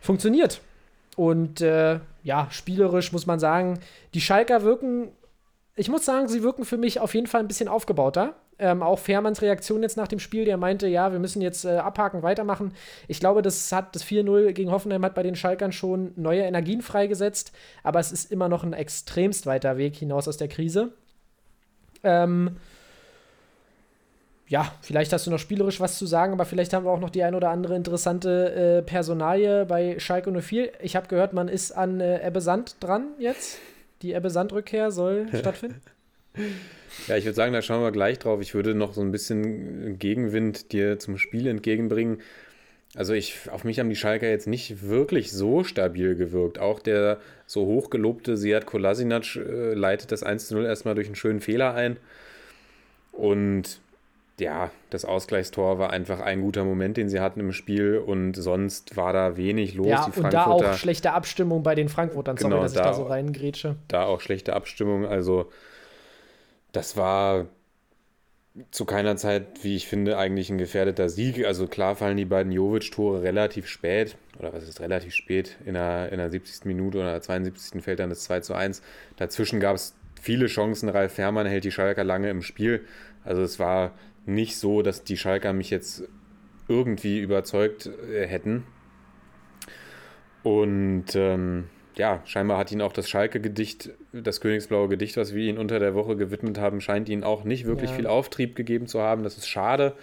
funktioniert. 0.00 0.60
Und 1.16 1.60
äh, 1.60 1.98
ja, 2.22 2.46
spielerisch 2.50 3.12
muss 3.12 3.26
man 3.26 3.40
sagen, 3.40 3.80
die 4.14 4.20
Schalker 4.20 4.62
wirken, 4.62 5.08
ich 5.80 5.88
muss 5.88 6.04
sagen, 6.04 6.28
sie 6.28 6.42
wirken 6.42 6.66
für 6.66 6.76
mich 6.76 7.00
auf 7.00 7.14
jeden 7.14 7.26
Fall 7.26 7.40
ein 7.40 7.48
bisschen 7.48 7.66
aufgebauter. 7.66 8.34
Ähm, 8.58 8.82
auch 8.82 8.98
Fährmanns 8.98 9.40
Reaktion 9.40 9.82
jetzt 9.82 9.96
nach 9.96 10.08
dem 10.08 10.18
Spiel, 10.18 10.44
der 10.44 10.58
meinte, 10.58 10.86
ja, 10.86 11.10
wir 11.10 11.18
müssen 11.18 11.40
jetzt 11.40 11.64
äh, 11.64 11.78
abhaken, 11.78 12.22
weitermachen. 12.22 12.74
Ich 13.08 13.18
glaube, 13.18 13.40
das 13.40 13.72
hat 13.72 13.96
das 13.96 14.04
4-0 14.04 14.52
gegen 14.52 14.70
Hoffenheim 14.70 15.02
hat 15.06 15.14
bei 15.14 15.22
den 15.22 15.36
Schalkern 15.36 15.72
schon 15.72 16.12
neue 16.16 16.42
Energien 16.42 16.82
freigesetzt, 16.82 17.52
aber 17.82 17.98
es 17.98 18.12
ist 18.12 18.30
immer 18.30 18.50
noch 18.50 18.62
ein 18.62 18.74
extremst 18.74 19.46
weiter 19.46 19.78
Weg 19.78 19.96
hinaus 19.96 20.28
aus 20.28 20.36
der 20.36 20.48
Krise. 20.48 20.92
Ähm, 22.04 22.56
ja, 24.48 24.70
vielleicht 24.82 25.14
hast 25.14 25.26
du 25.26 25.30
noch 25.30 25.38
spielerisch 25.38 25.80
was 25.80 25.96
zu 25.96 26.04
sagen, 26.04 26.34
aber 26.34 26.44
vielleicht 26.44 26.74
haben 26.74 26.84
wir 26.84 26.90
auch 26.90 27.00
noch 27.00 27.08
die 27.08 27.22
ein 27.22 27.34
oder 27.34 27.48
andere 27.48 27.74
interessante 27.74 28.52
äh, 28.52 28.82
Personalie 28.82 29.64
bei 29.64 29.98
Schalke 29.98 30.30
04. 30.30 30.72
Ich 30.82 30.94
habe 30.94 31.08
gehört, 31.08 31.32
man 31.32 31.48
ist 31.48 31.72
an 31.72 32.00
äh, 32.00 32.26
Ebbe 32.26 32.42
Sand 32.42 32.76
dran 32.80 33.12
jetzt. 33.18 33.58
Die 34.02 34.12
Ebbe 34.12 34.30
Sand-Rückkehr 34.30 34.90
soll 34.90 35.28
stattfinden. 35.34 35.80
Ja, 37.08 37.16
ich 37.16 37.24
würde 37.24 37.34
sagen, 37.34 37.52
da 37.52 37.62
schauen 37.62 37.82
wir 37.82 37.92
gleich 37.92 38.18
drauf. 38.18 38.40
Ich 38.40 38.54
würde 38.54 38.74
noch 38.74 38.94
so 38.94 39.00
ein 39.00 39.10
bisschen 39.10 39.98
Gegenwind 39.98 40.72
dir 40.72 40.98
zum 40.98 41.18
Spiel 41.18 41.46
entgegenbringen. 41.46 42.20
Also 42.96 43.14
ich, 43.14 43.48
auf 43.50 43.62
mich 43.62 43.78
haben 43.78 43.88
die 43.88 43.96
Schalker 43.96 44.28
jetzt 44.28 44.48
nicht 44.48 44.88
wirklich 44.88 45.30
so 45.32 45.62
stabil 45.62 46.16
gewirkt. 46.16 46.58
Auch 46.58 46.80
der 46.80 47.20
so 47.46 47.66
hochgelobte 47.66 48.36
Seat 48.36 48.66
Kolasinac 48.66 49.36
äh, 49.36 49.74
leitet 49.74 50.10
das 50.10 50.24
1-0 50.26 50.64
erstmal 50.64 50.94
durch 50.94 51.06
einen 51.06 51.16
schönen 51.16 51.40
Fehler 51.40 51.74
ein. 51.74 51.98
Und 53.12 53.80
ja, 54.40 54.70
das 54.90 55.04
Ausgleichstor 55.04 55.78
war 55.78 55.90
einfach 55.90 56.20
ein 56.20 56.40
guter 56.40 56.64
Moment, 56.64 56.96
den 56.96 57.08
sie 57.08 57.20
hatten 57.20 57.40
im 57.40 57.52
Spiel 57.52 57.98
und 57.98 58.34
sonst 58.34 58.96
war 58.96 59.12
da 59.12 59.36
wenig 59.36 59.74
los. 59.74 59.86
Ja, 59.86 60.04
und 60.14 60.32
da 60.32 60.46
auch 60.46 60.74
schlechte 60.74 61.12
Abstimmung 61.12 61.62
bei 61.62 61.74
den 61.74 61.88
Frankfurtern. 61.88 62.36
Sorry, 62.36 62.50
Genau, 62.50 62.62
dass 62.62 62.72
ich 62.72 62.78
da 62.78 62.84
da 62.84 62.94
so 62.94 63.04
reingrätsche. 63.04 63.76
da 63.88 64.04
auch 64.04 64.20
schlechte 64.20 64.54
Abstimmung. 64.54 65.06
Also 65.06 65.50
das 66.72 66.96
war 66.96 67.46
zu 68.72 68.84
keiner 68.84 69.16
Zeit, 69.16 69.62
wie 69.62 69.76
ich 69.76 69.86
finde, 69.86 70.18
eigentlich 70.18 70.50
ein 70.50 70.58
gefährdeter 70.58 71.08
Sieg. 71.08 71.44
Also 71.46 71.68
klar 71.68 71.94
fallen 71.94 72.16
die 72.16 72.24
beiden 72.24 72.50
Jovic-Tore 72.52 73.22
relativ 73.22 73.68
spät, 73.68 74.16
oder 74.38 74.52
was 74.52 74.68
ist 74.68 74.80
relativ 74.80 75.14
spät, 75.14 75.56
in 75.64 75.74
der, 75.74 76.10
in 76.10 76.18
der 76.18 76.30
70. 76.30 76.64
Minute 76.64 76.98
oder 76.98 77.12
der 77.12 77.22
72. 77.22 77.82
fällt 77.82 78.00
dann 78.00 78.10
das 78.10 78.24
2 78.24 78.40
zu 78.40 78.54
1. 78.54 78.82
Dazwischen 79.16 79.60
gab 79.60 79.76
es 79.76 79.94
viele 80.20 80.46
Chancen. 80.46 80.88
Ralf 80.88 81.14
Fährmann 81.14 81.46
hält 81.46 81.64
die 81.64 81.70
Schalker 81.72 82.04
lange 82.04 82.30
im 82.30 82.42
Spiel. 82.42 82.84
Also 83.24 83.42
es 83.42 83.58
war 83.58 83.92
nicht 84.26 84.56
so, 84.56 84.82
dass 84.82 85.04
die 85.04 85.16
Schalker 85.16 85.52
mich 85.52 85.70
jetzt 85.70 86.04
irgendwie 86.68 87.18
überzeugt 87.20 87.86
äh, 87.86 88.26
hätten. 88.26 88.64
Und 90.42 91.14
ähm, 91.14 91.64
ja, 91.96 92.22
scheinbar 92.24 92.56
hat 92.58 92.72
ihn 92.72 92.80
auch 92.80 92.92
das 92.92 93.08
Schalke-Gedicht, 93.10 93.90
das 94.12 94.40
Königsblaue 94.40 94.88
Gedicht, 94.88 95.16
was 95.16 95.34
wir 95.34 95.44
ihn 95.48 95.58
unter 95.58 95.78
der 95.78 95.94
Woche 95.94 96.16
gewidmet 96.16 96.58
haben, 96.58 96.80
scheint 96.80 97.08
ihn 97.08 97.24
auch 97.24 97.44
nicht 97.44 97.66
wirklich 97.66 97.90
Ja. 97.90 97.96
viel 97.96 98.06
Auftrieb 98.06 98.56
gegeben 98.56 98.86
zu 98.86 99.00
haben. 99.00 99.22
Das 99.22 99.36
ist 99.36 99.48
schade. 99.48 99.94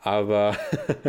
Aber 0.00 0.56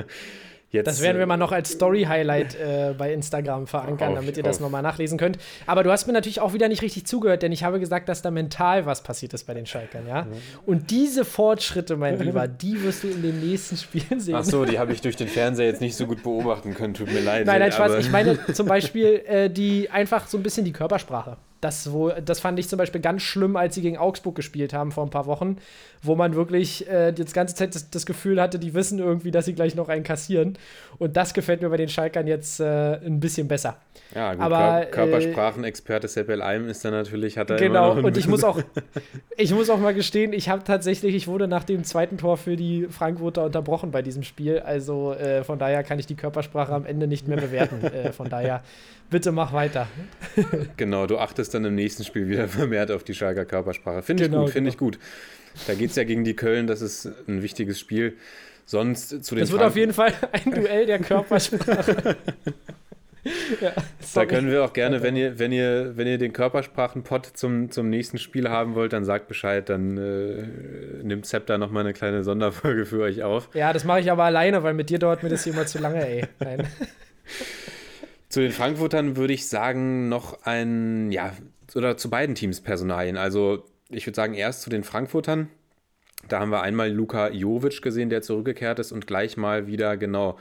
jetzt. 0.72 0.88
Das 0.88 1.02
werden 1.02 1.20
wir 1.20 1.26
mal 1.26 1.38
noch 1.38 1.52
als 1.52 1.72
Story-Highlight 1.72 2.56
äh, 2.56 2.94
bei 2.98 3.14
Instagram 3.14 3.68
verankern, 3.68 4.10
Auf- 4.10 4.16
damit 4.16 4.38
ihr 4.38 4.44
das 4.44 4.60
nochmal 4.60 4.82
nachlesen 4.82 5.18
könnt. 5.18 5.38
Aber 5.68 5.84
du 5.84 5.92
hast 5.92 6.08
mir 6.08 6.14
natürlich 6.14 6.40
auch 6.42 6.54
wieder 6.54 6.68
nicht 6.68 6.82
richtig 6.82 7.06
zugehört, 7.06 7.44
denn 7.44 7.52
ich 7.52 7.64
habe 7.64 7.80
gesagt, 7.80 8.10
dass 8.10 8.22
da 8.22 8.32
mental 8.32 8.86
was 8.86 9.04
passiert 9.04 9.34
ist 9.34 9.46
bei 9.46 9.54
den 9.54 9.66
Schalkern, 9.66 10.08
ja? 10.08 10.28
Und 10.66 10.92
diese 10.92 11.26
Fortschritte, 11.26 11.96
mein 11.98 12.20
Lieber, 12.20 12.48
die 12.48 12.82
wirst 12.84 13.04
du 13.04 13.08
in 13.10 13.22
den 13.22 13.40
nächsten 13.40 13.78
Spielen 13.78 14.20
sehen. 14.20 14.36
Ach 14.36 14.44
so, 14.44 14.66
die 14.66 14.80
habe 14.80 14.94
ich 14.94 15.02
durch 15.02 15.16
den 15.16 15.28
Fernseher 15.28 15.68
jetzt 15.68 15.82
nicht 15.82 15.96
so 15.96 16.06
gut 16.08 16.24
beobachten 16.24 16.74
können. 16.74 16.94
Tut 16.94 17.12
mir 17.12 17.22
leid. 17.22 17.46
Nein, 17.46 17.60
nein, 17.60 17.72
Spaß. 17.72 17.96
Ich 18.00 18.12
meine 18.12 18.38
zum 18.54 18.68
Beispiel 18.68 19.22
äh, 19.28 19.50
die 19.50 19.90
einfach 19.90 20.28
so 20.28 20.38
ein 20.38 20.44
bisschen 20.44 20.66
die 20.66 20.72
Körpersprache. 20.74 21.38
Das, 21.62 21.92
wo, 21.92 22.10
das 22.10 22.40
fand 22.40 22.60
ich 22.60 22.68
zum 22.68 22.78
Beispiel 22.78 23.02
ganz 23.02 23.22
schlimm, 23.22 23.56
als 23.56 23.76
sie 23.76 23.82
gegen 23.82 23.98
Augsburg 23.98 24.36
gespielt 24.36 24.74
haben 24.74 24.92
vor 24.92 25.06
ein 25.06 25.12
paar 25.12 25.28
Wochen, 25.28 25.58
wo 26.02 26.16
man 26.16 26.36
wirklich 26.36 26.90
äh, 26.90 27.12
die 27.12 27.24
ganze 27.26 27.56
Zeit 27.56 27.76
das, 27.76 27.90
das 27.90 28.06
Gefühl 28.06 28.42
hatte, 28.42 28.60
die 28.60 28.74
wissen 28.74 29.00
irgendwie, 29.00 29.32
dass 29.32 29.46
sie 29.46 29.54
gleich 29.54 29.76
noch 29.76 29.88
einen 29.88 30.04
kassieren. 30.04 30.58
Und 30.98 31.16
das 31.18 31.34
gefällt 31.34 31.62
mir 31.62 31.70
bei 31.70 31.78
den 31.78 31.90
Schalkern 31.90 32.28
jetzt 32.28 32.60
äh, 32.60 32.96
ein 33.06 33.20
bisschen 33.20 33.48
besser. 33.48 33.78
Ja, 34.16 34.34
gut, 34.34 34.44
Aber, 34.44 34.86
Kör 34.86 35.06
Körpersprachenexperte 35.06 36.08
Seppel 36.08 36.42
Alm 36.42 36.68
ist 36.68 36.84
da 36.84 36.92
natürlich, 36.92 37.38
hat 37.38 37.50
er 37.50 37.58
Genau, 37.58 37.94
und 37.94 38.18
ich 38.18 38.28
muss 38.28 38.44
auch, 38.44 38.60
ich 39.38 39.54
muss 39.54 39.70
auch 39.70 39.80
mal 39.80 39.94
gestehen, 39.94 40.34
ich 40.34 40.50
habe 40.50 40.64
tatsächlich, 40.64 41.16
ich 41.16 41.28
wurde 41.28 41.48
nach 41.48 41.64
dem 41.64 41.84
zweiten 41.84 42.18
Tor 42.18 42.38
für 42.38 42.56
die 42.56 42.88
Frankfurter 42.90 43.46
unterbrochen 43.46 43.92
bei 43.92 44.02
diesem 44.02 44.24
Spiel. 44.24 44.60
Also 44.60 45.14
äh, 45.14 45.44
von 45.44 45.60
daher 45.60 45.84
kann 45.84 46.00
ich 46.00 46.08
die 46.08 46.16
Körpersprache 46.16 46.74
am 46.74 46.86
Ende 46.86 47.08
nicht 47.08 47.28
mehr 47.28 47.38
bewerten. 47.38 47.84
äh, 47.84 48.12
von 48.12 48.30
daher, 48.30 48.64
bitte 49.10 49.32
mach 49.32 49.54
weiter. 49.54 49.88
Genau, 50.78 51.06
du 51.06 51.18
achtest 51.20 51.51
dann 51.52 51.66
im 51.66 51.76
nächsten 51.76 52.04
Spiel 52.04 52.28
wieder 52.28 52.48
vermehrt 52.50 52.92
auf 52.92 53.04
die 53.04 53.14
Schalker 53.14 53.46
Körpersprache. 53.46 54.02
Finde 54.02 54.24
ich 54.26 54.30
Genau, 54.30 54.44
gut, 54.46 54.52
finde 54.54 54.70
ich 54.70 54.78
genau. 54.78 54.92
gut. 54.92 55.00
Da 55.68 55.74
geht 55.74 55.90
es 55.90 55.96
ja 55.96 56.04
gegen 56.04 56.24
die 56.24 56.36
Köln, 56.36 56.66
das 56.68 56.82
ist 56.82 57.10
ein 57.28 57.42
wichtiges 57.44 57.80
Spiel. 57.80 58.14
Sonst 58.66 59.10
zu 59.26 59.36
den 59.36 59.42
Das 59.42 59.52
wird 59.52 59.60
Frank- 59.62 59.72
auf 59.72 59.76
jeden 59.78 59.94
Fall 59.94 60.14
ein 60.32 60.52
Duell 60.52 60.86
der 60.86 61.00
Körpersprache. 61.00 62.16
ja, 63.62 63.74
Da 64.14 64.26
können 64.26 64.50
wir 64.50 64.64
auch 64.64 64.72
gerne, 64.72 65.04
wenn 65.04 65.16
ihr, 65.18 65.38
wenn 65.40 65.52
ihr, 65.52 65.98
wenn 65.98 66.08
ihr 66.08 66.18
den 66.18 66.32
Körpersprachen-Pod 66.32 67.26
zum, 67.34 67.70
zum 67.70 67.90
nächsten 67.90 68.18
Spiel 68.18 68.50
haben 68.50 68.76
wollt, 68.76 68.94
dann 68.94 69.04
sagt 69.04 69.28
Bescheid, 69.28 69.68
dann 69.68 69.98
äh, 69.98 71.04
nimmt 71.04 71.26
Sepp 71.26 71.48
da 71.48 71.58
nochmal 71.58 71.84
eine 71.84 71.94
kleine 71.94 72.24
Sonderfolge 72.24 72.86
für 72.86 73.02
euch 73.02 73.24
auf. 73.24 73.50
ja, 73.54 73.74
das 73.74 73.84
mache 73.84 74.00
ich 74.00 74.10
aber 74.10 74.24
alleine, 74.24 74.64
weil 74.64 74.74
mit 74.74 74.90
dir 74.90 75.00
dauert 75.00 75.22
mir 75.22 75.30
das 75.30 75.44
hier 75.44 75.54
immer 75.54 75.66
zu 75.66 75.80
lange, 75.80 76.08
ey. 76.08 76.24
Nein. 76.40 76.66
Zu 78.32 78.40
den 78.40 78.52
Frankfurtern 78.52 79.18
würde 79.18 79.34
ich 79.34 79.50
sagen, 79.50 80.08
noch 80.08 80.44
ein, 80.44 81.12
ja, 81.12 81.34
oder 81.76 81.98
zu 81.98 82.10
beiden 82.10 82.34
Teams 82.34 82.62
Personalien. 82.62 83.18
Also 83.18 83.66
ich 83.90 84.08
würde 84.08 84.16
sagen, 84.16 84.34
erst 84.34 84.62
zu 84.62 84.70
den 84.70 84.86
Frankfurtern. 84.86 85.50
Da 86.30 86.40
haben 86.40 86.50
wir 86.50 86.62
einmal 86.62 86.90
Luka 86.90 87.30
Jovic 87.30 87.82
gesehen, 87.82 88.10
der 88.10 88.22
zurückgekehrt 88.22 88.80
ist 88.80 88.94
und 88.94 89.06
gleich 89.06 89.36
mal 89.36 89.68
wieder 89.68 89.98
genau 89.98 90.40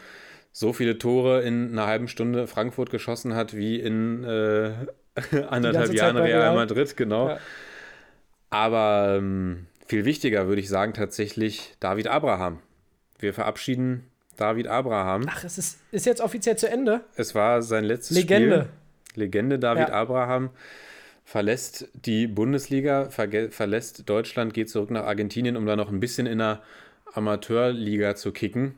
so 0.52 0.72
viele 0.72 0.98
Tore 0.98 1.42
in 1.42 1.72
einer 1.72 1.88
halben 1.88 2.06
Stunde 2.06 2.46
Frankfurt 2.46 2.90
geschossen 2.90 3.34
hat, 3.34 3.56
wie 3.56 3.80
in 3.80 4.22
äh, 4.22 4.72
anderthalb 5.48 5.92
Jahren 5.92 6.16
Real. 6.16 6.54
Madrid, 6.54 6.96
genau. 6.96 7.30
Ja. 7.30 7.38
Aber 8.50 9.16
ähm, 9.16 9.66
viel 9.86 10.04
wichtiger 10.04 10.46
würde 10.46 10.60
ich 10.60 10.68
sagen 10.68 10.94
tatsächlich 10.94 11.74
David 11.80 12.06
Abraham. 12.06 12.60
Wir 13.18 13.34
verabschieden 13.34 14.09
David 14.40 14.66
Abraham. 14.68 15.26
Ach, 15.28 15.44
es 15.44 15.58
ist, 15.58 15.78
ist 15.92 16.06
jetzt 16.06 16.20
offiziell 16.20 16.56
zu 16.56 16.68
Ende. 16.68 17.02
Es 17.16 17.34
war 17.34 17.62
sein 17.62 17.84
letztes 17.84 18.16
Legende. 18.16 18.68
Spiel. 19.12 19.22
Legende 19.24 19.58
David 19.58 19.88
Ja. 19.88 19.94
Abraham 19.94 20.50
verlässt 21.24 21.88
die 21.94 22.26
Bundesliga, 22.26 23.08
verlässt 23.10 24.08
Deutschland, 24.08 24.54
geht 24.54 24.68
zurück 24.70 24.90
nach 24.90 25.04
Argentinien, 25.04 25.56
um 25.56 25.66
da 25.66 25.76
noch 25.76 25.90
ein 25.90 26.00
bisschen 26.00 26.26
in 26.26 26.38
der 26.38 26.62
Amateurliga 27.12 28.16
zu 28.16 28.32
kicken 28.32 28.74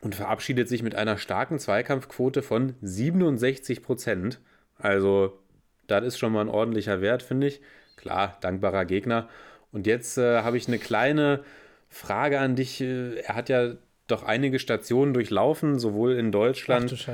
und 0.00 0.14
verabschiedet 0.14 0.68
sich 0.68 0.82
mit 0.82 0.94
einer 0.94 1.18
starken 1.18 1.58
Zweikampfquote 1.58 2.42
von 2.42 2.74
67 2.80 3.82
Prozent. 3.82 4.40
Also, 4.78 5.38
das 5.86 6.04
ist 6.04 6.18
schon 6.18 6.32
mal 6.32 6.42
ein 6.42 6.48
ordentlicher 6.48 7.00
Wert, 7.02 7.22
finde 7.22 7.48
ich. 7.48 7.60
Klar, 7.96 8.38
dankbarer 8.40 8.84
Gegner. 8.86 9.28
Und 9.72 9.86
jetzt 9.86 10.16
äh, 10.16 10.40
habe 10.42 10.56
ich 10.56 10.68
eine 10.68 10.78
kleine 10.78 11.44
Frage 11.90 12.40
an 12.40 12.56
dich. 12.56 12.80
Äh, 12.80 13.16
Er 13.20 13.34
hat 13.36 13.48
ja 13.50 13.72
doch 14.10 14.22
einige 14.22 14.58
Stationen 14.58 15.14
durchlaufen, 15.14 15.78
sowohl 15.78 16.12
in 16.14 16.32
Deutschland 16.32 17.08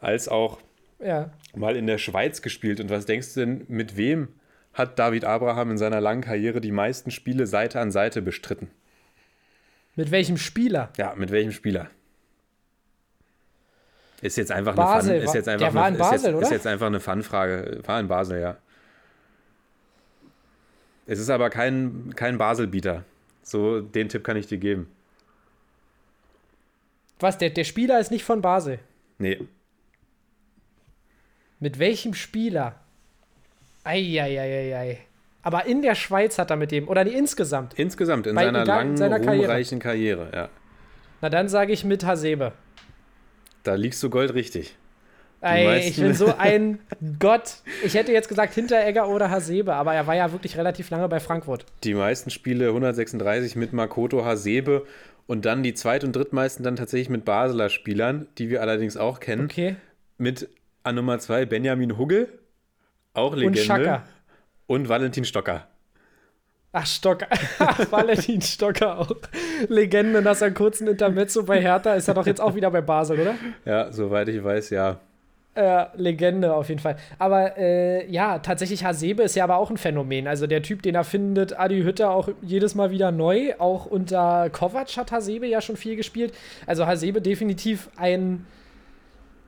als 0.00 0.28
auch 0.28 0.58
Ja. 0.98 1.30
mal 1.54 1.76
in 1.76 1.86
der 1.86 1.98
Schweiz 1.98 2.42
gespielt. 2.42 2.80
Und 2.80 2.90
was 2.90 3.06
denkst 3.06 3.34
du 3.34 3.40
denn, 3.40 3.64
mit 3.68 3.96
wem 3.96 4.28
hat 4.74 4.98
David 4.98 5.24
Abraham 5.24 5.72
in 5.72 5.78
seiner 5.78 6.00
langen 6.00 6.22
Karriere 6.22 6.60
die 6.60 6.72
meisten 6.72 7.10
Spiele 7.10 7.46
Seite 7.46 7.80
an 7.80 7.90
Seite 7.90 8.22
bestritten? 8.22 8.70
Mit 9.96 10.10
welchem 10.10 10.36
Spieler? 10.36 10.90
Ja, 10.96 11.14
mit 11.16 11.30
welchem 11.32 11.50
Spieler? 11.52 11.90
Ist 14.20 14.36
jetzt 14.36 14.50
einfach 14.50 14.74
Basel, 14.74 15.10
eine 15.12 15.18
Fun, 15.20 15.24
ist 15.24 15.28
war- 15.28 15.34
jetzt 15.36 15.48
einfach 15.48 15.66
der 15.66 15.74
war 15.74 15.84
eine, 15.84 15.96
in 15.96 15.98
Basel, 16.00 16.16
ist 16.16 16.22
jetzt, 16.24 16.34
oder? 16.34 16.42
Ist 16.42 16.50
jetzt 16.50 16.66
einfach 16.66 16.86
eine 16.86 17.00
Fun-Frage. 17.00 17.80
War 17.84 18.00
in 18.00 18.08
Basel, 18.08 18.40
ja. 18.40 18.56
Es 21.06 21.18
ist 21.18 21.30
aber 21.30 21.50
kein, 21.50 22.12
kein 22.16 22.36
Basel-Bieter. 22.36 23.04
So, 23.42 23.80
den 23.80 24.08
Tipp 24.08 24.24
kann 24.24 24.36
ich 24.36 24.46
dir 24.46 24.58
geben. 24.58 24.88
Was, 27.20 27.38
der, 27.38 27.50
der 27.50 27.64
Spieler 27.64 27.98
ist 28.00 28.10
nicht 28.10 28.24
von 28.24 28.40
Basel. 28.40 28.78
Nee, 29.18 29.38
Mit 31.60 31.78
welchem 31.78 32.14
Spieler? 32.14 32.76
Eieieiei. 33.84 34.98
Aber 35.42 35.66
in 35.66 35.82
der 35.82 35.94
Schweiz 35.94 36.38
hat 36.38 36.50
er 36.50 36.56
mit 36.56 36.70
dem, 36.70 36.88
oder 36.88 37.04
nee, 37.04 37.10
insgesamt. 37.12 37.74
insgesamt 37.78 38.26
in 38.26 38.34
Bei- 38.34 38.44
seiner 38.44 38.60
in 38.60 38.66
langen, 38.66 38.96
seiner 38.96 39.18
Karriere. 39.20 39.78
Karriere, 39.78 40.30
ja. 40.34 40.48
Na, 41.20 41.30
dann 41.30 41.48
sage 41.48 41.72
ich 41.72 41.84
mit 41.84 42.04
Hasebe. 42.04 42.52
Da 43.64 43.74
liegst 43.74 44.02
du 44.02 44.10
goldrichtig. 44.10 44.76
Ey, 45.40 45.88
ich 45.88 45.96
bin 45.96 46.14
so 46.14 46.34
ein 46.36 46.80
Gott. 47.20 47.56
Ich 47.84 47.94
hätte 47.94 48.12
jetzt 48.12 48.28
gesagt 48.28 48.54
Hinteregger 48.54 49.08
oder 49.08 49.30
Hasebe, 49.30 49.74
aber 49.74 49.94
er 49.94 50.06
war 50.06 50.16
ja 50.16 50.32
wirklich 50.32 50.56
relativ 50.56 50.90
lange 50.90 51.08
bei 51.08 51.20
Frankfurt. 51.20 51.64
Die 51.84 51.94
meisten 51.94 52.30
Spiele 52.30 52.68
136 52.68 53.54
mit 53.54 53.72
Makoto 53.72 54.24
Hasebe 54.24 54.84
und 55.28 55.44
dann 55.44 55.62
die 55.62 55.74
zweit- 55.74 56.02
und 56.02 56.16
drittmeisten 56.16 56.64
dann 56.64 56.74
tatsächlich 56.74 57.10
mit 57.10 57.24
Basler 57.24 57.68
Spielern, 57.68 58.26
die 58.38 58.48
wir 58.48 58.62
allerdings 58.62 58.96
auch 58.96 59.20
kennen. 59.20 59.44
Okay. 59.44 59.76
Mit 60.16 60.48
an 60.82 60.96
Nummer 60.96 61.18
2 61.20 61.44
Benjamin 61.44 61.96
Hugge, 61.98 62.28
auch 63.12 63.36
Legende. 63.36 63.60
Und 63.60 63.64
Schaka. 63.64 64.04
Und 64.66 64.88
Valentin 64.88 65.24
Stocker. 65.24 65.68
Ach, 66.72 66.86
Stocker. 66.86 67.28
Valentin 67.90 68.40
Stocker 68.40 68.98
auch. 68.98 69.10
Legende 69.68 70.22
nach 70.22 70.34
seinem 70.34 70.54
kurzen 70.54 70.88
Intermezzo 70.88 71.42
bei 71.42 71.60
Hertha 71.60 71.94
ist 71.94 72.08
er 72.08 72.14
doch 72.14 72.26
jetzt 72.26 72.40
auch 72.40 72.54
wieder 72.54 72.70
bei 72.70 72.80
Basel, 72.80 73.20
oder? 73.20 73.34
Ja, 73.64 73.92
soweit 73.92 74.28
ich 74.28 74.42
weiß, 74.42 74.70
ja. 74.70 74.98
Äh, 75.58 75.86
Legende 75.96 76.54
auf 76.54 76.68
jeden 76.68 76.80
Fall. 76.80 76.94
Aber 77.18 77.58
äh, 77.58 78.08
ja, 78.08 78.38
tatsächlich 78.38 78.84
Hasebe 78.84 79.24
ist 79.24 79.34
ja 79.34 79.42
aber 79.42 79.56
auch 79.56 79.70
ein 79.70 79.76
Phänomen. 79.76 80.28
Also 80.28 80.46
der 80.46 80.62
Typ, 80.62 80.82
den 80.82 80.94
er 80.94 81.02
findet, 81.02 81.58
Adi 81.58 81.82
Hütter 81.82 82.12
auch 82.12 82.28
jedes 82.42 82.76
Mal 82.76 82.92
wieder 82.92 83.10
neu. 83.10 83.54
Auch 83.58 83.84
unter 83.84 84.50
Kovac 84.50 84.96
hat 84.96 85.10
Hasebe 85.10 85.48
ja 85.48 85.60
schon 85.60 85.76
viel 85.76 85.96
gespielt. 85.96 86.32
Also 86.64 86.86
Hasebe 86.86 87.20
definitiv 87.20 87.90
ein 87.96 88.46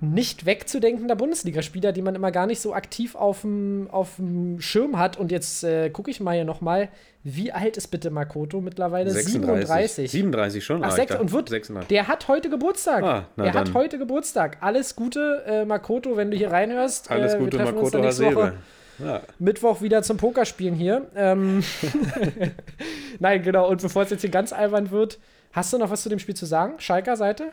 nicht 0.02 0.46
wegzudenkender 0.46 1.14
Bundesligaspieler, 1.14 1.92
den 1.92 2.04
man 2.04 2.14
immer 2.14 2.30
gar 2.30 2.46
nicht 2.46 2.60
so 2.60 2.72
aktiv 2.72 3.14
auf 3.14 3.42
dem 3.42 4.60
Schirm 4.60 4.98
hat. 4.98 5.18
Und 5.18 5.30
jetzt 5.30 5.62
äh, 5.62 5.90
gucke 5.90 6.10
ich 6.10 6.20
mal 6.20 6.34
hier 6.34 6.44
nochmal, 6.44 6.88
wie 7.22 7.52
alt 7.52 7.76
ist 7.76 7.88
bitte 7.88 8.10
Makoto 8.10 8.62
mittlerweile? 8.62 9.10
37. 9.10 10.10
37 10.10 10.64
schon? 10.64 10.82
Ach, 10.82 10.86
Ah, 10.86 10.88
ich 10.88 10.94
sechs, 10.94 11.08
dachte, 11.10 11.22
und 11.22 11.32
wird, 11.32 11.50
36. 11.50 11.88
der 11.88 12.08
hat 12.08 12.28
heute 12.28 12.48
Geburtstag. 12.48 13.02
Ah, 13.04 13.26
der 13.36 13.52
hat 13.52 13.74
heute 13.74 13.98
Geburtstag. 13.98 14.56
Alles 14.60 14.96
Gute, 14.96 15.42
äh, 15.46 15.64
Makoto, 15.66 16.16
wenn 16.16 16.30
du 16.30 16.36
hier 16.36 16.50
reinhörst. 16.50 17.10
Alles 17.10 17.34
äh, 17.34 17.38
Gute, 17.38 17.58
Makoto 17.58 18.02
Hasebe. 18.02 18.34
Woche 18.36 18.52
Ja. 19.04 19.20
Mittwoch 19.38 19.82
wieder 19.82 20.02
zum 20.02 20.16
Pokerspielen 20.16 20.74
hier. 20.74 21.06
Ähm 21.14 21.62
Nein, 23.18 23.42
genau. 23.42 23.68
Und 23.68 23.82
bevor 23.82 24.02
es 24.02 24.10
jetzt 24.10 24.20
hier 24.22 24.30
ganz 24.30 24.52
albern 24.52 24.90
wird, 24.90 25.18
hast 25.52 25.72
du 25.72 25.78
noch 25.78 25.90
was 25.90 26.02
zu 26.02 26.08
dem 26.08 26.18
Spiel 26.18 26.34
zu 26.36 26.46
sagen? 26.46 26.74
Schalker 26.78 27.16
Seite? 27.16 27.44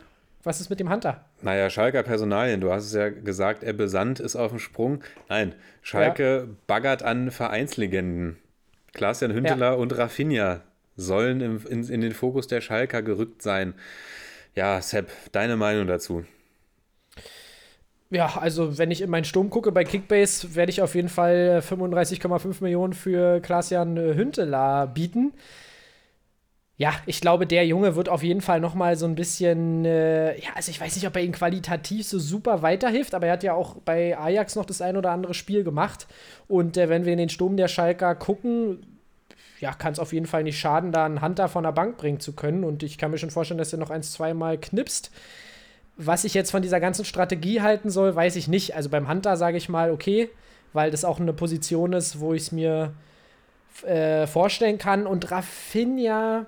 Was 0.44 0.62
ist 0.62 0.70
mit 0.70 0.80
dem 0.80 0.90
Hunter? 0.90 1.26
Naja, 1.42 1.70
Schalker 1.70 2.04
Personalien, 2.04 2.62
du 2.62 2.72
hast 2.72 2.86
es 2.86 2.94
ja 2.94 3.10
gesagt, 3.10 3.64
Ebbe 3.64 3.90
Sand 3.90 4.20
ist 4.20 4.36
auf 4.36 4.52
dem 4.52 4.60
Sprung. 4.60 5.04
Nein, 5.30 5.56
Schalke 5.82 6.48
baggert 6.68 7.04
an 7.04 7.32
Vereinslegenden. 7.32 8.38
Klaas-Jan 8.94 9.34
Hünteler 9.34 9.78
und 9.78 9.98
Rafinha 9.98 10.62
sollen 10.96 11.42
im, 11.42 11.62
in, 11.68 11.88
in 11.88 12.02
den 12.02 12.14
Fokus 12.14 12.48
der 12.48 12.62
Schalker 12.62 13.02
gerückt 13.02 13.42
sein. 13.42 13.74
Ja, 14.56 14.82
Sepp, 14.82 15.10
deine 15.32 15.56
Meinung 15.56 15.88
dazu? 15.88 16.26
Ja, 18.10 18.38
also 18.38 18.78
wenn 18.78 18.90
ich 18.90 19.02
in 19.02 19.10
meinen 19.10 19.26
Sturm 19.26 19.50
gucke 19.50 19.72
bei 19.72 19.84
Kickbase, 19.84 20.56
werde 20.56 20.72
ich 20.72 20.82
auf 20.82 20.96
jeden 20.96 21.10
Fall 21.10 21.62
35,5 21.62 22.64
Millionen 22.64 22.94
für 22.94 23.42
Klaas-Jan 23.42 23.98
äh, 23.98 24.16
Hünteler 24.16 24.88
bieten. 24.88 25.34
Ja, 26.80 26.94
ich 27.08 27.22
glaube, 27.22 27.48
der 27.48 27.66
Junge 27.66 27.96
wird 27.96 28.08
auf 28.08 28.22
jeden 28.22 28.42
Fall 28.42 28.60
noch 28.60 28.76
mal 28.76 28.96
so 28.96 29.08
ein 29.08 29.16
bisschen, 29.16 29.84
äh, 29.84 30.40
ja, 30.40 30.50
also 30.54 30.70
ich 30.70 30.80
weiß 30.80 30.96
nicht, 30.96 31.08
ob 31.08 31.16
er 31.16 31.24
ihm 31.24 31.32
qualitativ 31.32 32.06
so 32.08 32.20
super 32.20 32.62
weiterhilft, 32.62 33.16
aber 33.16 33.26
er 33.26 33.34
hat 33.34 33.42
ja 33.44 33.56
auch 33.56 33.78
bei 33.84 34.16
Ajax 34.16 34.56
noch 34.56 34.66
das 34.66 34.82
ein 34.82 34.96
oder 34.96 35.10
andere 35.10 35.34
Spiel 35.34 35.64
gemacht. 35.64 36.06
Und 36.48 36.78
äh, 36.78 36.88
wenn 36.88 37.04
wir 37.06 37.14
in 37.14 37.18
den 37.18 37.30
Sturm 37.30 37.58
der 37.58 37.68
Schalker 37.68 38.14
gucken, 38.14 38.86
ja, 39.60 39.74
kann 39.74 39.94
es 39.94 40.00
auf 40.00 40.14
jeden 40.14 40.28
Fall 40.28 40.44
nicht 40.44 40.60
schaden, 40.60 40.92
da 40.92 41.06
einen 41.06 41.24
Hunter 41.24 41.50
von 41.50 41.64
der 41.64 41.72
Bank 41.72 41.98
bringen 41.98 42.20
zu 42.20 42.34
können. 42.34 42.64
Und 42.64 42.84
ich 42.84 43.00
kann 43.00 43.10
mir 43.10 43.18
schon 43.18 43.32
vorstellen, 43.32 43.58
dass 43.58 43.74
er 43.74 43.80
noch 43.80 43.90
ein, 43.90 44.04
zweimal 44.04 44.60
knipst. 44.60 45.10
Was 45.96 46.26
ich 46.26 46.36
jetzt 46.36 46.52
von 46.52 46.62
dieser 46.62 46.80
ganzen 46.80 47.06
Strategie 47.06 47.62
halten 47.62 47.90
soll, 47.90 48.16
weiß 48.16 48.36
ich 48.36 48.48
nicht. 48.48 48.76
Also 48.76 48.90
beim 48.90 49.10
Hunter 49.10 49.36
sage 49.36 49.58
ich 49.58 49.68
mal, 49.68 49.90
okay, 49.90 50.30
weil 50.74 50.92
das 50.92 51.06
auch 51.06 51.20
eine 51.20 51.34
Position 51.34 51.94
ist, 51.94 52.20
wo 52.20 52.36
ich 52.36 52.44
es 52.44 52.52
mir 52.52 52.94
äh, 53.84 54.28
vorstellen 54.28 54.78
kann. 54.78 55.08
Und 55.08 55.32
Rafinha, 55.32 56.46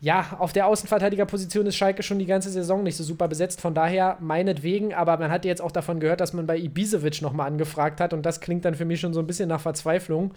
ja, 0.00 0.36
auf 0.38 0.52
der 0.52 0.66
Außenverteidigerposition 0.66 1.66
ist 1.66 1.76
Schalke 1.76 2.02
schon 2.02 2.18
die 2.18 2.26
ganze 2.26 2.50
Saison 2.50 2.82
nicht 2.82 2.96
so 2.96 3.04
super 3.04 3.28
besetzt. 3.28 3.60
Von 3.60 3.74
daher 3.74 4.18
meinetwegen, 4.20 4.92
aber 4.92 5.16
man 5.16 5.30
hat 5.30 5.44
jetzt 5.44 5.62
auch 5.62 5.72
davon 5.72 6.00
gehört, 6.00 6.20
dass 6.20 6.34
man 6.34 6.46
bei 6.46 6.58
Ibisevic 6.58 7.22
nochmal 7.22 7.46
angefragt 7.46 8.00
hat. 8.00 8.12
Und 8.12 8.24
das 8.24 8.40
klingt 8.40 8.64
dann 8.66 8.74
für 8.74 8.84
mich 8.84 9.00
schon 9.00 9.14
so 9.14 9.20
ein 9.20 9.26
bisschen 9.26 9.48
nach 9.48 9.60
Verzweiflung. 9.60 10.34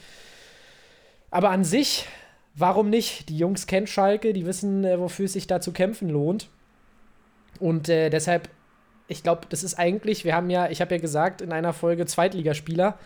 Aber 1.29 1.49
an 1.49 1.65
sich, 1.65 2.05
warum 2.55 2.89
nicht? 2.89 3.27
Die 3.27 3.37
Jungs 3.37 3.67
kennen 3.67 3.85
Schalke, 3.85 4.31
die 4.31 4.45
wissen, 4.45 4.85
äh, 4.85 4.97
wofür 4.97 5.25
es 5.25 5.33
sich 5.33 5.45
da 5.45 5.59
zu 5.59 5.73
kämpfen 5.73 6.09
lohnt. 6.09 6.49
Und 7.59 7.89
äh, 7.89 8.09
deshalb, 8.09 8.49
ich 9.09 9.23
glaube, 9.23 9.41
das 9.49 9.63
ist 9.63 9.77
eigentlich, 9.77 10.23
wir 10.23 10.35
haben 10.35 10.49
ja, 10.49 10.69
ich 10.69 10.79
habe 10.79 10.95
ja 10.95 11.01
gesagt, 11.01 11.41
in 11.41 11.51
einer 11.51 11.73
Folge 11.73 12.05
Zweitligaspieler. 12.05 12.97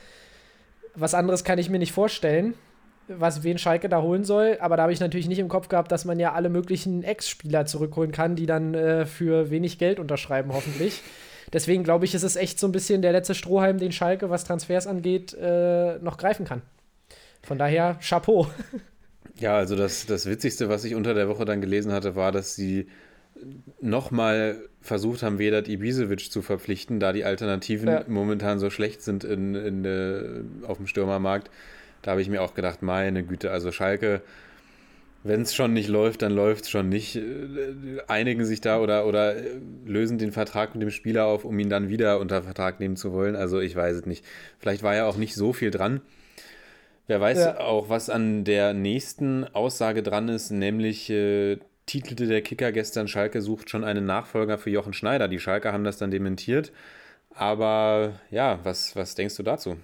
Was 0.93 1.15
anderes 1.15 1.43
kann 1.43 1.57
ich 1.57 1.71
mir 1.71 1.79
nicht 1.79 1.93
vorstellen, 1.93 2.53
was 3.07 3.43
wen 3.43 3.57
Schalke 3.57 3.89
da 3.89 4.01
holen 4.01 4.23
soll. 4.23 4.57
Aber 4.59 4.77
da 4.77 4.83
habe 4.83 4.93
ich 4.93 4.99
natürlich 4.99 5.27
nicht 5.27 5.39
im 5.39 5.49
Kopf 5.49 5.67
gehabt, 5.69 5.91
dass 5.91 6.05
man 6.05 6.19
ja 6.19 6.33
alle 6.33 6.49
möglichen 6.49 7.03
Ex-Spieler 7.03 7.65
zurückholen 7.65 8.11
kann, 8.11 8.35
die 8.35 8.45
dann 8.45 8.73
äh, 8.73 9.05
für 9.05 9.49
wenig 9.49 9.77
Geld 9.77 9.99
unterschreiben, 9.99 10.51
hoffentlich. 10.53 11.01
Deswegen 11.51 11.83
glaube 11.83 12.05
ich, 12.05 12.15
ist 12.15 12.23
es 12.23 12.35
echt 12.35 12.59
so 12.59 12.67
ein 12.67 12.71
bisschen 12.71 13.01
der 13.01 13.11
letzte 13.11 13.35
Strohhalm, 13.35 13.77
den 13.77 13.91
Schalke, 13.91 14.29
was 14.29 14.43
Transfers 14.43 14.87
angeht, 14.87 15.33
äh, 15.33 15.99
noch 15.99 16.17
greifen 16.17 16.45
kann. 16.45 16.61
Von 17.43 17.57
daher, 17.57 17.97
Chapeau. 18.01 18.47
Ja, 19.37 19.55
also 19.57 19.75
das, 19.75 20.05
das 20.05 20.25
Witzigste, 20.25 20.69
was 20.69 20.83
ich 20.85 20.95
unter 20.95 21.13
der 21.13 21.27
Woche 21.27 21.45
dann 21.45 21.59
gelesen 21.61 21.91
hatte, 21.91 22.15
war, 22.15 22.31
dass 22.31 22.55
sie 22.55 22.87
nochmal 23.81 24.57
versucht 24.81 25.23
haben, 25.23 25.39
Vedat 25.39 25.67
Ibisevic 25.67 26.31
zu 26.31 26.41
verpflichten, 26.41 26.99
da 26.99 27.13
die 27.13 27.25
Alternativen 27.25 27.87
Ja. 27.89 28.03
momentan 28.07 28.59
so 28.59 28.69
schlecht 28.69 29.01
sind 29.01 29.23
in, 29.23 29.55
in, 29.55 29.85
äh, 29.85 30.67
auf 30.67 30.77
dem 30.77 30.87
Stürmermarkt. 30.87 31.49
Da 32.03 32.11
habe 32.11 32.21
ich 32.21 32.29
mir 32.29 32.41
auch 32.43 32.53
gedacht, 32.53 32.83
meine 32.83 33.23
Güte, 33.23 33.49
also 33.49 33.71
Schalke, 33.71 34.21
wenn 35.23 35.41
es 35.41 35.55
schon 35.55 35.71
nicht 35.73 35.87
läuft, 35.87 36.21
dann 36.21 36.33
läuft 36.33 36.65
es 36.65 36.69
schon 36.69 36.89
nicht. 36.89 37.15
Äh, 37.15 37.21
Einigen 38.07 38.43
sich 38.45 38.59
da 38.61 38.79
oder, 38.79 39.07
oder 39.07 39.37
äh, 39.37 39.59
lösen 39.85 40.17
den 40.17 40.31
Vertrag 40.33 40.75
mit 40.75 40.81
dem 40.81 40.91
Spieler 40.91 41.25
auf, 41.25 41.45
um 41.45 41.57
ihn 41.59 41.69
dann 41.69 41.87
wieder 41.89 42.19
unter 42.19 42.43
Vertrag 42.43 42.79
nehmen 42.79 42.97
zu 42.97 43.13
wollen. 43.13 43.35
Also 43.35 43.59
ich 43.61 43.75
weiß 43.75 43.95
es 43.95 44.05
nicht. 44.05 44.25
Vielleicht 44.59 44.83
war 44.83 44.95
ja 44.95 45.05
auch 45.07 45.15
nicht 45.17 45.33
so 45.33 45.53
viel 45.53 45.71
dran. 45.71 46.01
Wer 47.07 47.19
weiß 47.21 47.39
Ja. 47.39 47.59
auch, 47.59 47.89
was 47.89 48.09
an 48.09 48.43
der 48.43 48.73
nächsten 48.73 49.45
Aussage 49.53 50.03
dran 50.03 50.27
ist, 50.29 50.51
nämlich 50.51 51.09
äh, 51.09 51.57
titelte 51.85 52.27
der 52.27 52.41
Kicker 52.41 52.71
gestern, 52.71 53.07
Schalke 53.07 53.41
sucht 53.41 53.69
schon 53.69 53.83
einen 53.83 54.05
Nachfolger 54.05 54.57
für 54.57 54.69
Jochen 54.69 54.93
Schneider. 54.93 55.27
Die 55.29 55.39
Schalker 55.39 55.71
haben 55.73 55.83
das 55.83 55.97
dann 55.97 56.11
dementiert. 56.11 56.71
Aber 57.35 58.13
ja, 58.29 58.59
was, 58.63 58.95
was 58.95 59.15
denkst 59.15 59.35
du 59.37 59.43
dazu? 59.43 59.77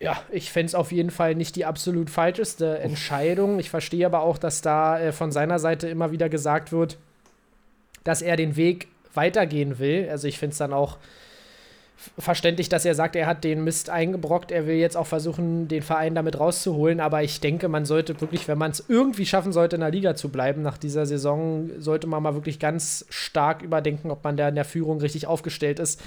Ja, 0.00 0.22
ich 0.30 0.52
fände 0.52 0.66
es 0.66 0.74
auf 0.76 0.92
jeden 0.92 1.10
Fall 1.10 1.34
nicht 1.34 1.56
die 1.56 1.64
absolut 1.64 2.08
falscheste 2.08 2.78
Entscheidung. 2.78 3.58
Ich 3.58 3.68
verstehe 3.68 4.06
aber 4.06 4.20
auch, 4.20 4.38
dass 4.38 4.62
da 4.62 4.98
äh, 5.00 5.12
von 5.12 5.32
seiner 5.32 5.58
Seite 5.58 5.88
immer 5.88 6.12
wieder 6.12 6.28
gesagt 6.28 6.70
wird, 6.70 6.98
dass 8.04 8.22
er 8.22 8.36
den 8.36 8.54
Weg 8.56 8.86
weitergehen 9.14 9.80
will. 9.80 10.08
Also 10.08 10.28
ich 10.28 10.38
finde 10.38 10.52
es 10.52 10.58
dann 10.58 10.72
auch 10.72 10.98
verständlich, 12.16 12.68
dass 12.68 12.84
er 12.84 12.94
sagt, 12.94 13.16
er 13.16 13.26
hat 13.26 13.42
den 13.42 13.64
Mist 13.64 13.90
eingebrockt, 13.90 14.52
er 14.52 14.68
will 14.68 14.76
jetzt 14.76 14.96
auch 14.96 15.08
versuchen, 15.08 15.66
den 15.66 15.82
Verein 15.82 16.14
damit 16.14 16.38
rauszuholen. 16.38 17.00
Aber 17.00 17.24
ich 17.24 17.40
denke, 17.40 17.66
man 17.66 17.84
sollte 17.84 18.20
wirklich, 18.20 18.46
wenn 18.46 18.56
man 18.58 18.70
es 18.70 18.84
irgendwie 18.86 19.26
schaffen 19.26 19.52
sollte, 19.52 19.74
in 19.74 19.80
der 19.80 19.90
Liga 19.90 20.14
zu 20.14 20.28
bleiben 20.28 20.62
nach 20.62 20.78
dieser 20.78 21.06
Saison, 21.06 21.70
sollte 21.80 22.06
man 22.06 22.22
mal 22.22 22.34
wirklich 22.34 22.60
ganz 22.60 23.04
stark 23.08 23.62
überdenken, 23.62 24.12
ob 24.12 24.22
man 24.22 24.36
da 24.36 24.48
in 24.48 24.54
der 24.54 24.64
Führung 24.64 25.00
richtig 25.00 25.26
aufgestellt 25.26 25.80
ist 25.80 26.00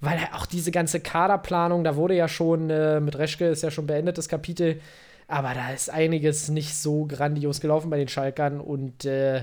weil 0.00 0.18
auch 0.34 0.46
diese 0.46 0.70
ganze 0.70 1.00
Kaderplanung, 1.00 1.84
da 1.84 1.96
wurde 1.96 2.14
ja 2.14 2.28
schon, 2.28 2.70
äh, 2.70 3.00
mit 3.00 3.16
Reschke 3.18 3.46
ist 3.46 3.62
ja 3.62 3.70
schon 3.70 3.86
beendet 3.86 4.18
das 4.18 4.28
Kapitel, 4.28 4.80
aber 5.28 5.54
da 5.54 5.70
ist 5.70 5.90
einiges 5.90 6.48
nicht 6.48 6.74
so 6.76 7.06
grandios 7.06 7.60
gelaufen 7.60 7.90
bei 7.90 7.96
den 7.96 8.08
Schalkern 8.08 8.60
und 8.60 9.04
äh, 9.04 9.42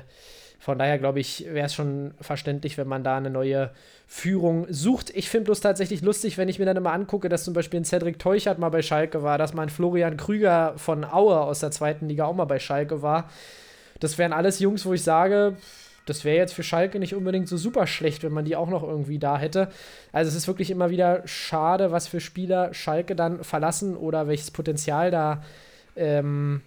von 0.60 0.80
daher 0.80 0.98
glaube 0.98 1.20
ich, 1.20 1.46
wäre 1.46 1.66
es 1.66 1.74
schon 1.74 2.14
verständlich, 2.22 2.78
wenn 2.78 2.88
man 2.88 3.04
da 3.04 3.18
eine 3.18 3.30
neue 3.30 3.72
Führung 4.08 4.66
sucht. 4.70 5.10
Ich 5.10 5.30
finde 5.30 5.46
bloß 5.46 5.60
tatsächlich 5.60 6.02
lustig, 6.02 6.38
wenn 6.38 6.48
ich 6.48 6.58
mir 6.58 6.66
dann 6.66 6.78
immer 6.78 6.94
angucke, 6.94 7.28
dass 7.28 7.44
zum 7.44 7.54
Beispiel 7.54 7.82
ein 7.82 7.86
Cedric 7.86 8.18
Teuchert 8.18 8.60
mal 8.60 8.70
bei 8.70 8.82
Schalke 8.82 9.24
war, 9.24 9.38
dass 9.38 9.54
mal 9.54 9.64
ein 9.64 9.70
Florian 9.70 10.16
Krüger 10.16 10.76
von 10.78 11.04
Aue 11.04 11.38
aus 11.38 11.60
der 11.60 11.72
zweiten 11.72 12.08
Liga 12.08 12.24
auch 12.26 12.34
mal 12.34 12.46
bei 12.46 12.60
Schalke 12.60 13.02
war. 13.02 13.30
Das 14.00 14.18
wären 14.18 14.32
alles 14.32 14.60
Jungs, 14.60 14.86
wo 14.86 14.94
ich 14.94 15.04
sage, 15.04 15.58
das 16.06 16.24
wäre 16.26 16.38
jetzt 16.38 16.54
für 16.54 16.64
Schalke 16.64 17.00
nicht 17.00 17.16
unbedingt 17.16 17.48
so 17.48 17.58
super 17.58 17.88
schlecht, 17.88 18.24
wenn 18.24 18.34
man 18.34 18.46
die 18.46 18.56
auch 18.56 18.70
noch 18.70 18.84
irgendwie 18.84 19.20
da 19.20 19.38
hätte. 19.38 19.70
Also 20.12 20.30
es 20.30 20.36
ist 20.36 20.48
wirklich 20.48 20.70
immer 20.72 20.90
wieder 20.90 21.22
schade, 21.26 21.92
was 21.92 22.08
für 22.08 22.20
Spieler 22.20 22.74
Schalke 22.74 23.16
dann 23.16 23.44
verlassen 23.44 23.96
oder 23.96 24.28
welches 24.28 24.52
Potenzial 24.52 25.12
da. 25.12 25.44
Ähm, 25.96 26.62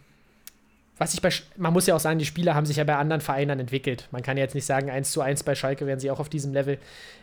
was 0.98 1.12
ich 1.12 1.20
bei, 1.20 1.28
Sch- 1.28 1.42
man 1.58 1.74
muss 1.74 1.86
ja 1.86 1.94
auch 1.94 2.00
sagen, 2.00 2.18
die 2.18 2.24
Spieler 2.24 2.54
haben 2.54 2.64
sich 2.64 2.78
ja 2.78 2.84
bei 2.84 2.96
anderen 2.96 3.20
Vereinen 3.20 3.60
entwickelt. 3.60 4.08
Man 4.12 4.22
kann 4.22 4.38
ja 4.38 4.42
jetzt 4.44 4.54
nicht 4.54 4.64
sagen, 4.64 4.88
1 4.90 5.12
zu 5.12 5.20
1 5.20 5.42
bei 5.42 5.54
Schalke 5.54 5.86
wären 5.86 6.00
sie 6.00 6.10
auch 6.10 6.20
auf 6.20 6.30
diesem 6.30 6.54
Level. 6.54 6.78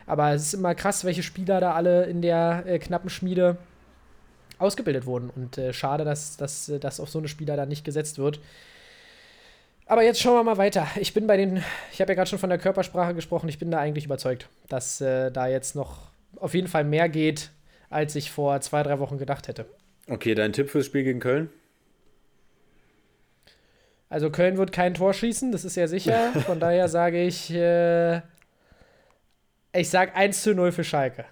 Aber 0.06 0.32
es 0.32 0.44
ist 0.44 0.54
immer 0.54 0.76
krass, 0.76 1.04
welche 1.04 1.24
Spieler 1.24 1.60
da 1.60 1.72
alle 1.74 2.04
in 2.04 2.22
der 2.22 2.62
äh, 2.66 2.78
knappen 2.78 3.10
Schmiede 3.10 3.56
ausgebildet 4.58 5.06
wurden. 5.06 5.30
Und 5.30 5.58
äh, 5.58 5.72
schade, 5.72 6.04
dass, 6.04 6.36
dass, 6.36 6.68
äh, 6.68 6.78
auf 6.84 7.10
so 7.10 7.18
eine 7.18 7.26
Spieler 7.26 7.56
dann 7.56 7.68
nicht 7.68 7.84
gesetzt 7.84 8.18
wird. 8.18 8.38
Aber 9.86 10.02
jetzt 10.02 10.20
schauen 10.20 10.34
wir 10.34 10.44
mal 10.44 10.56
weiter. 10.56 10.86
Ich 10.98 11.12
bin 11.12 11.26
bei 11.26 11.36
den, 11.36 11.62
ich 11.92 12.00
habe 12.00 12.12
ja 12.12 12.14
gerade 12.14 12.28
schon 12.30 12.38
von 12.38 12.48
der 12.48 12.58
Körpersprache 12.58 13.14
gesprochen, 13.14 13.48
ich 13.48 13.58
bin 13.58 13.70
da 13.70 13.78
eigentlich 13.78 14.06
überzeugt, 14.06 14.48
dass 14.68 15.00
äh, 15.00 15.30
da 15.30 15.46
jetzt 15.46 15.76
noch 15.76 16.10
auf 16.36 16.54
jeden 16.54 16.68
Fall 16.68 16.84
mehr 16.84 17.08
geht, 17.08 17.50
als 17.90 18.16
ich 18.16 18.30
vor 18.30 18.60
zwei, 18.60 18.82
drei 18.82 18.98
Wochen 18.98 19.18
gedacht 19.18 19.46
hätte. 19.48 19.66
Okay, 20.08 20.34
dein 20.34 20.52
Tipp 20.52 20.70
fürs 20.70 20.86
Spiel 20.86 21.04
gegen 21.04 21.20
Köln? 21.20 21.50
Also 24.08 24.30
Köln 24.30 24.56
wird 24.56 24.72
kein 24.72 24.94
Tor 24.94 25.12
schießen, 25.12 25.52
das 25.52 25.64
ist 25.64 25.76
ja 25.76 25.86
sicher. 25.86 26.32
Von 26.46 26.60
daher 26.60 26.88
sage 26.88 27.22
ich, 27.22 27.52
äh, 27.52 28.18
ich 29.72 29.90
sage 29.90 30.14
1 30.14 30.42
zu 30.42 30.54
0 30.54 30.72
für 30.72 30.84
Schalke. 30.84 31.26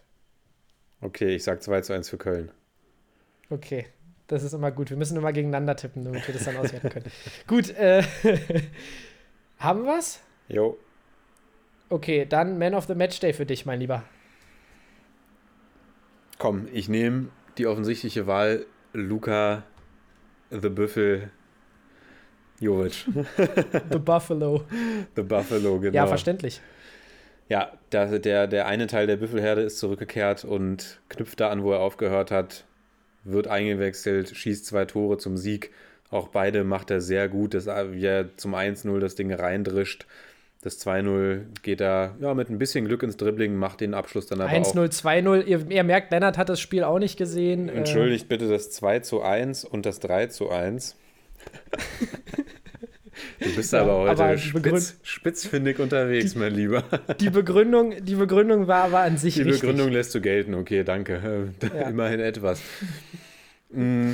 Okay, 1.00 1.34
ich 1.34 1.44
sag 1.44 1.62
2 1.62 1.80
zu 1.80 1.92
1 1.92 2.08
für 2.08 2.18
Köln. 2.18 2.50
Okay, 3.50 3.86
das 4.26 4.42
ist 4.42 4.52
immer 4.52 4.70
gut. 4.70 4.90
Wir 4.90 4.96
müssen 4.96 5.16
immer 5.16 5.32
gegeneinander 5.32 5.76
tippen, 5.76 6.04
damit 6.04 6.26
wir 6.26 6.34
das 6.34 6.44
dann 6.44 6.56
auswerten 6.56 6.90
können. 6.90 7.06
gut, 7.46 7.70
äh, 7.70 8.02
haben 9.58 9.84
wir's? 9.84 10.20
Jo. 10.48 10.78
Okay, 11.88 12.26
dann 12.26 12.58
Man 12.58 12.74
of 12.74 12.86
the 12.86 12.94
Match 12.94 13.20
Day 13.20 13.32
für 13.32 13.46
dich, 13.46 13.66
mein 13.66 13.80
Lieber. 13.80 14.04
Komm, 16.38 16.68
ich 16.72 16.88
nehme 16.88 17.28
die 17.58 17.66
offensichtliche 17.66 18.26
Wahl 18.26 18.66
Luca 18.92 19.64
the 20.50 20.68
Büffel 20.68 21.30
Jovic. 22.60 23.04
The 23.90 23.98
Buffalo. 23.98 24.64
The 25.16 25.22
Buffalo, 25.22 25.80
genau. 25.80 25.96
Ja, 25.96 26.06
verständlich. 26.06 26.60
Ja, 27.48 27.72
der, 27.90 28.18
der, 28.18 28.46
der 28.46 28.66
eine 28.66 28.86
Teil 28.86 29.06
der 29.06 29.16
Büffelherde 29.16 29.62
ist 29.62 29.78
zurückgekehrt 29.78 30.44
und 30.44 31.00
knüpft 31.08 31.40
da 31.40 31.50
an, 31.50 31.64
wo 31.64 31.72
er 31.72 31.80
aufgehört 31.80 32.30
hat, 32.30 32.64
wird 33.24 33.48
eingewechselt, 33.48 34.36
schießt 34.36 34.66
zwei 34.66 34.84
Tore 34.84 35.18
zum 35.18 35.36
Sieg. 35.36 35.70
Auch 36.10 36.28
beide 36.28 36.64
macht 36.64 36.90
er 36.90 37.00
sehr 37.00 37.28
gut, 37.28 37.54
dass 37.54 37.66
er 37.66 38.36
zum 38.36 38.54
1-0 38.54 38.98
das 39.00 39.14
Ding 39.14 39.32
reindrischt. 39.32 40.06
Das 40.62 40.78
2-0 40.86 41.40
geht 41.62 41.80
da 41.80 42.14
ja, 42.20 42.34
mit 42.34 42.48
ein 42.48 42.58
bisschen 42.58 42.84
Glück 42.84 43.02
ins 43.02 43.16
Dribbling, 43.16 43.56
macht 43.56 43.80
den 43.80 43.94
Abschluss 43.94 44.26
dann 44.26 44.40
aber 44.40 44.52
1-0, 44.52 44.92
2-0. 44.92 45.44
Ihr, 45.44 45.68
ihr, 45.68 45.82
merkt, 45.82 46.12
Lennart 46.12 46.38
hat 46.38 46.48
das 46.48 46.60
Spiel 46.60 46.84
auch 46.84 47.00
nicht 47.00 47.16
gesehen. 47.16 47.68
Entschuldigt 47.68 48.28
bitte 48.28 48.48
das 48.48 48.70
2 48.70 49.00
zu 49.00 49.22
1 49.22 49.64
und 49.64 49.86
das 49.86 49.98
3 49.98 50.28
zu 50.28 50.50
1. 50.50 50.96
Du 53.40 53.54
bist 53.54 53.72
ja, 53.72 53.82
aber 53.82 53.98
heute 53.98 54.24
aber 54.24 54.38
spitz, 54.38 54.96
spitzfindig 55.02 55.78
unterwegs, 55.78 56.32
die, 56.32 56.38
mein 56.38 56.54
Lieber. 56.54 56.84
Die 57.20 57.30
Begründung, 57.30 58.04
die 58.04 58.14
Begründung 58.14 58.66
war 58.66 58.84
aber 58.84 59.00
an 59.00 59.18
sich 59.18 59.34
Die 59.34 59.42
richtig. 59.42 59.60
Begründung 59.60 59.90
lässt 59.90 60.14
du 60.14 60.20
gelten, 60.20 60.54
okay, 60.54 60.84
danke. 60.84 61.52
Ja. 61.74 61.88
Immerhin 61.88 62.20
etwas. 62.20 62.60
Mm. 63.70 64.12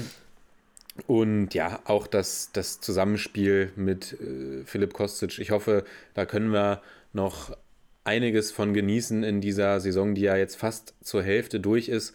Und 1.07 1.55
ja, 1.55 1.81
auch 1.85 2.07
das, 2.07 2.51
das 2.53 2.81
Zusammenspiel 2.81 3.73
mit 3.77 4.15
äh, 4.15 4.65
Philipp 4.65 4.93
Kostic. 4.93 5.39
Ich 5.39 5.51
hoffe, 5.51 5.85
da 6.15 6.27
können 6.27 6.53
wir 6.53 6.83
noch 7.13 7.57
einiges 8.05 8.51
von 8.51 8.75
genießen 8.75 9.23
in 9.23 9.41
dieser 9.41 9.81
Saison, 9.81 10.15
die 10.15 10.23
ja 10.23 10.37
jetzt 10.37 10.57
fast 10.57 10.95
zur 11.03 11.23
Hälfte 11.23 11.61
durch 11.61 11.89
ist. 11.89 12.15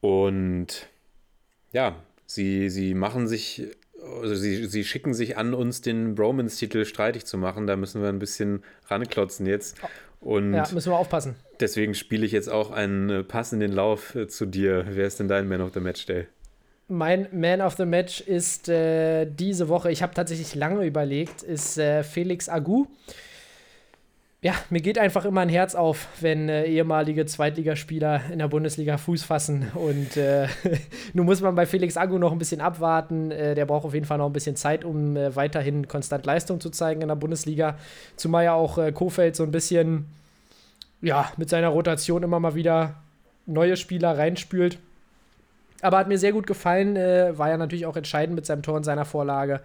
Und 0.00 0.86
ja, 1.72 1.96
sie, 2.26 2.70
sie 2.70 2.94
machen 2.94 3.28
sich 3.28 3.66
also 4.20 4.34
sie, 4.34 4.66
sie 4.66 4.84
schicken 4.84 5.14
sich 5.14 5.36
an, 5.36 5.54
uns 5.54 5.80
den 5.80 6.14
Bromance-Titel 6.14 6.84
streitig 6.84 7.24
zu 7.24 7.38
machen. 7.38 7.66
Da 7.66 7.76
müssen 7.76 8.02
wir 8.02 8.08
ein 8.08 8.18
bisschen 8.18 8.62
ranklotzen 8.88 9.46
jetzt. 9.46 9.76
Und 10.20 10.54
ja, 10.54 10.66
müssen 10.72 10.92
wir 10.92 10.96
aufpassen. 10.96 11.34
Deswegen 11.60 11.94
spiele 11.94 12.24
ich 12.24 12.32
jetzt 12.32 12.48
auch 12.48 12.70
einen 12.70 13.26
passenden 13.26 13.72
Lauf 13.72 14.14
äh, 14.14 14.28
zu 14.28 14.46
dir. 14.46 14.84
Wer 14.90 15.06
ist 15.06 15.18
denn 15.18 15.28
dein 15.28 15.48
Man 15.48 15.60
of 15.60 15.72
the 15.74 15.80
Match 15.80 16.06
Day? 16.06 16.26
Mein 16.88 17.28
Man 17.32 17.60
of 17.60 17.76
the 17.76 17.86
Match 17.86 18.20
ist 18.20 18.68
äh, 18.68 19.24
diese 19.26 19.68
Woche, 19.68 19.90
ich 19.90 20.02
habe 20.02 20.14
tatsächlich 20.14 20.54
lange 20.54 20.84
überlegt, 20.84 21.42
ist 21.42 21.78
äh, 21.78 22.02
Felix 22.02 22.48
Agu 22.48 22.86
ja, 24.44 24.54
mir 24.70 24.80
geht 24.80 24.98
einfach 24.98 25.24
immer 25.24 25.40
ein 25.40 25.48
Herz 25.48 25.76
auf, 25.76 26.08
wenn 26.20 26.48
äh, 26.48 26.64
ehemalige 26.64 27.26
Zweitligaspieler 27.26 28.22
in 28.32 28.40
der 28.40 28.48
Bundesliga 28.48 28.98
Fuß 28.98 29.22
fassen. 29.22 29.70
Und 29.72 30.16
äh, 30.16 30.48
nun 31.12 31.26
muss 31.26 31.40
man 31.40 31.54
bei 31.54 31.64
Felix 31.64 31.96
Agu 31.96 32.18
noch 32.18 32.32
ein 32.32 32.38
bisschen 32.38 32.60
abwarten. 32.60 33.30
Äh, 33.30 33.54
der 33.54 33.66
braucht 33.66 33.84
auf 33.84 33.94
jeden 33.94 34.04
Fall 34.04 34.18
noch 34.18 34.26
ein 34.26 34.32
bisschen 34.32 34.56
Zeit, 34.56 34.84
um 34.84 35.16
äh, 35.16 35.36
weiterhin 35.36 35.86
konstant 35.86 36.26
Leistung 36.26 36.60
zu 36.60 36.70
zeigen 36.70 37.02
in 37.02 37.08
der 37.08 37.14
Bundesliga. 37.14 37.78
Zumal 38.16 38.44
ja 38.44 38.54
auch 38.54 38.78
äh, 38.78 38.90
Kofeld 38.90 39.36
so 39.36 39.44
ein 39.44 39.52
bisschen, 39.52 40.06
ja, 41.02 41.30
mit 41.36 41.48
seiner 41.48 41.68
Rotation 41.68 42.24
immer 42.24 42.40
mal 42.40 42.56
wieder 42.56 42.96
neue 43.46 43.76
Spieler 43.76 44.18
reinspült. 44.18 44.78
Aber 45.82 45.98
hat 45.98 46.08
mir 46.08 46.16
sehr 46.16 46.32
gut 46.32 46.46
gefallen, 46.46 46.96
äh, 46.96 47.36
war 47.36 47.50
ja 47.50 47.56
natürlich 47.58 47.86
auch 47.86 47.96
entscheidend 47.96 48.36
mit 48.36 48.46
seinem 48.46 48.62
Tor 48.62 48.76
und 48.76 48.84
seiner 48.84 49.04
Vorlage. 49.04 49.60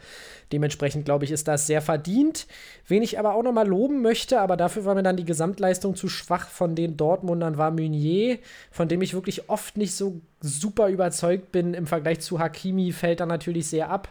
Dementsprechend, 0.51 1.05
glaube 1.05 1.25
ich, 1.25 1.31
ist 1.31 1.47
das 1.47 1.67
sehr 1.67 1.81
verdient. 1.81 2.47
Wen 2.87 3.03
ich 3.03 3.19
aber 3.19 3.35
auch 3.35 3.43
nochmal 3.43 3.67
loben 3.67 4.01
möchte, 4.01 4.41
aber 4.41 4.57
dafür 4.57 4.83
war 4.83 4.95
mir 4.95 5.03
dann 5.03 5.15
die 5.15 5.25
Gesamtleistung 5.25 5.95
zu 5.95 6.09
schwach 6.09 6.49
von 6.49 6.73
den 6.75 6.97
Dortmundern, 6.97 7.57
war 7.57 7.69
Meunier, 7.69 8.39
von 8.71 8.87
dem 8.87 9.01
ich 9.03 9.13
wirklich 9.13 9.47
oft 9.49 9.77
nicht 9.77 9.95
so 9.95 10.19
super 10.41 10.89
überzeugt 10.89 11.51
bin. 11.51 11.75
Im 11.75 11.85
Vergleich 11.85 12.19
zu 12.19 12.39
Hakimi 12.39 12.91
fällt 12.91 13.19
er 13.19 13.27
natürlich 13.27 13.67
sehr 13.67 13.89
ab. 13.89 14.09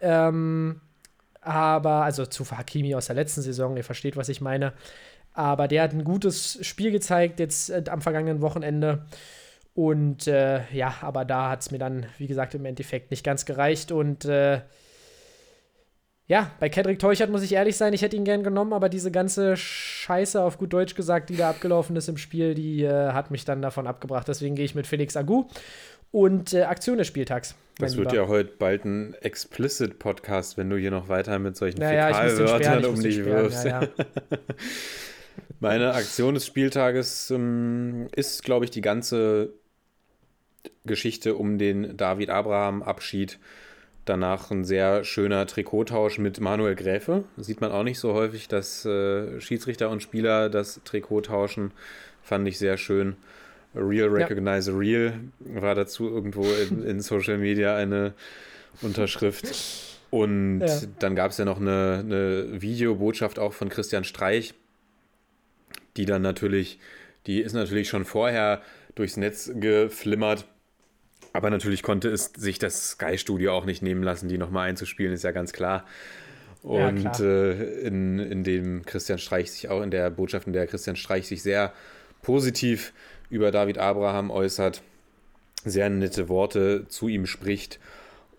Ähm, 0.00 0.80
aber, 1.40 2.04
also 2.04 2.26
zu 2.26 2.48
Hakimi 2.48 2.94
aus 2.94 3.06
der 3.06 3.16
letzten 3.16 3.42
Saison, 3.42 3.76
ihr 3.76 3.84
versteht, 3.84 4.16
was 4.16 4.28
ich 4.28 4.40
meine. 4.40 4.72
Aber 5.32 5.66
der 5.66 5.82
hat 5.82 5.92
ein 5.92 6.04
gutes 6.04 6.64
Spiel 6.64 6.92
gezeigt 6.92 7.40
jetzt 7.40 7.70
äh, 7.70 7.82
am 7.90 8.00
vergangenen 8.00 8.40
Wochenende. 8.40 9.04
Und 9.74 10.28
äh, 10.28 10.60
ja, 10.72 10.94
aber 11.00 11.24
da 11.24 11.50
hat 11.50 11.62
es 11.62 11.70
mir 11.72 11.78
dann, 11.78 12.06
wie 12.18 12.28
gesagt, 12.28 12.54
im 12.54 12.64
Endeffekt 12.64 13.10
nicht 13.10 13.24
ganz 13.24 13.44
gereicht. 13.44 13.90
Und 13.90 14.24
äh, 14.24 14.60
ja, 16.26 16.52
bei 16.60 16.68
Kedrick 16.68 17.00
Teuchert 17.00 17.28
muss 17.28 17.42
ich 17.42 17.52
ehrlich 17.52 17.76
sein, 17.76 17.92
ich 17.92 18.00
hätte 18.00 18.16
ihn 18.16 18.24
gern 18.24 18.44
genommen, 18.44 18.72
aber 18.72 18.88
diese 18.88 19.10
ganze 19.10 19.56
Scheiße, 19.56 20.40
auf 20.40 20.58
gut 20.58 20.72
Deutsch 20.72 20.94
gesagt, 20.94 21.28
die 21.28 21.36
da 21.36 21.50
abgelaufen 21.50 21.96
ist 21.96 22.08
im 22.08 22.16
Spiel, 22.16 22.54
die 22.54 22.84
äh, 22.84 23.12
hat 23.12 23.32
mich 23.32 23.44
dann 23.44 23.60
davon 23.62 23.86
abgebracht. 23.88 24.28
Deswegen 24.28 24.54
gehe 24.54 24.64
ich 24.64 24.76
mit 24.76 24.86
Felix 24.86 25.16
Agu 25.16 25.46
und 26.12 26.54
äh, 26.54 26.62
Aktion 26.62 26.98
des 26.98 27.08
Spieltags. 27.08 27.56
Das 27.78 27.96
wird 27.96 28.12
ja 28.12 28.28
heute 28.28 28.52
bald 28.56 28.84
ein 28.84 29.14
Explicit-Podcast, 29.14 30.56
wenn 30.56 30.70
du 30.70 30.76
hier 30.76 30.92
noch 30.92 31.08
weiter 31.08 31.40
mit 31.40 31.56
solchen 31.56 31.80
naja, 31.80 32.06
Fäkalwörtern 32.06 32.84
um 32.84 33.02
dich 33.02 33.24
wirfst. 33.24 33.64
Ja, 33.64 33.82
ja. 33.82 33.88
Meine 35.60 35.94
Aktion 35.94 36.34
des 36.34 36.46
Spieltages 36.46 37.30
ähm, 37.32 38.06
ist, 38.14 38.44
glaube 38.44 38.64
ich, 38.64 38.70
die 38.70 38.80
ganze 38.80 39.52
Geschichte 40.84 41.34
um 41.34 41.58
den 41.58 41.96
David 41.96 42.30
Abraham-Abschied. 42.30 43.38
Danach 44.04 44.50
ein 44.50 44.64
sehr 44.64 45.02
schöner 45.02 45.46
Trikottausch 45.46 46.18
mit 46.18 46.38
Manuel 46.38 46.74
Gräfe. 46.74 47.24
Sieht 47.38 47.62
man 47.62 47.72
auch 47.72 47.84
nicht 47.84 47.98
so 47.98 48.12
häufig, 48.12 48.48
dass 48.48 48.84
äh, 48.84 49.40
Schiedsrichter 49.40 49.88
und 49.88 50.02
Spieler 50.02 50.50
das 50.50 50.80
Trikot 50.84 51.22
tauschen. 51.22 51.72
Fand 52.22 52.46
ich 52.46 52.58
sehr 52.58 52.76
schön. 52.76 53.16
Real 53.74 54.08
Recognize 54.08 54.70
ja. 54.70 54.76
Real 54.76 55.20
war 55.40 55.74
dazu 55.74 56.08
irgendwo 56.08 56.44
in, 56.44 56.84
in, 56.84 57.00
Social 57.00 57.38
Media 57.38 57.74
eine 57.76 58.12
Unterschrift. 58.82 59.48
Und 60.10 60.60
ja. 60.60 60.80
dann 60.98 61.16
gab 61.16 61.30
es 61.30 61.38
ja 61.38 61.44
noch 61.46 61.60
eine, 61.60 62.02
eine 62.04 62.62
Videobotschaft 62.62 63.38
auch 63.38 63.54
von 63.54 63.70
Christian 63.70 64.04
Streich, 64.04 64.54
die 65.96 66.04
dann 66.04 66.22
natürlich, 66.22 66.78
die 67.26 67.40
ist 67.40 67.54
natürlich 67.54 67.88
schon 67.88 68.04
vorher 68.04 68.60
durchs 68.94 69.16
Netz 69.16 69.50
geflimmert 69.54 70.46
aber 71.34 71.50
natürlich 71.50 71.82
konnte 71.82 72.08
es 72.08 72.32
sich 72.36 72.60
das 72.60 72.90
Sky-Studio 72.90 73.52
auch 73.52 73.64
nicht 73.64 73.82
nehmen 73.82 74.04
lassen, 74.04 74.28
die 74.28 74.38
nochmal 74.38 74.68
einzuspielen, 74.68 75.12
ist 75.12 75.24
ja 75.24 75.32
ganz 75.32 75.52
klar. 75.52 75.84
Und 76.62 77.02
ja, 77.02 77.20
äh, 77.20 77.80
in, 77.80 78.20
in 78.20 78.44
dem 78.44 78.86
Christian 78.86 79.18
Streich 79.18 79.50
sich 79.50 79.68
auch 79.68 79.82
in 79.82 79.90
der 79.90 80.08
Botschaft, 80.10 80.46
in 80.46 80.52
der 80.52 80.68
Christian 80.68 80.94
Streich 80.94 81.26
sich 81.26 81.42
sehr 81.42 81.72
positiv 82.22 82.92
über 83.30 83.50
David 83.50 83.78
Abraham 83.78 84.30
äußert, 84.30 84.80
sehr 85.64 85.90
nette 85.90 86.28
Worte 86.28 86.86
zu 86.88 87.08
ihm 87.08 87.26
spricht 87.26 87.80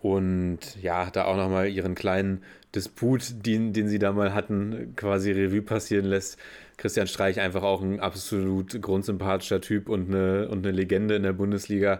und 0.01 0.59
ja, 0.81 1.09
da 1.11 1.25
auch 1.25 1.35
nochmal 1.35 1.67
ihren 1.67 1.95
kleinen 1.95 2.43
Disput, 2.73 3.45
den, 3.45 3.73
den 3.73 3.89
sie 3.89 3.99
da 3.99 4.13
mal 4.13 4.33
hatten, 4.33 4.93
quasi 4.95 5.31
Revue 5.31 5.61
passieren 5.61 6.05
lässt. 6.05 6.37
Christian 6.77 7.07
Streich 7.07 7.41
einfach 7.41 7.63
auch 7.63 7.81
ein 7.81 7.99
absolut 7.99 8.81
grundsympathischer 8.81 9.59
Typ 9.59 9.89
und 9.89 10.09
eine, 10.09 10.47
und 10.47 10.65
eine 10.65 10.75
Legende 10.75 11.15
in 11.15 11.23
der 11.23 11.33
Bundesliga. 11.33 11.99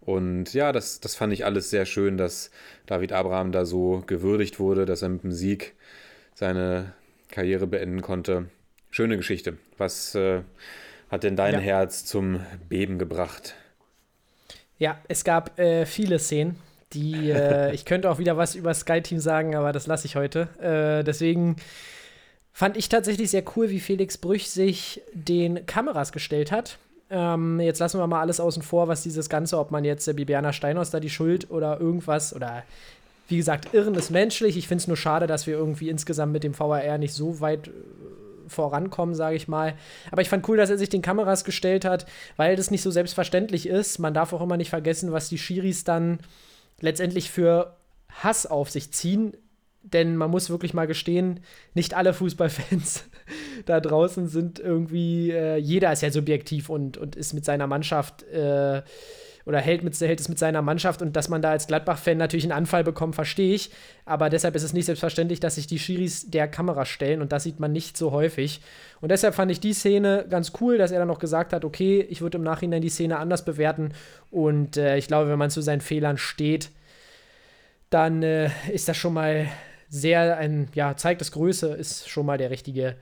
Und 0.00 0.54
ja, 0.54 0.72
das, 0.72 1.00
das 1.00 1.14
fand 1.14 1.32
ich 1.32 1.44
alles 1.44 1.70
sehr 1.70 1.84
schön, 1.84 2.16
dass 2.16 2.50
David 2.86 3.12
Abraham 3.12 3.52
da 3.52 3.64
so 3.64 4.02
gewürdigt 4.06 4.58
wurde, 4.58 4.86
dass 4.86 5.02
er 5.02 5.10
mit 5.10 5.22
dem 5.22 5.32
Sieg 5.32 5.74
seine 6.34 6.94
Karriere 7.28 7.66
beenden 7.66 8.00
konnte. 8.00 8.46
Schöne 8.90 9.16
Geschichte. 9.16 9.58
Was 9.76 10.14
äh, 10.14 10.40
hat 11.10 11.22
denn 11.22 11.36
dein 11.36 11.54
ja. 11.54 11.60
Herz 11.60 12.04
zum 12.04 12.40
Beben 12.68 12.98
gebracht? 12.98 13.54
Ja, 14.78 14.98
es 15.08 15.24
gab 15.24 15.58
äh, 15.58 15.84
viele 15.84 16.18
Szenen, 16.18 16.56
die 16.94 17.30
äh, 17.30 17.70
ich 17.74 17.84
könnte 17.84 18.10
auch 18.10 18.18
wieder 18.18 18.38
was 18.38 18.54
über 18.54 18.72
Sky 18.72 19.02
Team 19.02 19.18
sagen, 19.18 19.54
aber 19.54 19.72
das 19.72 19.86
lasse 19.86 20.06
ich 20.06 20.16
heute. 20.16 20.48
Äh, 20.60 21.04
deswegen 21.04 21.56
fand 22.52 22.78
ich 22.78 22.88
tatsächlich 22.88 23.30
sehr 23.30 23.44
cool, 23.54 23.68
wie 23.68 23.80
Felix 23.80 24.16
Brüch 24.16 24.48
sich 24.50 25.02
den 25.12 25.66
Kameras 25.66 26.10
gestellt 26.10 26.50
hat 26.50 26.78
ähm, 27.10 27.58
jetzt 27.58 27.80
lassen 27.80 27.98
wir 27.98 28.06
mal 28.06 28.20
alles 28.20 28.38
außen 28.38 28.62
vor, 28.62 28.86
was 28.86 29.02
dieses 29.02 29.28
Ganze, 29.28 29.58
ob 29.58 29.72
man 29.72 29.84
jetzt 29.84 30.06
äh, 30.06 30.12
Bibiana 30.12 30.52
Steinhaus 30.52 30.90
da 30.90 31.00
die 31.00 31.10
Schuld 31.10 31.50
oder 31.50 31.80
irgendwas 31.80 32.34
oder 32.34 32.62
Wie 33.28 33.36
gesagt, 33.36 33.74
Irren 33.74 33.94
ist 33.94 34.10
menschlich. 34.10 34.56
Ich 34.56 34.68
finde 34.68 34.82
es 34.82 34.88
nur 34.88 34.96
schade, 34.96 35.26
dass 35.26 35.46
wir 35.46 35.54
irgendwie 35.54 35.88
insgesamt 35.88 36.32
mit 36.32 36.44
dem 36.44 36.58
VAR 36.58 36.98
nicht 36.98 37.12
so 37.12 37.40
weit 37.40 37.68
äh, 37.68 37.70
vorankommen, 38.48 39.14
sage 39.16 39.36
ich 39.36 39.48
mal. 39.48 39.74
Aber 40.12 40.22
ich 40.22 40.28
fand 40.28 40.48
cool, 40.48 40.56
dass 40.56 40.70
er 40.70 40.78
sich 40.78 40.88
den 40.88 41.02
Kameras 41.02 41.44
gestellt 41.44 41.84
hat, 41.84 42.06
weil 42.36 42.54
das 42.54 42.70
nicht 42.70 42.82
so 42.82 42.92
selbstverständlich 42.92 43.66
ist. 43.66 43.98
Man 43.98 44.14
darf 44.14 44.32
auch 44.32 44.40
immer 44.40 44.56
nicht 44.56 44.70
vergessen, 44.70 45.10
was 45.12 45.28
die 45.28 45.38
Schiris 45.38 45.82
dann 45.82 46.20
letztendlich 46.80 47.30
für 47.30 47.76
Hass 48.08 48.46
auf 48.46 48.70
sich 48.70 48.92
ziehen. 48.92 49.36
Denn 49.82 50.16
man 50.16 50.30
muss 50.30 50.50
wirklich 50.50 50.74
mal 50.74 50.86
gestehen, 50.86 51.40
nicht 51.74 51.94
alle 51.94 52.12
Fußballfans 52.14 53.04
da 53.66 53.80
draußen 53.80 54.28
sind 54.28 54.58
irgendwie, 54.58 55.30
äh, 55.30 55.56
jeder 55.56 55.92
ist 55.92 56.02
ja 56.02 56.10
subjektiv 56.10 56.68
und, 56.68 56.96
und 56.96 57.16
ist 57.16 57.32
mit 57.32 57.44
seiner 57.44 57.66
Mannschaft 57.66 58.22
äh, 58.24 58.82
oder 59.46 59.58
hält, 59.58 59.82
mit, 59.82 59.98
hält 60.00 60.20
es 60.20 60.28
mit 60.28 60.38
seiner 60.38 60.62
Mannschaft 60.62 61.02
und 61.02 61.16
dass 61.16 61.28
man 61.28 61.42
da 61.42 61.50
als 61.50 61.66
Gladbach-Fan 61.66 62.18
natürlich 62.18 62.44
einen 62.44 62.52
Anfall 62.52 62.84
bekommt, 62.84 63.14
verstehe 63.14 63.54
ich. 63.54 63.70
Aber 64.04 64.30
deshalb 64.30 64.54
ist 64.54 64.62
es 64.62 64.72
nicht 64.72 64.84
selbstverständlich, 64.84 65.40
dass 65.40 65.54
sich 65.54 65.66
die 65.66 65.78
Schiris 65.78 66.30
der 66.30 66.48
Kamera 66.48 66.84
stellen 66.84 67.22
und 67.22 67.32
das 67.32 67.44
sieht 67.44 67.58
man 67.58 67.72
nicht 67.72 67.96
so 67.96 68.12
häufig. 68.12 68.60
Und 69.00 69.10
deshalb 69.10 69.34
fand 69.34 69.50
ich 69.50 69.60
die 69.60 69.72
Szene 69.72 70.26
ganz 70.28 70.52
cool, 70.60 70.78
dass 70.78 70.92
er 70.92 70.98
dann 70.98 71.08
noch 71.08 71.18
gesagt 71.18 71.52
hat, 71.52 71.64
okay, 71.64 72.06
ich 72.08 72.20
würde 72.20 72.38
im 72.38 72.44
Nachhinein 72.44 72.82
die 72.82 72.90
Szene 72.90 73.18
anders 73.18 73.44
bewerten 73.44 73.92
und 74.30 74.76
äh, 74.76 74.96
ich 74.98 75.08
glaube, 75.08 75.30
wenn 75.30 75.38
man 75.38 75.50
zu 75.50 75.62
seinen 75.62 75.80
Fehlern 75.80 76.18
steht, 76.18 76.70
dann 77.88 78.22
äh, 78.22 78.50
ist 78.72 78.88
das 78.88 78.96
schon 78.96 79.14
mal 79.14 79.48
sehr 79.88 80.36
ein, 80.36 80.68
ja, 80.74 80.96
zeigt 80.96 81.20
das 81.20 81.32
Größe, 81.32 81.74
ist 81.74 82.08
schon 82.08 82.26
mal 82.26 82.38
der 82.38 82.50
richtige 82.50 82.94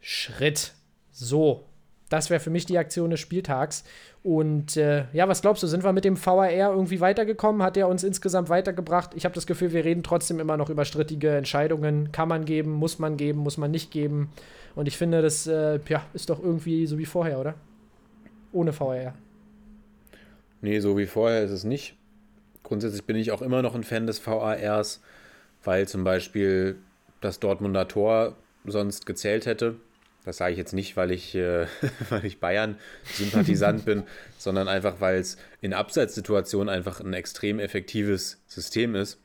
Schritt. 0.00 0.72
So, 1.12 1.64
das 2.10 2.28
wäre 2.28 2.40
für 2.40 2.50
mich 2.50 2.66
die 2.66 2.76
Aktion 2.76 3.10
des 3.10 3.20
Spieltags. 3.20 3.84
Und 4.22 4.76
äh, 4.76 5.04
ja, 5.12 5.28
was 5.28 5.40
glaubst 5.40 5.62
du, 5.62 5.66
sind 5.66 5.84
wir 5.84 5.92
mit 5.92 6.04
dem 6.04 6.22
VAR 6.22 6.50
irgendwie 6.50 7.00
weitergekommen? 7.00 7.62
Hat 7.62 7.76
er 7.76 7.88
uns 7.88 8.02
insgesamt 8.02 8.48
weitergebracht? 8.48 9.12
Ich 9.14 9.24
habe 9.24 9.34
das 9.34 9.46
Gefühl, 9.46 9.72
wir 9.72 9.84
reden 9.84 10.02
trotzdem 10.02 10.40
immer 10.40 10.56
noch 10.56 10.68
über 10.68 10.84
strittige 10.84 11.30
Entscheidungen. 11.30 12.12
Kann 12.12 12.28
man 12.28 12.44
geben, 12.44 12.72
muss 12.72 12.98
man 12.98 13.16
geben, 13.16 13.38
muss 13.38 13.56
man 13.56 13.70
nicht 13.70 13.90
geben. 13.90 14.30
Und 14.74 14.88
ich 14.88 14.98
finde, 14.98 15.22
das 15.22 15.46
äh, 15.46 15.78
ja, 15.88 16.04
ist 16.12 16.30
doch 16.30 16.42
irgendwie 16.42 16.86
so 16.86 16.98
wie 16.98 17.06
vorher, 17.06 17.38
oder? 17.38 17.54
Ohne 18.52 18.78
VAR. 18.78 19.14
Nee, 20.60 20.80
so 20.80 20.98
wie 20.98 21.06
vorher 21.06 21.42
ist 21.42 21.52
es 21.52 21.64
nicht. 21.64 21.94
Grundsätzlich 22.64 23.04
bin 23.04 23.16
ich 23.16 23.30
auch 23.30 23.40
immer 23.40 23.62
noch 23.62 23.74
ein 23.74 23.84
Fan 23.84 24.06
des 24.06 24.24
VARs, 24.24 25.00
weil 25.64 25.88
zum 25.88 26.04
Beispiel 26.04 26.76
das 27.20 27.40
Dortmunder 27.40 27.88
Tor 27.88 28.36
sonst 28.66 29.06
gezählt 29.06 29.46
hätte. 29.46 29.76
Das 30.24 30.36
sage 30.36 30.52
ich 30.52 30.58
jetzt 30.58 30.72
nicht, 30.72 30.96
weil 30.96 31.10
ich, 31.10 31.34
äh, 31.34 31.66
weil 32.10 32.24
ich 32.24 32.40
Bayern-Sympathisant 32.40 33.84
bin, 33.84 34.02
sondern 34.38 34.68
einfach, 34.68 35.00
weil 35.00 35.18
es 35.18 35.38
in 35.60 35.72
Abseitssituationen 35.72 36.68
einfach 36.68 37.00
ein 37.00 37.14
extrem 37.14 37.58
effektives 37.58 38.40
System 38.46 38.94
ist 38.94 39.18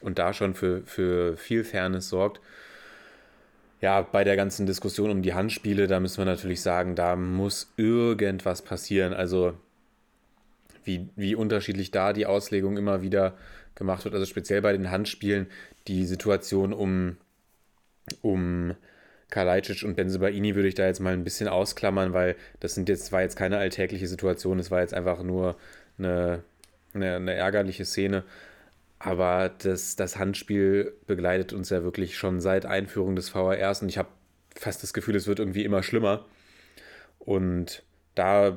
und 0.00 0.18
da 0.18 0.32
schon 0.32 0.54
für, 0.54 0.82
für 0.86 1.36
viel 1.36 1.64
Fairness 1.64 2.08
sorgt. 2.08 2.40
Ja, 3.80 4.02
bei 4.02 4.24
der 4.24 4.36
ganzen 4.36 4.66
Diskussion 4.66 5.10
um 5.10 5.22
die 5.22 5.34
Handspiele, 5.34 5.86
da 5.86 6.00
müssen 6.00 6.18
wir 6.18 6.24
natürlich 6.24 6.62
sagen, 6.62 6.94
da 6.94 7.14
muss 7.14 7.72
irgendwas 7.76 8.62
passieren. 8.62 9.12
Also 9.12 9.54
wie, 10.86 11.08
wie 11.16 11.34
unterschiedlich 11.34 11.90
da 11.90 12.12
die 12.12 12.26
Auslegung 12.26 12.76
immer 12.76 13.02
wieder 13.02 13.34
gemacht 13.74 14.04
wird. 14.04 14.14
Also 14.14 14.26
speziell 14.26 14.62
bei 14.62 14.72
den 14.72 14.90
Handspielen 14.90 15.46
die 15.88 16.06
Situation 16.06 16.72
um, 16.72 17.16
um 18.22 18.74
Kalajdzic 19.30 19.82
und 19.84 19.96
Benzebaini 19.96 20.54
würde 20.54 20.68
ich 20.68 20.74
da 20.74 20.86
jetzt 20.86 21.00
mal 21.00 21.12
ein 21.12 21.24
bisschen 21.24 21.48
ausklammern, 21.48 22.12
weil 22.12 22.36
das 22.60 22.74
sind 22.74 22.88
jetzt, 22.88 23.10
war 23.12 23.22
jetzt 23.22 23.36
keine 23.36 23.58
alltägliche 23.58 24.06
Situation, 24.06 24.58
es 24.58 24.70
war 24.70 24.80
jetzt 24.80 24.94
einfach 24.94 25.22
nur 25.22 25.56
eine, 25.98 26.42
eine, 26.94 27.16
eine 27.16 27.34
ärgerliche 27.34 27.84
Szene. 27.84 28.22
Aber 28.98 29.50
das, 29.58 29.96
das 29.96 30.18
Handspiel 30.18 30.94
begleitet 31.06 31.52
uns 31.52 31.70
ja 31.70 31.82
wirklich 31.82 32.16
schon 32.16 32.40
seit 32.40 32.66
Einführung 32.66 33.16
des 33.16 33.34
VARs 33.34 33.82
und 33.82 33.88
ich 33.88 33.98
habe 33.98 34.08
fast 34.54 34.82
das 34.82 34.94
Gefühl, 34.94 35.16
es 35.16 35.26
wird 35.26 35.38
irgendwie 35.38 35.64
immer 35.64 35.82
schlimmer. 35.82 36.24
Und 37.18 37.82
da, 38.14 38.56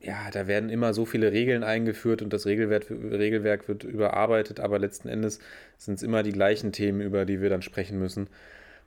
ja, 0.00 0.30
da 0.30 0.46
werden 0.46 0.68
immer 0.68 0.92
so 0.92 1.06
viele 1.06 1.32
Regeln 1.32 1.64
eingeführt 1.64 2.20
und 2.20 2.32
das 2.32 2.44
Regelwerk, 2.44 2.90
Regelwerk 2.90 3.66
wird 3.66 3.84
überarbeitet, 3.84 4.60
aber 4.60 4.78
letzten 4.78 5.08
Endes 5.08 5.38
sind 5.78 5.94
es 5.94 6.02
immer 6.02 6.22
die 6.22 6.32
gleichen 6.32 6.72
Themen, 6.72 7.00
über 7.00 7.24
die 7.24 7.40
wir 7.40 7.48
dann 7.48 7.62
sprechen 7.62 7.98
müssen. 7.98 8.28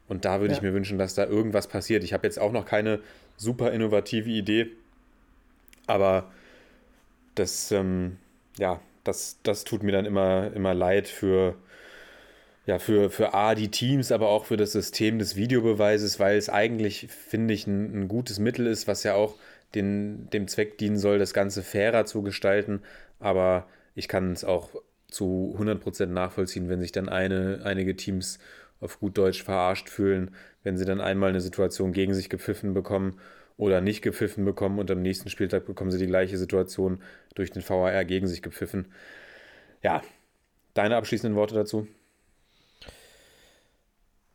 Und 0.08 0.26
da 0.26 0.40
würde 0.40 0.54
ja. 0.54 0.58
ich 0.58 0.62
mir 0.62 0.74
wünschen, 0.74 0.98
dass 0.98 1.16
da 1.16 1.26
irgendwas 1.26 1.68
passiert. 1.68 2.04
Ich 2.04 2.14
habe 2.14 2.28
jetzt 2.28 2.40
auch 2.40 2.52
noch 2.52 2.66
keine 2.66 3.00
super 3.38 3.72
innovative 3.72 4.30
Idee, 4.30 4.68
aber 5.88 6.32
das, 7.36 7.72
ähm, 7.72 8.18
ja, 8.58 8.80
das, 9.04 9.40
das 9.44 9.64
tut 9.64 9.84
mir 9.84 9.92
dann 9.92 10.06
immer, 10.06 10.52
immer 10.54 10.74
leid 10.74 11.08
für, 11.08 11.56
ja, 12.66 12.80
für, 12.80 13.10
für 13.10 13.34
A, 13.34 13.56
die 13.56 13.70
Teams, 13.70 14.12
aber 14.12 14.30
auch 14.30 14.46
für 14.46 14.58
das 14.58 14.72
System 14.72 15.20
des 15.20 15.36
Videobeweises, 15.36 16.20
weil 16.20 16.38
es 16.38 16.50
eigentlich, 16.50 17.08
finde 17.10 17.54
ich, 17.54 17.68
ein, 17.68 18.02
ein 18.02 18.08
gutes 18.08 18.40
Mittel 18.40 18.68
ist, 18.68 18.88
was 18.88 19.04
ja 19.04 19.14
auch 19.16 19.36
den, 19.76 20.30
dem 20.32 20.48
Zweck 20.48 20.78
dienen 20.78 20.98
soll, 20.98 21.20
das 21.20 21.34
Ganze 21.34 21.62
fairer 21.62 22.06
zu 22.06 22.22
gestalten. 22.22 22.82
Aber 23.20 23.68
ich 23.94 24.08
kann 24.08 24.32
es 24.32 24.44
auch 24.44 24.70
zu 25.10 25.56
100% 25.60 26.08
nachvollziehen, 26.08 26.70
wenn 26.70 26.82
sich 26.82 26.92
dann 26.92 27.10
eine, 27.10 27.62
einige 27.64 27.96
Teams 27.96 28.40
auf 28.80 29.00
gut 29.00 29.18
Deutsch 29.18 29.44
verarscht 29.44 29.90
fühlen, 29.90 30.36
wenn 30.64 30.78
sie 30.78 30.86
dann 30.86 31.02
einmal 31.02 31.30
eine 31.30 31.42
Situation 31.42 31.94
gegen 31.94 32.14
sich 32.14 32.30
gepfiffen 32.30 32.74
bekommen 32.74 33.20
oder 33.58 33.82
nicht 33.82 34.02
gepfiffen 34.02 34.46
bekommen 34.46 34.80
und 34.80 34.92
am 34.92 35.02
nächsten 35.02 35.30
Spieltag 35.30 35.66
bekommen 35.66 35.92
sie 35.92 35.98
die 35.98 36.08
gleiche 36.08 36.38
Situation 36.38 37.02
durch 37.36 37.52
den 37.52 37.68
VAR 37.68 38.06
gegen 38.06 38.28
sich 38.28 38.42
gepfiffen. 38.42 38.92
Ja, 39.82 40.02
deine 40.74 40.98
abschließenden 40.98 41.38
Worte 41.38 41.56
dazu? 41.56 41.88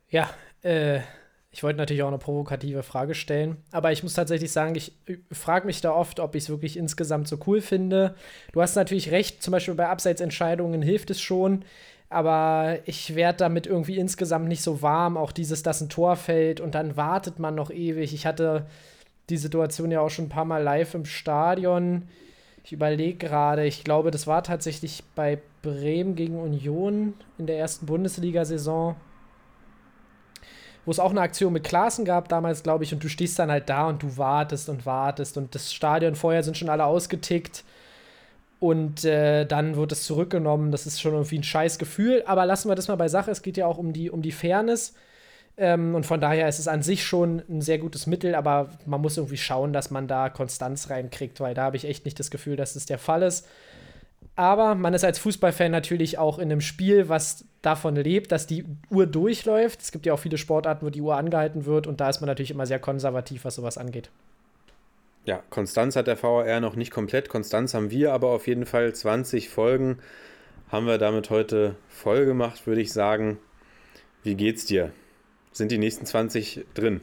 Ja, 0.09 0.29
äh, 0.63 0.99
ich 1.51 1.63
wollte 1.63 1.77
natürlich 1.77 2.03
auch 2.03 2.07
eine 2.07 2.17
provokative 2.17 2.81
Frage 2.81 3.13
stellen, 3.13 3.57
aber 3.71 3.91
ich 3.91 4.03
muss 4.03 4.13
tatsächlich 4.13 4.51
sagen, 4.51 4.73
ich 4.75 4.93
frage 5.31 5.65
mich 5.65 5.81
da 5.81 5.91
oft, 5.91 6.21
ob 6.21 6.35
ich 6.35 6.43
es 6.43 6.49
wirklich 6.49 6.77
insgesamt 6.77 7.27
so 7.27 7.37
cool 7.45 7.59
finde. 7.59 8.15
Du 8.53 8.61
hast 8.61 8.75
natürlich 8.75 9.11
recht, 9.11 9.43
zum 9.43 9.51
Beispiel 9.51 9.73
bei 9.75 9.87
Abseitsentscheidungen 9.87 10.81
hilft 10.81 11.09
es 11.09 11.19
schon, 11.21 11.65
aber 12.11 12.79
ich 12.85 13.15
werde 13.15 13.37
damit 13.37 13.67
irgendwie 13.67 13.97
insgesamt 13.97 14.47
nicht 14.47 14.61
so 14.61 14.81
warm. 14.81 15.17
Auch 15.17 15.31
dieses, 15.31 15.63
dass 15.63 15.81
ein 15.81 15.89
Tor 15.89 16.15
fällt 16.15 16.59
und 16.59 16.75
dann 16.75 16.97
wartet 16.97 17.39
man 17.39 17.55
noch 17.55 17.71
ewig. 17.71 18.13
Ich 18.13 18.25
hatte 18.25 18.67
die 19.29 19.37
Situation 19.37 19.91
ja 19.91 20.01
auch 20.01 20.09
schon 20.09 20.25
ein 20.25 20.29
paar 20.29 20.45
Mal 20.45 20.61
live 20.61 20.93
im 20.93 21.05
Stadion. 21.05 22.09
Ich 22.63 22.73
überlege 22.73 23.17
gerade, 23.17 23.65
ich 23.65 23.83
glaube, 23.83 24.11
das 24.11 24.27
war 24.27 24.43
tatsächlich 24.43 25.03
bei 25.15 25.39
Bremen 25.61 26.15
gegen 26.15 26.39
Union 26.39 27.13
in 27.37 27.47
der 27.47 27.57
ersten 27.57 27.85
Bundesliga-Saison 27.85 28.95
wo 30.85 30.91
es 30.91 30.99
auch 30.99 31.11
eine 31.11 31.21
Aktion 31.21 31.53
mit 31.53 31.63
Klaassen 31.63 32.05
gab 32.05 32.29
damals, 32.29 32.63
glaube 32.63 32.83
ich, 32.83 32.93
und 32.93 33.03
du 33.03 33.09
stehst 33.09 33.37
dann 33.37 33.51
halt 33.51 33.69
da 33.69 33.87
und 33.87 34.01
du 34.01 34.17
wartest 34.17 34.69
und 34.69 34.85
wartest 34.85 35.37
und 35.37 35.53
das 35.53 35.73
Stadion 35.73 36.15
vorher 36.15 36.43
sind 36.43 36.57
schon 36.57 36.69
alle 36.69 36.85
ausgetickt 36.85 37.63
und 38.61 39.05
äh, 39.05 39.45
dann 39.45 39.75
wird 39.75 39.91
es 39.91 40.03
zurückgenommen. 40.03 40.71
Das 40.71 40.85
ist 40.85 41.01
schon 41.01 41.13
irgendwie 41.13 41.39
ein 41.39 41.43
scheiß 41.43 41.79
Gefühl, 41.79 42.21
aber 42.27 42.45
lassen 42.45 42.69
wir 42.69 42.75
das 42.75 42.87
mal 42.87 42.95
bei 42.95 43.07
Sache. 43.07 43.31
Es 43.31 43.41
geht 43.41 43.57
ja 43.57 43.65
auch 43.65 43.79
um 43.79 43.91
die, 43.91 44.11
um 44.11 44.21
die 44.21 44.31
Fairness. 44.31 44.93
Ähm, 45.57 45.95
und 45.95 46.05
von 46.05 46.21
daher 46.21 46.47
ist 46.47 46.59
es 46.59 46.67
an 46.67 46.83
sich 46.83 47.03
schon 47.03 47.41
ein 47.49 47.61
sehr 47.61 47.79
gutes 47.79 48.05
Mittel, 48.05 48.35
aber 48.35 48.69
man 48.85 49.01
muss 49.01 49.17
irgendwie 49.17 49.37
schauen, 49.37 49.73
dass 49.73 49.89
man 49.89 50.07
da 50.07 50.29
Konstanz 50.29 50.91
reinkriegt, 50.91 51.39
weil 51.39 51.55
da 51.55 51.63
habe 51.63 51.75
ich 51.75 51.85
echt 51.85 52.05
nicht 52.05 52.19
das 52.19 52.29
Gefühl, 52.29 52.55
dass 52.55 52.75
das 52.75 52.85
der 52.85 52.99
Fall 52.99 53.23
ist. 53.23 53.47
Aber 54.35 54.75
man 54.75 54.93
ist 54.93 55.03
als 55.03 55.17
Fußballfan 55.17 55.71
natürlich 55.71 56.19
auch 56.19 56.37
in 56.37 56.51
einem 56.51 56.61
Spiel, 56.61 57.09
was 57.09 57.45
davon 57.63 57.95
lebt, 57.95 58.31
dass 58.31 58.45
die 58.45 58.65
Uhr 58.91 59.07
durchläuft. 59.07 59.81
Es 59.81 59.91
gibt 59.91 60.05
ja 60.05 60.13
auch 60.13 60.19
viele 60.19 60.37
Sportarten, 60.37 60.85
wo 60.85 60.91
die 60.91 61.01
Uhr 61.01 61.17
angehalten 61.17 61.65
wird 61.65 61.87
und 61.87 61.99
da 61.99 62.09
ist 62.09 62.21
man 62.21 62.27
natürlich 62.27 62.51
immer 62.51 62.67
sehr 62.67 62.79
konservativ, 62.79 63.43
was 63.43 63.55
sowas 63.55 63.79
angeht. 63.79 64.11
Ja, 65.23 65.43
Konstanz 65.49 65.95
hat 65.95 66.07
der 66.07 66.21
VAR 66.21 66.59
noch 66.59 66.75
nicht 66.75 66.91
komplett. 66.91 67.29
Konstanz 67.29 67.73
haben 67.73 67.91
wir 67.91 68.13
aber 68.13 68.29
auf 68.29 68.47
jeden 68.47 68.65
Fall 68.65 68.93
20 68.93 69.49
Folgen. 69.49 69.99
Haben 70.69 70.87
wir 70.87 70.97
damit 70.97 71.29
heute 71.29 71.75
voll 71.89 72.25
gemacht, 72.25 72.65
würde 72.65 72.81
ich 72.81 72.91
sagen. 72.91 73.37
Wie 74.23 74.35
geht's 74.35 74.65
dir? 74.65 74.91
Sind 75.51 75.71
die 75.71 75.77
nächsten 75.77 76.05
20 76.05 76.65
drin? 76.73 77.01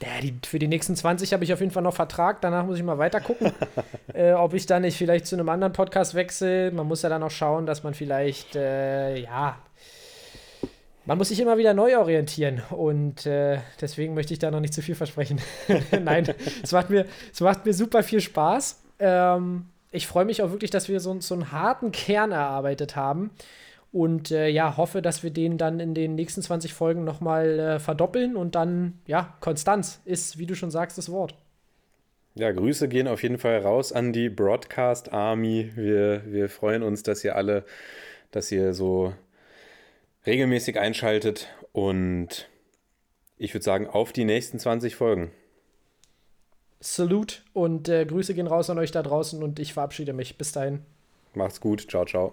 Ja, 0.00 0.08
die, 0.22 0.34
für 0.46 0.58
die 0.58 0.68
nächsten 0.68 0.96
20 0.96 1.32
habe 1.32 1.44
ich 1.44 1.52
auf 1.52 1.60
jeden 1.60 1.72
Fall 1.72 1.82
noch 1.82 1.94
Vertrag. 1.94 2.40
Danach 2.40 2.64
muss 2.64 2.78
ich 2.78 2.84
mal 2.84 2.98
weiter 2.98 3.20
gucken, 3.20 3.52
äh, 4.14 4.32
ob 4.32 4.54
ich 4.54 4.66
dann 4.66 4.82
nicht 4.82 4.96
vielleicht 4.96 5.26
zu 5.26 5.36
einem 5.36 5.48
anderen 5.48 5.72
Podcast 5.72 6.14
wechsle. 6.14 6.70
Man 6.70 6.86
muss 6.86 7.02
ja 7.02 7.08
dann 7.08 7.22
auch 7.22 7.30
schauen, 7.30 7.66
dass 7.66 7.82
man 7.82 7.92
vielleicht, 7.92 8.56
äh, 8.56 9.16
ja, 9.16 9.58
man 11.06 11.18
muss 11.18 11.28
sich 11.28 11.40
immer 11.40 11.58
wieder 11.58 11.74
neu 11.74 11.96
orientieren. 11.98 12.62
Und 12.70 13.26
äh, 13.26 13.58
deswegen 13.80 14.14
möchte 14.14 14.32
ich 14.32 14.38
da 14.38 14.50
noch 14.50 14.60
nicht 14.60 14.74
zu 14.74 14.82
viel 14.82 14.94
versprechen. 14.94 15.40
Nein, 16.02 16.32
es 16.62 16.72
macht, 16.72 16.90
mir, 16.90 17.06
es 17.32 17.40
macht 17.40 17.66
mir 17.66 17.74
super 17.74 18.02
viel 18.02 18.20
Spaß. 18.20 18.82
Ähm, 18.98 19.66
ich 19.92 20.06
freue 20.06 20.24
mich 20.24 20.42
auch 20.42 20.50
wirklich, 20.50 20.70
dass 20.70 20.88
wir 20.88 21.00
so, 21.00 21.20
so 21.20 21.34
einen 21.34 21.52
harten 21.52 21.92
Kern 21.92 22.32
erarbeitet 22.32 22.96
haben. 22.96 23.30
Und 23.92 24.30
äh, 24.30 24.48
ja, 24.48 24.76
hoffe, 24.76 25.02
dass 25.02 25.24
wir 25.24 25.30
den 25.30 25.58
dann 25.58 25.80
in 25.80 25.94
den 25.94 26.14
nächsten 26.14 26.42
20 26.42 26.74
Folgen 26.74 27.02
nochmal 27.02 27.58
äh, 27.58 27.78
verdoppeln 27.80 28.36
und 28.36 28.54
dann, 28.54 29.00
ja, 29.06 29.34
Konstanz 29.40 30.00
ist, 30.04 30.38
wie 30.38 30.46
du 30.46 30.54
schon 30.54 30.70
sagst, 30.70 30.96
das 30.96 31.10
Wort. 31.10 31.34
Ja, 32.36 32.52
Grüße 32.52 32.88
gehen 32.88 33.08
auf 33.08 33.24
jeden 33.24 33.38
Fall 33.38 33.58
raus 33.58 33.92
an 33.92 34.12
die 34.12 34.28
Broadcast 34.28 35.12
Army. 35.12 35.72
Wir, 35.74 36.22
wir 36.26 36.48
freuen 36.48 36.84
uns, 36.84 37.02
dass 37.02 37.24
ihr 37.24 37.34
alle, 37.34 37.64
dass 38.30 38.52
ihr 38.52 38.72
so 38.72 39.12
regelmäßig 40.26 40.78
einschaltet 40.78 41.48
und 41.72 42.48
ich 43.36 43.54
würde 43.54 43.64
sagen, 43.64 43.86
auf 43.86 44.12
die 44.12 44.24
nächsten 44.24 44.58
20 44.58 44.94
Folgen. 44.94 45.32
Salute 46.80 47.36
und 47.52 47.88
äh, 47.88 48.04
Grüße 48.06 48.34
gehen 48.34 48.46
raus 48.46 48.70
an 48.70 48.78
euch 48.78 48.90
da 48.90 49.02
draußen 49.02 49.42
und 49.42 49.58
ich 49.58 49.74
verabschiede 49.74 50.12
mich. 50.12 50.38
Bis 50.38 50.52
dahin. 50.52 50.80
Macht's 51.34 51.60
gut. 51.60 51.90
Ciao, 51.90 52.04
ciao. 52.04 52.32